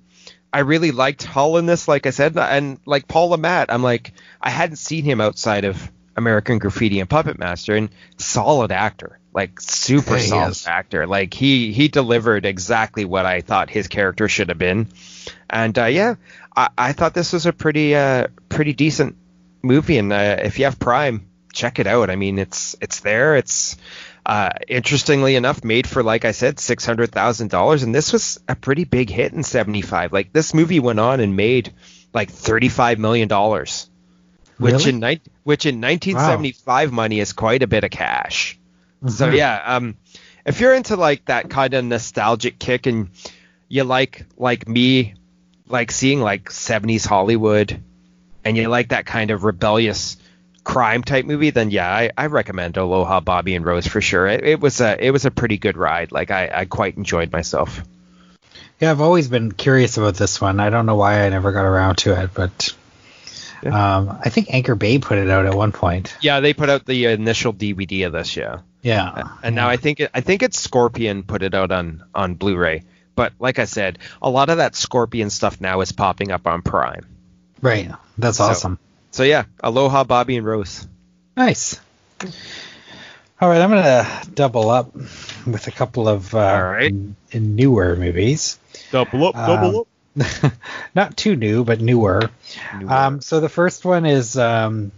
[0.55, 3.83] I really liked Hull in this, like I said, and like Paul Le Mat, I'm
[3.83, 7.89] like I hadn't seen him outside of American Graffiti and Puppet Master, and
[8.19, 11.09] solid actor, like super solid actor.
[11.09, 14.87] Like he he delivered exactly what I thought his character should have been,
[15.51, 16.15] and uh, yeah,
[16.57, 19.17] I, I thought this was a pretty uh pretty decent
[19.61, 22.11] movie, and uh, if you have Prime, check it out.
[22.11, 23.37] I mean, it's it's there.
[23.37, 23.77] It's
[24.27, 28.41] uh, interestingly enough made for like I said, six hundred thousand dollars, and this was
[28.49, 30.13] a pretty big hit in '75.
[30.13, 31.73] Like this movie went on and made
[32.13, 33.89] like thirty-five million dollars,
[34.59, 34.91] which really?
[34.91, 36.95] in ni- which in 1975 wow.
[36.95, 38.59] money is quite a bit of cash.
[38.99, 39.09] Mm-hmm.
[39.09, 39.97] So yeah, um,
[40.45, 43.11] if you're into like that kind of nostalgic kick and
[43.69, 45.15] you like like me,
[45.69, 47.83] like seeing like 70s Hollywood,
[48.45, 50.17] and you like that kind of rebellious
[50.65, 54.27] crime type movie, then yeah, I, I recommend Aloha Bobby and Rose for sure.
[54.27, 56.11] It, it, was a it was a pretty good ride.
[56.11, 57.83] Like I, I quite enjoyed myself.
[58.81, 60.59] Yeah, I've always been curious about this one.
[60.59, 62.75] I don't know why I never got around to it, but
[63.63, 63.97] yeah.
[63.97, 66.17] um, I think Anchor Bay put it out at one point.
[66.21, 68.37] Yeah, they put out the initial DVD of this.
[68.37, 68.61] Yeah.
[68.83, 69.29] Yeah.
[69.43, 72.85] And now I think it, I think it's Scorpion put it out on on Blu-ray.
[73.15, 76.63] But like I said, a lot of that Scorpion stuff now is popping up on
[76.63, 77.07] Prime.
[77.63, 77.91] Right.
[78.19, 78.79] That's so, awesome.
[79.15, 80.89] So yeah, aloha, Bobby and Rose.
[81.37, 81.79] Nice.
[83.41, 86.91] All right, I'm gonna double up with a couple of uh, All right.
[86.91, 88.59] n- newer movies.
[88.91, 89.87] Double up, double
[90.19, 90.53] um, up.
[90.97, 92.29] not too new, but newer.
[92.77, 92.93] newer.
[92.93, 94.91] Um, so the first one is um,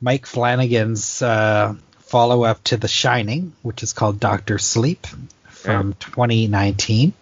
[0.00, 5.06] Mike Flanagan's uh, follow up to The Shining, which is called Doctor Sleep
[5.44, 6.06] from yeah.
[6.06, 7.12] 2019.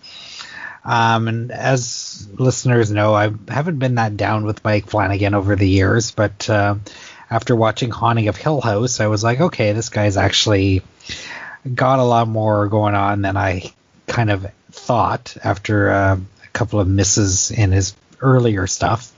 [0.85, 5.69] Um, and as listeners know, I haven't been that down with Mike Flanagan over the
[5.69, 6.77] years, but uh,
[7.31, 10.83] after watching Haunting of Hill House, I was like, okay, this guy's actually
[11.73, 13.73] got a lot more going on than I
[14.07, 19.13] kind of thought after uh, a couple of misses in his earlier stuff.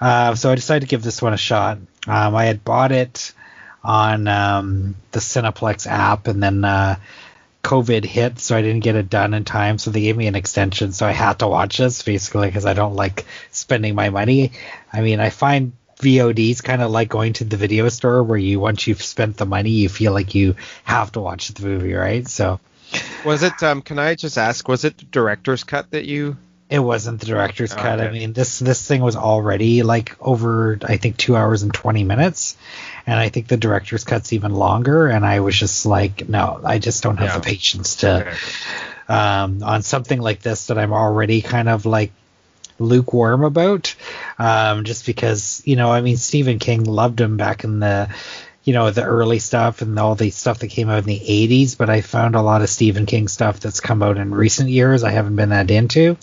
[0.00, 1.78] Uh, so I decided to give this one a shot.
[2.06, 3.32] Um, I had bought it
[3.82, 6.96] on um, the Cineplex app, and then uh,
[7.66, 9.78] COVID hit, so I didn't get it done in time.
[9.78, 12.74] So they gave me an extension, so I had to watch this basically because I
[12.74, 14.52] don't like spending my money.
[14.92, 18.60] I mean, I find VODs kind of like going to the video store where you
[18.60, 22.28] once you've spent the money, you feel like you have to watch the movie, right?
[22.28, 22.60] So
[23.24, 23.60] was it?
[23.64, 24.68] Um, can I just ask?
[24.68, 26.36] Was it the director's cut that you?
[26.68, 28.00] It wasn't the director's oh, cut.
[28.00, 28.08] Okay.
[28.08, 32.02] I mean, this this thing was already like over, I think, two hours and twenty
[32.02, 32.56] minutes,
[33.06, 35.06] and I think the director's cut's even longer.
[35.06, 37.38] And I was just like, no, I just don't have yeah.
[37.38, 38.26] the patience to.
[38.26, 38.36] Okay.
[39.08, 42.10] Um, on something like this that I'm already kind of like
[42.80, 43.94] lukewarm about,
[44.36, 48.08] um, just because you know, I mean, Stephen King loved him back in the
[48.66, 51.78] you know the early stuff and all the stuff that came out in the 80s
[51.78, 55.04] but i found a lot of stephen king stuff that's come out in recent years
[55.04, 56.18] i haven't been that into.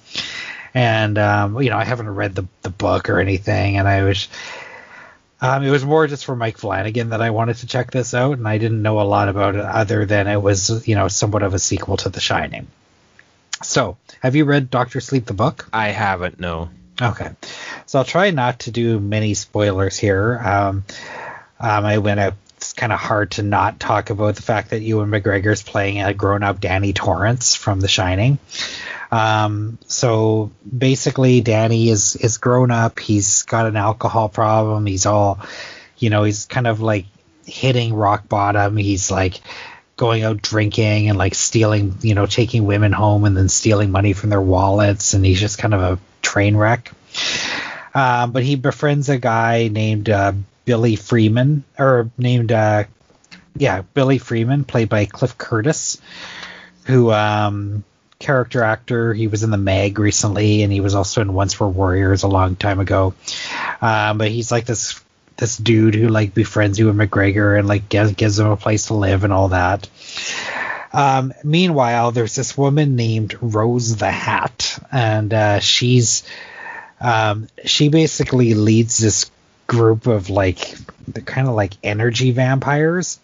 [0.76, 4.28] And um, you know i haven't read the, the book or anything and i was
[5.40, 8.38] um, it was more just for mike flanagan that i wanted to check this out
[8.38, 11.44] and i didn't know a lot about it other than it was you know somewhat
[11.44, 12.68] of a sequel to the shining.
[13.62, 15.70] So have you read doctor sleep the book?
[15.72, 16.70] I haven't no.
[17.02, 17.32] Okay.
[17.86, 20.40] So i'll try not to do many spoilers here.
[20.40, 20.84] Um,
[21.60, 22.34] um, I went out.
[22.58, 26.02] It's kind of hard to not talk about the fact that Ewan McGregor is playing
[26.02, 28.38] a grown-up Danny Torrance from The Shining.
[29.12, 33.00] Um, so basically, Danny is is grown up.
[33.00, 34.86] He's got an alcohol problem.
[34.86, 35.40] He's all,
[35.98, 37.06] you know, he's kind of like
[37.46, 38.78] hitting rock bottom.
[38.78, 39.42] He's like
[39.98, 44.14] going out drinking and like stealing, you know, taking women home and then stealing money
[44.14, 45.14] from their wallets.
[45.14, 46.92] And he's just kind of a train wreck.
[47.94, 50.34] Um, but he befriends a guy named uh,
[50.66, 52.86] Billy Freeman, or named, uh,
[53.56, 56.02] yeah, Billy Freeman, played by Cliff Curtis,
[56.86, 57.84] who, um,
[58.20, 59.14] character actor.
[59.14, 62.28] He was in the Meg recently, and he was also in Once Were Warriors a
[62.28, 63.14] long time ago.
[63.82, 65.00] Um, but he's like this
[65.36, 68.94] this dude who like befriends Ewan McGregor and like gives, gives him a place to
[68.94, 69.90] live and all that.
[70.94, 76.24] Um, meanwhile, there's this woman named Rose the Hat, and uh, she's
[77.02, 79.30] um, she basically leads this
[79.74, 80.76] group of like
[81.08, 83.20] they're kind of like energy vampires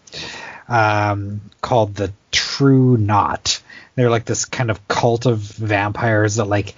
[0.68, 3.62] um, called the True Knot.
[3.94, 6.74] They're like this kind of cult of vampires that like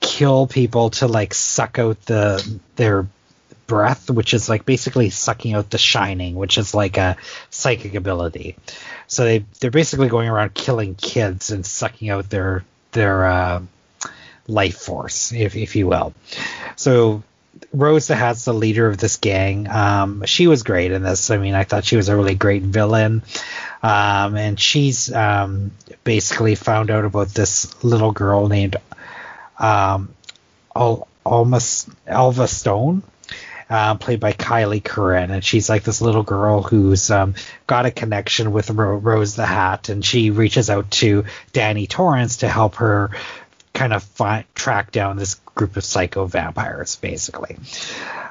[0.00, 3.06] kill people to like suck out the their
[3.66, 7.16] breath, which is like basically sucking out the shining, which is like a
[7.50, 8.56] psychic ability.
[9.06, 13.62] So they they're basically going around killing kids and sucking out their their uh,
[14.48, 16.12] life force, if if you will.
[16.76, 17.22] So
[17.72, 19.68] Rose the Hat's the leader of this gang.
[19.68, 21.30] Um, she was great in this.
[21.30, 23.22] I mean, I thought she was a really great villain.
[23.82, 25.70] Um, and she's um,
[26.04, 28.76] basically found out about this little girl named
[29.58, 30.14] um,
[30.74, 31.60] Al- Alma,
[32.06, 33.02] Alva Stone,
[33.68, 37.34] uh, played by Kyliegh Curran, and she's like this little girl who's um,
[37.66, 42.38] got a connection with Ro- Rose the Hat, and she reaches out to Danny Torrance
[42.38, 43.10] to help her
[43.74, 44.04] kind of
[44.54, 47.56] track down this group of psycho vampires, basically.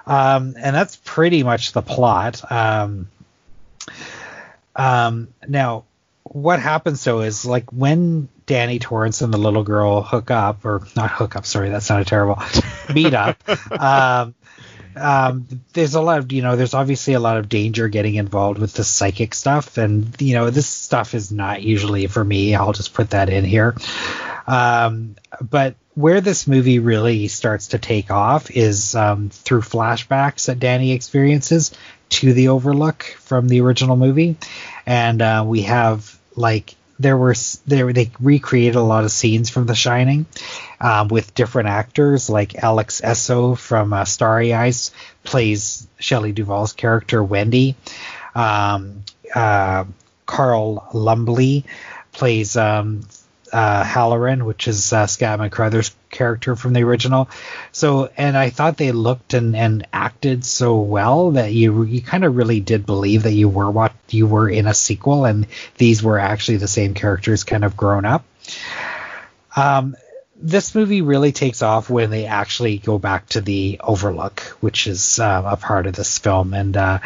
[0.06, 2.50] Um, and that's pretty much the plot.
[2.50, 3.10] Um,
[4.76, 5.84] um, now,
[6.24, 10.88] what happens though is like when Danny Torrance and the little girl hook up, or
[10.96, 12.42] not hook up, sorry, that sounded terrible,
[12.94, 13.38] meet up.
[13.72, 14.36] um,
[14.96, 18.60] um, there's a lot of you know there's obviously a lot of danger getting involved
[18.60, 22.72] with the psychic stuff and you know this stuff is not usually for me i'll
[22.72, 23.76] just put that in here
[24.48, 30.60] um, but where this movie really starts to take off is um, through flashbacks that
[30.60, 31.72] danny experiences
[32.10, 34.36] to the overlook from the original movie
[34.86, 37.36] and uh, we have like there were
[37.68, 40.26] there they recreated a lot of scenes from The Shining
[40.80, 44.92] um, with different actors, like Alex Essoe from uh, Starry Eyes
[45.24, 47.76] plays Shelley Duvall's character Wendy.
[48.34, 49.04] Um,
[49.34, 49.86] uh,
[50.26, 51.66] Carl Lumbly
[52.14, 53.02] plays um,
[53.56, 57.30] uh, Hallorann, which is uh, Scatman Crothers' character from the original.
[57.72, 62.26] So, and I thought they looked and, and acted so well that you you kind
[62.26, 66.04] of really did believe that you were what you were in a sequel, and these
[66.04, 68.26] were actually the same characters, kind of grown up.
[69.56, 69.96] Um,
[70.36, 75.18] this movie really takes off when they actually go back to the Overlook, which is
[75.18, 77.00] uh, a part of this film, and uh,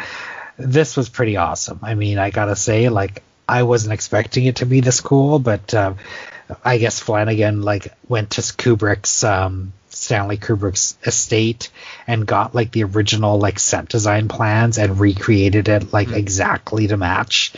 [0.56, 1.78] this was pretty awesome.
[1.80, 5.72] I mean, I gotta say, like, I wasn't expecting it to be this cool, but
[5.74, 5.94] uh,
[6.64, 11.70] I guess Flanagan like went to Kubrick's um, Stanley Kubrick's estate
[12.06, 16.16] and got like the original like set design plans and recreated it like mm-hmm.
[16.16, 17.52] exactly to match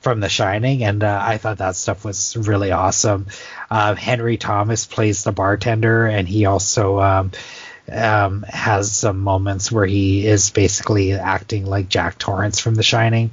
[0.00, 3.28] from The Shining, and uh, I thought that stuff was really awesome.
[3.70, 7.30] Uh, Henry Thomas plays the bartender, and he also um,
[7.90, 13.30] um, has some moments where he is basically acting like Jack Torrance from The Shining.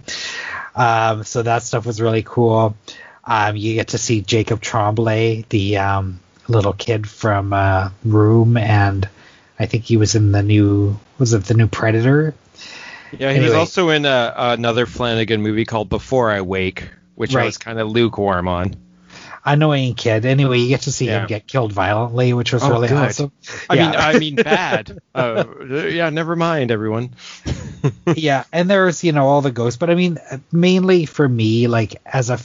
[0.76, 2.76] Um, so that stuff was really cool.
[3.30, 9.08] Um, you get to see Jacob Tremblay, the um, little kid from uh, Room, and
[9.58, 12.34] I think he was in the new was it the new Predator
[13.12, 13.46] yeah, he anyway.
[13.46, 17.44] was also in a, another Flanagan movie called Before I Wake, which right.
[17.44, 18.76] I was kind of lukewarm on.
[19.46, 20.26] Annoying kid.
[20.26, 21.22] Anyway, you get to see yeah.
[21.22, 22.98] him get killed violently, which was oh, really good.
[22.98, 23.32] awesome.
[23.70, 23.86] I yeah.
[23.86, 25.00] mean, I mean, bad.
[25.16, 27.16] uh, yeah, never mind, everyone.
[28.16, 30.20] yeah, and there's you know all the ghosts, but I mean,
[30.52, 32.40] mainly for me, like as a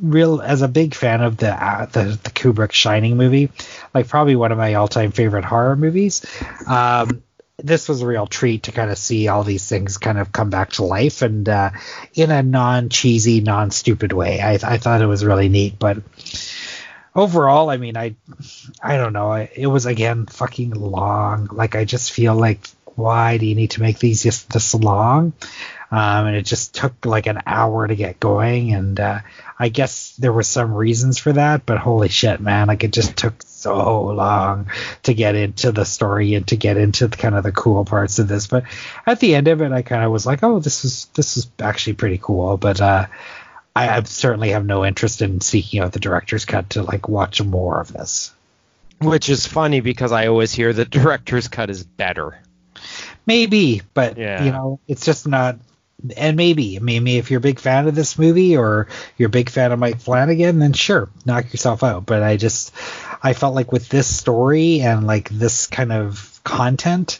[0.00, 3.50] real as a big fan of the uh, the, the Kubrick Shining movie,
[3.94, 6.24] like probably one of my all time favorite horror movies.
[6.66, 7.22] Um,
[7.58, 10.50] this was a real treat to kind of see all these things kind of come
[10.50, 11.70] back to life and uh,
[12.14, 14.40] in a non cheesy, non stupid way.
[14.40, 15.98] I, I thought it was really neat, but
[17.14, 18.14] overall, I mean, I
[18.82, 19.32] I don't know.
[19.32, 21.48] It was again fucking long.
[21.50, 22.60] Like I just feel like
[22.94, 25.32] why do you need to make these just this long?
[25.90, 29.20] Um, and it just took like an hour to get going, and uh,
[29.58, 31.64] I guess there were some reasons for that.
[31.64, 32.68] But holy shit, man!
[32.68, 34.70] Like it just took so long
[35.04, 38.18] to get into the story and to get into the, kind of the cool parts
[38.18, 38.46] of this.
[38.46, 38.64] But
[39.06, 41.48] at the end of it, I kind of was like, oh, this is this is
[41.58, 42.56] actually pretty cool.
[42.58, 43.06] But uh,
[43.74, 47.42] I, I certainly have no interest in seeking out the director's cut to like watch
[47.42, 48.32] more of this.
[49.00, 52.38] Which is funny because I always hear the director's cut is better.
[53.26, 54.44] Maybe, but yeah.
[54.44, 55.58] you know, it's just not
[56.16, 59.50] and maybe, maybe if you're a big fan of this movie or you're a big
[59.50, 62.06] fan of Mike Flanagan, then sure, knock yourself out.
[62.06, 62.72] But I just,
[63.22, 67.18] I felt like with this story and like this kind of content,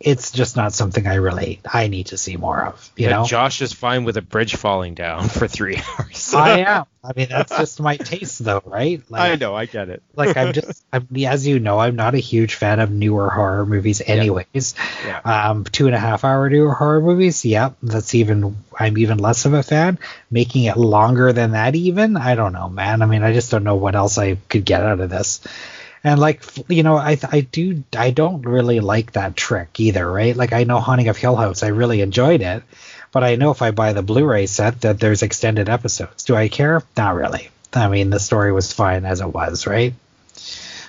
[0.00, 2.92] it's just not something I really I need to see more of.
[2.96, 6.34] You know, Josh is fine with a bridge falling down for three hours.
[6.34, 6.84] I am.
[7.02, 9.02] I mean, that's just my taste, though, right?
[9.08, 10.02] Like, I know, I get it.
[10.14, 13.64] like I'm just, I'm, as you know, I'm not a huge fan of newer horror
[13.64, 14.74] movies, anyways.
[15.04, 15.20] Yeah.
[15.24, 15.50] yeah.
[15.50, 18.56] Um, two and a half hour newer horror movies, yeah, that's even.
[18.78, 19.98] I'm even less of a fan.
[20.30, 23.02] Making it longer than that, even, I don't know, man.
[23.02, 25.40] I mean, I just don't know what else I could get out of this
[26.04, 30.36] and like you know i i do i don't really like that trick either right?
[30.36, 32.62] Like i know haunting of hill house i really enjoyed it
[33.12, 36.24] but i know if i buy the blu-ray set that there's extended episodes.
[36.24, 36.82] Do i care?
[36.96, 37.50] Not really.
[37.72, 39.94] I mean the story was fine as it was right?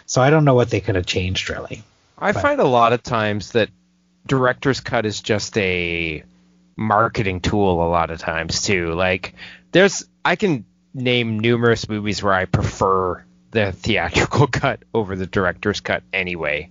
[0.05, 1.83] So i don't know what they could have changed really.
[2.17, 2.41] I but.
[2.41, 3.69] find a lot of times that
[4.27, 6.23] director's cut is just a
[6.75, 8.93] marketing tool a lot of times too.
[8.93, 9.33] Like
[9.71, 15.79] there's i can name numerous movies where i prefer the theatrical cut over the director's
[15.81, 16.69] cut anyway.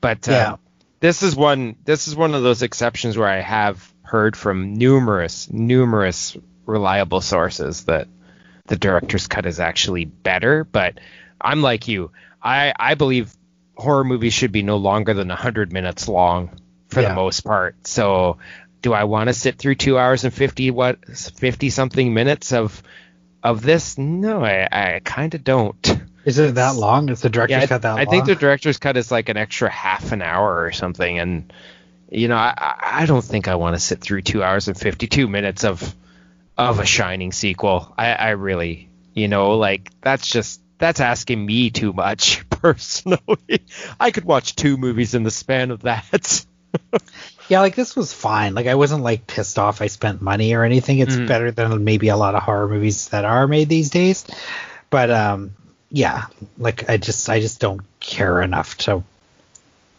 [0.00, 0.56] But uh, yeah.
[1.00, 5.50] this is one this is one of those exceptions where I have heard from numerous
[5.50, 6.36] numerous
[6.66, 8.08] reliable sources that
[8.66, 10.64] the director's cut is actually better.
[10.64, 10.98] But
[11.40, 12.10] I'm like you.
[12.42, 13.34] I I believe
[13.76, 16.50] horror movies should be no longer than 100 minutes long
[16.88, 17.08] for yeah.
[17.08, 17.86] the most part.
[17.86, 18.38] So
[18.82, 22.82] do I want to sit through two hours and 50 what 50 something minutes of
[23.42, 23.96] of this?
[23.96, 26.00] No, I, I kind of don't.
[26.24, 27.08] Is it that long?
[27.08, 28.00] Is the director's yeah, cut that I long?
[28.00, 31.52] I think the director's cut is like an extra half an hour or something, and
[32.10, 35.06] you know, I, I don't think I want to sit through two hours and fifty
[35.06, 35.94] two minutes of
[36.56, 37.92] of a Shining sequel.
[37.96, 43.64] I, I really, you know, like that's just that's asking me too much personally.
[43.98, 46.44] I could watch two movies in the span of that.
[47.48, 48.54] yeah, like this was fine.
[48.54, 50.98] Like I wasn't like pissed off I spent money or anything.
[50.98, 51.26] It's mm-hmm.
[51.26, 54.26] better than maybe a lot of horror movies that are made these days.
[54.90, 55.54] But um
[55.92, 56.24] yeah,
[56.56, 59.04] like I just I just don't care enough to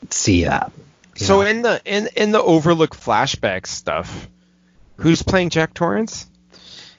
[0.10, 0.72] see that.
[1.16, 1.48] So know?
[1.48, 4.28] in the in in the Overlook flashback stuff,
[4.98, 6.28] who's playing Jack Torrance?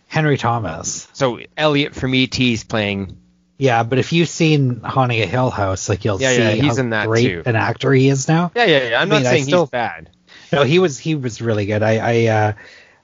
[0.06, 1.08] Henry Thomas.
[1.12, 3.18] So Elliot from ET is playing.
[3.58, 6.78] Yeah, but if you've seen Haunting a Hill House, like you'll yeah, see yeah, he's
[6.78, 7.42] in that great too.
[7.46, 8.52] an actor he is now.
[8.54, 9.00] Yeah, yeah, yeah.
[9.00, 10.10] I'm I not mean, saying still, he's bad.
[10.52, 11.82] No, he was he was really good.
[11.82, 12.52] I I uh,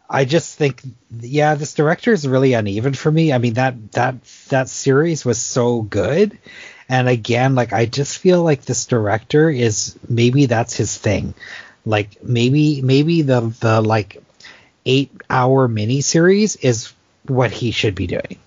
[0.08, 0.82] I just think,
[1.20, 3.32] yeah, this director is really uneven for me.
[3.32, 4.14] I mean that that
[4.50, 6.38] that series was so good,
[6.88, 11.34] and again, like I just feel like this director is maybe that's his thing.
[11.86, 14.22] Like maybe maybe the the like
[14.86, 16.92] eight hour mini series is
[17.26, 18.38] what he should be doing.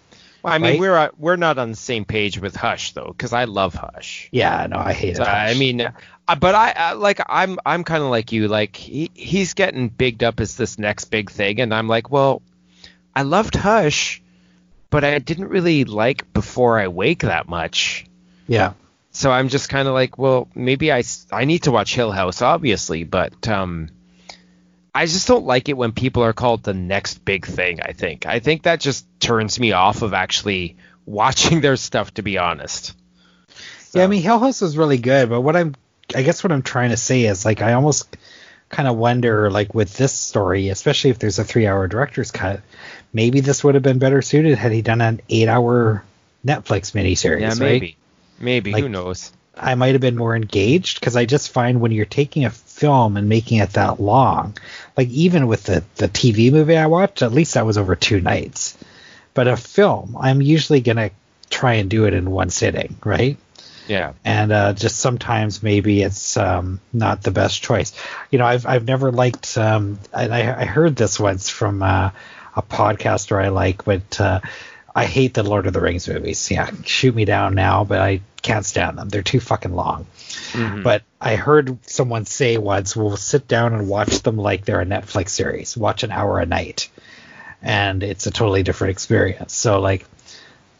[0.43, 0.79] Well, I mean, Right?
[0.79, 4.27] we're uh, we're not on the same page with Hush though, because I love Hush.
[4.31, 5.21] Yeah, no, I hate it.
[5.21, 8.47] I mean, uh, but I, I like I'm I'm kind of like you.
[8.49, 12.41] Like he, he's getting bigged up as this next big thing, and I'm like, well,
[13.15, 14.21] I loved Hush,
[14.93, 18.05] but I didn't really like Before I Wake that much.
[18.47, 18.73] yeah,
[19.11, 21.01] So I'm just kind of like, well, maybe I,
[21.31, 23.89] I need to watch Hill House, obviously, but um,
[24.93, 27.81] I just don't like it when people are called the next big thing.
[27.81, 32.13] I think I think that just turns me off of actually watching their stuff.
[32.13, 32.95] To be honest.
[33.93, 34.03] yeah.
[34.03, 35.73] I mean, Hill House was really good, but what I'm,
[36.13, 38.15] I guess what I'm trying to say is like I almost
[38.69, 42.61] kind of wonder like with this story, especially if there's a three-hour director's cut,
[43.13, 46.03] maybe this would have been better suited had he done an eight-hour
[46.45, 47.41] Netflix miniseries.
[47.41, 47.59] Yeah, right?
[47.59, 47.97] maybe.
[48.39, 49.31] Maybe who knows?
[49.55, 53.17] I might have been more engaged because I just find when you're taking a film
[53.17, 54.57] and making it that long,
[54.97, 58.19] like even with the the TV movie I watched, at least that was over two
[58.19, 58.77] nights.
[59.33, 61.11] But a film, I'm usually gonna
[61.49, 63.37] try and do it in one sitting, right?
[63.87, 64.13] Yeah.
[64.23, 67.93] And uh, just sometimes maybe it's um, not the best choice.
[68.31, 72.11] You know, I've I've never liked, um, and I, I heard this once from uh,
[72.55, 74.39] a podcaster I like, but uh,
[74.95, 76.51] I hate the Lord of the Rings movies.
[76.51, 79.09] Yeah, shoot me down now, but I can't stand them.
[79.09, 80.05] They're too fucking long.
[80.51, 80.83] Mhm.
[80.83, 84.85] But I heard someone say once, we'll sit down and watch them like they're a
[84.85, 85.75] Netflix series.
[85.77, 86.89] Watch an hour a night,
[87.61, 89.55] and it's a totally different experience.
[89.55, 90.05] So like,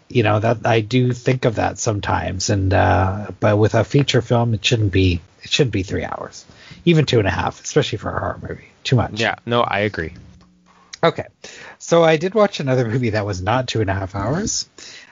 [0.10, 4.22] you know that I do think of that sometimes, and uh, but with a feature
[4.22, 6.46] film, it shouldn't be it shouldn't be three hours,
[6.86, 8.68] even two and a half, especially for a horror movie.
[8.84, 9.20] Too much.
[9.20, 9.36] Yeah.
[9.46, 10.14] No, I agree.
[11.04, 11.26] Okay,
[11.80, 14.70] so I did watch another movie that was not two and a half hours.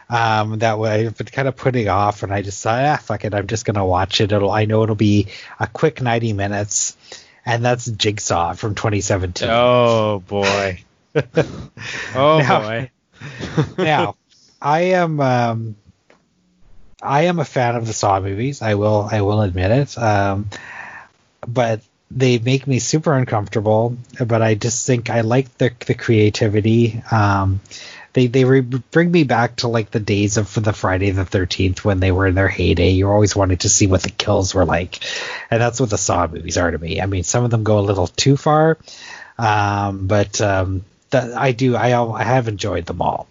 [0.10, 3.34] Um, that way I've been kind of putting off, and I decided, ah, fuck it,
[3.34, 4.32] I'm just gonna watch it.
[4.32, 5.28] It'll, I know it'll be
[5.60, 6.96] a quick 90 minutes,
[7.46, 9.50] and that's Jigsaw from 2017.
[9.52, 10.82] Oh boy.
[12.16, 12.92] oh Now- boy.
[13.78, 14.16] now,
[14.62, 15.76] I am, um,
[17.04, 18.62] I am a fan of the Saw movies.
[18.62, 19.98] I will, I will admit it.
[19.98, 20.50] Um,
[21.48, 21.82] but
[22.16, 23.98] they make me super uncomfortable.
[24.20, 27.02] But I just think I like the the creativity.
[27.12, 27.62] Um,
[28.14, 31.86] they they re- bring me back to like the days of the Friday the Thirteenth
[31.86, 32.92] when they were in their heyday.
[32.92, 35.00] You always wanted to see what the kills were like,
[35.50, 37.02] and that's what the Saw movies are to me.
[37.02, 38.78] I mean, some of them go a little too far,
[39.38, 43.28] um, but um, that I do I I have enjoyed them all.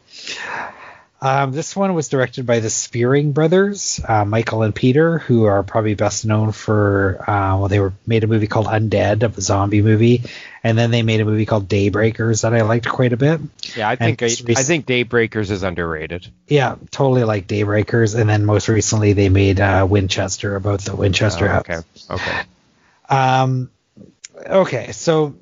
[1.23, 5.63] Um, this one was directed by the Spierig brothers, uh, Michael and Peter, who are
[5.63, 9.83] probably best known for uh, well, they were made a movie called Undead, a zombie
[9.83, 10.23] movie,
[10.65, 13.39] and then they made a movie called Daybreakers that I liked quite a bit.
[13.77, 16.27] Yeah, I think I, I think Daybreakers is underrated.
[16.49, 21.45] Yeah, totally like Daybreakers, and then most recently they made uh, Winchester about the Winchester
[21.45, 21.61] Oh, House.
[21.69, 21.81] okay.
[22.15, 22.41] Okay.
[23.11, 23.71] Um,
[24.47, 25.35] okay, so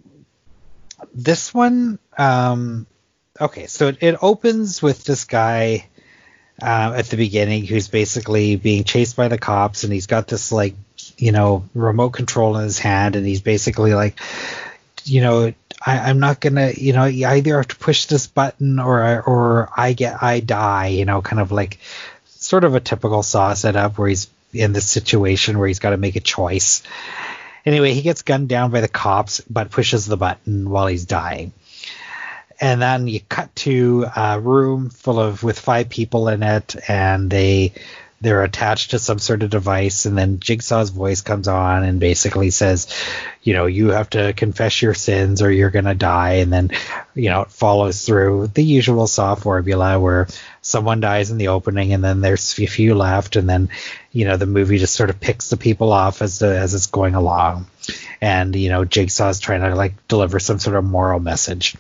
[1.14, 2.86] this one, um,
[3.40, 5.86] okay, so it, it opens with this guy
[6.60, 10.52] uh, at the beginning who's basically being chased by the cops, and he's got this
[10.52, 10.74] like,
[11.16, 14.18] you know, remote control in his hand, and he's basically like,
[15.04, 15.52] you know,
[15.84, 19.68] I, I'm not gonna, you know, you either have to push this button or or
[19.76, 21.78] I get I die, you know, kind of like
[22.26, 25.96] sort of a typical Saw setup where he's in this situation where he's got to
[25.96, 26.82] make a choice.
[27.66, 31.52] Anyway, he gets gunned down by the cops, but pushes the button while he's dying.
[32.60, 37.30] And then you cut to a room full of with five people in it, and
[37.30, 37.72] they
[38.20, 40.04] they're attached to some sort of device.
[40.04, 42.92] And then Jigsaw's voice comes on and basically says,
[43.44, 46.34] you know, you have to confess your sins or you're gonna die.
[46.34, 46.70] And then,
[47.14, 50.26] you know, it follows through the usual Saw formula where
[50.68, 53.70] someone dies in the opening, and then there's a few left, and then
[54.12, 56.86] you know the movie just sort of picks the people off as the, as it's
[56.86, 57.66] going along,
[58.20, 61.76] and you know Jigsaw's trying to like deliver some sort of moral message.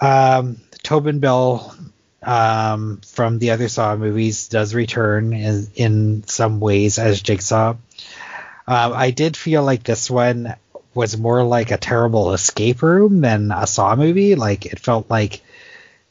[0.00, 1.74] Um, Tobin Bell
[2.22, 7.70] um, from the other Saw movies does return in, in some ways as Jigsaw.
[7.70, 10.54] Um, I did feel like this one
[10.94, 14.34] was more like a terrible escape room than a Saw movie.
[14.34, 15.42] Like it felt like,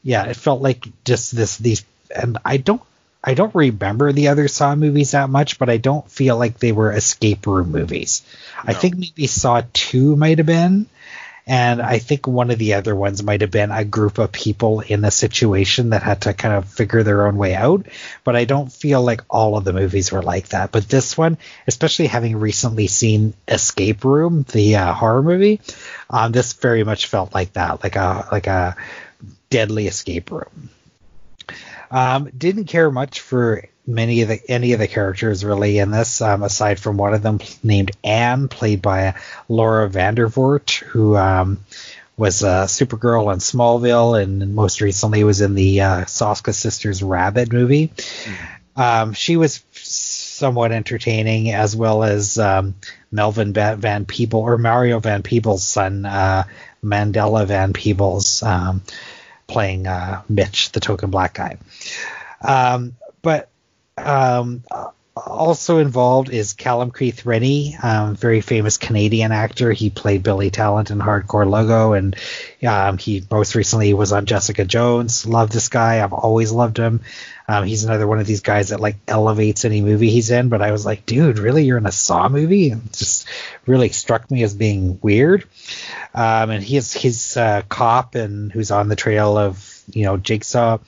[0.02, 1.84] yeah, it felt like just this these,
[2.14, 2.82] and I don't
[3.22, 6.72] I don't remember the other Saw movies that much, but I don't feel like they
[6.72, 8.22] were escape room movies.
[8.64, 10.86] I think maybe Saw Two might have been,
[11.50, 14.82] and I think one of the other ones might have been a group of people
[14.82, 17.86] in a situation that had to kind of figure their own way out.
[18.22, 20.70] But I don't feel like all of the movies were like that.
[20.70, 25.60] But this one, especially having recently seen Escape Room, the uh, horror movie,
[26.08, 28.76] um, this very much felt like that, like a like a
[29.50, 30.70] deadly escape room.
[31.90, 36.20] Um, didn't care much for many of the any of the characters really in this,
[36.20, 39.14] um, aside from one of them named Anne, played by
[39.48, 41.64] Laura Vandervoort, who um,
[42.16, 47.52] was uh, Supergirl on Smallville, and most recently was in the uh, Soska Sisters Rabid
[47.52, 47.88] movie.
[47.88, 48.80] Mm-hmm.
[48.80, 52.74] Um, she was somewhat entertaining, as well as um,
[53.10, 56.44] Melvin Van Peebles or Mario Van Peebles' son, uh,
[56.82, 58.82] Mandela Van Peebles, um,
[59.46, 61.58] playing uh, Mitch, the token black guy.
[62.40, 63.50] Um, but
[63.96, 64.64] um,
[65.16, 69.72] also involved is Callum Keith Rennie, um, very famous Canadian actor.
[69.72, 72.16] He played Billy Tallent in Hardcore Logo, and
[72.66, 75.26] um, he most recently was on Jessica Jones.
[75.26, 76.02] Love this guy.
[76.02, 77.00] I've always loved him.
[77.48, 80.48] Um, he's another one of these guys that like elevates any movie he's in.
[80.48, 82.70] But I was like, dude, really, you're in a Saw movie?
[82.70, 83.26] It just
[83.66, 85.44] really struck me as being weird.
[86.14, 90.78] Um, and he's he's a cop and who's on the trail of you know Jigsaw.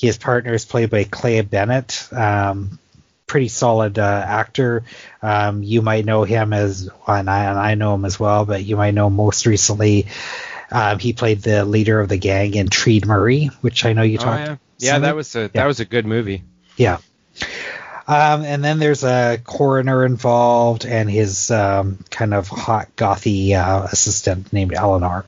[0.00, 2.08] His partner is played by Clé Bennett.
[2.12, 2.78] Um,
[3.26, 4.82] pretty solid uh, actor.
[5.22, 8.64] Um, you might know him as, and I, and I know him as well, but
[8.64, 10.06] you might know most recently
[10.70, 14.18] um, he played the leader of the gang in Treed Murray, which I know you
[14.18, 14.48] oh, talked.
[14.48, 15.48] Yeah, yeah that was a yeah.
[15.54, 16.44] that was a good movie.
[16.76, 16.98] Yeah.
[18.06, 23.84] Um, and then there's a coroner involved and his um, kind of hot gothy uh,
[23.84, 25.24] assistant named Eleanor.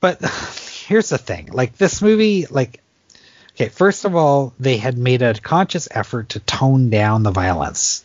[0.00, 0.24] But
[0.86, 2.80] here's the thing: like this movie, like
[3.56, 8.04] Okay, first of all, they had made a conscious effort to tone down the violence.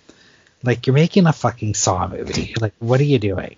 [0.63, 2.55] Like you're making a fucking Saw movie.
[2.61, 3.57] Like what are you doing?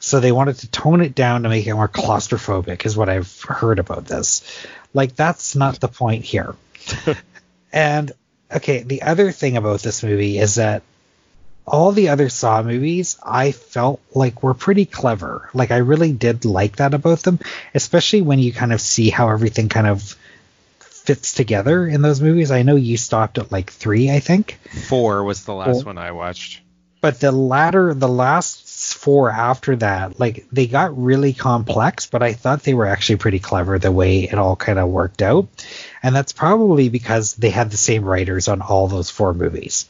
[0.00, 3.40] So they wanted to tone it down to make it more claustrophobic, is what I've
[3.40, 4.66] heard about this.
[4.92, 6.56] Like that's not the point here.
[7.72, 8.12] and
[8.54, 10.82] okay, the other thing about this movie is that
[11.66, 15.48] all the other Saw movies I felt like were pretty clever.
[15.54, 17.38] Like I really did like that about them,
[17.74, 20.18] especially when you kind of see how everything kind of
[21.04, 22.50] fits together in those movies.
[22.50, 24.58] I know you stopped at like three, I think.
[24.88, 25.92] Four was the last four.
[25.92, 26.62] one I watched.
[27.02, 32.32] But the latter, the last four after that, like they got really complex, but I
[32.32, 35.48] thought they were actually pretty clever the way it all kind of worked out.
[36.02, 39.86] And that's probably because they had the same writers on all those four movies.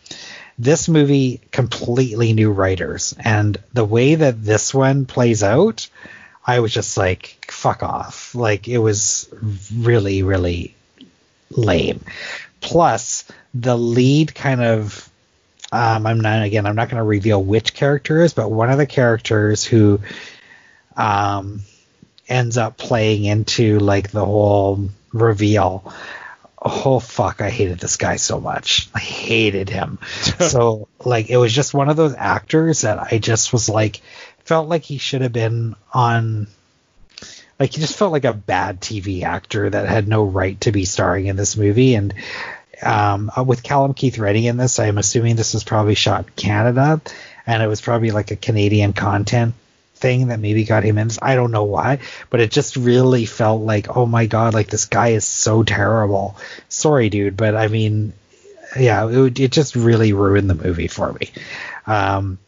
[0.58, 5.88] This movie completely new writers, and the way that this one plays out,
[6.44, 8.34] I was just like, fuck off.
[8.34, 9.28] Like it was
[9.72, 10.74] really, really
[11.56, 12.00] lame.
[12.60, 15.10] Plus, the lead kind of
[15.74, 16.66] um, I'm not again.
[16.66, 20.00] I'm not going to reveal which character is, but one of the characters who
[20.96, 21.62] um,
[22.28, 25.92] ends up playing into like the whole reveal.
[26.62, 27.40] Oh fuck!
[27.40, 28.88] I hated this guy so much.
[28.94, 29.98] I hated him.
[30.38, 34.00] so like, it was just one of those actors that I just was like,
[34.44, 36.46] felt like he should have been on
[37.58, 40.84] like he just felt like a bad TV actor that had no right to be
[40.84, 41.94] starring in this movie.
[41.94, 42.14] And
[42.82, 46.32] um, uh, with Callum Keith Rennie in this, I'm assuming this was probably shot in
[46.36, 47.00] Canada,
[47.46, 49.54] and it was probably like a Canadian content
[49.94, 51.10] thing that maybe got him in.
[51.22, 54.86] I don't know why, but it just really felt like, oh my god, like this
[54.86, 56.36] guy is so terrible.
[56.68, 58.12] Sorry, dude, but I mean,
[58.78, 61.30] yeah, it, it just really ruined the movie for me.
[61.86, 62.38] Um,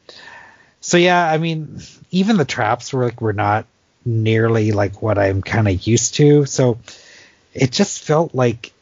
[0.80, 1.80] so yeah, I mean,
[2.10, 3.66] even the traps were like were not
[4.06, 6.46] nearly like what I'm kind of used to.
[6.46, 6.78] So
[7.52, 8.72] it just felt like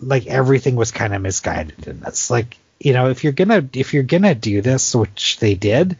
[0.00, 2.30] like everything was kind of misguided in this.
[2.30, 5.96] Like you know, if you're gonna if you're gonna do this, which they did,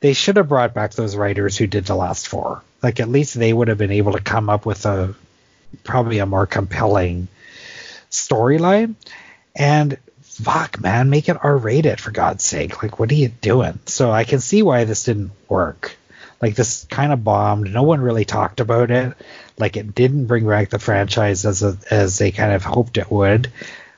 [0.00, 2.62] they should have brought back those writers who did the last four.
[2.82, 5.14] Like at least they would have been able to come up with a
[5.84, 7.28] probably a more compelling
[8.10, 8.94] storyline.
[9.54, 12.82] And fuck, man, make it R rated for God's sake.
[12.82, 13.78] Like, what are you doing?
[13.86, 15.96] So I can see why this didn't work.
[16.42, 17.72] Like this kind of bombed.
[17.72, 19.14] No one really talked about it.
[19.58, 23.10] Like it didn't bring back the franchise as a, as they kind of hoped it
[23.10, 23.50] would.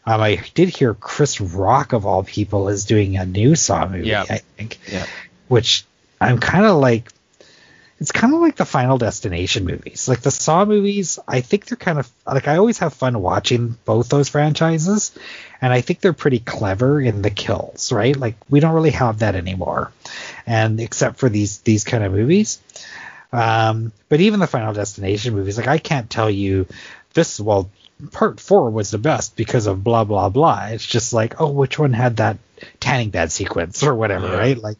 [0.07, 4.09] Um, I did hear Chris Rock of all people is doing a new Saw movie.
[4.09, 4.27] Yeah.
[4.29, 4.79] I think.
[4.87, 5.07] Yeah.
[5.49, 5.85] Which
[6.21, 7.11] I'm kind of like.
[8.05, 10.11] It's kind of like the Final Destination movies.
[10.11, 13.79] Like the Saw movies, I think they're kind of like I always have fun watching
[13.87, 15.19] both those franchises,
[15.63, 18.15] and I think they're pretty clever in the kills, right?
[18.15, 19.91] Like we don't really have that anymore
[20.47, 22.61] and except for these these kind of movies.
[23.33, 26.67] Um, but even the Final Destination movies, like I can't tell you
[27.15, 27.41] this.
[27.41, 27.71] Well,
[28.13, 30.67] part four was the best because of blah blah blah.
[30.73, 32.37] It's just like, oh, which one had that
[32.81, 34.37] tanning bed sequence or whatever, yeah.
[34.37, 34.59] right?
[34.59, 34.79] Like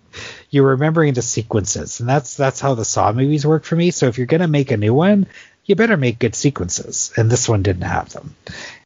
[0.51, 3.91] you're remembering the sequences, and that's that's how the Saw movies work for me.
[3.91, 5.27] So if you're gonna make a new one,
[5.65, 8.35] you better make good sequences, and this one didn't have them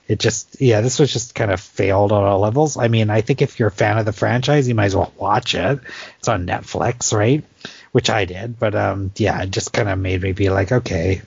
[0.09, 3.21] it just yeah this was just kind of failed on all levels i mean i
[3.21, 5.79] think if you're a fan of the franchise you might as well watch it
[6.19, 7.45] it's on netflix right
[7.93, 11.21] which i did but um yeah it just kind of made me be like okay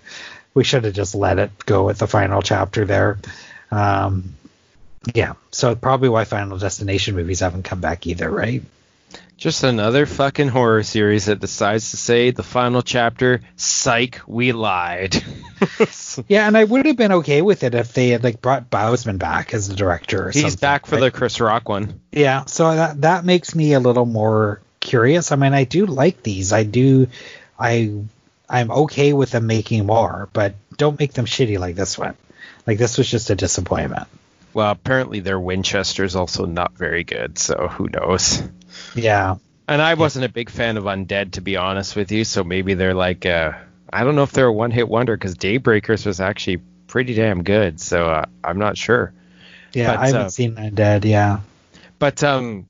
[0.54, 3.20] we should have just let it go with the final chapter there
[3.70, 4.34] um
[5.16, 8.64] yeah so probably why final destination movies haven't come back either right
[9.38, 15.16] Just another fucking horror series that decides to say the final chapter, psych, we lied.
[16.28, 19.18] Yeah, and I would have been okay with it if they had like brought Bousman
[19.18, 20.28] back as the director.
[20.28, 21.02] Or He's back for right?
[21.02, 22.02] the Chris Rock one.
[22.12, 25.32] Yeah, so that that makes me a little more curious.
[25.32, 26.54] I mean, I do like these.
[26.54, 27.08] I do.
[27.58, 27.94] I
[28.48, 32.16] I'm okay with them making more, but don't make them shitty like this one.
[32.68, 34.08] Like this was just a disappointment.
[34.54, 38.44] Well, apparently their Winchester's also not very good, so who knows.
[38.96, 39.36] Yeah.
[39.68, 42.26] And I wasn't a big fan of Undead, to be honest with you.
[42.26, 43.54] So maybe they're like, uh,
[43.92, 47.80] I don't know if they're a one-hit wonder because Daybreakers was actually pretty damn good.
[47.80, 49.14] So uh, I'm not sure.
[49.74, 51.06] Yeah, But, I haven't uh, seen Undead.
[51.06, 51.40] Yeah.
[52.00, 52.68] But um,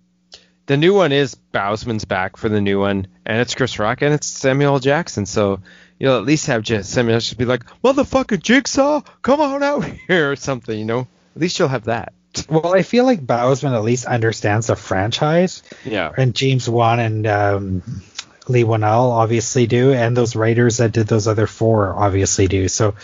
[0.67, 4.13] the new one is Bousman's back for the new one, and it's Chris Rock and
[4.13, 5.25] it's Samuel Jackson.
[5.25, 5.61] So
[5.99, 10.31] you'll at least have just Samuel just be like, "Motherfucking Jigsaw, come on out here"
[10.31, 10.77] or something.
[10.77, 12.13] You know, at least you'll have that.
[12.49, 16.11] Well, I feel like Bousman at least understands the franchise, Yeah.
[16.17, 17.83] and James Wan and um,
[18.47, 22.69] Leigh Whannell obviously do, and those writers that did those other four obviously do.
[22.69, 22.95] So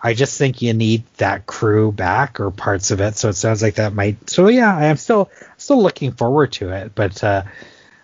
[0.00, 3.16] I just think you need that crew back or parts of it.
[3.16, 4.30] So it sounds like that might.
[4.30, 7.42] So yeah, I'm still still looking forward to it, but uh,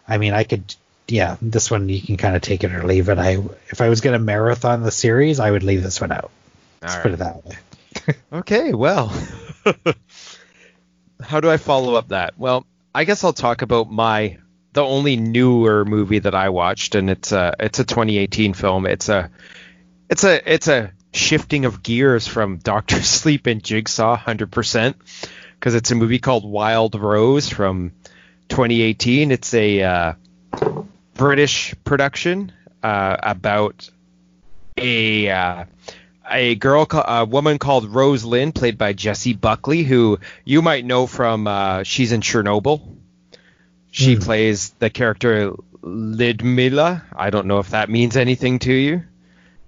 [0.09, 0.75] I mean, I could.
[1.09, 3.19] Yeah, this one you can kind of take it or leave it.
[3.19, 3.33] I
[3.69, 6.31] if I was gonna marathon the series, I would leave this one out.
[6.81, 7.57] Let's All put it that way.
[8.33, 9.13] Okay, well,
[11.23, 12.39] how do I follow up that?
[12.39, 14.39] Well, I guess I'll talk about my
[14.73, 18.87] the only newer movie that I watched, and it's a it's a 2018 film.
[18.87, 19.31] It's a
[20.09, 24.95] it's a it's a shifting of gears from Doctor Sleep and Jigsaw 100%
[25.55, 27.93] because it's a movie called Wild Rose from
[28.49, 29.31] 2018.
[29.31, 30.13] It's a uh,
[31.15, 32.53] British production
[32.83, 33.89] uh, about
[34.77, 35.65] a uh,
[36.31, 41.07] a girl, a woman called Rose Lynn, played by Jessie Buckley, who you might know
[41.07, 42.81] from uh, she's in Chernobyl.
[43.91, 44.21] She Hmm.
[44.23, 47.03] plays the character Lyudmilla.
[47.15, 49.03] I don't know if that means anything to you.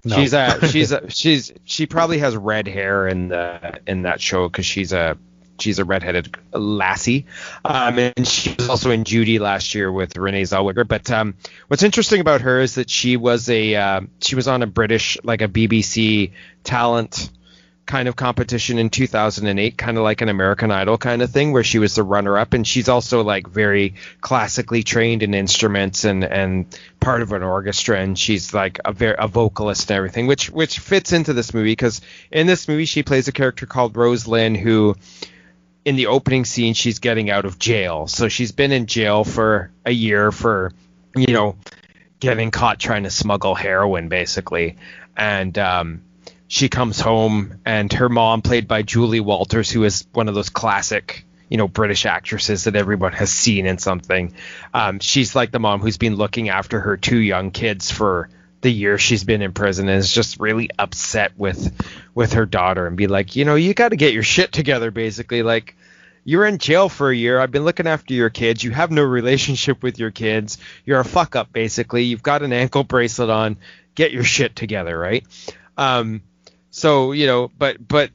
[0.05, 0.17] No.
[0.17, 4.49] She's a she's a she's she probably has red hair in the in that show
[4.49, 5.17] because she's a
[5.59, 7.27] she's a redheaded lassie.
[7.65, 10.87] Um, and she was also in Judy last year with Renee Zellweger.
[10.87, 11.35] But um,
[11.69, 15.19] what's interesting about her is that she was a uh, she was on a British
[15.23, 16.33] like a BBC
[16.63, 17.31] talent
[17.87, 21.65] kind of competition in 2008 kind of like an American Idol kind of thing where
[21.65, 26.25] she was the runner up and she's also like very classically trained in instruments and
[26.25, 30.51] and part of an orchestra and she's like a very a vocalist and everything which
[30.51, 32.01] which fits into this movie because
[32.31, 34.97] in this movie she plays a character called Rose Lynn who
[35.85, 38.07] in the opening scene she's getting out of jail.
[38.07, 40.73] So she's been in jail for a year for
[41.15, 41.57] you know
[42.21, 44.77] getting caught trying to smuggle heroin basically.
[45.17, 46.03] And um
[46.49, 50.51] she comes home and her mom played by Julie Walters who is one of those
[50.51, 54.35] classic you know British actresses that everyone has seen in something.
[54.73, 58.29] Um, she's like the mom who's been looking after her two young kids for
[58.65, 61.73] the year she's been in prison and is just really upset with
[62.15, 64.91] with her daughter and be like you know you got to get your shit together
[64.91, 65.77] basically like
[66.25, 67.39] you're in jail for a year.
[67.39, 68.65] I've been looking after your kids.
[68.65, 70.57] You have no relationship with your kids.
[70.87, 72.05] You're a fuck up, basically.
[72.05, 73.59] You've got an ankle bracelet on.
[73.95, 75.23] Get your shit together, right?
[75.77, 76.23] Um,
[76.71, 78.11] so you know, but but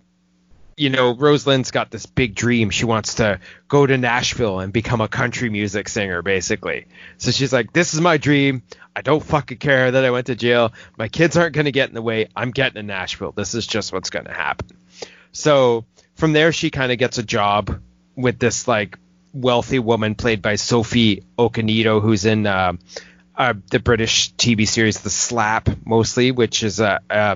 [0.76, 2.70] you know, Rose Lynn's got this big dream.
[2.70, 6.86] She wants to go to Nashville and become a country music singer, basically.
[7.18, 8.64] So she's like, "This is my dream.
[9.00, 10.74] I don't fucking care that I went to jail.
[10.98, 12.28] My kids aren't gonna get in the way.
[12.36, 13.32] I'm getting to Nashville.
[13.32, 14.76] This is just what's gonna happen."
[15.32, 15.86] So
[16.16, 17.80] from there, she kind of gets a job
[18.18, 19.00] with this like
[19.34, 22.74] wealthy woman played by Sophie Okonedo, who's in uh,
[23.38, 27.00] uh, the British TV series The Slap, mostly, which is a.
[27.10, 27.36] Uh,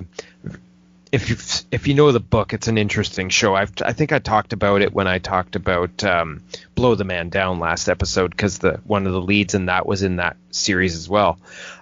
[1.14, 1.36] if you
[1.70, 3.54] if you know the book, it's an interesting show.
[3.54, 6.42] I've, I think I talked about it when I talked about um,
[6.74, 10.02] Blow the Man Down last episode because the one of the leads in that was
[10.02, 11.38] in that series as well.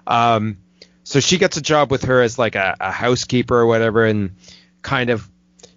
[0.05, 0.57] Um,
[1.05, 4.31] so she gets a job with her as like a, a housekeeper or whatever, and
[4.81, 5.29] kind of,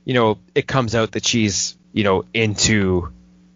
[0.05, 3.12] you know, it comes out that she's you know into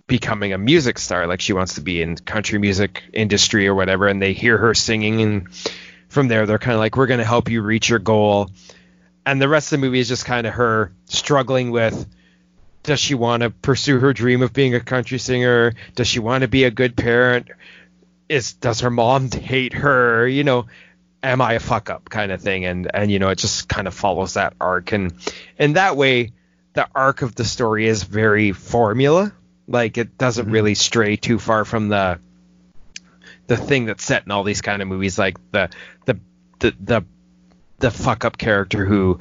[0.06, 4.06] becoming a music star, like she wants to be in country music industry or whatever,
[4.06, 5.48] and they hear her singing, and
[6.08, 8.48] from there they're kind of like, we're going to help you reach your goal
[9.28, 12.06] and the rest of the movie is just kind of her struggling with
[12.82, 15.74] does she want to pursue her dream of being a country singer?
[15.94, 17.48] Does she want to be a good parent?
[18.30, 20.26] Is does her mom hate her?
[20.26, 20.66] You know
[21.22, 22.64] am i a fuck up kind of thing?
[22.64, 24.92] And and you know it just kind of follows that arc.
[24.92, 25.12] And
[25.58, 26.32] in that way
[26.72, 29.34] the arc of the story is very formula.
[29.66, 30.52] Like it doesn't Mhm.
[30.52, 32.18] really stray too far from the
[33.46, 35.18] the thing that's set in all these kind of movies.
[35.18, 35.68] Like the
[36.06, 36.18] the
[36.60, 37.04] the the
[37.78, 39.18] the fuck up character who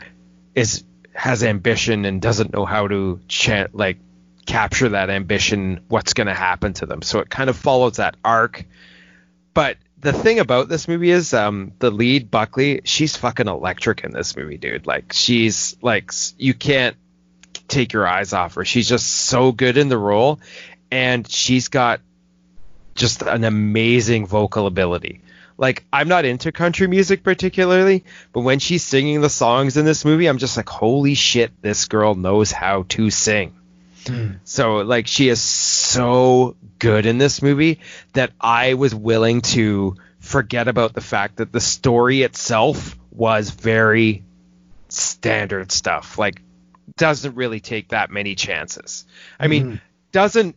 [0.55, 3.19] is has ambition and doesn't know how to
[3.73, 3.97] like
[4.45, 8.15] capture that ambition what's going to happen to them so it kind of follows that
[8.23, 8.65] arc
[9.53, 14.11] but the thing about this movie is um the lead Buckley, she's fucking electric in
[14.11, 14.85] this movie, dude.
[14.85, 16.95] Like she's like you can't
[17.67, 18.65] take your eyes off her.
[18.65, 20.39] She's just so good in the role
[20.91, 22.01] and she's got
[22.95, 25.21] just an amazing vocal ability.
[25.57, 30.05] Like I'm not into country music particularly, but when she's singing the songs in this
[30.05, 33.55] movie, I'm just like holy shit, this girl knows how to sing.
[34.05, 34.33] Hmm.
[34.43, 37.79] So like she is so good in this movie
[38.13, 44.23] that I was willing to forget about the fact that the story itself was very
[44.89, 46.17] standard stuff.
[46.19, 46.41] Like
[46.97, 49.05] doesn't really take that many chances.
[49.39, 49.75] I mean, hmm.
[50.11, 50.55] doesn't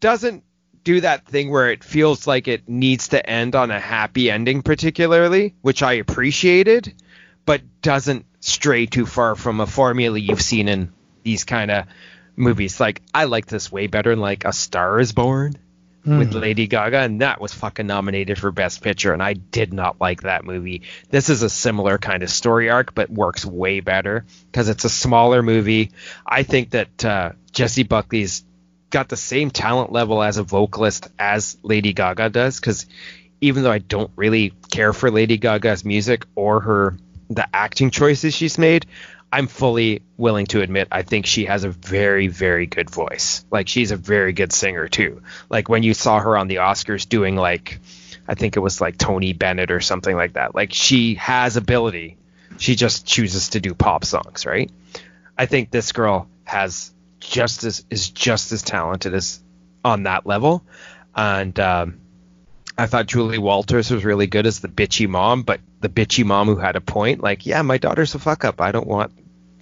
[0.00, 0.44] doesn't
[0.86, 4.62] do that thing where it feels like it needs to end on a happy ending
[4.62, 6.94] particularly, which I appreciated,
[7.44, 10.92] but doesn't stray too far from a formula you've seen in
[11.24, 11.86] these kind of
[12.36, 12.78] movies.
[12.78, 15.56] Like I like this way better than like A Star Is Born
[16.04, 20.00] with Lady Gaga, and that was fucking nominated for Best Picture, and I did not
[20.00, 20.82] like that movie.
[21.10, 24.88] This is a similar kind of story arc, but works way better because it's a
[24.88, 25.90] smaller movie.
[26.24, 28.44] I think that uh, Jessie Buckley's
[28.90, 32.86] got the same talent level as a vocalist as Lady Gaga does, because
[33.40, 36.96] even though I don't really care for Lady Gaga's music or her
[37.28, 38.86] the acting choices she's made,
[39.32, 43.44] I'm fully willing to admit I think she has a very, very good voice.
[43.50, 45.22] Like she's a very good singer too.
[45.50, 47.80] Like when you saw her on the Oscars doing like
[48.28, 50.54] I think it was like Tony Bennett or something like that.
[50.54, 52.16] Like she has ability.
[52.58, 54.70] She just chooses to do pop songs, right?
[55.36, 56.92] I think this girl has
[57.28, 59.42] just as is just as talented as
[59.84, 60.64] on that level.
[61.14, 62.00] And um,
[62.76, 66.48] I thought Julie Walters was really good as the bitchy mom, but the bitchy mom
[66.48, 68.60] who had a point, like, yeah, my daughter's a fuck up.
[68.60, 69.12] I don't want,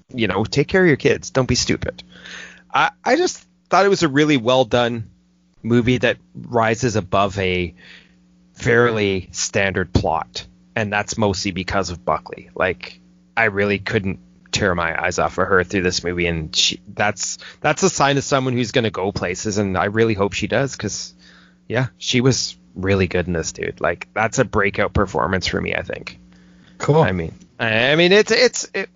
[0.09, 1.31] you know, take care of your kids.
[1.31, 2.03] Don't be stupid.
[2.73, 5.11] I, I just thought it was a really well done
[5.63, 7.75] movie that rises above a
[8.55, 10.47] fairly standard plot.
[10.77, 12.51] And that's mostly because of Buckley.
[12.55, 13.01] Like,
[13.37, 14.19] I really couldn't
[14.55, 18.17] tear my eyes off of her through this movie and she, that's that's a sign
[18.17, 21.15] of someone who's going to go places and I really hope she does cuz
[21.67, 23.81] yeah, she was really good in this dude.
[23.81, 26.19] Like that's a breakout performance for me, I think.
[26.79, 27.03] Cool.
[27.03, 28.91] I mean, I mean it's it's it,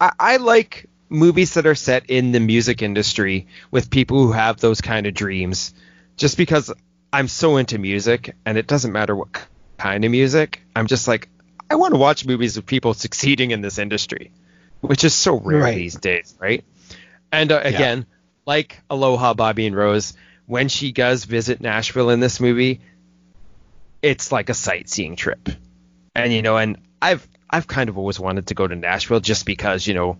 [0.00, 4.58] I, I like movies that are set in the music industry with people who have
[4.58, 5.74] those kind of dreams
[6.16, 6.72] just because
[7.12, 9.46] I'm so into music and it doesn't matter what
[9.78, 10.62] kind of music.
[10.74, 11.28] I'm just like
[11.70, 14.32] I want to watch movies of people succeeding in this industry,
[14.82, 15.74] which is so rare Right.
[15.76, 16.64] these days, right?
[17.32, 18.04] And uh, again,
[18.44, 20.12] like Aloha Bobby and Rose,
[20.46, 22.80] when she does visit Nashville in this movie,
[24.02, 25.48] it's like a sightseeing trip.
[26.14, 29.46] And you know, and I've I've kind of always wanted to go to Nashville just
[29.46, 30.18] because, you know,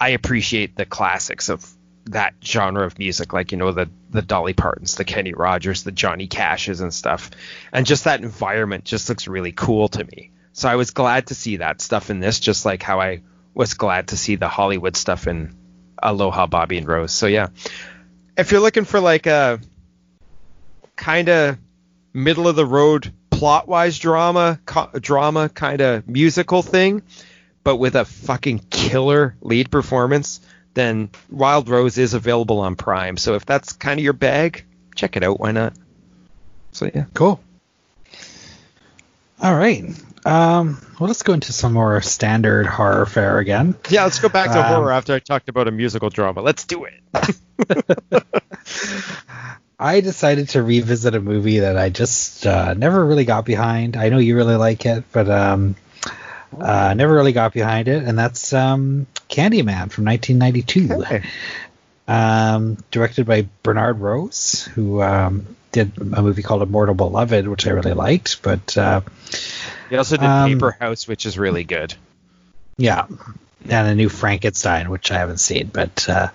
[0.00, 1.68] I appreciate the classics of
[2.06, 5.92] that genre of music, like, you know, the the Dolly Partons, the Kenny Rogers, the
[5.92, 7.30] Johnny Cashes and stuff.
[7.72, 10.30] And just that environment just looks really cool to me.
[10.54, 13.20] So I was glad to see that stuff in this, just like how I
[13.58, 15.52] was glad to see the Hollywood stuff in
[16.00, 17.12] Aloha Bobby and Rose.
[17.12, 17.48] So yeah.
[18.36, 19.58] If you're looking for like a
[20.94, 21.58] kind of
[22.12, 27.02] middle of the road plot wise drama co- drama kind of musical thing
[27.62, 30.40] but with a fucking killer lead performance
[30.74, 34.64] then wild rose is available on prime so if that's kind of your bag
[34.96, 35.72] check it out why not
[36.72, 37.38] so yeah Cool.
[39.40, 39.84] All right.
[40.24, 43.74] Um, well, let's go into some more standard horror fare again.
[43.88, 46.64] yeah let's go back to Um, horror after i talked about a musical drama let's
[46.64, 46.94] do it
[49.80, 53.96] I decided to revisit a movie that I just uh, never really got behind.
[53.96, 55.76] I know you really like it, but um,
[56.60, 60.94] uh, never really got behind it, and that's um, Candyman from 1992.
[60.94, 61.22] Okay.
[62.08, 67.70] um, directed by Bernard Rose, who um, did a movie called Immortal Beloved, which I
[67.70, 68.42] really liked.
[68.42, 69.02] But uh,
[69.90, 71.94] he also did Um, paper house which is really good
[72.78, 73.06] yeah,
[73.68, 75.66] and a new Frankenstein, which I haven't seen.
[75.66, 76.28] But uh,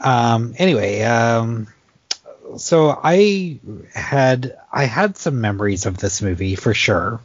[0.00, 1.66] um, anyway, um,
[2.56, 3.58] so I
[3.92, 7.20] had I had some memories of this movie for sure.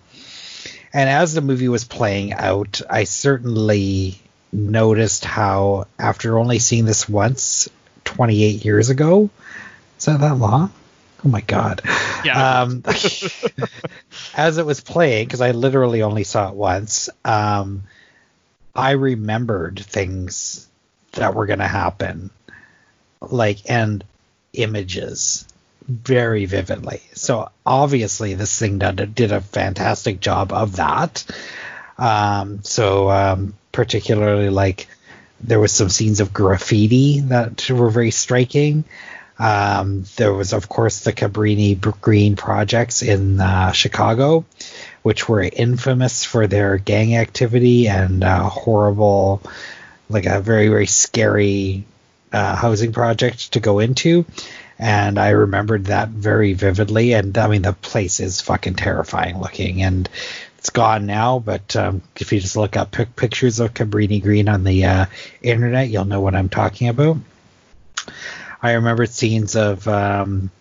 [0.94, 4.20] And as the movie was playing out, I certainly
[4.52, 7.70] noticed how after only seeing this once
[8.04, 9.30] 28 years ago,
[9.98, 10.74] is that that long?
[11.24, 11.82] Oh my god.
[12.26, 12.62] Yeah.
[12.62, 12.84] Um,
[14.36, 17.84] as it was playing, because I literally only saw it once, um,
[18.76, 20.68] I remembered things
[21.14, 22.32] that were going to happen,
[23.22, 24.04] like and
[24.54, 25.48] images
[25.88, 27.02] very vividly.
[27.14, 31.26] So obviously, this thing did, did a fantastic job of that.
[31.98, 34.88] Um, so um, particularly like
[35.42, 38.84] there was some scenes of graffiti that were very striking.
[39.42, 44.46] Um, there was, of course, the Cabrini Green projects in uh, Chicago,
[45.02, 49.42] which were infamous for their gang activity and uh, horrible,
[50.10, 51.86] like a very, very scary
[52.32, 54.26] uh, housing project to go into.
[54.78, 57.14] And I remembered that very vividly.
[57.14, 59.82] And I mean, the place is fucking terrifying looking.
[59.82, 60.08] And
[60.60, 64.48] it's gone now, but um, if you just look up pic- pictures of Cabrini Green
[64.48, 65.06] on the uh,
[65.42, 67.18] internet, you'll know what I'm talking about.
[68.62, 70.52] I remember scenes of, um,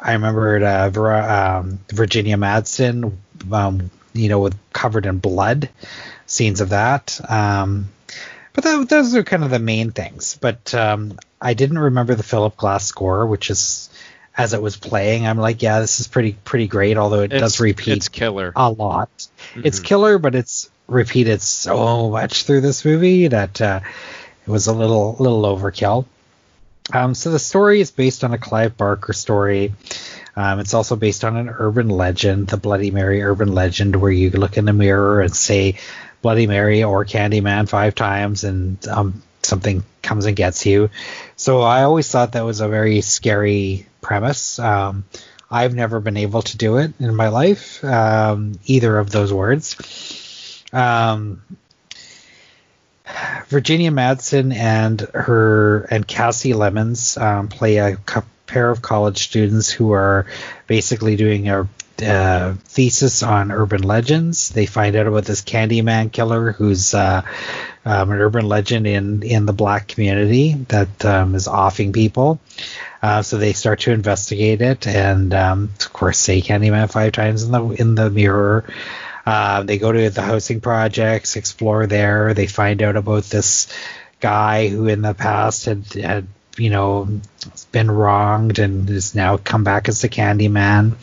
[0.00, 0.90] I remembered uh,
[1.60, 3.12] um, Virginia Madsen,
[3.52, 5.68] um, you know, with covered in blood,
[6.26, 7.20] scenes of that.
[7.28, 7.88] Um,
[8.52, 10.38] but that, those are kind of the main things.
[10.40, 13.90] But um, I didn't remember the Philip Glass score, which is
[14.36, 15.26] as it was playing.
[15.26, 16.96] I'm like, yeah, this is pretty pretty great.
[16.96, 18.52] Although it It's- does repeat It's killer.
[18.54, 19.08] a lot.
[19.56, 19.84] It's Mhm.
[19.84, 23.80] killer, but it's repeated so much through this movie that uh,
[24.46, 26.04] it was a little little overkill.
[26.92, 29.74] Um, so the story is based on a Clive Barker story.
[30.36, 34.30] Um, it's also based on an urban legend, the Bloody Mary urban legend, where you
[34.30, 35.76] look in the mirror and say
[36.22, 40.90] Bloody Mary or Candyman five times, and um, something comes and gets you.
[41.36, 44.58] So I always thought that was a very scary premise.
[44.58, 45.04] Um,
[45.50, 50.64] I've never been able to do it in my life, um, either of those words.
[50.72, 51.42] Um,
[53.48, 59.70] Virginia Madsen and her and Kasi Lemmons um, play a cou- pair of college students
[59.70, 60.26] who are
[60.66, 61.68] basically doing a
[62.02, 64.50] uh, thesis on urban legends.
[64.50, 67.22] They find out about this Candyman killer who's uh,
[67.84, 72.40] um, an urban legend in in the black community that um, is offing people.
[73.02, 77.42] Uh, so they start to investigate it, and um, of course say Candyman five times
[77.42, 78.64] in the in the mirror.
[79.28, 82.32] Uh, they go to the housing projects, explore there.
[82.32, 83.68] They find out about this
[84.20, 86.26] guy who in the past had had
[86.56, 87.20] you know
[87.70, 90.94] been wronged and is now come back as the Candyman.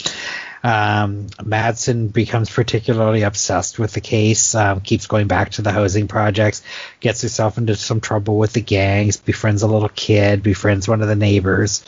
[0.65, 6.07] Um, Madsen becomes particularly obsessed with the case, um, keeps going back to the housing
[6.07, 6.63] projects,
[6.99, 11.07] gets herself into some trouble with the gangs, befriends a little kid, befriends one of
[11.07, 11.85] the neighbors,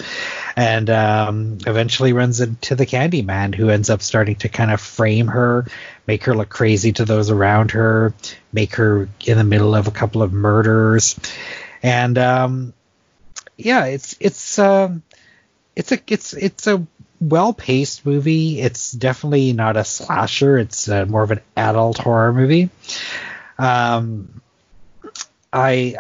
[0.56, 5.26] and um, eventually runs into the Candyman, who ends up starting to kind of frame
[5.30, 5.66] her,
[6.06, 8.14] make her look crazy to those around her,
[8.54, 11.20] make her in the middle of a couple of murders,
[11.82, 12.74] and um,
[13.58, 15.02] yeah, it's it's um,
[15.76, 16.86] it's a it's it's a
[17.20, 18.62] well paced movie.
[18.62, 20.58] It's definitely not a slasher.
[20.58, 22.70] It's uh, more of an adult horror movie.
[23.58, 24.42] Um,
[25.52, 25.96] I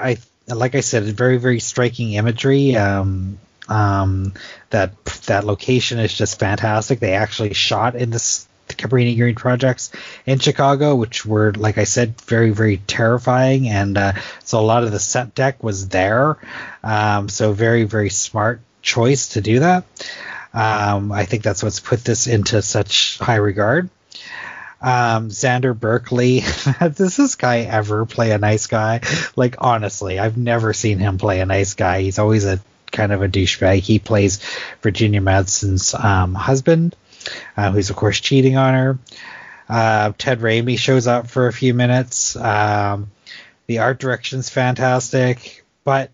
[0.47, 2.75] I like I said, very very striking imagery.
[2.75, 4.33] Um, um,
[4.69, 6.99] that that location is just fantastic.
[6.99, 9.91] They actually shot in this the Cabrini Green projects
[10.25, 13.69] in Chicago, which were, like I said, very, very terrifying.
[13.69, 14.13] And uh,
[14.43, 16.37] so a lot of the set deck was there.
[16.83, 19.85] Um, so very, very smart choice to do that.
[20.53, 23.89] Um, I think that's what's put this into such high regard.
[24.79, 26.41] Um, Xander Berkeley,
[26.79, 29.01] does this guy ever play a nice guy?
[29.35, 32.01] Like honestly, I've never seen him play a nice guy.
[32.01, 32.59] He's always a
[32.91, 33.79] kind of a douchebag.
[33.79, 34.39] He plays
[34.81, 36.95] Virginia Madsen's um, husband,
[37.55, 38.99] uh, who's of course cheating on her.
[39.69, 42.35] Uh, Ted Raimi shows up for a few minutes.
[42.35, 43.11] Um,
[43.65, 46.11] the art direction's fantastic, but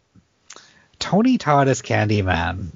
[0.99, 2.71] Tony Todd is Candyman.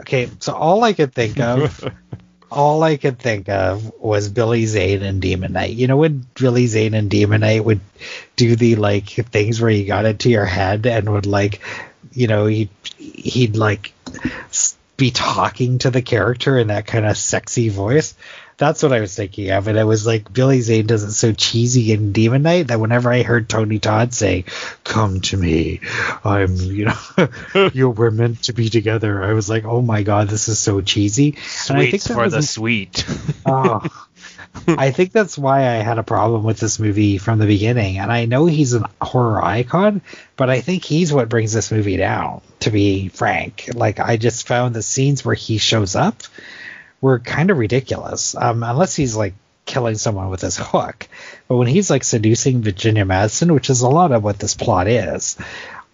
[0.00, 1.92] Okay, so all I could think of,
[2.50, 5.72] all I could think of was Billy Zane and Demon Knight.
[5.72, 7.80] You know when Billy Zane and Demon Knight would
[8.36, 11.60] do the like things where you got into your head and would like,
[12.12, 13.92] you know, he'd he'd like
[14.96, 18.14] be talking to the character in that kind of sexy voice.
[18.58, 21.32] That's what I was thinking of, and it was like Billy Zane does it so
[21.32, 24.44] cheesy in Demon Knight that whenever I heard Tony Todd say,
[24.82, 25.80] "Come to me,
[26.24, 30.28] I'm," you know, you we're meant to be together, I was like, "Oh my god,
[30.28, 31.36] this is so cheesy."
[31.68, 33.04] And I think for the sweet.
[33.44, 33.86] Oh.
[34.68, 37.98] I think that's why I had a problem with this movie from the beginning.
[37.98, 40.00] And I know he's an horror icon,
[40.36, 43.68] but I think he's what brings this movie down, to be frank.
[43.74, 46.22] Like, I just found the scenes where he shows up
[47.00, 48.34] were kind of ridiculous.
[48.34, 51.08] Um, unless he's like killing someone with his hook.
[51.48, 54.88] But when he's like seducing Virginia Madsen, which is a lot of what this plot
[54.88, 55.36] is,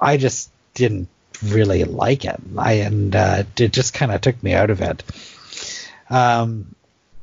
[0.00, 1.08] I just didn't
[1.42, 2.40] really like it.
[2.56, 5.02] I and uh, it just kind of took me out of it.
[6.10, 6.74] Um,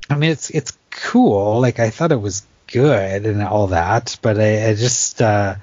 [0.10, 1.61] I mean, it's it's cool.
[1.61, 5.56] Like I thought it was good and all that, but I, I just, uh,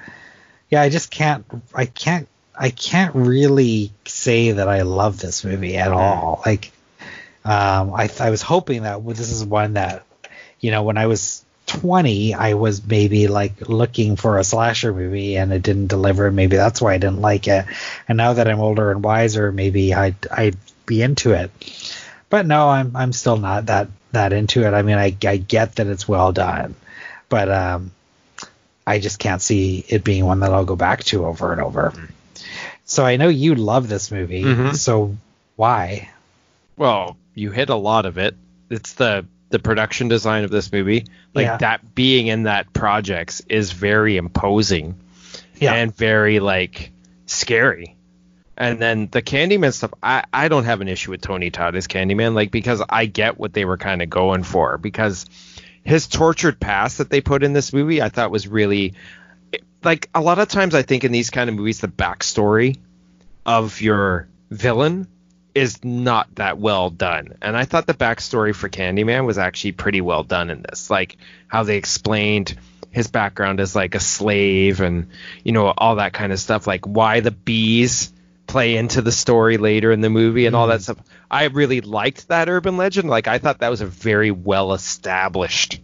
[0.71, 1.45] yeah, I just can't,
[1.75, 2.29] I can't,
[2.59, 6.43] I can't really say that I love this movie at all.
[6.45, 6.73] Like,
[7.47, 10.05] um, I I was hoping that this is one that,
[10.61, 15.37] you know, when I was 20, I was maybe like looking for a slasher movie
[15.37, 16.31] and it didn't deliver.
[16.31, 17.65] Maybe that's why I didn't like it.
[18.09, 20.57] And now that I'm older and wiser, maybe I'd I'd
[20.87, 21.51] be into it.
[22.31, 24.75] But no, I'm I'm still not that that into it.
[24.75, 26.75] I mean, I I get that it's well done,
[27.29, 27.93] but um,
[28.87, 31.93] I just can't see it being one that I'll go back to over and over.
[32.85, 34.45] So I know you love this movie.
[34.45, 34.77] Mhm.
[34.77, 35.17] So
[35.57, 36.11] why?
[36.77, 38.35] Well, you hit a lot of it.
[38.71, 41.05] It's the the production design of this movie.
[41.33, 41.57] Like Yeah.
[41.59, 44.97] that being in that projects is very imposing
[45.61, 45.75] Yeah.
[45.75, 46.91] and very like
[47.27, 47.95] scary.
[48.57, 51.87] And then the Candyman stuff, I, I don't have an issue with Tony Todd as
[51.87, 54.79] Candyman, like because I get what they were kind of going for.
[54.79, 55.27] Because
[55.85, 58.95] his tortured past that they put in this movie, I thought was really
[59.85, 62.79] like a lot of times I think in these kind of movies the backstory
[63.45, 65.07] of your villain
[65.57, 67.39] is not that well done.
[67.41, 70.91] And I thought the backstory for Candyman was actually pretty well done in this.
[70.91, 71.17] Like
[71.49, 72.59] how they explained
[72.91, 75.09] his background as like a slave and
[75.45, 78.13] you know all that kind of stuff like why the bees
[78.47, 80.93] play into the story later in the movie and all that mm-hmm.
[80.93, 81.07] stuff.
[81.31, 83.09] I really liked that urban legend.
[83.09, 85.81] Like I thought that was a very well established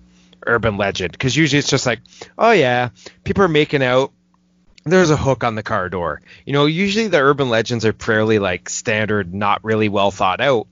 [0.47, 2.01] urban legend because usually it's just like,
[2.37, 2.91] oh yeah,
[3.25, 4.13] people are making out.
[4.85, 6.23] There's a hook on the car door.
[6.45, 10.67] You know, usually the urban legends are fairly like standard, not really well thought out.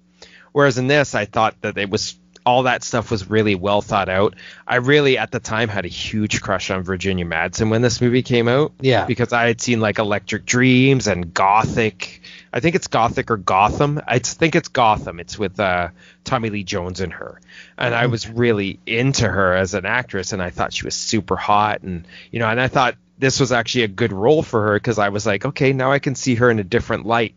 [0.52, 4.08] Whereas in this, I thought that it was all that stuff was really well thought
[4.08, 4.34] out.
[4.66, 8.22] I really at the time had a huge crush on Virginia Madsen when this movie
[8.22, 8.72] came out.
[8.80, 9.04] Yeah.
[9.06, 12.22] Because I had seen like Electric Dreams and Gothic.
[12.52, 14.00] I think it's Gothic or Gotham.
[14.06, 15.20] I think it's Gotham.
[15.20, 15.88] It's with uh,
[16.24, 17.40] Tommy Lee Jones in her,
[17.78, 21.36] and I was really into her as an actress, and I thought she was super
[21.36, 24.74] hot, and you know, and I thought this was actually a good role for her
[24.74, 27.34] because I was like, okay, now I can see her in a different light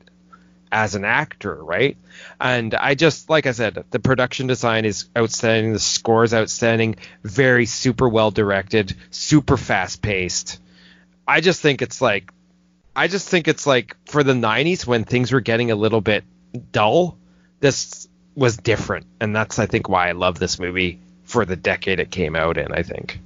[0.72, 1.98] as an actor, right?
[2.40, 6.96] And I just, like I said, the production design is outstanding, the score is outstanding,
[7.24, 10.60] very super well directed, super fast paced.
[11.28, 12.32] I just think it's like,
[12.96, 16.24] I just think it's like for the 90s when things were getting a little bit
[16.72, 17.18] dull,
[17.60, 19.06] this was different.
[19.20, 22.58] And that's, I think, why I love this movie for the decade it came out
[22.58, 23.20] in, I think.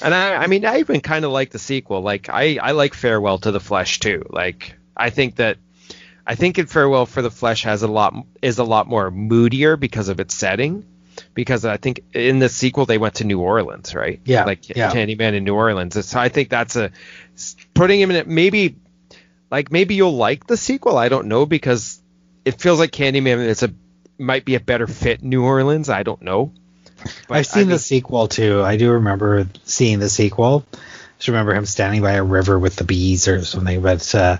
[0.00, 2.02] And I, I mean, I even kind of like the sequel.
[2.02, 4.24] Like, I, I like Farewell to the Flesh too.
[4.30, 5.58] Like, I think that
[6.26, 9.76] I think in Farewell for the Flesh has a lot is a lot more moodier
[9.76, 10.84] because of its setting.
[11.34, 14.20] Because I think in the sequel they went to New Orleans, right?
[14.24, 14.92] Yeah, like yeah.
[14.92, 16.06] Candyman in New Orleans.
[16.06, 16.92] So I think that's a
[17.74, 18.28] putting him in it.
[18.28, 18.76] Maybe
[19.50, 20.96] like maybe you'll like the sequel.
[20.96, 22.00] I don't know because
[22.44, 23.72] it feels like Candyman is a
[24.18, 25.88] might be a better fit in New Orleans.
[25.88, 26.52] I don't know.
[27.28, 28.62] But I've seen I mean- the sequel too.
[28.62, 30.64] I do remember seeing the sequel.
[30.72, 30.78] I
[31.18, 33.80] just remember him standing by a river with the bees or something.
[33.82, 34.36] But uh,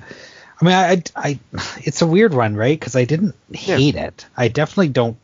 [0.61, 1.39] I mean, I, I,
[1.79, 2.79] it's a weird one, right?
[2.79, 4.27] Because I didn't hate it.
[4.37, 5.17] I definitely don't.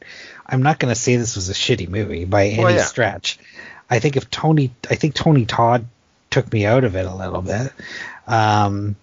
[0.47, 2.83] I'm not going to say this was a shitty movie by any Well, yeah.
[2.85, 3.39] stretch.
[3.89, 5.87] I think if Tony, I think Tony Todd
[6.31, 7.73] took me out of it a little bit.
[8.27, 8.97] Um,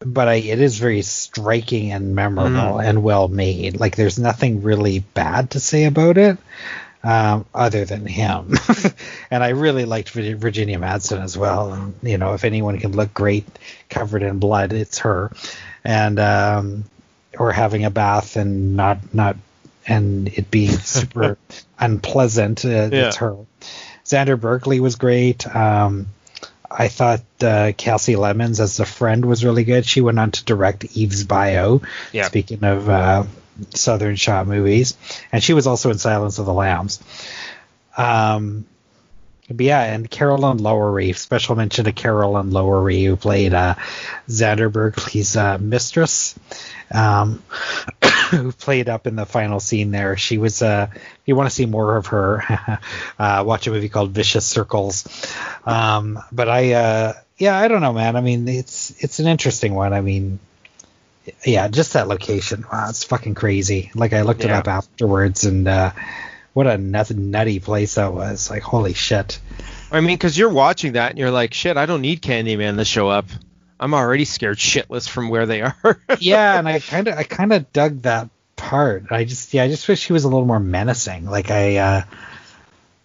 [0.00, 3.80] but I, it is very striking and memorable and well made.
[3.80, 6.38] Like there's nothing really bad to say about it,
[7.04, 8.54] um, other than him.
[9.30, 11.72] and I really liked Virginia Madsen as well.
[11.72, 13.46] And you know, if anyone can look great
[13.90, 15.30] covered in blood, it's her.
[15.84, 16.84] And um,
[17.38, 19.36] or having a bath and not not
[19.86, 21.38] and it being super
[21.78, 23.36] unpleasant, uh, it's her.
[24.04, 25.46] Xander Berkeley was great.
[25.54, 26.06] Um,
[26.70, 29.86] I thought uh, Kasi Lemmons as the friend was really good.
[29.86, 31.80] She went on to direct Eve's Bayou.
[32.12, 32.24] Yeah.
[32.24, 33.24] Speaking of uh,
[33.74, 34.96] Southern Shot movies,
[35.32, 37.02] and she was also in Silence of the Lambs.
[37.96, 38.66] Um,
[39.48, 41.12] but yeah, and Carolyn Lowery.
[41.12, 43.74] Special mention to Carolyn Lowery, who played uh,
[44.26, 46.34] Xander Berkeley's uh, mistress,
[46.90, 47.42] um,
[48.30, 50.16] who played up in the final scene there.
[50.16, 50.62] She was.
[50.62, 52.42] Uh, if you want to see more of her,
[53.18, 55.06] uh, watch a movie called Vicious Circles.
[55.66, 58.16] Um, but I, uh, yeah, I don't know, man.
[58.16, 59.92] I mean, it's it's an interesting one.
[59.92, 60.38] I mean,
[61.44, 62.64] yeah, just that location.
[62.70, 63.90] Wow, it's fucking crazy.
[63.94, 65.92] Like I looked it up afterwards, and uh,
[66.52, 68.50] what a nut- nutty place that was.
[68.50, 69.38] Like holy shit.
[69.90, 72.84] I mean, because you're watching that and you're like, shit, I don't need Candyman to
[72.84, 73.26] show up.
[73.78, 76.00] I'm already scared shitless from where they are.
[76.18, 79.10] yeah, and I kind of I kind of dug that part.
[79.10, 81.26] I just yeah, I just wish he was a little more menacing.
[81.26, 82.02] Like I uh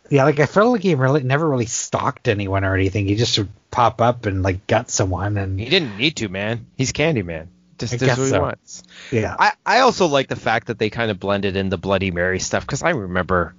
[0.10, 3.06] yeah, like I felt like he really never really stalked anyone or anything.
[3.06, 6.66] He just would pop up and like gut someone and he didn't need to, man.
[6.78, 7.48] He's Candyman.
[7.80, 8.42] Just I guess what he so.
[8.42, 8.84] wants.
[9.12, 9.36] yeah.
[9.38, 12.40] I, I also like the fact that they kind of blended in the Bloody Mary
[12.40, 13.56] stuff because I remember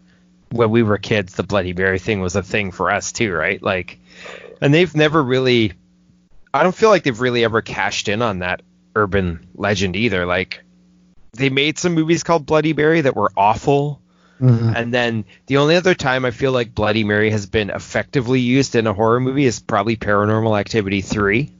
[0.50, 3.62] when we were kids, the Bloody Mary thing was a thing for us too, right?
[3.62, 3.98] Like,
[4.60, 5.72] and they've never really,
[6.52, 8.62] I don't feel like they've really ever cashed in on that
[8.94, 10.26] urban legend either.
[10.26, 10.62] Like,
[11.32, 14.00] they made some movies called Bloody Mary that were awful,
[14.40, 14.74] Mhm.
[14.74, 18.74] And then the only other time I feel like Bloody Mary has been effectively used
[18.74, 21.52] in a horror movie is probably Paranormal Activity 3.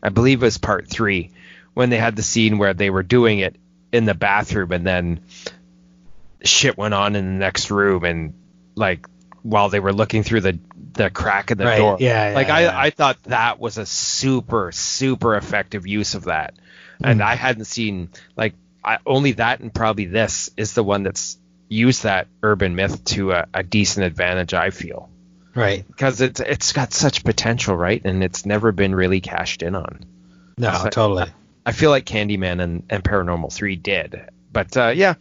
[0.00, 1.32] I believe it was part 3
[1.74, 3.56] when they had the scene where they were doing it
[3.92, 5.20] in the bathroom and then
[6.42, 8.34] shit went on in the next room and
[8.74, 9.06] like
[9.42, 10.58] while they were looking through the
[10.94, 11.96] the crack in the Right, door.
[12.00, 12.78] yeah, like yeah, I yeah.
[12.80, 16.54] I thought that was a super super effective use of that.
[17.02, 17.24] And Mm.
[17.24, 21.38] I hadn't seen like I, only that and probably this is the one that's
[21.68, 25.08] used that urban myth to a, a decent advantage I feel
[25.54, 25.86] Right.
[25.86, 30.04] because it's it's got such potential right and it's never been really cashed in on.
[30.58, 31.30] No, So- totally.
[31.66, 34.28] I feel like Candyman and, and Paranormal 3 did.
[34.52, 35.14] But uh, yeah,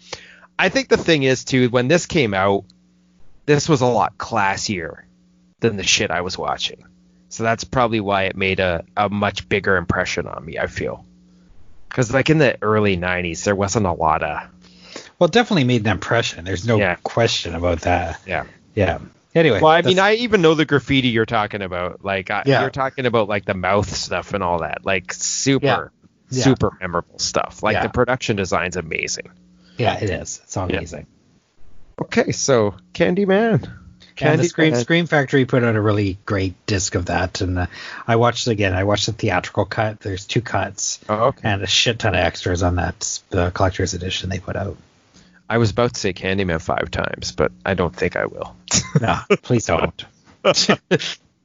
[0.60, 2.66] I think the thing is too when this came out,
[3.46, 5.04] this was a lot classier
[5.60, 6.86] than the shit I was watching.
[7.30, 11.06] So that's probably why it made a, a much bigger impression on me, I feel.
[11.90, 14.42] Because like in the early 90s, there wasn't a lot of
[15.18, 16.44] Well, it definitely made an impression.
[16.46, 16.96] There's no Yeah.
[17.04, 18.20] question about that.
[18.28, 18.44] yeah.
[18.76, 19.00] Yeah.
[19.36, 19.62] Anyway.
[19.62, 22.04] Well, I mean, I even know the graffiti you're talking about.
[22.06, 22.62] Like, I, Yeah.
[22.62, 24.86] you're talking about like the mouth stuff and all that.
[24.86, 25.88] Like, super, Yeah.
[26.38, 26.44] Yeah.
[26.44, 27.64] super memorable stuff.
[27.64, 27.84] Like Yeah.
[27.84, 29.30] the production design's amazing.
[29.78, 30.40] yeah, it is.
[30.44, 31.08] It's amazing.
[32.02, 33.72] Okay, so Candyman.
[34.22, 37.66] And the Scream Scream Factory put out a really great disc of that, and uh,
[38.08, 38.74] I watched it again.
[38.76, 40.00] I watched the theatrical cut.
[40.02, 41.50] There's two cuts Oh, okay.
[41.50, 44.78] and a shit ton of extras on that the collector's edition they put out.
[45.50, 48.56] I was about to say Candyman five times, but I don't think I will.
[49.02, 50.06] No, please don't.
[50.46, 50.54] All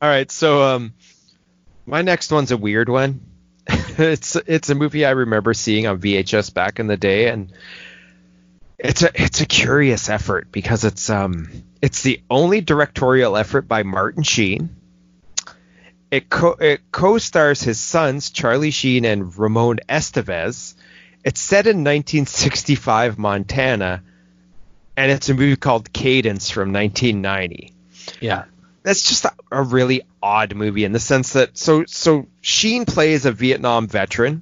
[0.02, 0.92] right, so um,
[1.86, 3.20] my next one's a weird one.
[3.98, 7.52] It's it's a movie I remember seeing on VHS back in the day, and
[8.78, 11.50] it's a it's a curious effort because it's um
[11.82, 14.70] it's the only directorial effort by Martin Sheen.
[16.10, 20.74] It co- it co-stars his sons Charlie Sheen and Ramon Estevez.
[21.24, 24.02] It's set in 1965 Montana,
[24.96, 27.72] and it's a movie called Cadence from 1990
[28.20, 28.44] Yeah.
[28.88, 33.26] That's just a, a really odd movie in the sense that so so Sheen plays
[33.26, 34.40] a Vietnam veteran,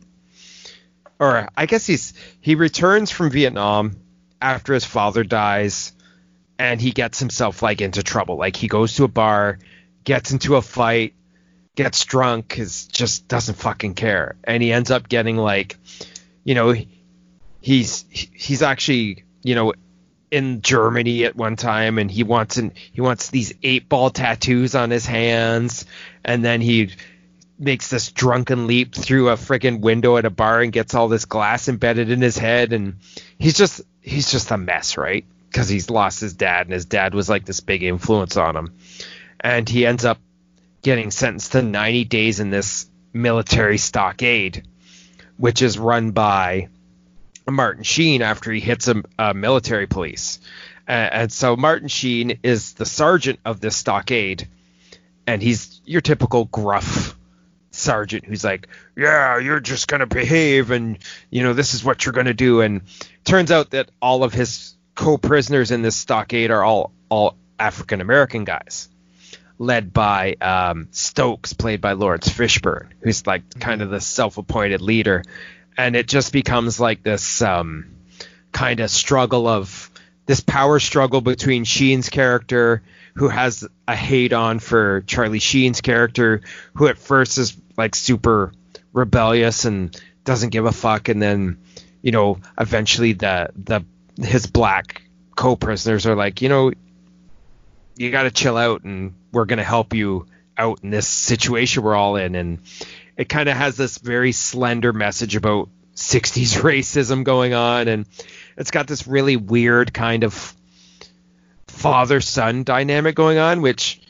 [1.18, 3.96] or I guess he's he returns from Vietnam
[4.40, 5.92] after his father dies,
[6.60, 8.36] and he gets himself like into trouble.
[8.36, 9.58] Like he goes to a bar,
[10.04, 11.14] gets into a fight,
[11.74, 15.76] gets drunk, is just doesn't fucking care, and he ends up getting like,
[16.44, 16.72] you know,
[17.60, 19.74] he's he's actually you know
[20.36, 24.74] in Germany at one time, and he wants an, he wants these eight ball tattoos
[24.74, 25.86] on his hands,
[26.22, 26.90] and then he
[27.58, 31.24] makes this drunken leap through a friggin' window at a bar and gets all this
[31.24, 32.96] glass embedded in his head, and
[33.38, 35.24] he's just he's just a mess, right?
[35.50, 38.74] Because he's lost his dad, and his dad was like this big influence on him,
[39.40, 40.18] and he ends up
[40.82, 44.68] getting sentenced to 90 days in this military stockade,
[45.38, 46.68] which is run by
[47.48, 50.40] Martin Sheen after he hits a, a military police.
[50.88, 54.48] Uh, and so Martin Sheen is the sergeant of this stockade,
[55.26, 57.16] and he's your typical gruff
[57.70, 60.98] sergeant who's like, "Yeah, you're just gonna behave, and
[61.30, 62.82] you know this is what you're gonna do." And
[63.24, 68.44] turns out that all of his co-prisoners in this stockade are all all African American
[68.44, 68.88] guys,
[69.58, 75.22] led by um, Stokes, played by Laurence Fishburne, who's like kind of the self-appointed leader,
[75.76, 77.96] and it just becomes like this um,
[78.52, 79.90] kind of struggle of
[80.26, 82.82] this power struggle between Sheen's character,
[83.14, 86.42] who has a hate on for Charlie Sheen's character,
[86.74, 88.52] who at first is like super
[88.92, 91.58] rebellious and doesn't give a fuck, and then
[92.02, 93.84] you know eventually the the
[94.20, 95.02] his black
[95.36, 96.72] co-prisoners are like, you know,
[97.96, 100.26] you got to chill out, and we're gonna help you
[100.58, 102.58] out in this situation we're all in, and
[103.16, 108.06] it kind of has this very slender message about 60s racism going on and
[108.56, 110.54] it's got this really weird kind of
[111.68, 114.00] father son dynamic going on which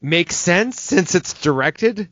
[0.00, 2.08] makes sense since it's directed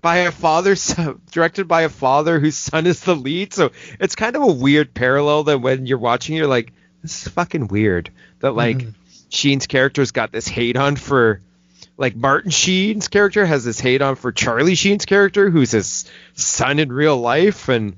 [0.00, 0.74] by a father
[1.30, 4.92] directed by a father whose son is the lead so it's kind of a weird
[4.94, 8.10] parallel that when you're watching you're like this is fucking weird
[8.40, 8.94] that like Mhm.
[9.28, 11.40] Sheen's character's got this hate on for
[11.96, 16.78] like Martin Sheen's character has this hate on for Charlie Sheen's character, who's his son
[16.78, 17.96] in real life, and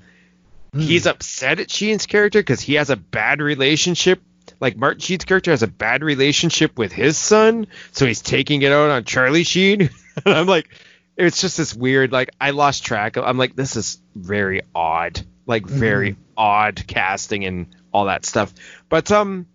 [0.77, 4.21] he's upset at Sheen's character because he has a bad relationship.
[4.61, 8.73] Like Martin Sheen's character has a bad relationship with his son, so he's taking it
[8.73, 9.91] out on Charlie Sheen.
[10.25, 10.69] and I'm like,
[11.17, 12.13] it's just this weird.
[12.13, 13.17] Like I lost track.
[13.17, 15.21] I'm like, this is very odd.
[15.47, 18.53] Like very odd casting and all that stuff.
[18.89, 19.47] But um,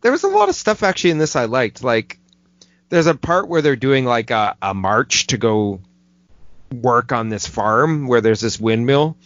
[0.00, 1.84] there was a lot of stuff actually in this I liked.
[1.84, 2.18] Like
[2.88, 5.80] there's a part where they're doing like a, a march to go
[6.72, 9.16] work on this farm where there's this windmill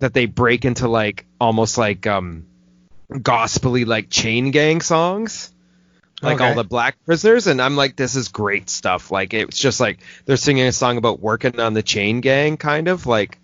[0.00, 2.46] that they break into like almost like um
[3.22, 5.52] gospely like chain gang songs
[6.22, 6.44] like Okay.
[6.48, 9.98] all the black prisoners and i'm like this is great stuff like it's just like
[10.24, 13.38] they're singing a song about working on the chain gang kind of like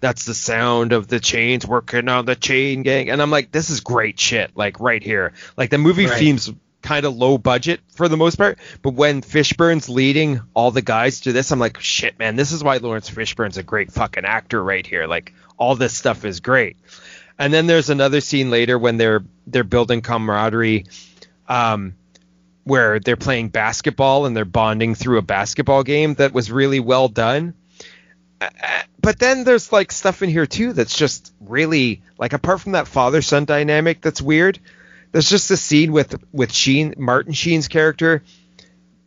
[0.00, 3.70] that's the sound of the chains working on the chain gang and i'm like this
[3.70, 6.18] is great shit like right here like the movie Right.
[6.18, 6.50] seems
[6.84, 11.20] kind of low budget for the most part but when fishburne's leading all the guys
[11.20, 14.62] to this i'm like shit man this is why laurence fishburne's a great fucking actor
[14.62, 15.06] right here.
[15.06, 16.76] Like all this stuff is great.
[17.38, 20.86] And then there's another scene later when they're they're building camaraderie
[21.48, 21.94] um
[22.64, 27.08] where they're playing basketball and they're bonding through a basketball game that was really well
[27.08, 27.52] done.
[28.40, 32.60] Uh, uh, but then there's like stuff in here too that's just really like apart
[32.60, 34.58] from that father son dynamic that's weird
[35.14, 38.24] there's just a scene with with Sheen Martin Sheen's character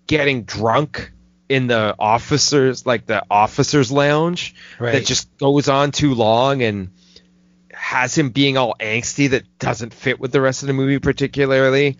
[0.07, 1.11] getting drunk
[1.49, 4.93] in the officers like the officers lounge Right.
[4.93, 6.91] that just goes on too long and
[7.73, 11.97] has him being all angsty that doesn't fit with the rest of the movie particularly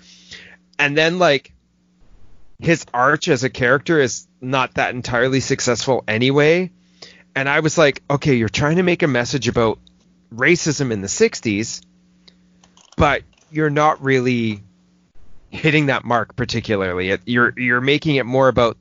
[0.79, 1.51] and then like
[2.59, 6.71] his arch as a character is not that entirely successful anyway
[7.35, 9.79] and i was like okay you're trying to make a message about
[10.33, 11.81] racism in the 60s
[12.95, 13.21] but
[13.51, 14.61] you're not really
[15.50, 18.77] hitting that mark particularly It- you're you're making it more about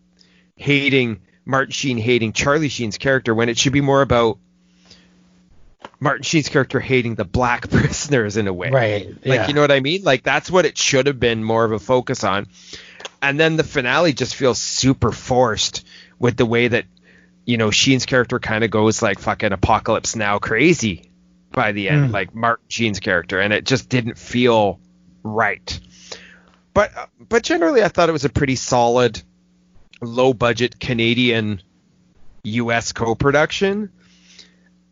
[0.56, 4.38] hating martin sheen hating charlie sheen's character when it should be more about
[6.00, 9.08] martin sheen's character hating the black prisoners in a way Right.
[9.08, 9.46] like yeah.
[9.48, 10.02] you know what I mean?
[10.02, 12.48] Like that's what it should have been more of a focus on.
[13.22, 15.86] And then the finale just feels super forced
[16.18, 16.84] with the way that
[17.44, 21.05] you know Sheen's character kind of goes like fucking apocalypse now crazy
[21.52, 22.12] by the end, Mm.
[22.12, 24.78] like Martin Sheen's character, and it just didn't feel
[25.22, 25.80] right.
[26.74, 29.22] But but generally, I thought it was a pretty solid,
[30.02, 31.62] low budget Canadian
[32.44, 32.92] U.S.
[32.92, 33.90] co-production.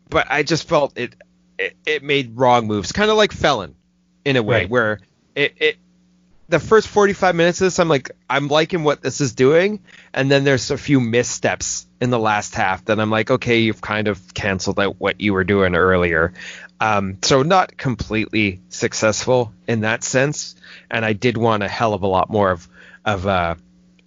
[0.09, 1.15] But I just felt it
[1.57, 3.75] it, it made wrong moves, kind of like Felon,
[4.25, 4.69] in a way, Right.
[4.69, 4.99] where
[5.35, 5.77] it, it
[6.47, 9.79] the first 45 minutes of this, I'm like, I'm liking what this is doing,
[10.13, 13.81] and then there's a few missteps in the last half that I'm like, okay, you've
[13.81, 16.33] kind of canceled out what you were doing earlier.
[16.79, 20.55] Um, so not completely successful in that sense,
[20.91, 22.67] and I did want a hell of a lot more of
[23.05, 23.55] of uh,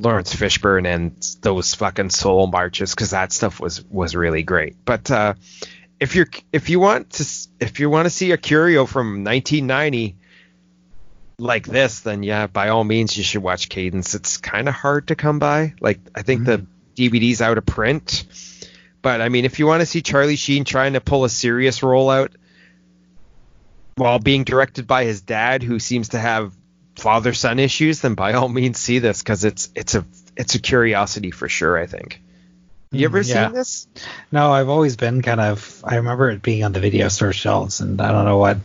[0.00, 4.76] Laurence Fishburne and those fucking soul marches because that stuff was was really great.
[4.84, 5.34] But uh,
[5.99, 7.26] if you're if you want to
[7.58, 10.18] if you want to see a curio from 1990
[11.39, 14.15] like this, then yeah, by all means you should watch Cadence.
[14.15, 15.75] It's kind of hard to come by.
[15.81, 18.25] Like I think the DVD's out of print,
[19.02, 21.83] but I mean if you want to see Charlie Sheen trying to pull a serious
[21.83, 22.33] role out
[23.97, 26.52] while being directed by his dad, who seems to have
[26.97, 30.05] father son issues, then by all means see this because it's it's a
[30.36, 31.78] it's a curiosity for sure.
[31.78, 32.20] I think.
[32.91, 33.47] You ever Mm, yeah.
[33.49, 33.86] seen this?
[34.33, 35.83] No, I've always been kind of.
[35.84, 38.57] I remember it being on the video store shelves, and I don't know what.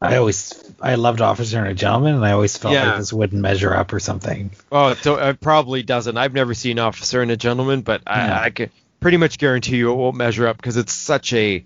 [0.00, 2.90] I always I loved Officer and a Gentleman, and I always felt Yeah.
[2.90, 4.50] like this wouldn't measure up or something.
[4.72, 6.16] Oh, it, probably doesn't.
[6.16, 8.40] I've never seen Officer and a Gentleman, but Yeah.
[8.40, 8.70] I, I can
[9.00, 11.64] pretty much guarantee you it won't measure up because it's such a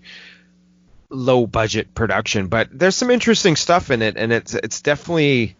[1.09, 2.47] low budget production.
[2.47, 5.55] But there's some interesting stuff in it, and it's it's definitely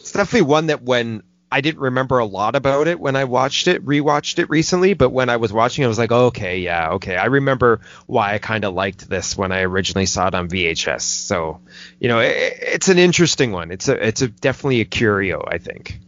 [0.00, 1.22] it's definitely one that when
[1.54, 5.10] I didn't remember a lot about it when I watched it, rewatched it recently, but
[5.10, 7.16] when I was watching, it, I was like, oh, okay, yeah, okay.
[7.16, 11.02] I remember why I kind of liked this when I originally saw it on VHS.
[11.02, 11.60] So,
[12.00, 13.70] you know, it, it's an interesting one.
[13.70, 16.00] It's a it's a definitely a curio, I think.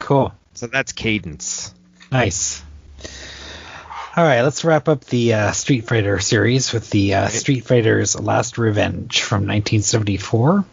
[0.00, 1.72] Cool, So that's Cadence.
[2.10, 2.60] nice.
[4.16, 8.18] All right, let's wrap up the uh, Street Fighter series with the uh, Street Fighter's
[8.18, 10.64] Last Revenge from 1974.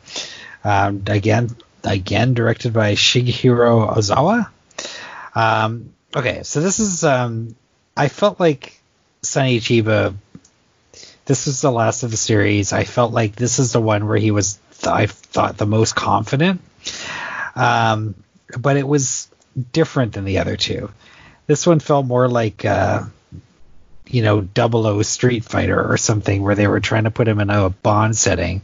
[0.63, 1.55] Um, again,
[1.87, 4.49] again directed by Shigeru Ozawa.
[5.35, 7.55] Um, okay, so this is um,
[7.95, 8.79] I felt like
[9.21, 10.15] Sonny Chiba.
[11.25, 12.71] This was the last of the series.
[12.71, 16.61] I felt like this is the one where he was, I thought, the most confident.
[17.55, 18.15] Um,
[18.57, 19.27] but it was
[19.73, 20.89] different than the other two.
[21.47, 23.03] This one felt more like, uh,
[24.05, 27.39] you know, Double O Street Fighter or something, where they were trying to put him
[27.39, 28.61] in a Bond setting.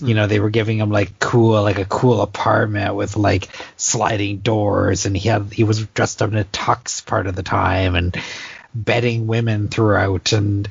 [0.00, 4.38] You know, they were giving him like cool, like a cool apartment with like sliding
[4.38, 7.94] doors, and he had he was dressed up in a tux part of the time,
[7.94, 8.16] and
[8.74, 10.68] bedding women throughout, and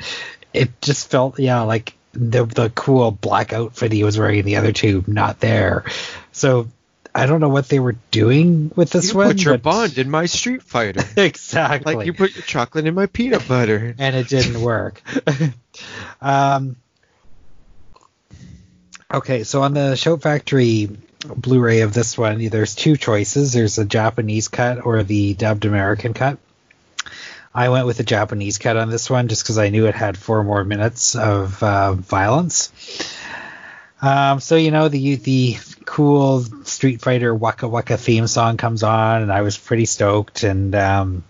[0.53, 4.55] it just felt yeah like the the cool black outfit he was wearing in the
[4.57, 5.83] other two not there.
[6.31, 6.67] So
[7.17, 9.27] I don't know what they were doing with this you one.
[9.29, 11.03] put your but- bond in my Street Fighter.
[11.17, 11.95] exactly.
[11.95, 13.95] like you put your chocolate in my peanut butter.
[13.97, 15.01] and it didn't work.
[16.21, 16.75] um,
[19.13, 20.89] okay, so on the Shout Factory
[21.25, 23.53] Blu-ray of this one, there's two choices.
[23.53, 26.37] There's a Japanese cut or the dubbed American cut.
[27.53, 30.17] I went with the Japanese cut on this one just because I knew it had
[30.17, 32.71] four more minutes of uh, violence.
[33.99, 39.23] Um, so you know the the cool Street Fighter Waka Waka theme song comes on,
[39.23, 40.43] and I was pretty stoked.
[40.43, 41.23] And um,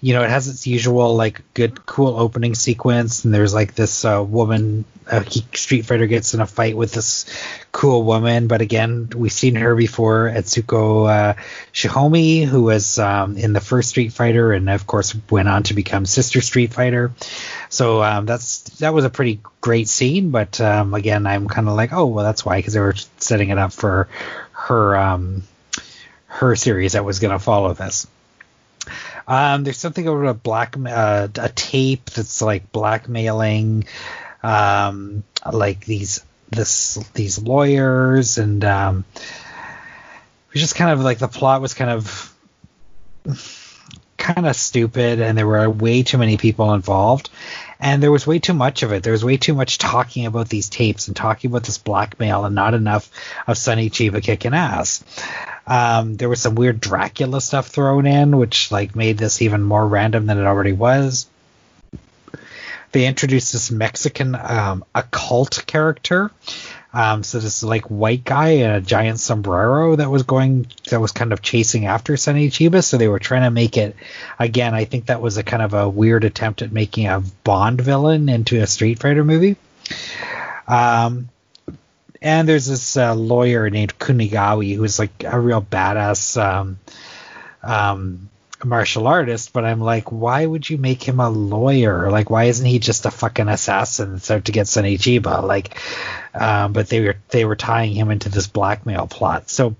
[0.00, 4.04] you know, it has its usual like good, cool opening sequence, and there's like this
[4.04, 7.26] uh, woman, uh, he, Street Fighter gets in a fight with this
[7.72, 11.34] cool woman, but again, we've seen her before, Etsuko uh,
[11.72, 15.74] Shihomi, who was um, in the first Street Fighter, and of course went on to
[15.74, 17.12] become Sister Street Fighter.
[17.68, 21.74] So um, that's that was a pretty great scene, but um, again, I'm kind of
[21.74, 24.08] like, oh well, that's why, because they were setting it up for
[24.52, 25.42] her um,
[26.26, 28.06] her series that was going to follow this.
[29.26, 33.84] Um, there's something over a black uh, a tape that's like blackmailing,
[34.42, 41.28] um, like these this these lawyers, and um, it was just kind of like the
[41.28, 42.34] plot was kind of
[44.16, 47.30] kind of stupid, and there were way too many people involved,
[47.80, 49.02] and there was way too much of it.
[49.02, 52.54] There was way too much talking about these tapes and talking about this blackmail, and
[52.54, 53.10] not enough
[53.46, 55.04] of Sonny Chiba kicking ass.
[55.66, 59.86] Um, there was some weird Dracula stuff thrown in, which like made this even more
[59.86, 61.26] random than it already was.
[62.92, 66.30] They introduced this Mexican um, occult character.
[66.92, 71.12] Um, so this like white guy in a giant sombrero that was going that was
[71.12, 72.82] kind of chasing after Sonny Chiba.
[72.82, 73.94] So they were trying to make it
[74.38, 74.74] again.
[74.74, 78.28] I think that was a kind of a weird attempt at making a Bond villain
[78.28, 79.56] into a Street Fighter movie.
[80.66, 81.28] Um,
[82.20, 86.78] and there's this uh, lawyer named Kunigawa who's like a real badass um,
[87.62, 88.28] um,
[88.64, 89.52] martial artist.
[89.52, 92.10] But I'm like, why would you make him a lawyer?
[92.10, 95.42] Like, why isn't he just a fucking assassin out to get Sonny Chiba?
[95.42, 95.78] Like,
[96.34, 99.50] um, but they were they were tying him into this blackmail plot.
[99.50, 99.76] So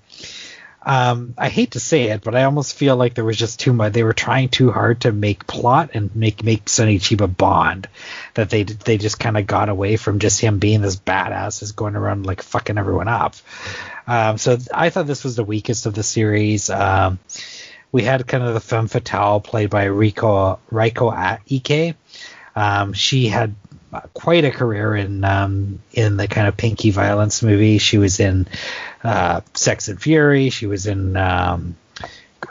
[0.88, 3.74] um, I hate to say it, but I almost feel like there was just too
[3.74, 3.92] much.
[3.92, 7.88] They were trying too hard to make plot and make make Sonny Chiba Bond
[8.32, 11.72] that they they just kind of got away from just him being this badass is
[11.72, 13.34] going around like fucking everyone up.
[14.06, 16.70] Um, so I thought this was the weakest of the series.
[16.70, 17.18] Um,
[17.92, 21.96] we had kind of the femme fatale played by Riko Reiko Ike.
[22.54, 23.54] Um, she had
[24.14, 27.78] quite a career in um, in the kind of pinky violence movie.
[27.78, 28.46] She was in
[29.02, 30.50] uh, Sex and Fury.
[30.50, 31.76] She was in um,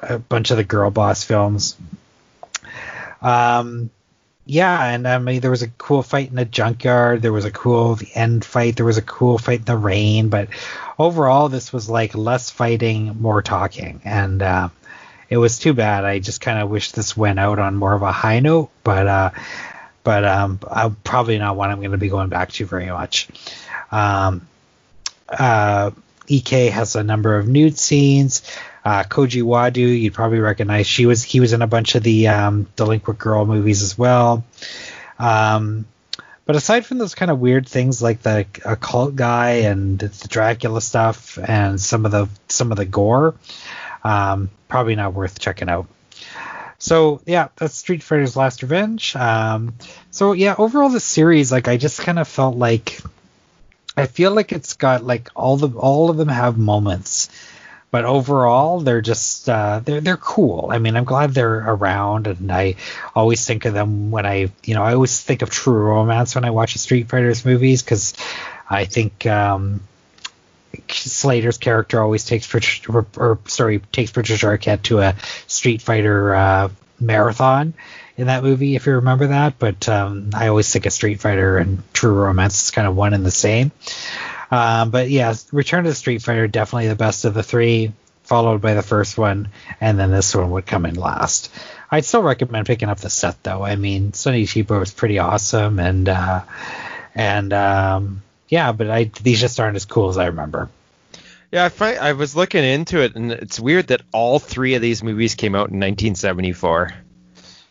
[0.02, 1.76] a bunch of the girl boss films.
[3.22, 3.90] Um,
[4.46, 7.22] yeah, and I mean there was a cool fight in the junkyard.
[7.22, 8.78] There was a cool end fight.
[8.78, 10.30] There was a cool fight in the rain.
[10.30, 10.50] But
[10.98, 14.70] overall, this was like less fighting, more talking, and uh,
[15.30, 16.06] it was too bad.
[16.06, 18.70] I just kind of wish this went out on more of a high note.
[18.84, 19.30] But uh,
[20.04, 23.28] but um, I'm probably not one I'm going to be going back to very much.
[23.92, 24.48] Um,
[25.28, 25.92] uh,
[26.32, 28.44] Ike has a number of nude scenes.
[28.86, 30.88] Uh, Koji Wada, you'd probably recognize.
[30.88, 34.46] She was he was in a bunch of the um, Delinquent Girl movies as well.
[35.20, 35.86] Um,
[36.46, 40.80] but aside from those kind of weird things like the occult guy and the Dracula
[40.80, 43.36] stuff and some of the some of the gore,
[44.08, 45.88] um, probably not worth checking out.
[46.80, 49.16] So yeah, that's Street Fighter's Last Revenge.
[49.16, 49.74] Um,
[50.12, 53.00] so yeah, overall the series, like I just kind of felt like
[53.98, 57.30] I feel like it's got like all the all of them have moments,
[57.90, 60.70] but overall they're just uh, they're they're cool.
[60.72, 62.76] I mean, I'm glad they're around, and I
[63.16, 66.46] always think of them when I you know I always think of True Romance when
[66.46, 68.14] I watch the Street Fighters movies because
[68.70, 69.26] I think.
[69.26, 69.82] Um,
[70.90, 72.54] Slater's character always takes
[72.88, 75.16] or, or sorry takes Patricia Arquette to a
[75.48, 77.74] Street Fighter uh, marathon
[78.18, 79.60] in that movie, if you remember that.
[79.60, 83.14] But um, I always think of Street Fighter and True Romance is kind of one
[83.14, 83.72] and the same.
[84.50, 87.92] Um, but yeah, Return to the Street Fighter definitely the best of the three,
[88.24, 89.50] followed by the first one,
[89.82, 91.52] and then this one would come in last.
[91.90, 93.64] I'd still recommend picking up the set though.
[93.64, 96.44] I mean, Sonny Chiba was pretty awesome, and uh,
[97.16, 100.70] and um, yeah, but I these just aren't as cool as I remember.
[101.52, 104.82] Yeah, I find, I was looking into it, and it's weird that all three of
[104.82, 106.92] these movies came out in 1974.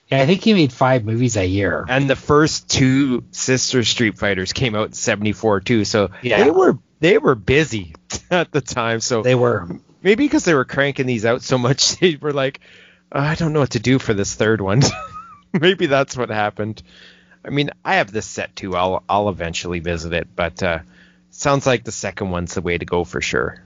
[0.09, 1.85] Yeah, I think he made five movies a year.
[1.89, 5.85] And the first two Sister Street Fighters came out in 74 too.
[5.85, 6.45] So yeah.
[6.45, 7.95] they were they were busy
[8.31, 9.01] at the time.
[9.01, 9.69] So they were
[10.03, 12.61] maybe because they were cranking these out so much, they were like,
[13.13, 14.83] oh, I don't know what to do for this third one.
[15.53, 16.83] maybe that's what happened.
[17.47, 18.75] I mean, I have this set too.
[18.75, 20.81] I'll I'll eventually visit it, but uh,
[21.31, 23.62] sounds like the second one's the way to go for sure.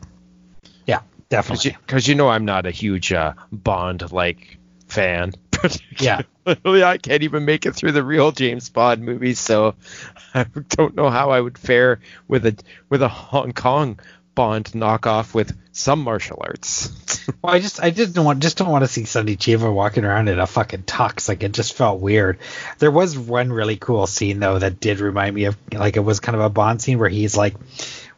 [0.86, 1.00] Yeah,
[1.30, 1.76] definitely.
[1.86, 5.32] Because you, you, know I'm not a huge uh, Bond like fan.
[5.98, 9.74] yeah, I can't even make it through the real James Bond movies, so
[10.34, 12.56] I don't know how I would fare with a
[12.90, 13.98] with a Hong Kong
[14.40, 16.90] Bond knockoff with some martial arts.
[17.42, 20.28] Well, I just I didn't want just don't want to see Sonny Chiba walking around
[20.28, 21.28] in a fucking tux.
[21.28, 22.38] Like it just felt weird.
[22.78, 26.18] There was one really cool scene though that did remind me of like it was
[26.18, 27.54] kind of a Bond scene where he's like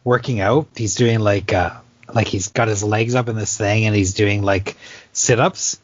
[0.03, 0.67] working out.
[0.75, 1.73] He's doing like uh
[2.11, 4.77] like he's got his legs up in this thing and he's doing like
[5.11, 5.79] sit ups.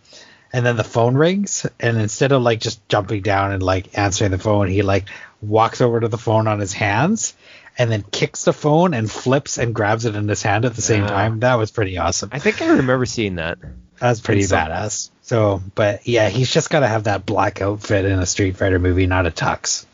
[0.52, 4.32] And then the phone rings, and instead of like just jumping down and like answering
[4.32, 5.06] the phone, he like
[5.42, 7.36] walks over to the phone on his hands
[7.80, 10.82] and then kicks the phone and flips and grabs it in his hand at the
[10.82, 11.10] same Yeah.
[11.10, 11.40] time.
[11.40, 12.30] That was pretty awesome.
[12.32, 13.58] I think I remember seeing that.
[14.00, 14.56] That's pretty so.
[14.58, 15.10] badass.
[15.24, 18.80] So, but yeah, he's just got to have that black outfit in a Street Fighter
[18.80, 19.86] movie, not a tux.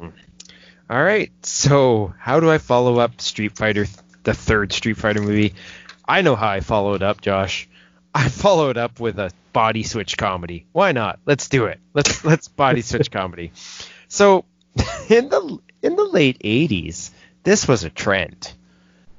[0.00, 0.08] Hmm.
[0.90, 1.30] All right.
[1.42, 3.86] So, how do I follow up Street Fighter,
[4.24, 5.54] the third Street Fighter movie?
[6.06, 7.68] I know how I followed up, Josh.
[8.14, 10.66] I followed up with a body switch comedy.
[10.72, 11.20] Why not?
[11.26, 11.78] Let's do it.
[11.92, 13.52] Let's let's body switch comedy.
[14.08, 14.44] So,
[15.08, 17.10] in the in the late 80s,
[17.42, 18.52] this was a trend.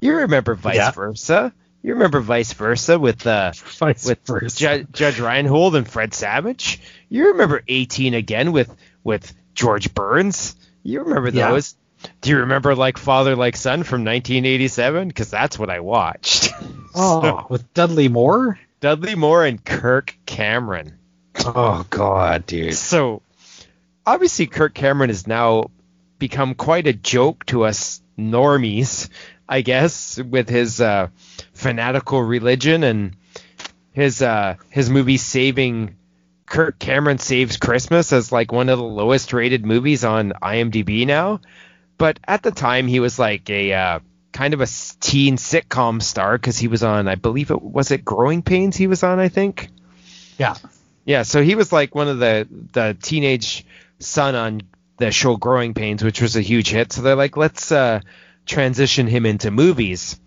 [0.02, 0.92] You remember Vice Yeah.
[0.92, 1.53] Versa?
[1.82, 4.58] You remember Vice Versa with uh with versa.
[4.58, 6.82] Ju- Judge Reinhold and Fred Savage.
[7.10, 10.56] You remember 18 again with with George Burns.
[10.84, 11.52] You remember Yeah.
[11.52, 11.76] those?
[12.22, 15.08] Do you remember like Father Like Son from 1987?
[15.08, 16.52] Because that's what I watched.
[16.95, 18.60] oh, with Dudley Moore.
[18.80, 20.98] Dudley Moore and Kirk Cameron.
[21.45, 22.76] Oh God, dude.
[22.76, 23.22] So
[24.06, 25.69] obviously Kirk Cameron is now
[26.26, 29.10] become quite a joke to us normies,
[29.48, 31.10] I guess, with his uh,
[31.54, 33.16] fanatical religion and
[33.92, 35.98] his uh, his movie saving
[36.48, 41.42] Kirk Cameron saves Christmas as like one of the lowest rated movies on IMDb now.
[42.00, 44.00] But at the time he was like a uh,
[44.32, 44.68] kind of a
[45.00, 48.88] teen sitcom star because he was on I believe it was it Growing Pains he
[48.88, 49.70] was on I think.
[50.40, 50.56] Yeah.
[51.06, 53.64] Yeah, so he was like one of the the teenage
[54.00, 54.62] son on
[54.98, 56.93] the show Growing Pains, which was a huge hit.
[56.93, 58.01] So they're like, let's uh,
[58.45, 60.19] transition him into movies.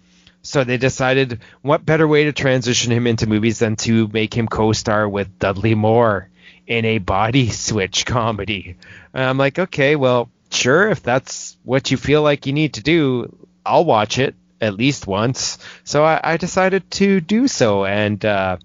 [0.43, 4.49] So they decided, what better way to transition him into movies than to make him
[4.49, 6.31] co-star with Dudley Moore
[6.67, 8.77] in a body switch comedy?
[9.13, 12.83] And I'm like, okay, well, sure, if that's what you feel like you need to
[12.83, 15.59] do, I'll watch it at least once.
[15.85, 18.59] So I, I decided to do so, and uh,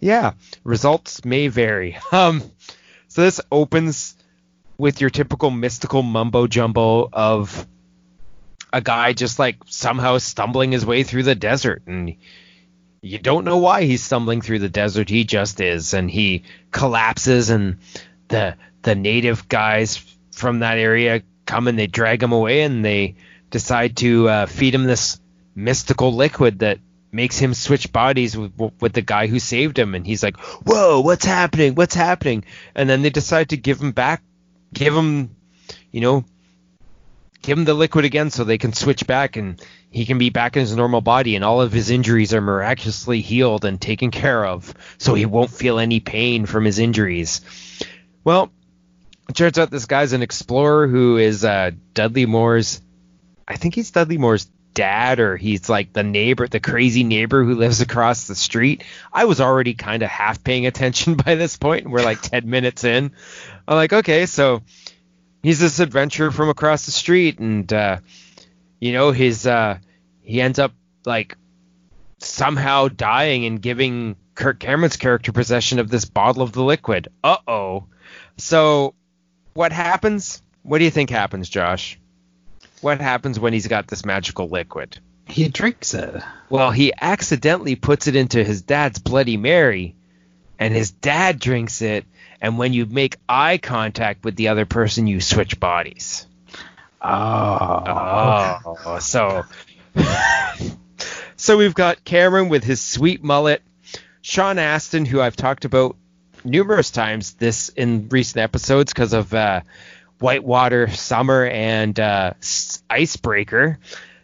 [0.00, 0.32] yeah,
[0.64, 1.98] results may vary.
[2.12, 2.42] Um,
[3.08, 4.14] so this opens
[4.80, 7.66] with your typical mystical mumbo jumbo of
[8.72, 12.16] a guy just like somehow stumbling his way through the desert and
[13.02, 15.08] you don't know why he's stumbling through the desert.
[15.08, 17.78] He just is and he collapses and
[18.28, 19.96] the the native guys
[20.32, 23.16] from that area come and they drag him away and they
[23.50, 25.20] decide to uh, feed him this
[25.54, 26.78] mystical liquid that
[27.12, 31.00] makes him switch bodies with, with the guy who saved him and he's like whoa
[31.00, 31.74] what's happening?
[31.74, 32.44] What's happening?
[32.74, 34.22] And then they decide to give him back
[34.72, 35.34] give him
[35.90, 36.24] you know
[37.42, 40.56] give him the liquid again so they can switch back and he can be back
[40.56, 44.44] in his normal body and all of his injuries are miraculously healed and taken care
[44.44, 47.40] of so he won't feel any pain from his injuries.
[48.24, 48.52] Well
[49.28, 52.82] it turns out this guy's an explorer who is uh, dudley moore's
[53.46, 54.50] i think he's dudley moore's
[54.80, 59.26] dad or he's like the neighbor the crazy neighbor who lives across the street i
[59.26, 62.82] was already kind of half paying attention by this point and we're like 10 minutes
[62.82, 63.12] in
[63.68, 64.62] i'm like okay so
[65.42, 67.98] he's this adventurer from across the street and uh
[68.80, 69.76] you know his uh
[70.22, 70.72] he ends up
[71.04, 71.36] like
[72.18, 77.08] somehow dying and giving Kirk Cameron's character possession of this bottle of the liquid.
[77.22, 77.86] Uh-oh.
[78.38, 78.94] So
[79.54, 80.42] what happens?
[80.62, 81.98] What do you think happens, Josh?
[82.80, 84.98] What happens when he's got this magical liquid?
[85.26, 86.22] He drinks it.
[86.48, 89.94] Well, he accidentally puts it into his dad's Bloody Mary,
[90.58, 92.04] and his dad drinks it.
[92.40, 96.26] And when you make eye contact with the other person, you switch bodies.
[97.02, 98.58] Oh.
[98.84, 99.44] Oh, so
[101.36, 103.62] so we've got Cameron with his sweet mullet,
[104.22, 105.96] Sean Astin, who I've talked about
[106.44, 109.60] numerous times this in recent episodes because of uh,
[110.20, 112.34] Whitewater Summer and uh,
[112.88, 113.78] Icebreaker.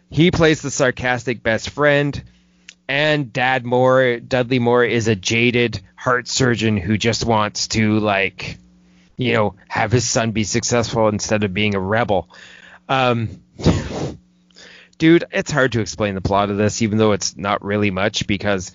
[0.09, 2.23] He plays the sarcastic best friend,
[2.87, 8.57] and Dad Moore, Dudley Moore, is a jaded heart surgeon who just wants to like,
[9.17, 12.29] you know, have his son be successful instead of being a rebel.
[12.87, 13.41] Um,
[14.97, 18.27] dude, it's hard to explain the plot of this, even though it's not really much
[18.27, 18.71] because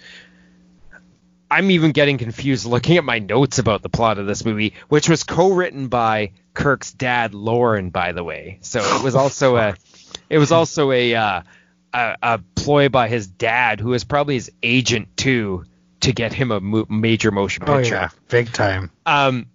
[1.50, 5.08] I'm even getting confused looking at my notes about the plot of this movie, which
[5.08, 8.58] was co-written by Kirk's dad, Lorne, by the way.
[8.62, 9.74] So it was also a,
[10.28, 11.42] it was also a, uh,
[11.92, 15.64] a, a ploy by his dad, who is probably his agent too,
[16.00, 17.94] to get him a mo- major motion Oh picture.
[17.94, 18.90] yeah, big time.
[19.06, 19.46] Um,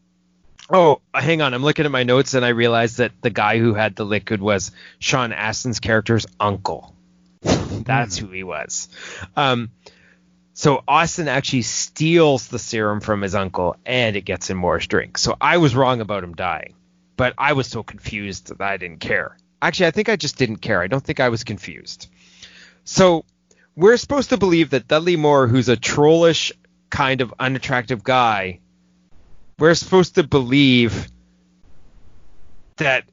[0.70, 1.54] oh, hang on.
[1.54, 4.42] I'm looking at my notes and I realized that the guy who had the liquid
[4.42, 6.94] was Sean Astin's character's uncle.
[7.42, 8.90] That's who he was.
[9.36, 9.70] Um,
[10.54, 15.18] so Astin actually steals the serum from his uncle, and it gets in Moore's drink.
[15.20, 16.74] So I was wrong about him dying,
[17.18, 19.38] but I was so confused that I didn't care.
[19.62, 20.82] Actually, I think I just didn't care.
[20.82, 22.10] I don't think I was confused.
[22.86, 23.26] So
[23.76, 26.54] we're supposed to believe that Dudley Moore, who's a trollish
[26.90, 28.60] kind of unattractive guy,
[29.60, 31.08] we're supposed to believe
[32.78, 33.04] that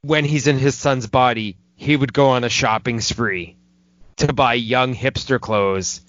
[0.00, 3.56] when he's in his son's body, he would go on a shopping spree
[4.16, 6.00] to buy young hipster clothes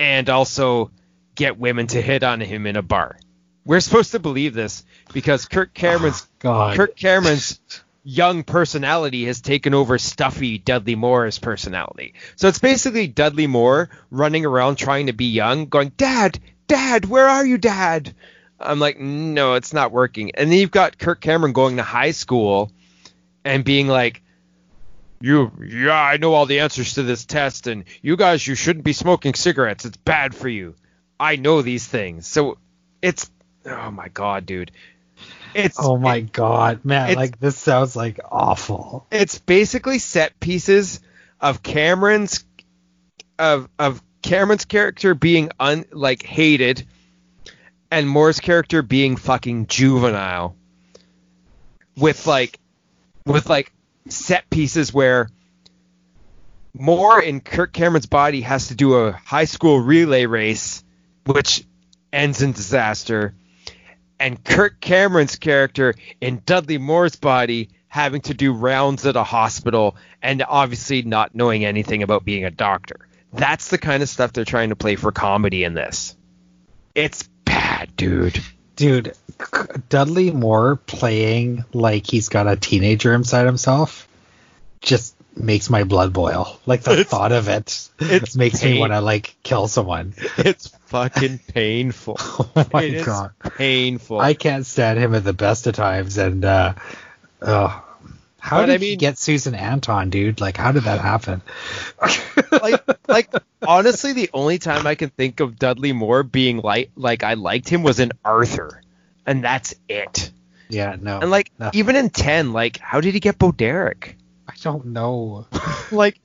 [0.00, 0.90] and also
[1.36, 3.16] get women to hit on him in a bar.
[3.64, 6.72] We're supposed to believe this because Kirk Cameron's Oh.
[6.74, 7.60] Kirk Cameron's
[8.04, 12.14] young personality has taken over stuffy Dudley Moore's personality.
[12.36, 17.26] So it's basically Dudley Moore running around trying to be young, going, "Dad, Dad, where
[17.26, 18.14] are you, Dad?"
[18.60, 22.10] I'm like, "No, it's not working." And then you've got Kirk Cameron going to high
[22.10, 22.70] school
[23.44, 24.22] and being like,
[25.20, 28.84] "You, yeah, I know all the answers to this test, and you guys, you shouldn't
[28.84, 29.86] be smoking cigarettes.
[29.86, 30.74] It's bad for you.
[31.18, 32.58] I know these things." So
[33.00, 33.30] it's,
[33.66, 34.70] oh my god, dude.
[35.54, 37.14] It's Oh my god, man!
[37.14, 39.06] Like this sounds like awful.
[39.12, 41.00] it's basically set pieces
[41.40, 42.44] of Cameron's
[43.38, 46.86] of of Cameron's character being un like hated
[47.90, 50.56] and Moore's character being fucking juvenile
[51.96, 52.58] with like
[53.26, 53.72] with like
[54.08, 55.28] set pieces where
[56.72, 60.82] Moore in Kirk Cameron's body has to do a high school relay race
[61.26, 61.64] which
[62.12, 63.34] ends in disaster
[64.18, 69.96] and Kirk Cameron's character in Dudley Moore's body having to do rounds at a hospital
[70.22, 73.08] and obviously not knowing anything about being a doctor.
[73.32, 76.16] That's the kind of stuff they're trying to play for comedy in this.
[76.94, 78.40] It's bad, dude.
[78.76, 79.14] Dude,
[79.88, 84.08] Dudley Moore playing like he's got a teenager inside himself
[84.84, 86.58] just makes my blood boil.
[86.66, 88.74] Like the It's- thought of it it's makes pain.
[88.74, 90.14] me want to like kill someone.
[90.38, 92.16] It's fucking painful.
[92.56, 93.32] Oh my It god.
[93.56, 94.20] painful.
[94.20, 96.74] I can't stand him at the best of times and uh
[97.42, 97.80] oh
[98.38, 100.40] how But did I he get Susan Anton, dude?
[100.40, 101.42] Like how did that happen?
[102.52, 103.30] like like
[103.66, 107.68] honestly the only time I can think of Dudley Moore being like like I liked
[107.68, 108.80] him was in Arthur.
[109.26, 110.30] And that's it.
[110.68, 111.18] yeah, no.
[111.20, 111.70] And like no.
[111.72, 114.16] even in 10 like how did he get Bo Derek?
[114.48, 115.46] I don't know.
[115.90, 116.20] like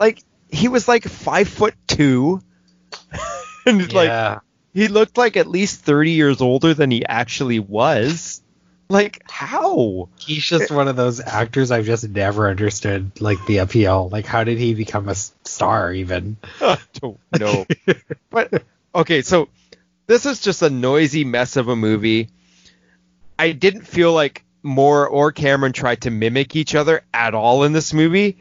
[0.00, 2.40] like he was like five foot two
[3.66, 4.40] and like
[4.72, 8.42] he looked like at least 30 years older than he actually was
[8.88, 14.08] like how He's just one of those actors I've just never understood, like the appeal.
[14.08, 16.36] Like, how did he become a star even?
[16.60, 17.66] I don't know
[18.30, 18.62] but
[18.94, 19.48] okay so
[20.06, 22.28] this is just a noisy mess of a movie
[23.38, 27.72] i didn't feel like moore or cameron tried to mimic each other at all in
[27.72, 28.36] this movie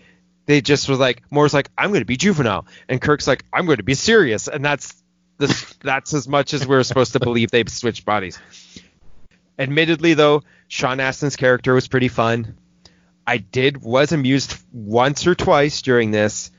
[0.46, 2.66] they just was like moore's like i'm going to be juvenile.
[2.88, 4.48] And kirk's like i'm going to be serious.
[4.48, 5.02] And that's
[5.38, 8.40] this that's as much as we're supposed to believe they've switched bodies.
[9.58, 12.58] Admittedly though sean astin's character was pretty fun.
[13.28, 16.52] I did was amused once or twice during this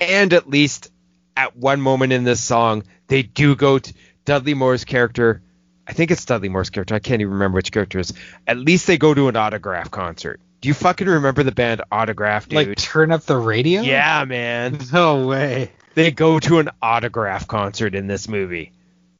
[0.00, 0.90] and at least
[1.36, 5.42] at one moment in this song, they do go to Dudley Moore's character.
[5.90, 6.94] I think it's Dudley Moore's character.
[6.94, 8.12] I can't even remember which character it is.
[8.46, 10.40] At least they go to an autograph concert.
[10.60, 12.68] Do you fucking remember the band Autograph, dude?
[12.68, 13.80] Like, turn up the radio?
[13.82, 14.78] yeah, man.
[14.92, 15.72] No way.
[15.96, 18.70] They go to an autograph concert in this movie.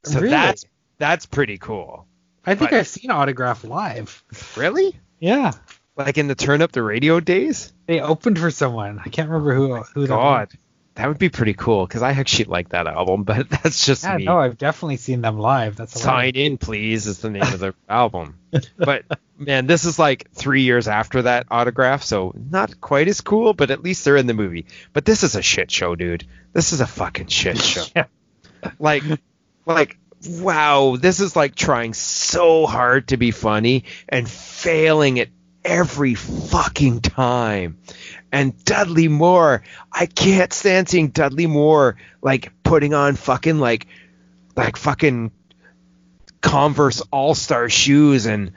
[0.04, 0.30] So Really?
[0.30, 0.64] that's
[0.98, 2.06] that's pretty cool.
[2.46, 4.22] I think But- I've seen Autograph live.
[4.56, 4.94] Really?
[5.18, 5.50] Yeah.
[5.96, 7.72] Like in the Turn Up the Radio days?
[7.86, 9.00] They opened for someone.
[9.04, 10.58] I can't remember who who that God, was.
[11.00, 14.18] That would be pretty cool because I actually like that album, but that's just Yeah,
[14.18, 14.24] me.
[14.24, 15.76] no, I've definitely seen them live.
[15.76, 18.38] That's Sign in, please, is the name of the album.
[18.76, 19.04] But
[19.38, 23.70] man, this is like three years after that autograph, so not quite as cool, but
[23.70, 24.66] at least they're in the movie.
[24.92, 26.26] But this is a shit show, dude.
[26.52, 27.84] This is a fucking shit show.
[27.96, 28.06] Yeah.
[28.78, 29.02] Like,
[29.64, 29.96] like,
[30.28, 35.30] wow, this is like trying so hard to be funny and failing it
[35.64, 37.78] every fucking time.
[38.32, 43.86] And Dudley Moore, I can't stand seeing Dudley Moore like putting on fucking like
[44.56, 45.32] like fucking
[46.40, 48.52] Converse All Star shoes and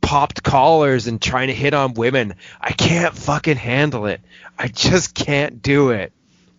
[0.00, 2.34] popped collars and trying to hit on women.
[2.60, 4.20] I can't fucking handle it.
[4.58, 6.12] I just can't do it.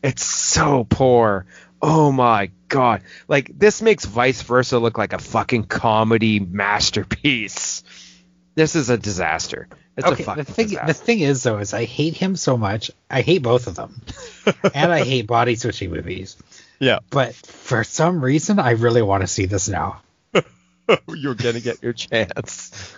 [0.04, 1.46] It's so poor.
[1.82, 3.04] Oh my god.
[3.28, 7.84] Like this makes Vice Versa look like a fucking comedy masterpiece.
[8.56, 9.68] This is a disaster.
[9.98, 10.88] It's okay, the thing disaster.
[10.88, 12.92] the thing is though is I hate him so much.
[13.10, 14.00] I hate both of them.
[14.76, 16.38] and I hate body switching movies.
[16.80, 17.00] yeah.
[17.10, 20.02] But for some reason I really want to see this now.
[21.08, 22.96] You're gonna get your chance.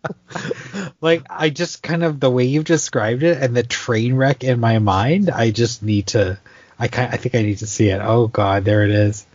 [1.02, 4.58] like I just kind of the way you've described it and the train wreck in
[4.60, 6.38] my mind, I just need to.
[6.78, 8.00] I kind I think I need to see it.
[8.02, 9.26] Oh God, there it is.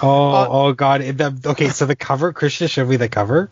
[0.00, 1.02] Oh, uh, oh God!
[1.02, 3.50] The, okay, so the cover, Christian showed me the cover,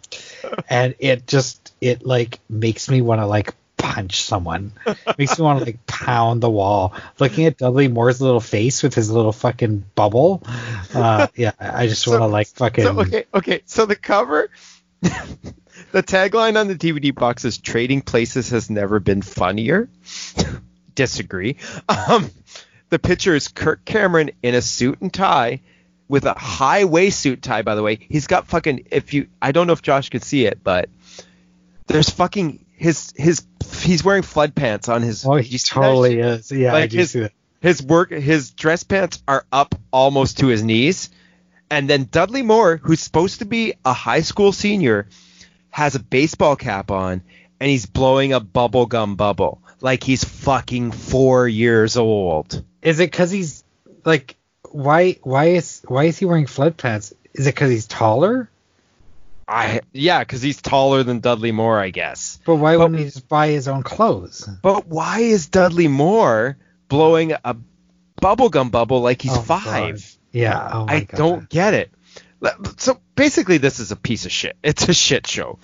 [0.69, 4.73] and it just it like makes me want to like punch someone.
[5.19, 6.95] makes me want to like pound the wall.
[7.19, 10.43] Looking at Dudley Moore's little face with his little fucking bubble.
[10.95, 12.85] Uh, yeah, I just want to like fucking.
[12.85, 13.63] So, okay, okay.
[13.67, 14.51] So the cover,
[15.01, 19.89] the tagline on the DVD box is "Trading Places has never been funnier."
[20.95, 21.57] Disagree.
[21.89, 22.31] Um,
[22.89, 25.61] the picture is Kirk Cameron in a suit and tie
[26.11, 27.63] with a high waist suit tie.
[27.63, 28.89] By the way, he's got fucking.
[28.91, 30.91] If you, I don't know if Josh could see it, but
[31.87, 33.47] there's fucking his his
[33.81, 35.25] he's wearing flood pants on his.
[35.25, 36.51] Oh, he totally is.
[36.51, 37.33] Yeah, like I do his, see that.
[37.61, 41.11] His work, his dress pants are up almost to his knees,
[41.71, 45.09] and then Dudley Moore, who's supposed to be a high school senior,
[45.71, 47.23] has a baseball cap on,
[47.61, 52.65] and he's blowing a bubblegum bubble like he's fucking four years old.
[52.83, 53.63] Is it because he's
[54.05, 54.37] like
[54.73, 57.15] why why is why is he wearing flood pants?
[57.35, 58.51] Is it because he's taller?
[59.47, 62.39] I yeah, because he's taller than Dudley Moore, I guess.
[62.47, 64.49] But why but, wouldn't he just buy his own clothes?
[64.63, 66.57] But why is Dudley Moore
[66.89, 67.57] blowing a
[68.23, 69.97] bubblegum bubble like he's oh, five?
[69.97, 70.03] God.
[70.33, 71.17] Yeah, oh I God.
[71.17, 71.91] don't get it.
[72.79, 74.57] So basically, this is a piece of shit.
[74.63, 75.59] It's a shit show.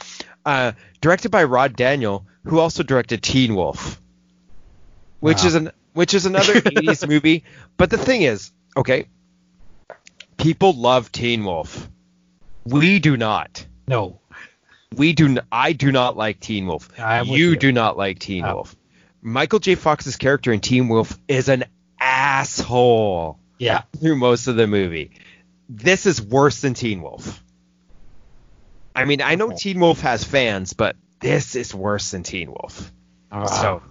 [0.44, 4.01] Uh, directed by Rod Daniel, who also directed Teen Wolf,
[5.20, 5.47] which wow.
[5.47, 7.44] is an which is another 80s movie.
[7.76, 9.06] But the thing is, okay,
[10.36, 11.88] people love Teen Wolf.
[12.64, 13.66] We do not.
[13.86, 14.20] No.
[14.94, 15.26] We do.
[15.26, 16.90] N- I do not like Teen Wolf.
[16.98, 18.55] You, you, do not like Teen oh.
[18.55, 18.76] Wolf.
[19.22, 19.74] Michael J.
[19.74, 21.64] Fox's character in Teen Wolf is an
[22.00, 23.38] asshole.
[23.58, 23.82] Yeah.
[23.98, 25.12] Through most of the movie.
[25.68, 27.42] This is worse than Teen Wolf.
[28.94, 32.92] I mean, I know Teen Wolf has fans, but this is worse than Teen Wolf.
[33.30, 33.82] Oh, so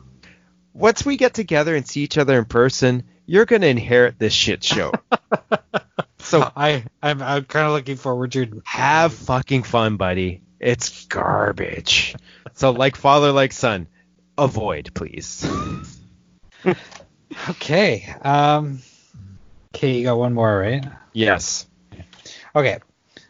[0.73, 4.63] once we get together and see each other in person, you're gonna inherit this shit
[4.63, 4.91] show.
[6.25, 10.41] So I I'm, I'm kind of looking forward to have fucking fun, buddy.
[10.59, 12.15] It's garbage.
[12.53, 13.87] so like father, like son,
[14.35, 15.47] avoid, please.
[17.49, 18.13] okay.
[18.23, 18.79] Um.
[19.75, 20.83] Okay, you got one more, right?
[21.13, 21.67] Yes.
[22.55, 22.79] Okay.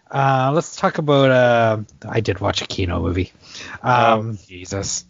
[0.09, 1.31] Uh, let's talk about.
[1.31, 3.33] Uh, I did watch a Kino movie.
[3.83, 5.05] Um, oh, Jesus.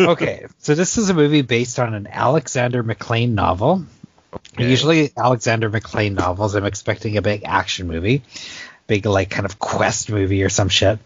[0.00, 3.84] Okay, so this is a movie based on an Alexander MacLean novel.
[4.54, 4.70] Okay.
[4.70, 8.22] Usually Alexander MacLean novels, I'm expecting a big action movie,
[8.86, 11.00] big like kind of quest movie or some shit.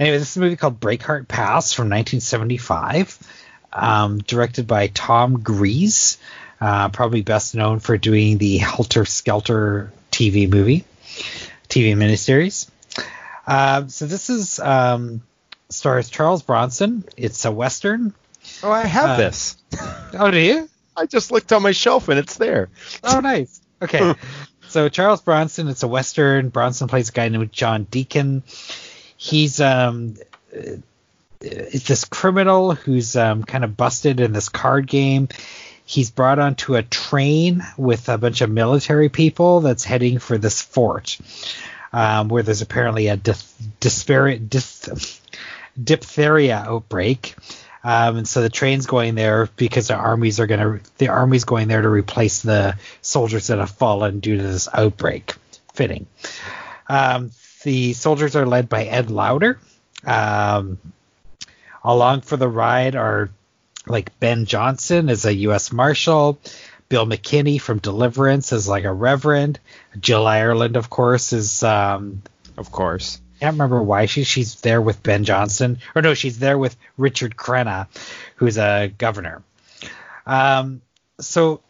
[0.00, 3.18] Anyway, this is a movie called Breakheart Pass from 1975,
[3.72, 6.18] um, directed by Tom Gries,
[6.60, 10.84] uh, probably best known for doing the Helter Skelter TV movie,
[11.68, 12.68] TV miniseries.
[13.46, 15.22] Uh, so this is um,
[15.68, 17.04] stars Charles Bronson.
[17.16, 18.12] It's a western.
[18.62, 19.56] Oh, I have uh, this.
[20.14, 20.68] oh, do you?
[20.96, 22.68] I just looked on my shelf and it's there.
[23.02, 23.60] Oh, nice.
[23.82, 24.14] Okay.
[24.68, 26.48] so Charles Bronson, it's a western.
[26.48, 28.42] Bronson plays a guy named John Deacon.
[29.16, 30.16] He's um
[31.40, 35.28] it's this criminal who's um kind of busted in this card game.
[35.86, 40.62] He's brought onto a train with a bunch of military people that's heading for this
[40.62, 41.18] fort,
[41.92, 45.20] um, where there's apparently a diph- disparate diph-
[45.82, 47.34] diphtheria outbreak.
[47.84, 51.44] Um, and so the train's going there because the armies are going to the army's
[51.44, 55.34] going there to replace the soldiers that have fallen due to this outbreak.
[55.74, 56.06] Fitting.
[56.88, 57.32] Um,
[57.62, 59.58] the soldiers are led by Ed Lauter.
[60.06, 60.78] Um,
[61.82, 63.28] along for the ride are
[63.86, 65.70] like Ben Johnson as a U.S.
[65.70, 66.38] Marshal,
[66.88, 69.58] Bill McKinney from Deliverance as like a Reverend,
[69.98, 72.22] Jill Ireland, of course, is um,
[72.56, 76.56] of course can't remember why she she's there with Ben Johnson or no, she's there
[76.56, 77.88] with Richard Crenna,
[78.36, 79.42] who's a governor.
[80.26, 80.80] Um,
[81.20, 81.60] so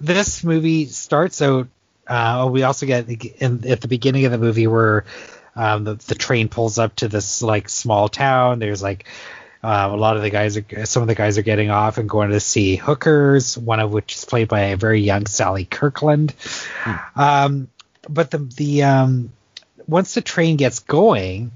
[0.00, 1.66] this movie starts out.
[2.06, 5.04] Uh, we also get in, at the beginning of the movie where
[5.56, 8.60] um, the, the train pulls up to this like small town.
[8.60, 9.06] There's like
[9.64, 12.08] uh, a lot of the guys are some of the guys are getting off and
[12.08, 13.58] going to see hookers.
[13.58, 16.30] One of which is played by a very young Sally Kirkland.
[16.84, 17.20] Hmm.
[17.20, 17.68] Um,
[18.08, 19.32] but the the um,
[19.88, 21.52] once the train gets going,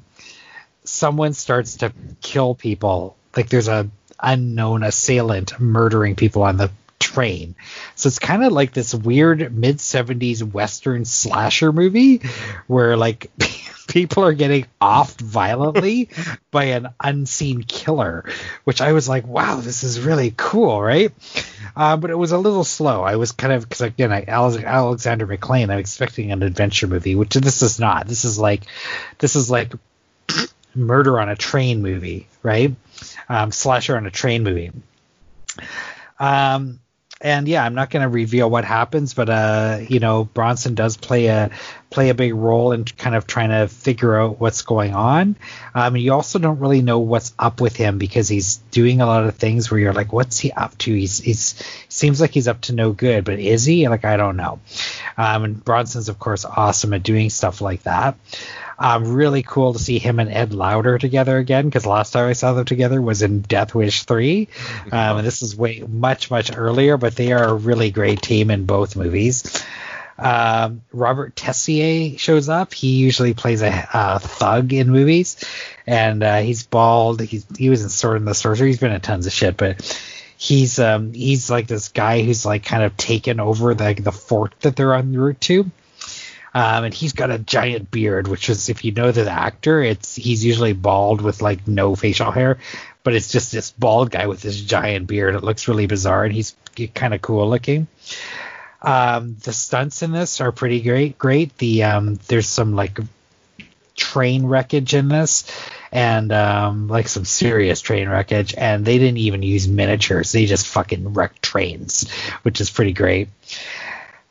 [0.84, 3.16] someone starts to kill people.
[3.36, 3.88] Like there's a
[4.22, 7.54] unknown assailant murdering people on the train.
[7.94, 12.22] So it's kind of like this weird mid 70s western slasher movie
[12.66, 13.30] where like
[13.90, 16.08] people are getting offed violently
[16.50, 18.24] by an unseen killer,
[18.64, 21.12] which I was like, wow, this is really cool, right?
[21.76, 23.02] uh, but it was a little slow.
[23.02, 25.70] I was kind of because again, I, Alexander MacLean.
[25.70, 28.06] I'm expecting an adventure movie, which this is not.
[28.06, 28.62] This is like,
[29.18, 29.72] this is like
[30.74, 32.74] murder on a train movie, right?
[33.28, 34.70] Um, slasher on a train movie.
[36.18, 36.80] Um,
[37.20, 40.96] and yeah, I'm not going to reveal what happens, but uh, you know, Bronson does
[40.96, 41.50] play a
[41.90, 45.36] play a big role in kind of trying to figure out what's going on.
[45.74, 49.24] Um, you also don't really know what's up with him because he's doing a lot
[49.24, 50.94] of things where you're like, what's he up to?
[50.94, 53.88] He's he's seems like he's up to no good, but is he?
[53.88, 54.60] Like I don't know.
[55.18, 58.16] Um, and Bronson's of course awesome at doing stuff like that.
[58.78, 62.32] Um, really cool to see him and Ed Lauter together again because last time I
[62.32, 64.48] saw them together was in Death Wish 3.
[64.90, 68.50] Um, and this is way much, much earlier, but they are a really great team
[68.50, 69.62] in both movies.
[70.20, 72.74] Um, Robert Tessier shows up.
[72.74, 75.42] He usually plays a, a thug in movies,
[75.86, 77.22] and uh, he's bald.
[77.22, 78.66] He's, he was in Sword and the Sorcerer.
[78.66, 79.80] He's been in tons of shit, but
[80.36, 84.54] he's um he's like this guy who's like kind of taken over the the fort
[84.60, 85.70] that they're en route to.
[86.52, 90.16] Um, and he's got a giant beard, which is if you know the actor, it's
[90.16, 92.58] he's usually bald with like no facial hair,
[93.04, 95.34] but it's just this bald guy with this giant beard.
[95.34, 96.56] It looks really bizarre, and he's
[96.94, 97.86] kind of cool looking.
[98.82, 101.18] Um, the stunts in this are pretty great.
[101.18, 101.56] Great.
[101.58, 102.98] The um, there's some like
[103.94, 105.44] train wreckage in this,
[105.92, 108.54] and um, like some serious train wreckage.
[108.56, 112.10] And they didn't even use miniatures; they just fucking wrecked trains,
[112.42, 113.28] which is pretty great.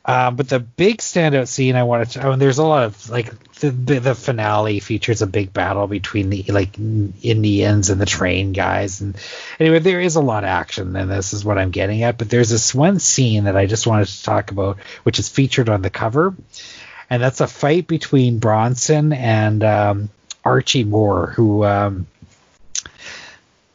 [0.05, 3.09] Um, but the big standout scene I wanted to, I mean, there's a lot of
[3.09, 8.05] like the, the, the finale features a big battle between the like Indians and the
[8.05, 9.17] train guys, and
[9.59, 12.17] anyway, there is a lot of action, and this is what I'm getting at.
[12.17, 15.67] But there's this one scene that I just wanted to talk about, which is featured
[15.67, 16.33] on the cover,
[17.09, 20.09] and that's a fight between Bronson and um,
[20.45, 22.07] Archie Moore, who um,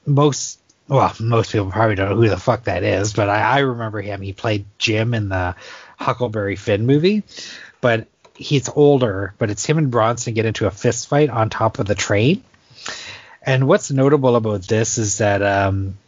[0.06, 3.58] most well, most people probably don't know who the fuck that is, but I, I
[3.60, 4.20] remember him.
[4.20, 5.54] He played Jim in the
[5.98, 7.22] Huckleberry Finn movie,
[7.80, 9.34] but he's older.
[9.38, 12.42] But it's him and Bronson get into a fist fight on top of the train.
[13.42, 15.98] And what's notable about this is that um,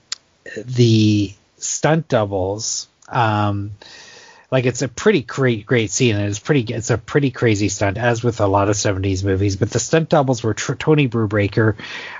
[0.56, 3.72] the stunt doubles um,
[4.50, 8.22] like it's a pretty great great scene it's pretty it's a pretty crazy stunt as
[8.22, 11.76] with a lot of 70s movies but the stunt doubles were tr- tony brubaker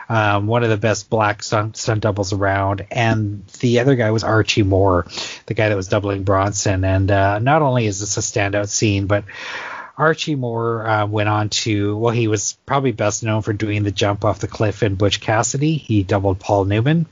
[0.09, 4.25] um, one of the best black stunt, stunt doubles around and the other guy was
[4.25, 5.07] archie moore
[5.47, 9.07] the guy that was doubling bronson and uh, not only is this a standout scene
[9.07, 9.25] but
[9.99, 13.91] Archie Moore uh, went on to, well, he was probably best known for doing the
[13.91, 15.75] jump off the cliff in Butch Cassidy.
[15.75, 17.07] He doubled Paul Newman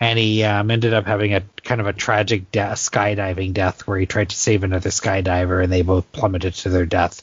[0.00, 3.98] and he um, ended up having a kind of a tragic death, skydiving death where
[3.98, 7.22] he tried to save another skydiver and they both plummeted to their death.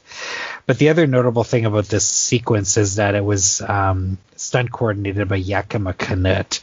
[0.67, 5.27] But the other notable thing about this sequence is that it was um, stunt coordinated
[5.27, 6.61] by Yakima Canutt,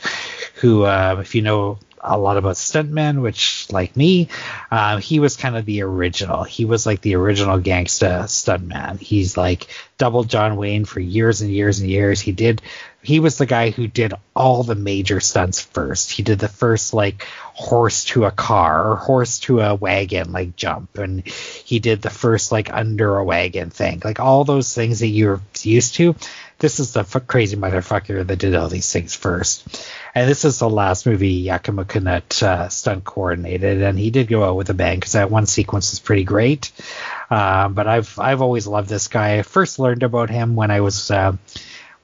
[0.54, 4.28] who, uh, if you know a lot about stuntmen, which like me,
[4.70, 6.44] uh, he was kind of the original.
[6.44, 9.00] He was like the original gangsta stuntman.
[9.00, 12.20] He's like double John Wayne for years and years and years.
[12.20, 12.60] He did
[13.04, 16.10] he was the guy who did all the major stunts first.
[16.10, 20.56] He did the first like horse to a car or horse to a wagon like
[20.56, 25.00] jump, and he did the first like under a wagon thing, like all those things
[25.00, 26.16] that you're used to.
[26.58, 29.90] This is the f- crazy motherfucker that did all these things first.
[30.14, 34.44] And this is the last movie Yakima Canutt uh, stunt coordinated, and he did go
[34.44, 36.72] out with a bang because that one sequence is pretty great.
[37.28, 39.38] Uh, but I've I've always loved this guy.
[39.38, 41.10] I first learned about him when I was.
[41.10, 41.36] Uh,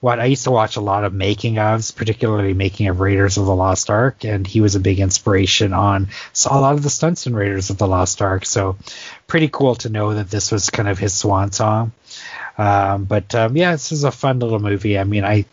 [0.00, 3.44] what I used to watch a lot of making ofs, particularly making of Raiders of
[3.44, 6.08] the Lost Ark, and he was a big inspiration on
[6.50, 8.46] a lot of the stunts in Raiders of the Lost Ark.
[8.46, 8.78] So
[9.26, 11.92] pretty cool to know that this was kind of his swan song.
[12.56, 14.98] Um, but um, yeah, this is a fun little movie.
[14.98, 15.44] I mean, I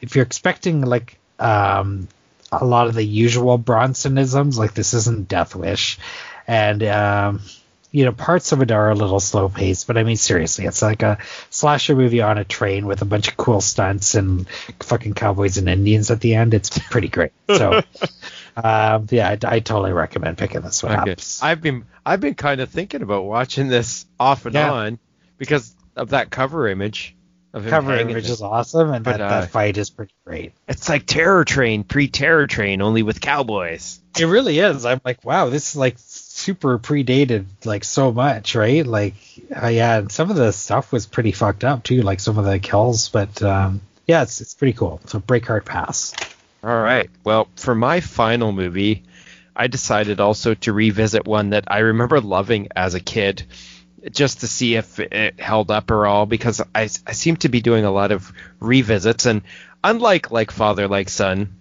[0.00, 2.08] if you're expecting like um,
[2.50, 5.98] a lot of the usual Bronsonisms, like this isn't Death Wish,
[6.48, 7.40] and um,
[7.94, 10.82] you know, parts of it are a little slow paced, but I mean, seriously, it's
[10.82, 11.18] like a
[11.50, 14.48] slasher movie on a train with a bunch of cool stunts and
[14.80, 16.54] fucking cowboys and Indians at the end.
[16.54, 17.30] It's pretty great.
[17.46, 17.82] So,
[18.56, 21.12] um, yeah, I, I, totally recommend picking this one okay.
[21.12, 21.18] up.
[21.40, 24.72] I've been I've been kind of thinking about watching this off and yeah.
[24.72, 24.98] on
[25.38, 27.14] because of that cover image.
[27.52, 30.52] Of cover image is awesome, and but, that, uh, that fight is pretty great.
[30.66, 34.00] It's like Terror Train, pre-Terror Train, only with cowboys.
[34.18, 34.84] It really is.
[34.84, 35.96] I'm like, wow, this is like
[36.34, 38.84] super predated like so much, right?
[38.84, 39.14] Like,
[39.54, 42.58] uh, yeah, some of the stuff was pretty fucked up too, like some of the
[42.58, 43.08] kills.
[43.08, 45.00] But um, yeah, it's it's pretty cool.
[45.06, 46.12] So Breakheart Pass.
[46.62, 47.08] All right.
[47.22, 49.04] Well, for my final movie,
[49.54, 53.44] I decided also to revisit one that I remember loving as a kid,
[54.10, 57.60] just to see if it held up or all, because I I seem to be
[57.60, 59.42] doing a lot of revisits, and
[59.84, 61.54] unlike like Father Like Son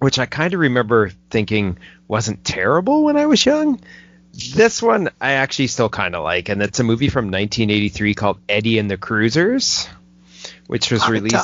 [0.00, 1.78] which I kind of remember thinking
[2.10, 3.80] wasn't terrible when I was young.
[4.54, 8.38] This one I actually still kind of like, and it's a movie from 1983 called
[8.48, 9.88] Eddie and the Cruisers,
[10.66, 11.36] which was released.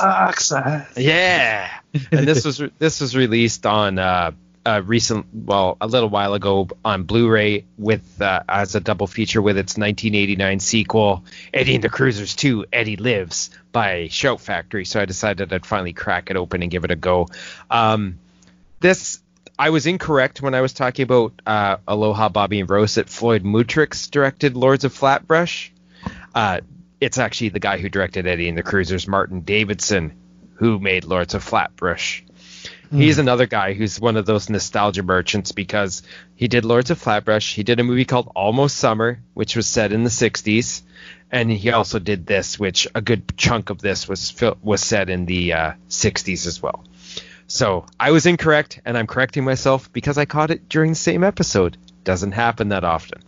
[0.97, 1.71] Yeah,
[2.11, 4.33] and this was this was released on uh,
[4.65, 9.41] a recent, well, a little while ago on Blu-ray with uh, as a double feature
[9.41, 14.85] with its 1989 sequel, Eddie and the Cruisers 2, Eddie Lives by Shout Factory.
[14.85, 17.29] So I decided I'd finally crack it open and give it a go.
[17.71, 18.19] Um,
[18.81, 19.21] this
[19.59, 23.43] I was incorrect when I was talking about uh, Aloha Bobby and Rose that Floyd
[23.43, 25.71] Mutrux directed Lords of Flatbush.
[26.35, 26.61] Uh,
[27.01, 30.13] it's actually the guy who directed Eddie and the Cruisers, Martin Davidson,
[30.57, 32.23] who made Lords of Flatbush.
[32.91, 36.03] He's another guy who's one of those nostalgia merchants because
[36.37, 37.55] he did Lords of Flatbush.
[37.55, 40.83] He did a movie called Almost Summer, which was set in the 60s,
[41.33, 45.27] and he also did this, which a good chunk of this was was set in
[45.27, 46.85] the uh, 60s as well.
[47.49, 51.23] So I was incorrect, and I'm correcting myself because I caught it during the same
[51.25, 51.77] episode.
[52.05, 53.23] Doesn't happen that often.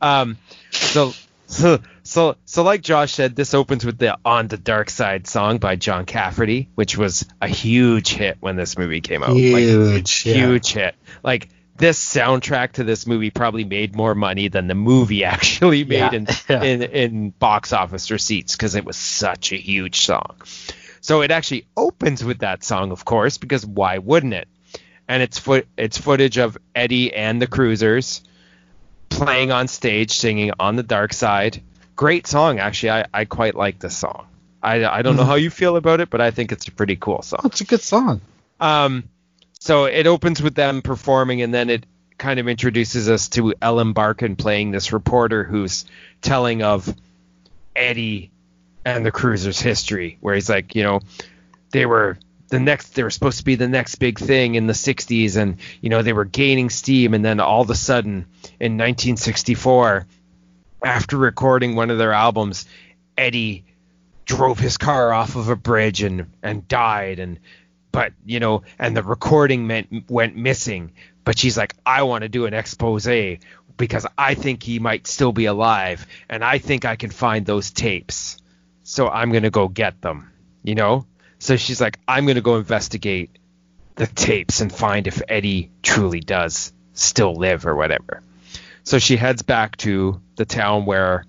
[0.00, 0.38] Um,
[0.70, 1.12] so,
[1.46, 5.58] so, so, so, like Josh said, this opens with the "On the Dark Side" song
[5.58, 9.30] by John Cafferty, which was a huge hit when this movie came out.
[9.30, 10.34] Like, Huge, yeah.
[10.34, 10.94] huge hit.
[11.22, 16.12] Like this soundtrack to this movie probably made more money than the movie actually made
[16.48, 20.36] Yeah, in, in in box office receipts because it was such a huge song.
[21.04, 24.48] So it actually opens with that song, of course, because why wouldn't it?
[25.06, 28.22] And it's foot it's footage of Eddie and the Cruisers
[29.10, 31.62] playing on stage, singing "On the Dark Side."
[31.94, 32.92] Great song, actually.
[32.92, 34.28] I, I quite like this song.
[34.62, 36.96] I, I don't know how you feel about it, but I think it's a pretty
[36.96, 37.40] cool song.
[37.44, 38.22] Oh, it's a good song.
[38.58, 39.04] Um,
[39.60, 41.84] so it opens with them performing, and then it
[42.16, 45.84] kind of introduces us to Ellen Barkin playing this reporter who's
[46.22, 46.88] telling of
[47.76, 48.30] Eddie
[48.84, 51.00] and the Cruisers' history, where he's like, you know,
[51.70, 54.74] they were the next, they were supposed to be the next big thing in the
[54.74, 58.26] 60s, and, you know, they were gaining steam, and then all of a sudden
[58.60, 60.06] in 1964,
[60.84, 62.66] after recording one of their albums,
[63.16, 63.64] Eddie
[64.24, 67.38] drove his car off of a bridge and and died and
[67.92, 70.92] but you know and the recording meant went missing.
[71.24, 73.06] But she's like I want to do an expose
[73.76, 77.70] because I think he might still be alive and I think I can find those
[77.70, 78.38] tapes
[78.84, 80.30] so I'm going to go get them
[80.64, 81.06] you know?
[81.38, 83.30] So she's like I'm going to go investigate
[83.94, 88.22] the tapes and find if Eddie truly does still live or whatever.
[88.82, 91.26] So she heads back to the town where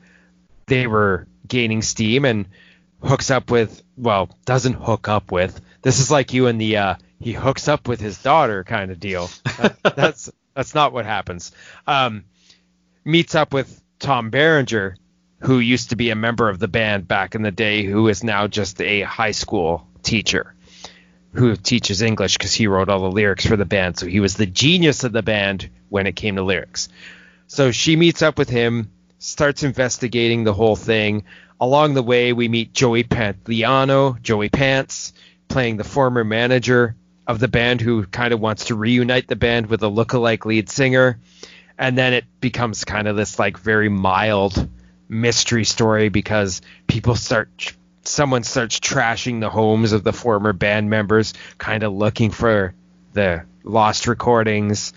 [0.66, 2.48] they were gaining steam and
[3.03, 6.95] hooks up with well doesn't hook up with this is like you and the uh
[7.19, 9.30] he hooks up with his daughter kind of deal.
[9.58, 11.51] That- that's that's not what happens.
[11.85, 12.24] Um
[13.03, 14.95] meets up with tom berenger
[15.40, 18.24] who used to be a member of the band back in the day who is
[18.24, 20.54] now just a high school teacher
[21.34, 24.36] who teaches english because he wrote all the lyrics for the band so he was
[24.36, 26.90] the genius of the band when it came to lyrics
[27.48, 31.26] so she meets up with him, starts investigating the whole thing.
[31.60, 35.14] Along the way, we meet Joey Pantoliano, Joey Pants,
[35.48, 36.96] playing the former manager
[37.28, 40.70] of the band who kind of wants to reunite the band with a lookalike lead
[40.70, 41.20] singer.
[41.78, 44.70] And then it becomes kind of this like very mild
[45.08, 51.34] mystery story because people start someone starts trashing the homes of the former band members,
[51.58, 52.75] kind of looking for
[53.14, 54.93] the lost recordings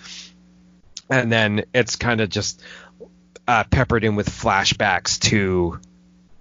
[1.10, 2.62] and then it's kind of just
[3.46, 5.80] uh, peppered in with flashbacks to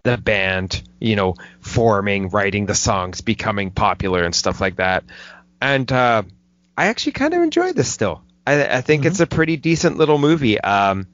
[0.03, 5.03] the band, you know, forming, writing the songs, becoming popular, and stuff like that.
[5.61, 6.23] And uh,
[6.77, 8.21] I actually kind of enjoy this still.
[8.45, 10.59] I, I think it's a pretty decent little movie.
[10.59, 11.07] Um,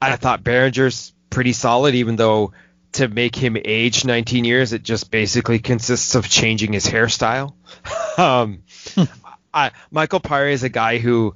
[0.00, 2.52] I thought Berenger's pretty solid, even though
[2.92, 7.54] to make him age 19 years, it just basically consists of changing his hairstyle.
[8.18, 8.62] um,
[9.52, 11.34] I, Michael Paré is a guy who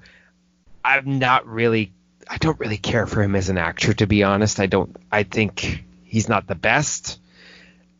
[0.84, 1.92] I'm not really
[2.28, 4.60] I don't really care for him as an actor to be honest.
[4.60, 7.20] I don't I think he's not the best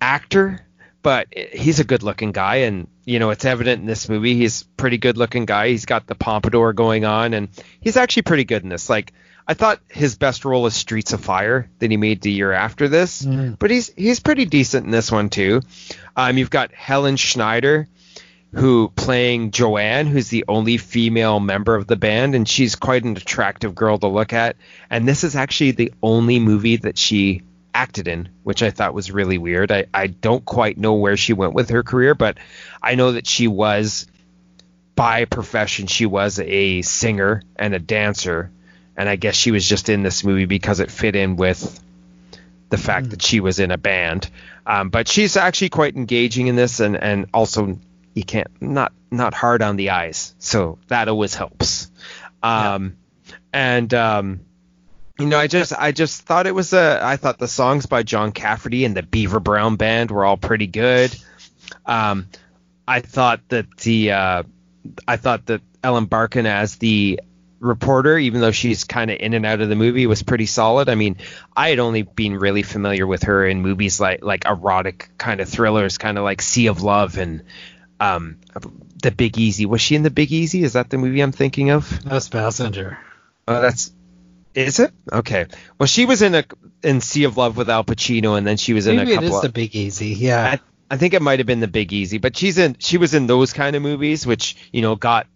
[0.00, 0.64] actor,
[1.02, 4.98] but he's a good-looking guy and you know, it's evident in this movie he's pretty
[4.98, 5.68] good-looking guy.
[5.68, 7.48] He's got the pompadour going on and
[7.80, 8.88] he's actually pretty good in this.
[8.88, 9.12] Like
[9.46, 12.88] I thought his best role is Streets of Fire that he made the year after
[12.88, 13.22] this,
[13.58, 15.60] but he's he's pretty decent in this one too.
[16.16, 17.88] Um, you've got Helen Schneider,
[18.54, 23.16] who playing Joanne, who's the only female member of the band, and she's quite an
[23.16, 24.56] attractive girl to look at.
[24.90, 27.42] And this is actually the only movie that she
[27.74, 29.72] acted in, which I thought was really weird.
[29.72, 32.38] I, I don't quite know where she went with her career, but
[32.82, 34.06] I know that she was
[34.94, 38.50] by profession she was a singer and a dancer,
[39.02, 41.82] and I guess she was just in this movie because it fit in with
[42.68, 44.31] the fact that she was in a band.
[44.64, 47.81] Um, but she's actually quite engaging in this, and and also
[48.14, 51.90] you can't not not hard on the eyes, so that always helps.
[52.44, 52.97] Um,
[53.52, 54.42] and um,
[55.18, 58.05] you know, I just I just thought it was a I thought the songs by
[58.05, 61.12] John Cafferty and the Beaver Brown Band were all pretty good.
[61.84, 62.28] Um,
[62.86, 64.42] I thought that the uh,
[65.08, 67.20] I thought that Ellen Barkin as the
[67.62, 70.89] reporter, even though she's kind of in and out of the movie, was pretty solid.
[70.89, 71.16] I mean,
[71.57, 75.49] I had only been really familiar with her in movies like like erotic kind of
[75.49, 77.44] thrillers, kind of like Sea of Love and
[78.00, 78.39] um,
[79.02, 79.65] The Big Easy.
[79.65, 80.65] Was she in The Big Easy?
[80.65, 82.02] Is that the movie I'm thinking of?
[82.05, 82.99] That's Passenger.
[83.47, 83.92] Oh, that's
[84.55, 84.92] is it?
[85.10, 85.47] Okay.
[85.78, 86.44] Well, she was in a
[86.82, 89.28] in Sea of Love with Al Pacino, and then she was in a it couple.
[89.28, 90.08] is of, the Big Easy.
[90.08, 90.57] Yeah.
[90.57, 90.60] I,
[90.92, 93.26] I think it might have been the Big Easy, but she's in she was in
[93.26, 95.26] those kind of movies, which you know got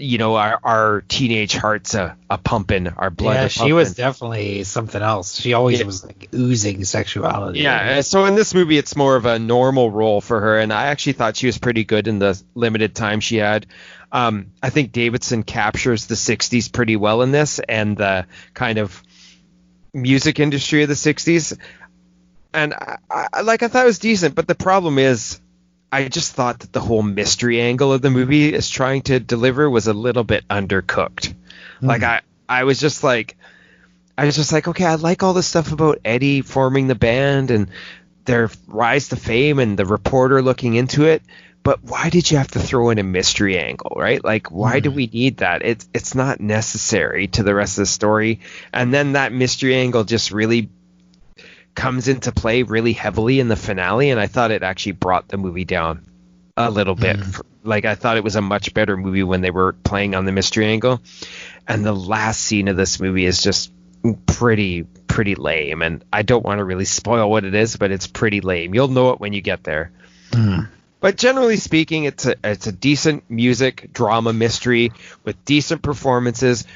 [0.00, 3.34] you know our our teenage hearts a, a pumping, our blood.
[3.34, 5.36] yeah, a she was definitely something else.
[5.38, 5.86] She always Yeah.
[5.86, 7.60] was like oozing sexuality.
[7.60, 10.72] Yeah, uh, so in this movie, it's more of a normal role for her, and
[10.72, 13.66] I actually thought she was pretty good in the limited time she had.
[14.10, 19.02] Um, I think Davidson captures the '60s pretty well in this, and the kind of
[19.92, 21.56] music industry of the '60s.
[22.52, 25.40] And I, I, like I thought it was decent, but the problem is,
[25.92, 29.68] I just thought that the whole mystery angle of the movie is trying to deliver
[29.68, 31.34] was a little bit undercooked.
[31.80, 31.86] Hmm.
[31.86, 33.36] Like I, I was just like,
[34.16, 37.50] I was just like, okay, I like all this stuff about Eddie forming the band
[37.50, 37.70] and
[38.24, 41.22] their rise to fame and the reporter looking into it.
[41.62, 44.24] But why did you have to throw in a mystery angle, right?
[44.24, 44.96] Like, why do hmm.
[44.96, 45.62] we need that?
[45.62, 48.40] It's it's not necessary to the rest of the story.
[48.72, 50.70] And then that mystery angle just really
[51.74, 55.36] comes into play really heavily in the finale, and I thought it actually brought the
[55.36, 56.04] movie down
[56.56, 57.18] a little bit.
[57.18, 57.68] Mm-hmm.
[57.68, 60.32] Like I thought it was a much better movie when they were playing on the
[60.32, 61.00] mystery angle.
[61.68, 63.72] And the last scene of this movie is just
[64.26, 68.06] pretty pretty lame and I don't want to really spoil what it is, but it's
[68.06, 68.74] pretty lame.
[68.74, 69.92] You'll know it when you get there.
[70.30, 70.72] Mm-hmm.
[71.00, 74.92] But generally speaking, it's a it's a decent music drama mystery
[75.24, 76.66] with decent performances,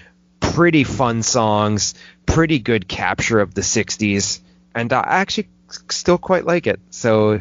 [0.41, 1.95] pretty fun songs,
[2.27, 4.41] pretty good capture of the '60s,
[4.75, 5.49] and I actually
[5.91, 6.81] still quite like it.
[6.91, 7.41] So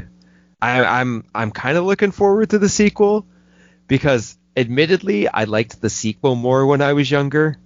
[0.62, 3.26] I, I'm I'm kind of looking forward to the sequel
[3.88, 7.58] because admittedly I liked the sequel more when I was younger,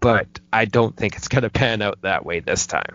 [0.00, 2.94] but I don't think it's gonna pan out that way this time.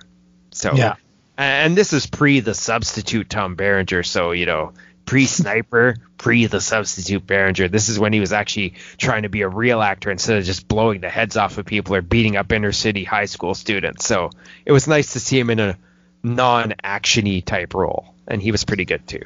[0.52, 0.96] So Yeah.
[1.38, 4.74] and this is pre the substitute Tom Berenger, so you know
[5.06, 7.68] pre sniper, pre the substitute Berenger.
[7.68, 10.68] This is when he was actually trying to be a real actor instead of just
[10.68, 14.06] blowing the heads off of people or beating up inner city high school students.
[14.06, 14.32] So
[14.66, 15.78] it was nice to see him in a
[16.24, 19.24] non-actiony type role, and he was pretty good too.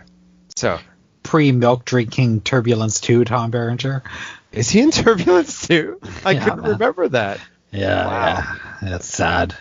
[0.55, 0.79] So
[1.23, 4.03] Pre milk drinking turbulence too, Tom Berenger.
[4.51, 5.99] is he in Turbulence too?
[6.25, 6.71] I Yeah, couldn't man.
[6.71, 7.39] remember that.
[7.71, 8.25] Yeah, Wow.
[8.81, 8.89] yeah.
[8.89, 9.55] That's sad.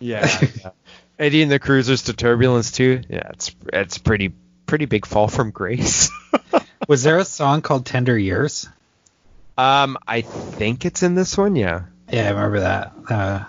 [0.00, 0.26] Yeah.
[0.60, 0.70] yeah.
[1.18, 3.02] Eddie and the Cruisers to Turbulence too.
[3.08, 4.32] Yeah, it's it's pretty
[4.66, 6.10] pretty big fall from grace.
[6.88, 8.68] Was there a song called Tender Years?
[9.58, 11.54] um, I think it's in this one.
[11.56, 11.82] Yeah.
[12.10, 12.92] Yeah, I remember that.
[13.08, 13.44] Uh,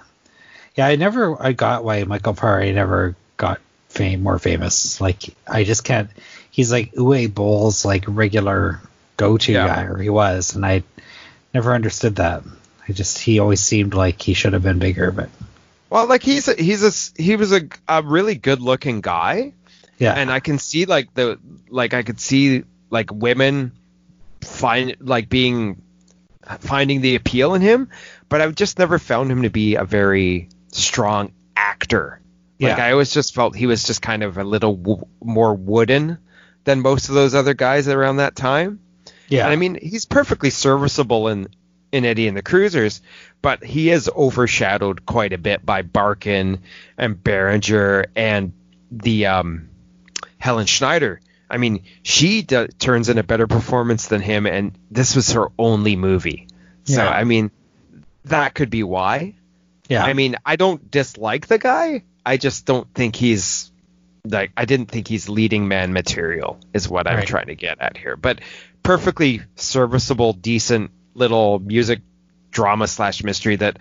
[0.75, 4.99] yeah, I never I got why Michael Paré never got fame more famous.
[4.99, 6.09] Like I just can't.
[6.51, 8.79] He's like Uwe Boll's like regular
[9.17, 9.67] go-to Yeah.
[9.67, 10.83] guy, or he was, and I
[11.53, 12.43] never understood that.
[12.87, 15.29] I just he always seemed like he should have been bigger, but
[15.89, 19.53] Well, like he's a, he's a he was a, a really good looking guy,
[19.97, 23.71] yeah, and I can see like the like I could see like women
[24.41, 25.81] find like being
[26.59, 27.89] finding the appeal in him,
[28.27, 32.19] but I've just never found him to be a very strong actor.
[32.59, 32.85] Like Yeah.
[32.85, 36.17] I always just felt he was just kind of a little w- more wooden
[36.63, 38.79] than most of those other guys around that time.
[39.27, 39.43] yeah.
[39.45, 41.47] And I mean, he's perfectly serviceable in
[41.91, 43.01] in Eddie and the Cruisers,
[43.43, 46.59] but he is overshadowed quite a bit by Barkin
[46.97, 48.53] and Berenger and
[48.89, 49.69] the um,
[50.39, 51.21] Helen Schneider.
[51.51, 55.49] I mean, she d- turns in a better performance than him, and this was her
[55.59, 56.47] only movie.
[56.85, 56.95] Yeah.
[56.95, 57.51] So I mean,
[58.25, 59.35] that could be why.
[59.93, 60.03] Yeah.
[60.05, 62.03] I mean, I don't dislike the guy.
[62.25, 63.71] I just don't think he's
[64.25, 67.27] like I didn't think he's leading man material is what I'm Right.
[67.27, 68.15] trying to get at here.
[68.15, 68.39] But
[68.81, 71.99] perfectly serviceable, decent little music
[72.51, 73.79] drama slash mystery that,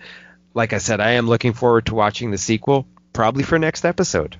[0.53, 4.35] like I said, I am looking forward to watching the sequel probably for next episode.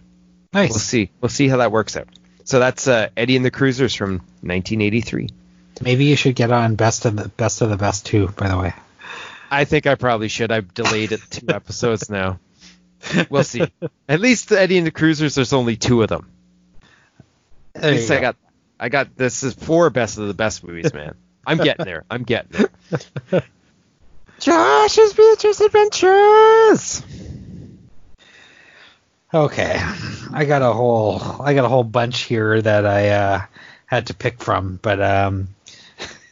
[0.53, 0.69] nice.
[0.71, 1.09] We'll see.
[1.21, 2.07] We'll see how that works out.
[2.43, 5.29] So that's uh, Eddie and the Cruisers from 1983.
[5.81, 8.27] Maybe you should get on best of the best of the best too.
[8.27, 8.73] By the way.
[9.53, 10.51] I think I probably should.
[10.51, 12.39] I've delayed it two episodes now.
[13.29, 13.71] We'll see.
[14.09, 16.31] At least the Eddie and the Cruisers, there's only two of them.
[17.75, 18.21] At least I go.
[18.21, 18.35] got,
[18.79, 21.15] I got this is four best of the best movies, man.
[21.45, 22.03] I'm getting there.
[22.09, 22.67] I'm getting
[23.31, 23.43] there.
[24.39, 27.03] Josh's Beatrice Adventures.
[29.33, 29.75] Okay,
[30.33, 33.41] I got a whole I got a whole bunch here that I uh,
[33.85, 35.49] had to pick from, but um,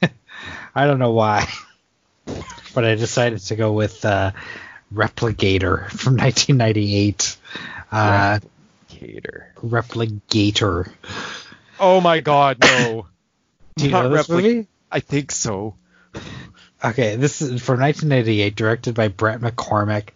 [0.75, 1.47] I don't know why.
[2.73, 4.31] But I decided to go with uh,
[4.93, 7.37] Replicator from 1998.
[7.91, 8.39] Uh,
[8.89, 9.53] Cater.
[9.57, 10.91] Replicator.
[11.79, 13.07] Oh my God, no.
[13.77, 14.67] Do you Not know this Repli- movie?
[14.91, 15.75] I think so.
[16.83, 20.09] Okay, this is from 1998, directed by Brett McCormick.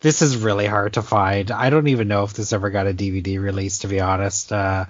[0.00, 1.50] This is really hard to find.
[1.50, 4.52] I don't even know if this ever got a DVD release, to be honest.
[4.52, 4.86] Uh,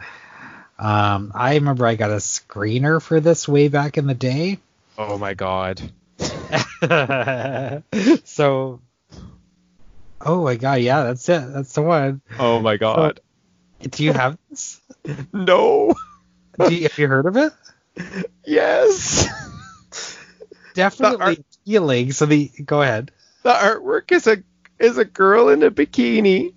[0.79, 4.59] um, I remember I got a screener for this way back in the day.
[4.99, 5.81] Oh my God.
[8.25, 8.81] so,
[10.21, 11.53] oh my god, yeah, that's it.
[11.53, 12.21] That's the one.
[12.39, 13.21] Oh my God.
[13.81, 14.81] Do you have this?
[15.33, 15.95] No.
[16.59, 17.53] Do you, have you heard of it?
[18.45, 19.29] Yes.
[20.75, 22.11] Definitely appealing.
[22.13, 23.13] So the go ahead.
[23.45, 24.43] The artwork is a
[24.81, 26.55] is a girl in a bikini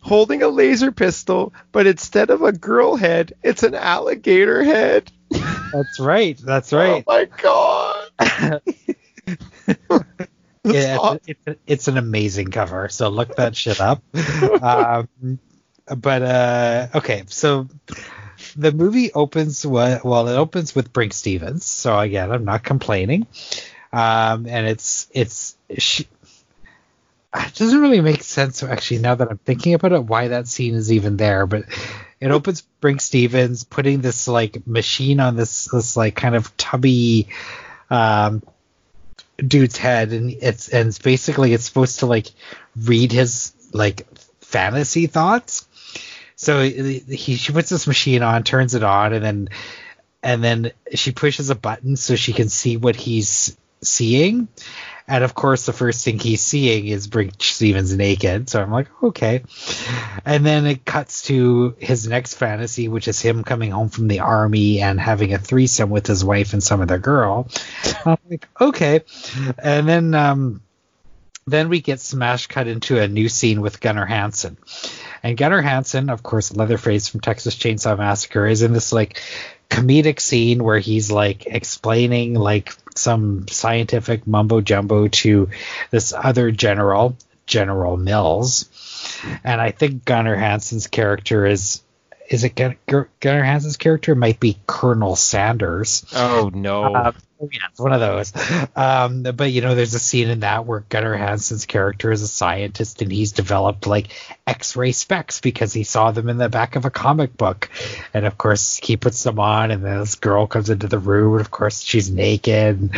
[0.00, 5.10] holding a laser pistol, but instead of a girl head, it's an alligator head.
[5.30, 6.38] That's right.
[6.38, 7.04] That's right.
[7.06, 8.62] Oh my god.
[10.64, 12.88] yeah, it's, it's, an amazing cover.
[12.88, 14.02] So look that shit up.
[14.62, 15.38] um,
[15.86, 17.68] but uh, okay, so
[18.56, 21.64] the movie opens well, it opens with Brinke Stevens.
[21.64, 23.26] So again, I'm not complaining.
[23.92, 26.06] Um, and it's it's she,
[27.34, 30.74] it doesn't really make sense actually now that I'm thinking about it why that scene
[30.74, 31.64] is even there, but
[32.20, 37.28] it opens Brinke Stevens putting this like machine on this this like kind of tubby
[37.90, 38.42] um
[39.36, 42.28] dude's head and it's and it's basically it's supposed to like
[42.76, 44.06] read his like
[44.40, 45.66] fantasy thoughts.
[46.36, 49.48] So he she puts this machine on turns it on and then
[50.22, 54.48] and then she pushes a button so she can see what he's seeing.
[55.08, 58.48] And of course the first thing he's seeing is Brinke Stevens naked.
[58.48, 59.42] So I'm like okay.
[60.24, 64.20] And then it cuts to his next fantasy which is him coming home from the
[64.20, 67.48] army and having a threesome with his wife and some other girl.
[68.06, 69.00] I'm like okay.
[69.58, 70.62] And then um
[71.46, 74.56] then we get smash cut into a new scene with Gunnar Hansen.
[75.22, 79.20] And Gunnar Hansen, of course, Leatherface from Texas Chainsaw Massacre, is in this like
[79.70, 85.50] comedic scene where he's like explaining like some scientific mumbo jumbo to
[85.90, 88.68] this other general, General Mills.
[89.44, 91.82] And I think Gunnar Hansen's character is
[92.32, 94.12] is it Gun- Gun- Gunnar Hansen's character?
[94.12, 96.04] It might be Colonel Sanders.
[96.14, 96.94] Oh no.
[96.94, 97.14] Um,
[97.50, 98.32] yeah, it's one of those.
[98.76, 102.28] Um, but you know, there's a scene in that where Gunnar Hansen's character is a
[102.28, 104.08] scientist and he's developed like
[104.46, 107.68] X-ray specs because he saw them in the back of a comic book,
[108.14, 111.32] and of course he puts them on, and then this girl comes into the room,
[111.32, 112.90] and of course she's naked.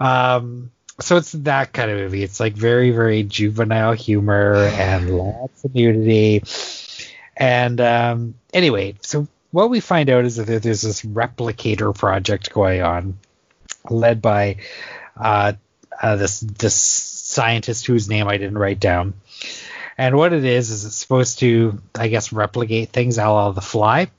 [0.00, 2.22] Um, so it's that kind of movie.
[2.22, 6.42] It's like very, very juvenile humor and lots of nudity.
[7.40, 12.82] And um, anyway, so what we find out is that there's this replicator project going
[12.82, 13.18] on,
[13.88, 14.58] led by
[15.16, 15.54] uh,
[16.00, 19.14] uh, this this scientist whose name I didn't write down.
[19.96, 23.60] And what it is is it's supposed to, I guess, replicate things a la The
[23.60, 24.10] Fly.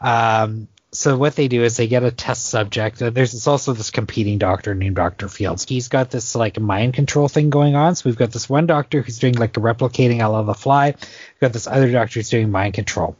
[0.00, 3.00] Um, so what they do is they get a test subject.
[3.00, 5.64] Uh, there's also this competing doctor named Doctor Fields.
[5.66, 7.96] He's got this like mind control thing going on.
[7.96, 10.88] So we've got this one doctor who's doing like the replicating a la The Fly.
[10.88, 13.16] We've got this other doctor who's doing mind control.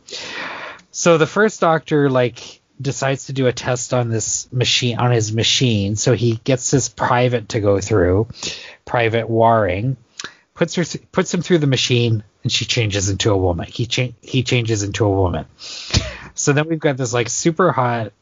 [0.91, 5.33] So the first doctor like decides to do a test on this machine on his
[5.33, 5.97] machine.
[5.97, 8.29] So he gets this private to go through,
[8.85, 9.97] Private Waring,
[10.55, 13.67] puts her puts him through the machine, and she changes into a woman.
[13.67, 15.47] He cha- he changes into a woman.
[16.35, 18.13] So then we've got this like super hot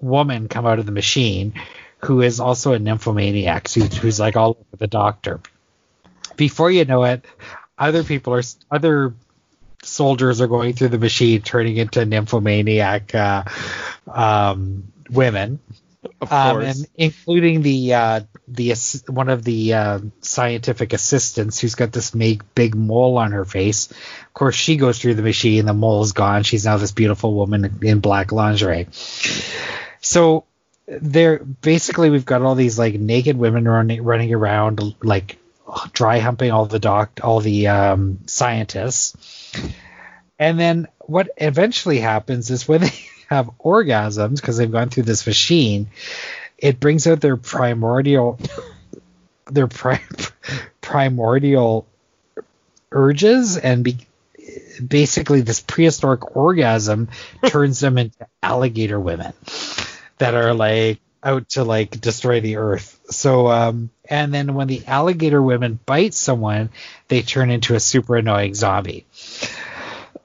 [0.00, 1.54] woman come out of the machine,
[1.98, 5.40] who is also a nymphomaniac, who's, like all over the doctor.
[6.36, 7.24] Before you know it,
[7.78, 9.14] other people are other
[9.82, 13.44] soldiers are going through the machine, turning into nymphomaniac uh,
[14.12, 15.60] um, women,
[16.20, 16.78] of um, course.
[16.78, 18.74] and including the uh, the
[19.08, 23.90] one of the uh, scientific assistants who's got this big big mole on her face.
[23.90, 25.66] Of course, she goes through the machine.
[25.66, 26.42] The mole is gone.
[26.42, 28.88] She's now this beautiful woman in black lingerie.
[30.00, 30.44] So
[30.86, 35.38] there, basically, we've got all these like naked women running running around, like
[35.92, 39.62] dry humping all the doc, all the um, scientists.
[40.38, 42.92] And then what eventually happens is when they
[43.28, 45.88] have orgasms because they've gone through this machine,
[46.58, 48.38] it brings out their primordial
[49.50, 50.00] their pri-
[50.80, 51.86] primordial
[52.90, 53.98] urges and be,
[54.86, 57.08] basically this prehistoric orgasm
[57.46, 59.32] turns them into alligator women
[60.18, 63.00] that are like out to like destroy the earth.
[63.10, 66.70] So um and then when the alligator women bite someone,
[67.08, 69.06] they turn into a super annoying zombie.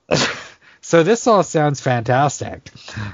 [0.92, 2.70] So this all sounds fantastic,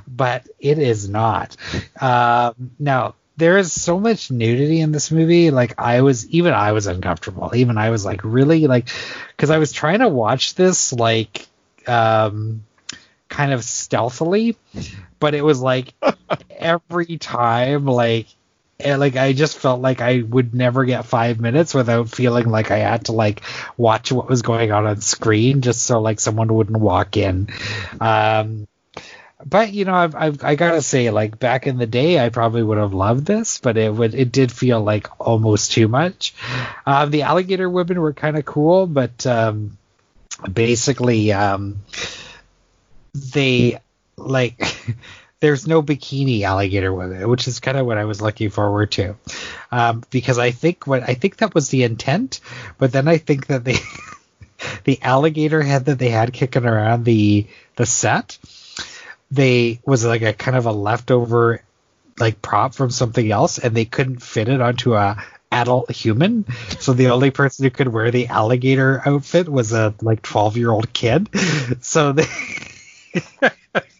[0.08, 1.56] but it is not.
[2.02, 5.52] Um, now there is so much nudity in this movie.
[5.52, 7.52] Like I was, even I was uncomfortable.
[7.54, 8.90] Even I was like really like,
[9.28, 11.46] because I was trying to watch this like,
[11.86, 12.64] um,
[13.30, 14.58] kind of stealthily,
[15.20, 15.94] but it was like
[16.50, 18.26] every time like
[18.80, 22.72] and like I just felt like I would never get five minutes without feeling like
[22.72, 23.42] I had to like
[23.76, 27.48] watch what was going on on screen just so like someone wouldn't walk in.
[28.00, 28.68] Um,
[29.46, 32.64] but you know, I've, I've I gotta say, like back in the day, I probably
[32.64, 36.34] would have loved this, but it would it did feel like almost too much.
[36.86, 39.78] Uh, the alligator women were kind of cool, but um,
[40.52, 41.78] basically, um,
[43.14, 43.80] they
[44.18, 44.60] like
[45.40, 48.92] there's no bikini alligator with it, which is kind of what I was looking forward
[48.94, 49.16] to,
[49.72, 52.40] um, because I think what I think that was the intent,
[52.78, 53.78] but then I think that they
[54.84, 58.38] the alligator head that they had kicking around the the set,
[59.32, 61.62] they was like a kind of a leftover
[62.20, 66.46] like prop from something else, and they couldn't fit it onto a adult human.
[66.80, 70.72] So the only person who could wear the alligator outfit was a like 12 year
[70.72, 71.30] old kid.
[71.82, 72.26] So they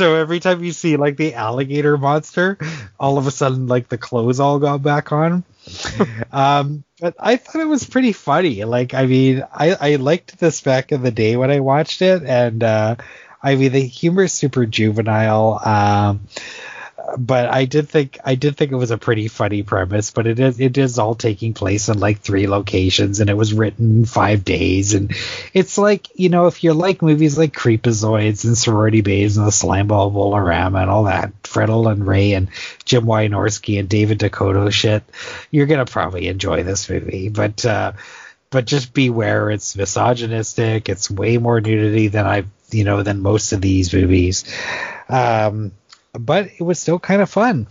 [0.00, 2.56] so every time you see like the alligator monster,
[2.98, 5.44] all of a sudden like the clothes all got back on.
[6.32, 8.64] um, but I thought it was pretty funny.
[8.64, 12.22] Like, I mean, I, I liked this back in the day when I watched it,
[12.22, 12.96] and uh,
[13.42, 15.60] I mean the humor is super juvenile.
[15.62, 16.26] Um,
[17.18, 20.38] but I did think I did think it was a pretty funny premise, but it
[20.38, 24.44] is it is all taking place in like three locations, and it was written five
[24.44, 25.12] days, and
[25.54, 29.50] it's like you know if you like movies like Creepazoids and Sorority Babes and the
[29.50, 32.48] Slimeball Bowl-O-Rama and all that Fred Olen Ray and
[32.84, 35.02] Jim Wynorski and David DeCoteau shit,
[35.50, 37.64] you're gonna probably enjoy this movie, but.
[37.64, 37.92] uh
[38.52, 43.52] but just beware it's misogynistic it's way more nudity than I've you know than most
[43.52, 44.44] of these movies
[45.08, 45.70] um
[46.12, 47.66] but it was still kind of fun.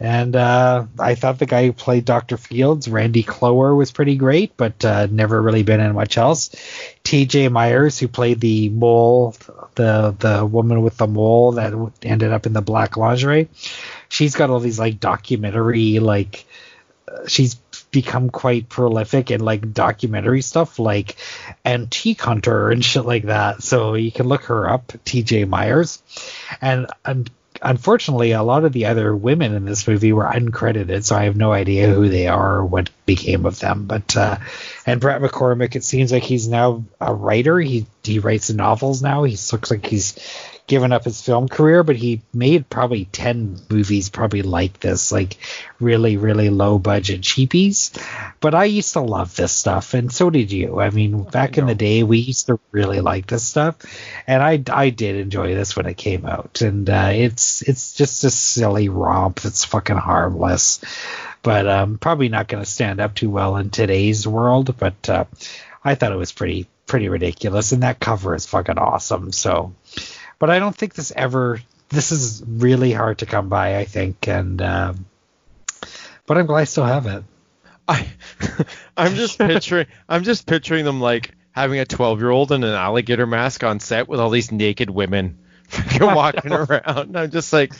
[0.00, 2.36] And uh, I thought the guy who played Dr.
[2.36, 6.54] Fields, Randy Clower, was pretty great, but uh, never really been in much else.
[7.02, 7.48] T.J.
[7.48, 9.34] Myers, who played the mole,
[9.74, 13.48] the the woman with the mole that ended up in the black lingerie,
[14.08, 16.46] she's got all these like documentary like
[17.08, 17.56] uh, she's
[17.90, 21.16] become quite prolific in like documentary stuff like
[21.64, 23.62] Antique Hunter and shit like that.
[23.62, 26.02] So you can look her up, TJ Myers.
[26.60, 27.30] And, and
[27.62, 31.36] unfortunately, a lot of the other women in this movie were uncredited, so I have
[31.36, 33.86] no idea who they are or what became of them.
[33.86, 34.38] But uh,
[34.86, 37.58] and Brett McCormick, it seems like he's now a writer.
[37.60, 39.24] He he writes novels now.
[39.24, 40.18] He looks like he's
[40.68, 45.38] given up his film career, but he made probably 10 movies probably like this, like
[45.80, 47.90] really, really low budget cheapies.
[48.38, 50.78] But I used to love this stuff, and so did you.
[50.78, 53.76] I mean, back I in the day, we used to really like this stuff,
[54.26, 56.60] and I, I did enjoy this when it came out.
[56.60, 60.80] And uh, it's it's just a silly romp that's fucking harmless,
[61.42, 64.76] but um, probably not going to stand up too well in today's world.
[64.78, 65.24] But uh,
[65.82, 69.32] I thought it was pretty pretty ridiculous, and that cover is fucking awesome.
[69.32, 69.74] So
[70.38, 71.60] but I don't think this ever.
[71.90, 75.06] This is really hard to come by, I think, and um,
[76.26, 77.24] but I'm glad I still have it.
[77.88, 78.06] I
[78.96, 82.74] I'm just picturing I'm just picturing them like having a 12 year old in an
[82.74, 85.38] alligator mask on set with all these naked women
[86.00, 87.16] walking around.
[87.16, 87.72] I'm just like,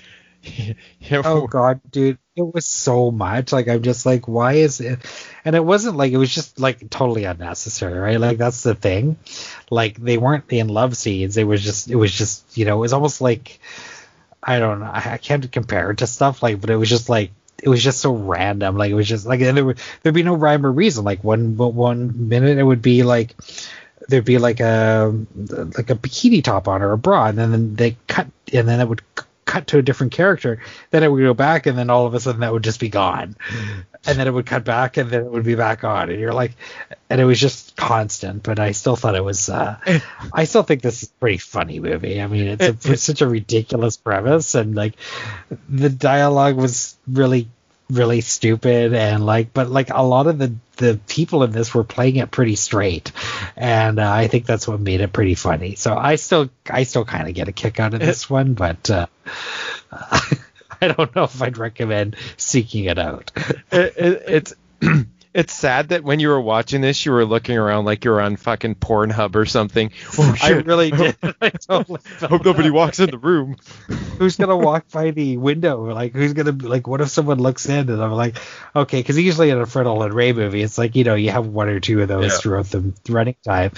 [1.13, 3.53] oh god, dude, it was so much.
[3.53, 4.99] Like I'm just like, why is it?
[5.45, 8.21] And it wasn't like it was just like totally unnecessary, right?
[8.21, 9.17] Like that's the thing.
[9.71, 11.37] Like they weren't in love scenes.
[11.37, 13.61] It was just, it was just, you know, it was almost like
[14.43, 14.91] I don't know.
[14.93, 18.01] I, can't compare it to stuff like, but it was just like it was just
[18.01, 18.77] so random.
[18.77, 21.05] Like it was just like and there would there'd be no rhyme or reason.
[21.05, 23.35] Like one one minute it would be like
[24.09, 27.97] there'd be like a like a bikini top on or a bra, and then they
[28.07, 29.03] cut, and then it would
[29.49, 30.61] cut to a different character,
[30.91, 32.91] then it would go back, and then all of a sudden that would just be
[32.91, 33.35] gone,
[34.07, 36.35] and then it would cut back, and then it would be back on, and you're
[36.35, 36.53] like,
[37.09, 38.43] and it was just constant.
[38.43, 39.79] But I still thought it was, uh,
[40.33, 42.21] I still think this is a pretty funny movie.
[42.21, 44.95] I mean, it's, a, it's such a ridiculous premise, and like
[45.69, 47.49] the dialogue was really
[47.91, 51.85] really stupid and like but like a lot of the the people in this were
[51.85, 53.13] playing it pretty straight.
[53.57, 55.75] And uh, i think that's what made it pretty funny.
[55.75, 58.91] So i still i still kind of get a kick out of this one but
[58.91, 59.07] uh,
[59.93, 63.33] i don't know if i'd recommend seeking it out.
[63.73, 64.55] It, it, it's
[65.35, 68.21] it's sad that when you were watching this, you were looking around like you were
[68.21, 69.91] on fucking Pornhub or something.
[70.19, 71.17] Oh I really did.
[71.41, 73.57] I totally hope nobody walks in the room.
[74.19, 75.85] who's gonna walk by the window?
[75.93, 76.87] Like, who's gonna like?
[76.87, 77.89] What if someone looks in?
[77.91, 78.37] And I'm like,
[78.75, 81.47] okay, because usually in a Fred Olen Ray movie, it's like you know you have
[81.47, 82.39] one or two of those Yeah.
[82.39, 83.73] throughout the running time,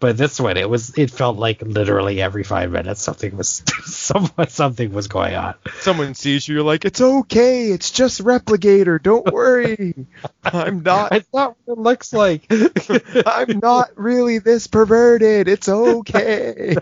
[0.00, 4.50] but this one it was it felt like literally every five minutes something was somewhat
[4.52, 5.54] something was going on.
[5.80, 10.06] Someone sees you, you're like, it's okay, it's just Replicator, don't worry.
[10.44, 12.46] I'm not, It's not what it looks like.
[13.26, 15.48] I'm not really this perverted.
[15.48, 16.76] It's okay.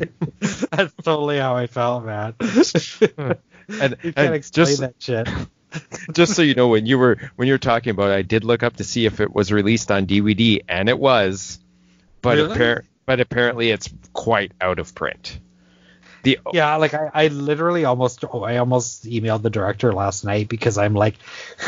[0.40, 2.34] That's totally how I felt, man.
[3.70, 5.28] And, you can't and explain just that shit.
[6.14, 8.42] just so you know, when you were when you were talking about it, I did
[8.42, 11.58] look up to see if it was released on DVD, and it was,
[12.22, 12.56] but Really?
[12.56, 15.38] appar- but apparently it's quite out of print.
[16.22, 20.48] The Yeah, like I, I literally almost oh, I almost emailed the director last night
[20.48, 21.14] because I'm like,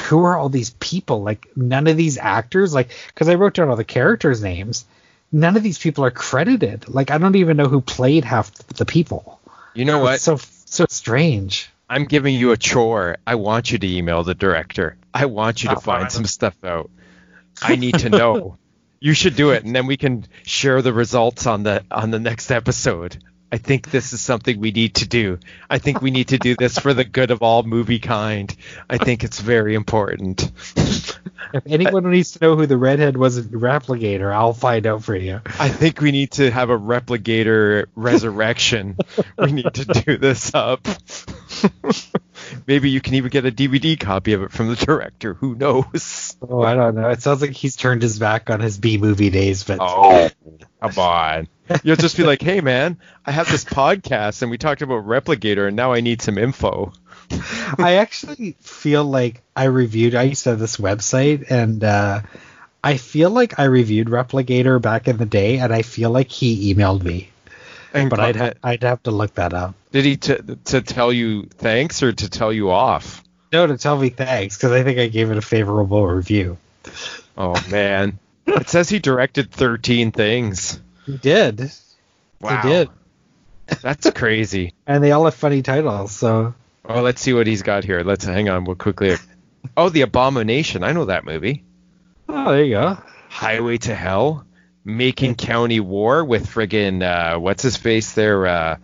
[0.08, 1.22] who are all these people?
[1.22, 4.84] Like none of these actors, like because I wrote down all the characters' names.
[5.32, 6.88] None of these people are credited.
[6.88, 9.40] Like I don't even know who played half the people.
[9.74, 10.14] you know what?
[10.14, 11.70] It's so so strange.
[11.88, 13.18] I'm giving you a chore.
[13.26, 14.96] I want you to email the director.
[15.12, 16.90] I want you to Oh, find some stuff out.
[17.62, 18.56] I need to know.
[19.00, 22.18] you should do it, and then we can share the results on the on the
[22.20, 23.22] next episode.
[23.52, 25.38] I think this is something we need to do.
[25.68, 28.54] I think we need to do this for the good of all movie kind.
[28.88, 30.50] I think it's very important.
[31.52, 35.16] If anyone needs to know who the redhead was in Replicator, I'll find out for
[35.16, 35.40] you.
[35.58, 38.96] I think we need to have a replicator resurrection.
[39.36, 40.86] we need to do this up.
[42.66, 45.34] Maybe you can even get a DVD copy of it from the director.
[45.34, 46.36] Who knows?
[46.42, 47.08] Oh, I don't know.
[47.10, 50.30] It sounds like he's turned his back on his B movie days, but Oh,
[50.80, 51.48] come on.
[51.84, 55.68] You'll just be like, hey, man, I have this podcast and we talked about Replicator
[55.68, 56.92] and now I need some info.
[57.78, 60.14] I actually feel like I reviewed.
[60.14, 62.22] I used to have this website, and uh,
[62.82, 66.74] I feel like I reviewed Replicator back in the day, and I feel like he
[66.74, 67.29] emailed me,
[67.92, 69.74] And but I'd ha- I'd have to look that up.
[69.92, 70.36] did he t-
[70.66, 73.22] to tell you thanks or to tell you off?
[73.52, 76.56] No, to tell me thanks because I think I gave it a favorable review.
[77.36, 80.80] Oh man, it says he directed 13 things.
[81.06, 81.70] He did,
[82.40, 82.88] Wow, he did,
[83.82, 84.72] That's crazy.
[84.86, 86.12] and they all have funny titles.
[86.12, 86.54] So
[86.88, 88.02] Oh, let's see what he's got here.
[88.02, 88.64] Let's hang on.
[88.64, 89.16] We'll quickly.
[89.76, 90.82] Oh, The Abomination.
[90.82, 91.62] I know that movie.
[92.28, 92.98] oh, there you go.
[93.28, 94.44] Highway to Hell.
[94.84, 98.46] Macon County War with friggin' uh, what's his face there?
[98.46, 98.76] Uh,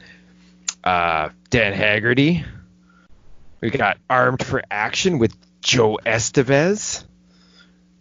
[0.84, 2.44] uh, Dan Haggerty.
[3.60, 7.04] We got Armed for Action with Joe Estevez.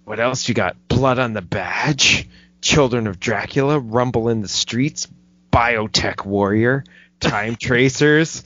[0.03, 0.75] What else you got?
[0.87, 2.29] Blood on the Badge.
[2.61, 3.79] Children of Dracula.
[3.79, 5.07] Rumble in the Streets.
[5.51, 6.83] Biotech Warrior.
[7.19, 8.43] Time Tracers.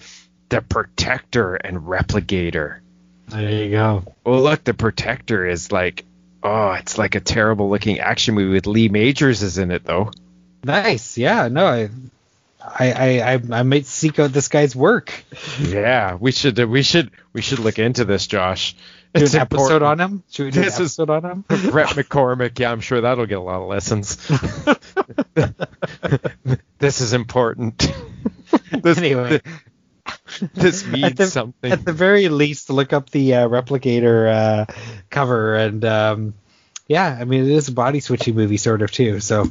[0.49, 2.79] The Protector and Replicator.
[3.27, 4.15] There you go.
[4.23, 6.05] Well, look, The Protector is like,
[6.43, 10.11] oh, it's like a terrible looking action movie with Lee Majors is in it though.
[10.63, 11.17] Nice.
[11.17, 11.47] Yeah.
[11.47, 11.89] No, I.
[12.61, 15.23] I, I, I, might seek out this guy's work.
[15.61, 18.75] Yeah, we should uh, we should we should look into this, Josh.
[19.13, 20.23] Do It's an episode on him.
[20.29, 21.45] Should we do This an is- episode on him?
[21.71, 22.59] Brett McCormick.
[22.59, 24.17] Yeah, I'm sure that'll get a lot of lessons.
[26.79, 27.91] this is important.
[28.71, 29.41] this, Anyway.
[30.53, 31.71] this means at the, something.
[31.71, 34.65] At the very least, look up the uh, replicator uh,
[35.09, 36.33] cover, and um,
[36.87, 39.19] yeah, I mean it is a body switching movie sort of too.
[39.19, 39.47] So,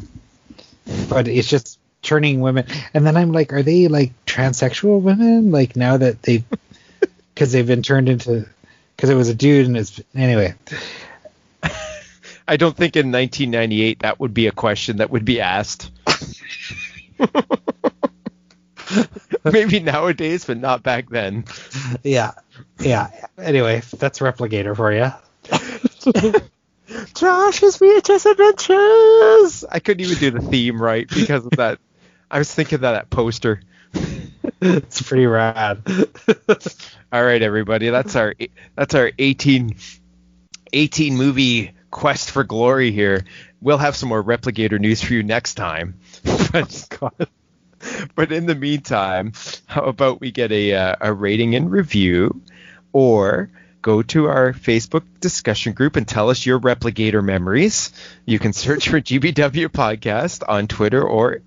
[1.09, 5.51] but it's just turning women, and then I'm like, are they like transsexual women?
[5.51, 6.45] Like now that they,
[7.35, 8.47] because they've been turned into,
[8.97, 10.55] because it was a dude and it's anyway.
[12.51, 15.91] I don't think in 1998 that would be a question that would be asked.
[19.45, 21.45] Maybe nowadays, but not back then.
[22.03, 22.33] Yeah,
[22.81, 23.11] yeah.
[23.39, 25.13] Anyway, that's replicator for you.
[27.15, 29.65] Josh's VHS Adventures.
[29.71, 31.79] I couldn't even do the theme right because of that.
[32.31, 33.61] I was thinking of that poster.
[34.61, 35.83] it's pretty rad.
[37.13, 38.35] All right, everybody, that's our
[38.75, 39.77] that's our 18,
[40.73, 43.25] 18 movie quest for glory here.
[43.61, 45.99] We'll have some more replicator news for you next time.
[46.53, 47.27] But, oh,
[48.15, 49.33] but in the meantime,
[49.67, 52.43] how about we get a uh, a rating and review,
[52.93, 53.51] or
[53.83, 57.93] go to our Facebook discussion group and tell us your replicator memories.
[58.27, 61.43] You can search for GBW Podcast on Twitter or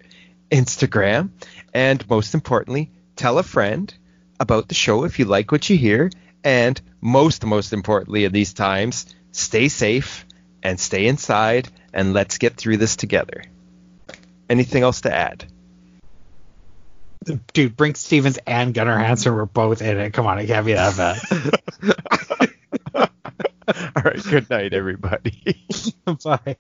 [0.50, 1.30] Instagram,
[1.74, 3.94] and most importantly, tell a friend
[4.40, 6.10] about the show if you like what you hear.
[6.44, 10.26] And most, most importantly, in these times, stay safe
[10.64, 13.44] and stay inside, and let's get through this together.
[14.50, 15.46] Anything else to add?
[17.24, 19.04] Dude, Brinke Stevens and Gunnar mm-hmm.
[19.04, 20.12] Hansen were both in it.
[20.12, 21.20] Come on, it can't be that bad.
[23.96, 24.24] All right.
[24.24, 25.66] Good night, everybody.
[26.24, 26.58] Bye.